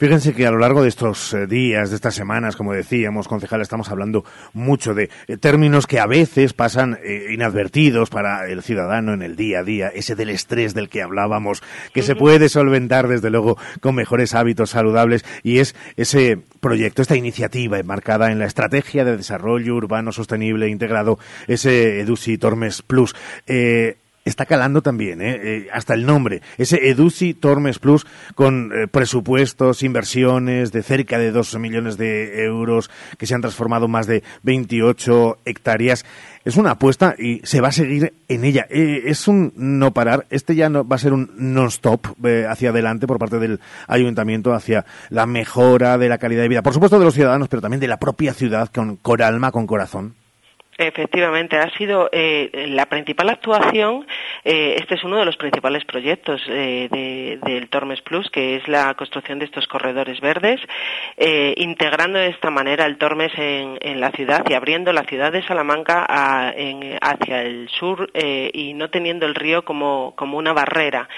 Fíjense 0.00 0.32
que 0.32 0.46
a 0.46 0.50
lo 0.50 0.56
largo 0.56 0.82
de 0.82 0.88
estos 0.88 1.34
eh, 1.34 1.46
días, 1.46 1.90
de 1.90 1.96
estas 1.96 2.14
semanas, 2.14 2.56
como 2.56 2.72
decíamos, 2.72 3.28
concejal, 3.28 3.60
estamos 3.60 3.90
hablando 3.90 4.24
mucho 4.54 4.94
de 4.94 5.10
eh, 5.28 5.36
términos 5.36 5.86
que 5.86 6.00
a 6.00 6.06
veces 6.06 6.54
pasan 6.54 6.98
eh, 7.04 7.26
inadvertidos 7.34 8.08
para 8.08 8.48
el 8.48 8.62
ciudadano 8.62 9.12
en 9.12 9.20
el 9.20 9.36
día 9.36 9.58
a 9.58 9.62
día, 9.62 9.88
ese 9.88 10.14
del 10.14 10.30
estrés 10.30 10.72
del 10.72 10.88
que 10.88 11.02
hablábamos, 11.02 11.62
que 11.92 12.00
se 12.02 12.16
puede 12.16 12.48
solventar 12.48 13.08
desde 13.08 13.28
luego 13.28 13.58
con 13.82 13.94
mejores 13.94 14.34
hábitos 14.34 14.70
saludables 14.70 15.22
y 15.42 15.58
es 15.58 15.76
ese 15.98 16.38
proyecto, 16.60 17.02
esta 17.02 17.16
iniciativa 17.16 17.78
enmarcada 17.78 18.32
en 18.32 18.38
la 18.38 18.46
estrategia 18.46 19.04
de 19.04 19.18
desarrollo 19.18 19.74
urbano 19.74 20.12
sostenible 20.12 20.64
e 20.64 20.70
integrado, 20.70 21.18
ese 21.46 22.00
EDUSI 22.00 22.38
Tormes 22.38 22.80
Plus. 22.80 23.14
Eh, 23.46 23.98
está 24.30 24.46
calando 24.46 24.82
también, 24.82 25.20
¿eh? 25.20 25.40
Eh, 25.42 25.68
hasta 25.72 25.94
el 25.94 26.06
nombre. 26.06 26.40
Ese 26.56 26.88
Edusi 26.88 27.34
Tormes 27.34 27.78
Plus 27.78 28.06
con 28.34 28.72
eh, 28.72 28.88
presupuestos, 28.88 29.82
inversiones 29.82 30.72
de 30.72 30.82
cerca 30.82 31.18
de 31.18 31.30
2 31.30 31.58
millones 31.58 31.96
de 31.98 32.44
euros 32.44 32.90
que 33.18 33.26
se 33.26 33.34
han 33.34 33.40
transformado 33.40 33.86
en 33.86 33.90
más 33.90 34.06
de 34.06 34.22
28 34.42 35.38
hectáreas. 35.44 36.04
Es 36.44 36.56
una 36.56 36.72
apuesta 36.72 37.14
y 37.18 37.40
se 37.44 37.60
va 37.60 37.68
a 37.68 37.72
seguir 37.72 38.14
en 38.28 38.44
ella. 38.44 38.66
Es 38.70 39.28
un 39.28 39.52
no 39.56 39.92
parar. 39.92 40.26
Este 40.30 40.54
ya 40.54 40.70
no, 40.70 40.88
va 40.88 40.96
a 40.96 40.98
ser 40.98 41.12
un 41.12 41.30
non-stop 41.36 42.16
hacia 42.48 42.70
adelante 42.70 43.06
por 43.06 43.18
parte 43.18 43.38
del 43.38 43.60
ayuntamiento 43.86 44.54
hacia 44.54 44.86
la 45.10 45.26
mejora 45.26 45.98
de 45.98 46.08
la 46.08 46.16
calidad 46.16 46.42
de 46.42 46.48
vida. 46.48 46.62
Por 46.62 46.72
supuesto 46.72 46.98
de 46.98 47.04
los 47.04 47.14
ciudadanos, 47.14 47.48
pero 47.48 47.60
también 47.60 47.80
de 47.80 47.88
la 47.88 47.98
propia 47.98 48.32
ciudad 48.32 48.70
con, 48.72 48.96
con 48.96 49.20
alma, 49.20 49.52
con 49.52 49.66
corazón. 49.66 50.19
Efectivamente, 50.82 51.58
ha 51.58 51.68
sido 51.76 52.08
eh, 52.10 52.64
la 52.68 52.86
principal 52.86 53.28
actuación. 53.28 54.06
eh, 54.44 54.76
este 54.78 54.94
es 54.94 55.04
uno 55.04 55.18
de 55.18 55.26
los 55.26 55.36
principales 55.36 55.84
proyectos 55.84 56.40
eh, 56.48 56.88
de- 56.90 57.38
del 57.42 57.68
Tormes 57.68 58.00
Plus, 58.00 58.30
que 58.30 58.56
es 58.56 58.66
la 58.66 58.94
construcción 58.94 59.38
de 59.38 59.44
estos 59.44 59.66
corredores 59.66 60.18
verdes, 60.22 60.58
integrando 61.56 62.18
de 62.18 62.28
esta 62.28 62.50
manera 62.50 62.86
el 62.86 62.96
Tormes 62.96 63.30
en, 63.36 64.00
la 64.00 64.10
ciudad 64.12 64.42
y 64.48 64.54
abriendo 64.54 64.90
la 64.94 65.02
ciudad 65.04 65.30
de 65.32 65.42
Salamanca 65.46 66.06
hacia 66.06 67.42
el 67.42 67.68
sur 67.68 68.10
y 68.14 68.72
no 68.72 68.88
teniendo 68.88 69.26
el 69.26 69.34
río 69.34 69.62
como, 69.66 70.14
como 70.16 70.38
una 70.38 70.54
barrera. 70.54 71.08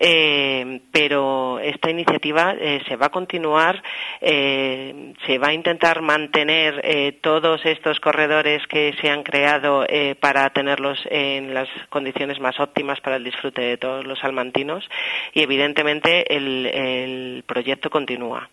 Eh, 0.00 0.80
pero 0.92 1.58
esta 1.58 1.90
iniciativa 1.90 2.54
eh, 2.58 2.80
se 2.86 2.94
va 2.94 3.06
a 3.06 3.10
continuar, 3.10 3.82
eh, 4.20 5.12
se 5.26 5.38
va 5.38 5.48
a 5.48 5.52
intentar 5.52 6.02
mantener 6.02 7.18
todos 7.20 7.64
estos 7.64 7.98
corredores 7.98 8.64
que 8.68 8.94
se 9.00 9.10
han 9.10 9.22
creado 9.22 9.86
para 10.20 10.48
tenerlos 10.50 10.98
en 11.10 11.52
las 11.52 11.68
condiciones 11.88 12.38
más 12.40 12.58
óptimas 12.60 13.00
para 13.00 13.16
el 13.16 13.24
disfrute 13.24 13.62
de 13.62 13.76
todos 13.76 14.04
los 14.04 14.18
salmantinos 14.20 14.88
y 15.32 15.42
evidentemente 15.42 16.34
el 16.34 17.42
proyecto 17.46 17.90
continúa. 17.90 18.48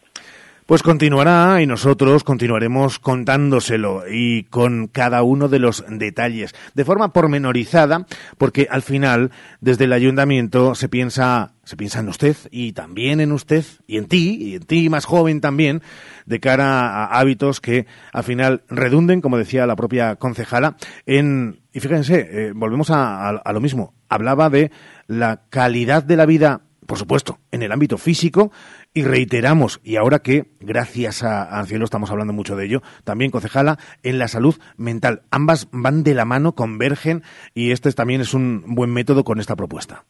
Pues 0.67 0.81
continuará 0.81 1.61
y 1.61 1.67
nosotros 1.67 2.23
continuaremos 2.23 2.97
contándoselo 2.97 4.03
y 4.11 4.45
con 4.45 4.87
cada 4.87 5.21
uno 5.21 5.47
de 5.47 5.59
los 5.59 5.85
detalles 5.87 6.55
de 6.73 6.83
forma 6.83 7.13
pormenorizada 7.13 8.07
porque 8.39 8.67
al 8.71 8.81
final 8.81 9.29
desde 9.61 9.83
el 9.83 9.93
ayuntamiento 9.93 10.73
se 10.73 10.89
piensa 10.89 11.53
se 11.65 11.77
piensa 11.77 11.99
en 11.99 12.09
usted 12.09 12.35
y 12.49 12.71
también 12.71 13.19
en 13.19 13.31
usted 13.31 13.63
y 13.85 13.97
en 13.97 14.05
ti 14.07 14.37
y 14.41 14.55
en 14.55 14.63
ti 14.63 14.89
más 14.89 15.05
joven 15.05 15.39
también 15.39 15.83
de 16.25 16.39
cara 16.39 17.03
a 17.05 17.19
hábitos 17.19 17.61
que 17.61 17.85
al 18.11 18.23
final 18.23 18.63
redunden 18.67 19.21
como 19.21 19.37
decía 19.37 19.67
la 19.67 19.75
propia 19.75 20.15
concejala 20.15 20.77
en 21.05 21.59
y 21.73 21.79
fíjense 21.79 22.27
eh, 22.31 22.51
volvemos 22.55 22.89
a, 22.89 23.29
a- 23.29 23.37
a 23.37 23.53
lo 23.53 23.61
mismo. 23.61 23.93
Hablaba 24.09 24.49
de 24.49 24.71
la 25.05 25.43
calidad 25.49 26.01
de 26.03 26.17
la 26.17 26.25
vida 26.25 26.61
por 26.87 26.99
supuesto, 26.99 27.39
en 27.55 27.63
el 27.63 27.71
ámbito 27.71 27.97
físico 27.97 28.51
y 28.93 29.03
reiteramos, 29.03 29.81
y 29.83 29.95
ahora 29.95 30.19
que 30.19 30.51
gracias 30.59 31.23
a, 31.23 31.63
Cielo 31.65 31.85
estamos 31.85 32.11
hablando 32.11 32.33
mucho 32.33 32.55
de 32.55 32.65
ello, 32.65 32.83
también 33.03 33.31
concejala, 33.31 33.79
en 34.03 34.19
la 34.19 34.27
salud 34.27 34.55
mental. 34.77 35.23
Ambas 35.31 35.67
van 35.71 36.03
de 36.03 36.13
la 36.13 36.25
mano, 36.25 36.53
convergen 36.53 37.23
y 37.53 37.71
este 37.71 37.91
también 37.93 38.21
es 38.21 38.33
un 38.33 38.63
buen 38.67 38.91
método 38.91 39.23
con 39.23 39.39
esta 39.39 39.55
propuesta. 39.55 40.05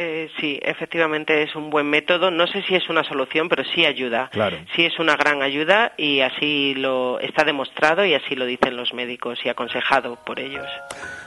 Eh, 0.00 0.30
sí, 0.40 0.60
efectivamente 0.62 1.42
es 1.42 1.56
un 1.56 1.70
buen 1.70 1.90
método. 1.90 2.30
No 2.30 2.46
sé 2.46 2.62
si 2.62 2.76
es 2.76 2.88
una 2.88 3.02
solución, 3.02 3.48
pero 3.48 3.64
sí 3.74 3.84
ayuda. 3.84 4.30
Claro. 4.30 4.56
Sí 4.76 4.84
es 4.84 4.96
una 5.00 5.16
gran 5.16 5.42
ayuda 5.42 5.92
y 5.96 6.20
así 6.20 6.74
lo 6.76 7.18
está 7.18 7.42
demostrado 7.42 8.04
y 8.06 8.14
así 8.14 8.36
lo 8.36 8.46
dicen 8.46 8.76
los 8.76 8.94
médicos 8.94 9.40
y 9.44 9.48
aconsejado 9.48 10.16
por 10.24 10.38
ellos. 10.38 10.66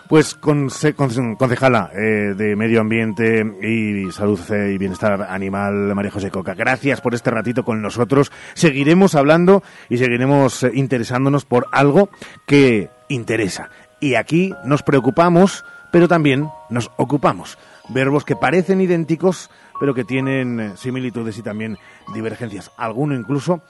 Pues 0.08 0.36
concejala 0.36 1.92
eh, 1.94 2.34
de 2.34 2.56
Medio 2.56 2.80
Ambiente 2.80 3.44
y 3.62 4.10
Salud 4.14 4.40
y 4.50 4.78
Bienestar 4.78 5.22
Animal, 5.30 5.94
María 5.94 6.12
José 6.12 6.32
Coca, 6.32 6.54
gracias 6.54 7.02
por 7.02 7.14
este 7.14 7.30
ratito 7.30 7.66
con 7.66 7.82
nosotros. 7.82 8.32
Seguiremos 8.54 9.16
hablando 9.16 9.64
y 9.90 9.98
seguiremos 9.98 10.64
eh, 10.64 10.72
interesándonos 10.74 11.44
por 11.44 11.68
algo 11.74 12.10
que 12.46 12.90
interesa. 13.10 13.70
Y 14.00 14.16
aquí 14.16 14.54
nos 14.64 14.82
preocupamos, 14.82 15.66
pero 15.92 16.08
también 16.08 16.48
nos 16.70 16.90
ocupamos. 16.96 17.58
Verbos 17.94 18.24
que 18.26 18.36
parecen 18.36 18.82
idénticos, 18.82 19.50
pero 19.80 19.94
que 19.94 20.04
tienen 20.04 20.60
eh, 20.60 20.72
similitudes 20.78 21.38
y 21.38 21.44
también 21.44 21.78
divergencias. 22.14 22.72
Alguno 22.78 23.16
incluso 23.16 23.62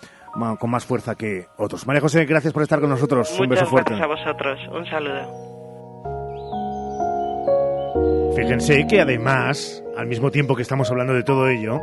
con 0.60 0.70
más 0.70 0.86
fuerza 0.86 1.16
que 1.16 1.48
otros. 1.58 1.86
María 1.88 2.02
José, 2.02 2.26
gracias 2.26 2.54
por 2.54 2.64
estar 2.64 2.80
con 2.80 2.90
nosotros. 2.90 3.38
Un 3.40 3.50
beso 3.50 3.66
fuerte. 3.66 3.96
gracias 3.96 4.10
a 4.10 4.32
vosotros. 4.32 4.60
Un 4.72 4.86
saludo. 4.86 5.52
Fíjense 8.36 8.88
que 8.88 9.02
además, 9.02 9.84
al 9.98 10.08
mismo 10.08 10.32
tiempo 10.32 10.56
que 10.56 10.62
estamos 10.62 10.90
hablando 10.90 11.14
de 11.14 11.24
todo 11.24 11.50
ello, 11.50 11.80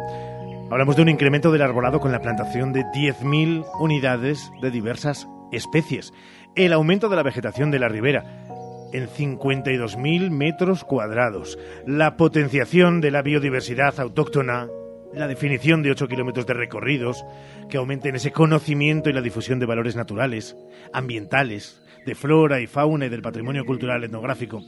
hablamos 0.70 0.96
de 0.96 1.02
un 1.02 1.10
incremento 1.10 1.52
del 1.52 1.62
arbolado 1.62 2.00
con 2.00 2.10
la 2.10 2.20
plantación 2.20 2.72
de 2.72 2.84
10.000 2.84 3.66
unidades 3.80 4.50
de 4.62 4.70
diversas 4.70 5.28
especies, 5.52 6.14
el 6.54 6.72
aumento 6.72 7.08
de 7.10 7.16
la 7.16 7.22
vegetación 7.22 7.70
de 7.70 7.78
la 7.78 7.88
ribera 7.88 8.47
en 8.92 9.08
52.000 9.08 10.30
metros 10.30 10.84
cuadrados, 10.84 11.58
la 11.86 12.16
potenciación 12.16 13.00
de 13.00 13.10
la 13.10 13.22
biodiversidad 13.22 13.98
autóctona, 14.00 14.68
la 15.14 15.26
definición 15.26 15.82
de 15.82 15.90
8 15.90 16.08
kilómetros 16.08 16.46
de 16.46 16.54
recorridos 16.54 17.24
que 17.68 17.78
aumenten 17.78 18.16
ese 18.16 18.32
conocimiento 18.32 19.10
y 19.10 19.12
la 19.12 19.22
difusión 19.22 19.58
de 19.58 19.66
valores 19.66 19.96
naturales, 19.96 20.56
ambientales, 20.92 21.82
de 22.06 22.14
flora 22.14 22.60
y 22.60 22.66
fauna 22.66 23.06
y 23.06 23.08
del 23.08 23.22
patrimonio 23.22 23.64
cultural 23.64 24.04
etnográfico 24.04 24.62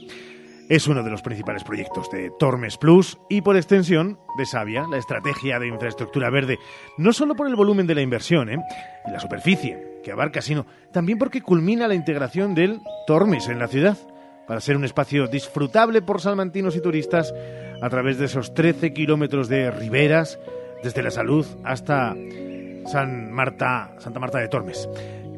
es 0.71 0.87
uno 0.87 1.03
de 1.03 1.11
los 1.11 1.21
principales 1.21 1.65
proyectos 1.65 2.09
de 2.11 2.31
Tormes 2.39 2.79
Plus 2.79 3.19
y 3.29 3.43
por 3.43 3.57
extensión 3.57 4.21
de 4.39 4.47
Sabia, 4.47 4.87
la 4.89 4.99
estrategia 4.99 5.59
de 5.59 5.67
infraestructura 5.67 6.31
verde, 6.31 6.59
no 6.97 7.13
solo 7.13 7.35
por 7.35 7.49
el 7.49 7.57
volumen 7.57 7.89
de 7.89 7.97
la 7.97 8.03
inversión 8.03 8.49
¿eh? 8.49 8.59
y 9.07 9.11
la 9.11 9.19
superficie 9.19 9.90
que 10.03 10.13
abarca, 10.13 10.43
sino 10.43 10.67
también 10.93 11.19
porque 11.19 11.43
culmina 11.43 11.89
la 11.89 11.95
integración 11.95 12.55
del 12.55 12.81
Tormes 13.07 13.49
en 13.49 13.59
la 13.59 13.69
ciudad, 13.69 13.97
para 14.47 14.61
ser 14.61 14.77
un 14.77 14.85
espacio 14.85 15.29
disfrutable 15.29 16.03
por 16.03 16.21
salmantinos 16.21 16.75
y 16.75 16.81
turistas 16.81 17.33
a 17.81 17.89
través 17.89 18.19
de 18.19 18.27
esos 18.27 18.53
13 18.55 18.93
kilómetros 18.93 19.49
de 19.49 19.71
riberas, 19.71 20.39
desde 20.83 21.03
la 21.03 21.11
salud 21.11 21.47
hasta 21.63 22.17
San 22.87 23.31
Marta, 23.33 23.95
Santa 23.99 24.19
Marta 24.19 24.39
de 24.39 24.49
Tormes. 24.49 24.89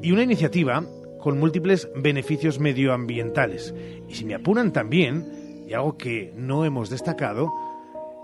Y 0.01 0.13
una 0.13 0.23
iniciativa 0.23 0.83
con 1.21 1.39
múltiples 1.39 1.89
beneficios 1.95 2.59
medioambientales. 2.59 3.75
Y 4.09 4.15
si 4.15 4.25
me 4.25 4.35
apuran 4.35 4.73
también, 4.73 5.65
y 5.69 5.75
algo 5.75 5.97
que 5.97 6.33
no 6.37 6.65
hemos 6.65 6.91
destacado, 6.91 7.51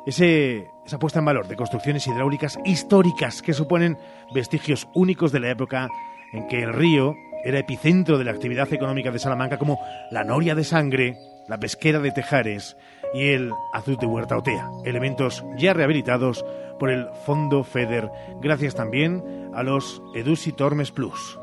ese, 0.06 0.66
esa 0.86 0.98
puesta 0.98 1.18
en 1.18 1.26
valor 1.26 1.48
de 1.48 1.56
construcciones 1.56 2.06
hidráulicas 2.06 2.58
históricas 2.64 3.42
que 3.42 3.52
suponen 3.52 3.98
vestigios 4.34 4.88
únicos 4.94 5.32
de 5.32 5.40
la 5.40 5.50
época 5.50 5.88
en 6.32 6.46
que 6.48 6.62
el 6.62 6.72
río 6.72 7.14
era 7.44 7.58
epicentro 7.58 8.18
de 8.18 8.24
la 8.24 8.32
actividad 8.32 8.72
económica 8.72 9.10
de 9.10 9.18
Salamanca 9.18 9.58
como 9.58 9.78
la 10.10 10.24
Noria 10.24 10.54
de 10.54 10.64
Sangre, 10.64 11.16
la 11.48 11.58
Pesquera 11.58 12.00
de 12.00 12.10
Tejares 12.10 12.76
y 13.14 13.28
el 13.28 13.52
Azul 13.72 13.96
de 13.96 14.06
Huerta 14.06 14.36
Otea, 14.36 14.68
elementos 14.84 15.44
ya 15.56 15.72
rehabilitados 15.72 16.44
por 16.78 16.90
el 16.90 17.06
Fondo 17.24 17.64
FEDER, 17.64 18.10
gracias 18.40 18.74
también 18.74 19.50
a 19.54 19.62
los 19.62 20.02
Edusi 20.14 20.52
Tormes 20.52 20.90
Plus. 20.90 21.38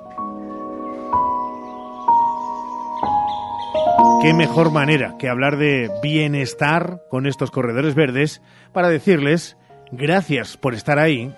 ¿Qué 4.22 4.34
mejor 4.34 4.72
manera 4.72 5.16
que 5.20 5.30
hablar 5.30 5.58
de 5.58 5.90
bienestar 6.02 7.02
con 7.10 7.28
estos 7.28 7.52
corredores 7.52 7.96
verdes 7.96 8.42
para 8.74 8.90
decirles 8.90 9.58
gracias 9.92 10.58
por 10.58 10.74
estar 10.74 11.00
ahí, 11.00 11.34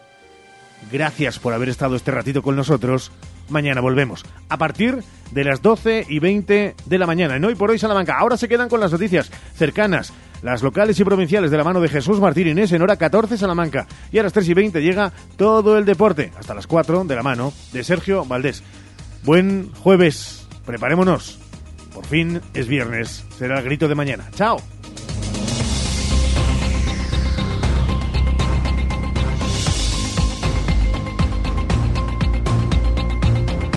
gracias 0.91 1.39
por 1.39 1.53
haber 1.53 1.69
estado 1.69 1.95
este 1.95 2.11
ratito 2.11 2.41
con 2.41 2.55
nosotros, 2.55 3.11
mañana 3.49 3.81
volvemos 3.81 4.25
a 4.49 4.57
partir 4.57 5.03
de 5.31 5.43
las 5.43 5.61
12 5.61 6.05
y 6.07 6.19
20 6.19 6.75
de 6.85 6.97
la 6.97 7.07
mañana 7.07 7.35
en 7.35 7.45
Hoy 7.45 7.55
por 7.55 7.71
Hoy 7.71 7.79
Salamanca. 7.79 8.17
Ahora 8.17 8.37
se 8.37 8.47
quedan 8.47 8.69
con 8.69 8.79
las 8.79 8.91
noticias 8.91 9.31
cercanas, 9.55 10.13
las 10.41 10.63
locales 10.63 10.99
y 10.99 11.03
provinciales 11.03 11.51
de 11.51 11.57
la 11.57 11.63
mano 11.63 11.81
de 11.81 11.89
Jesús 11.89 12.19
Martín 12.19 12.47
Inés 12.47 12.71
en 12.71 12.81
hora 12.81 12.95
14 12.95 13.37
Salamanca. 13.37 13.87
Y 14.11 14.19
a 14.19 14.23
las 14.23 14.33
3 14.33 14.49
y 14.49 14.53
20 14.53 14.81
llega 14.81 15.11
todo 15.35 15.77
el 15.77 15.85
deporte, 15.85 16.31
hasta 16.37 16.53
las 16.53 16.67
4 16.67 17.03
de 17.03 17.15
la 17.15 17.23
mano 17.23 17.53
de 17.73 17.83
Sergio 17.83 18.25
Valdés. 18.25 18.63
Buen 19.23 19.71
jueves, 19.73 20.47
preparémonos 20.65 21.39
por 21.97 22.05
fin 22.05 22.41
es 22.53 22.67
viernes. 22.67 23.25
Será 23.39 23.57
el 23.57 23.65
grito 23.65 23.87
de 23.87 23.95
mañana. 23.95 24.29
¡Chao! 24.35 24.61